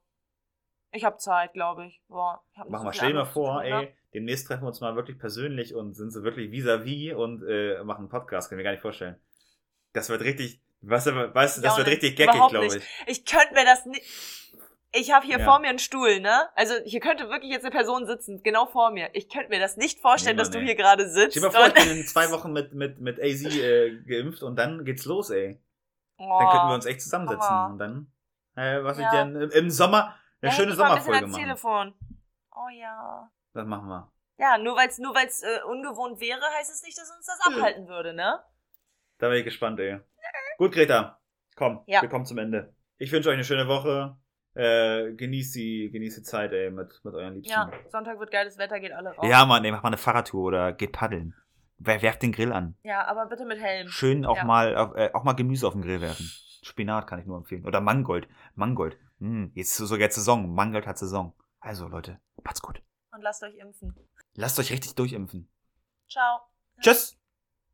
Ich 0.97 1.05
habe 1.05 1.19
Zeit, 1.19 1.53
glaube 1.53 1.87
ich. 1.87 2.01
Boah, 2.09 2.43
ich 2.53 2.59
hab 2.59 2.69
Machen 2.71 2.87
wir, 2.87 2.93
stell 2.93 3.09
dir 3.09 3.15
mal 3.15 3.25
vor, 3.27 3.61
tun, 3.63 3.71
ne? 3.71 3.83
ey, 3.89 3.95
demnächst 4.15 4.47
treffen 4.47 4.63
wir 4.63 4.69
uns 4.69 4.81
mal 4.81 4.97
wirklich 4.97 5.19
persönlich 5.19 5.75
und 5.75 5.95
sind 5.95 6.11
so 6.11 6.23
wirklich 6.23 6.51
vis-à-vis 6.51 7.15
und 7.15 7.43
äh, 7.47 7.83
machen 7.85 8.01
einen 8.01 8.09
Podcast. 8.09 8.49
Können 8.49 8.59
wir 8.59 8.65
gar 8.65 8.71
nicht 8.73 8.81
vorstellen. 8.83 9.17
Das 9.93 10.09
wird 10.09 10.23
richtig, 10.23 10.61
weißt 10.81 11.09
du, 11.09 11.35
weißt 11.35 11.59
du 11.59 11.63
Ja, 11.63 11.69
das 11.69 11.77
wird 11.79 11.87
und 11.87 11.93
richtig 11.93 12.17
geckig, 12.17 12.33
glaube 12.35 12.59
nicht. 12.61 12.77
ich. 12.77 12.85
Ich 13.07 13.25
könnte 13.27 13.55
mir 13.55 13.65
das 13.65 13.85
nicht. 13.87 14.03
Ich 14.93 15.13
habe 15.13 15.27
hier 15.27 15.39
Ja. 15.39 15.45
vor 15.45 15.59
mir 15.59 15.69
einen 15.69 15.79
Stuhl, 15.79 16.21
ne? 16.21 16.49
Also 16.55 16.73
hier 16.85 17.01
könnte 17.01 17.29
wirklich 17.29 17.51
jetzt 17.51 17.65
eine 17.65 17.71
Person 17.73 18.07
sitzen, 18.07 18.43
genau 18.43 18.65
vor 18.67 18.91
mir. 18.93 19.11
Ich 19.13 19.29
könnte 19.29 19.51
mir 19.51 19.59
das 19.61 19.77
nicht 19.77 20.01
vorstellen, 20.01 20.37
Nee, 20.37 20.41
dass 20.43 20.51
Mann, 20.51 20.61
du 20.61 20.65
hier 20.65 20.75
gerade 20.77 21.11
sitzt. 21.11 21.33
Stell 21.37 21.43
dir 21.43 21.49
mal 21.59 21.69
vor, 21.71 21.77
ich 21.77 21.85
bin 21.89 21.99
in 21.99 22.07
zwei 22.07 22.31
Wochen 22.31 22.53
mit, 22.53 22.73
mit, 22.73 22.99
mit 23.01 23.21
AZ 23.21 23.45
äh, 23.45 23.97
geimpft 24.07 24.43
und 24.43 24.57
dann 24.57 24.85
geht's 24.87 25.05
los, 25.05 25.29
ey. 25.31 25.61
oh. 26.17 26.39
Dann 26.39 26.49
könnten 26.51 26.69
wir 26.69 26.75
uns 26.75 26.87
echt 26.87 27.03
zusammensetzen 27.03 27.51
Aua. 27.51 27.67
und 27.67 27.79
dann, 27.79 28.13
äh, 28.55 28.83
was 28.85 28.97
ich 28.99 29.05
Ja. 29.05 29.25
denn, 29.25 29.51
im- 29.51 29.71
Sommer, 29.71 30.15
Ja, 30.47 30.53
schöne 30.53 30.71
dich 30.73 30.79
mal 30.79 30.91
ein 30.91 30.95
bisschen 30.97 31.05
Sommerfolge 31.13 31.19
ans 31.19 31.33
machen. 31.33 31.45
Telefon. 31.45 31.95
Oh 32.55 32.69
ja. 32.79 33.31
Das 33.53 33.67
machen 33.67 33.89
wir. 33.89 34.13
Ja, 34.39 34.59
nur 34.59 34.77
weil's 34.77 34.99
nur 34.99 35.15
weil's 35.15 35.43
äh, 35.43 35.61
ungewohnt 35.67 36.21
wäre, 36.21 36.41
heißt 36.59 36.71
es 36.71 36.83
nicht, 36.83 36.97
dass 36.99 37.11
uns 37.11 37.27
das 37.27 37.47
Hm. 37.47 37.55
abhalten 37.55 37.89
würde, 37.89 38.13
ne? 38.15 38.39
Da 39.19 39.29
bin 39.29 39.39
ich 39.39 39.45
gespannt, 39.45 39.81
ey. 39.81 40.01
Gut, 40.59 40.73
Greta. 40.73 41.19
Komm, 41.55 41.83
Ja. 41.87 42.03
wir 42.03 42.09
kommen 42.09 42.27
zum 42.27 42.39
Ende. 42.39 42.75
Ich 42.99 43.11
wünsche 43.13 43.29
euch 43.31 43.35
eine 43.35 43.45
schöne 43.45 43.67
Woche. 43.69 44.17
Äh, 44.55 45.13
genießt 45.13 45.55
die, 45.55 45.91
genießt 45.91 46.19
die 46.19 46.23
Zeit, 46.23 46.53
ey, 46.53 46.71
mit, 46.71 47.01
mit 47.05 47.15
euren 47.15 47.35
Liebsten. 47.35 47.53
Ja, 47.53 47.71
Sonntag 47.91 48.19
wird 48.19 48.31
geiles 48.31 48.57
Wetter, 48.57 48.81
geht 48.81 48.93
alle 48.93 49.11
raus. 49.11 49.27
Ja, 49.29 49.45
Mann, 49.45 49.63
ey, 49.65 49.71
macht 49.71 49.83
mal 49.83 49.89
eine 49.91 49.99
Fahrradtour 49.99 50.45
oder 50.45 50.73
geht 50.73 50.93
paddeln. 50.93 51.35
Wer, 51.79 52.01
werft 52.01 52.23
den 52.23 52.33
Grill 52.33 52.53
an. 52.53 52.75
Ja, 52.83 53.05
aber 53.07 53.27
bitte 53.27 53.45
mit 53.45 53.61
Helm. 53.61 53.89
Schön 53.89 54.25
auch 54.25 54.37
Ja. 54.39 54.45
mal 54.45 54.93
äh, 54.97 55.11
auch 55.13 55.25
mal 55.25 55.35
Gemüse 55.35 55.67
auf 55.67 55.75
den 55.75 55.83
Grill 55.83 56.01
werfen. 56.01 56.31
Spinat 56.63 57.07
kann 57.07 57.19
ich 57.19 57.27
nur 57.27 57.37
empfehlen. 57.37 57.67
Oder 57.67 57.83
Mangold. 57.83 58.29
Mangold. 58.55 58.97
Hm, 59.19 59.51
jetzt 59.55 59.79
ist 59.81 59.89
sogar 59.89 60.01
jetzt 60.01 60.17
Saison. 60.17 60.55
Mangold 60.55 60.87
hat 60.87 60.99
Saison. 60.99 61.33
Also, 61.61 61.89
Leute, 61.89 62.21
macht's 62.45 62.61
gut. 62.61 62.83
Und 63.13 63.23
lasst 63.23 63.43
euch 63.43 63.57
impfen. 63.57 63.95
Lasst 64.35 64.59
euch 64.59 64.71
richtig 64.71 64.95
durchimpfen. 64.95 65.49
Ciao. 66.09 66.41
Tschüss! 66.81 67.17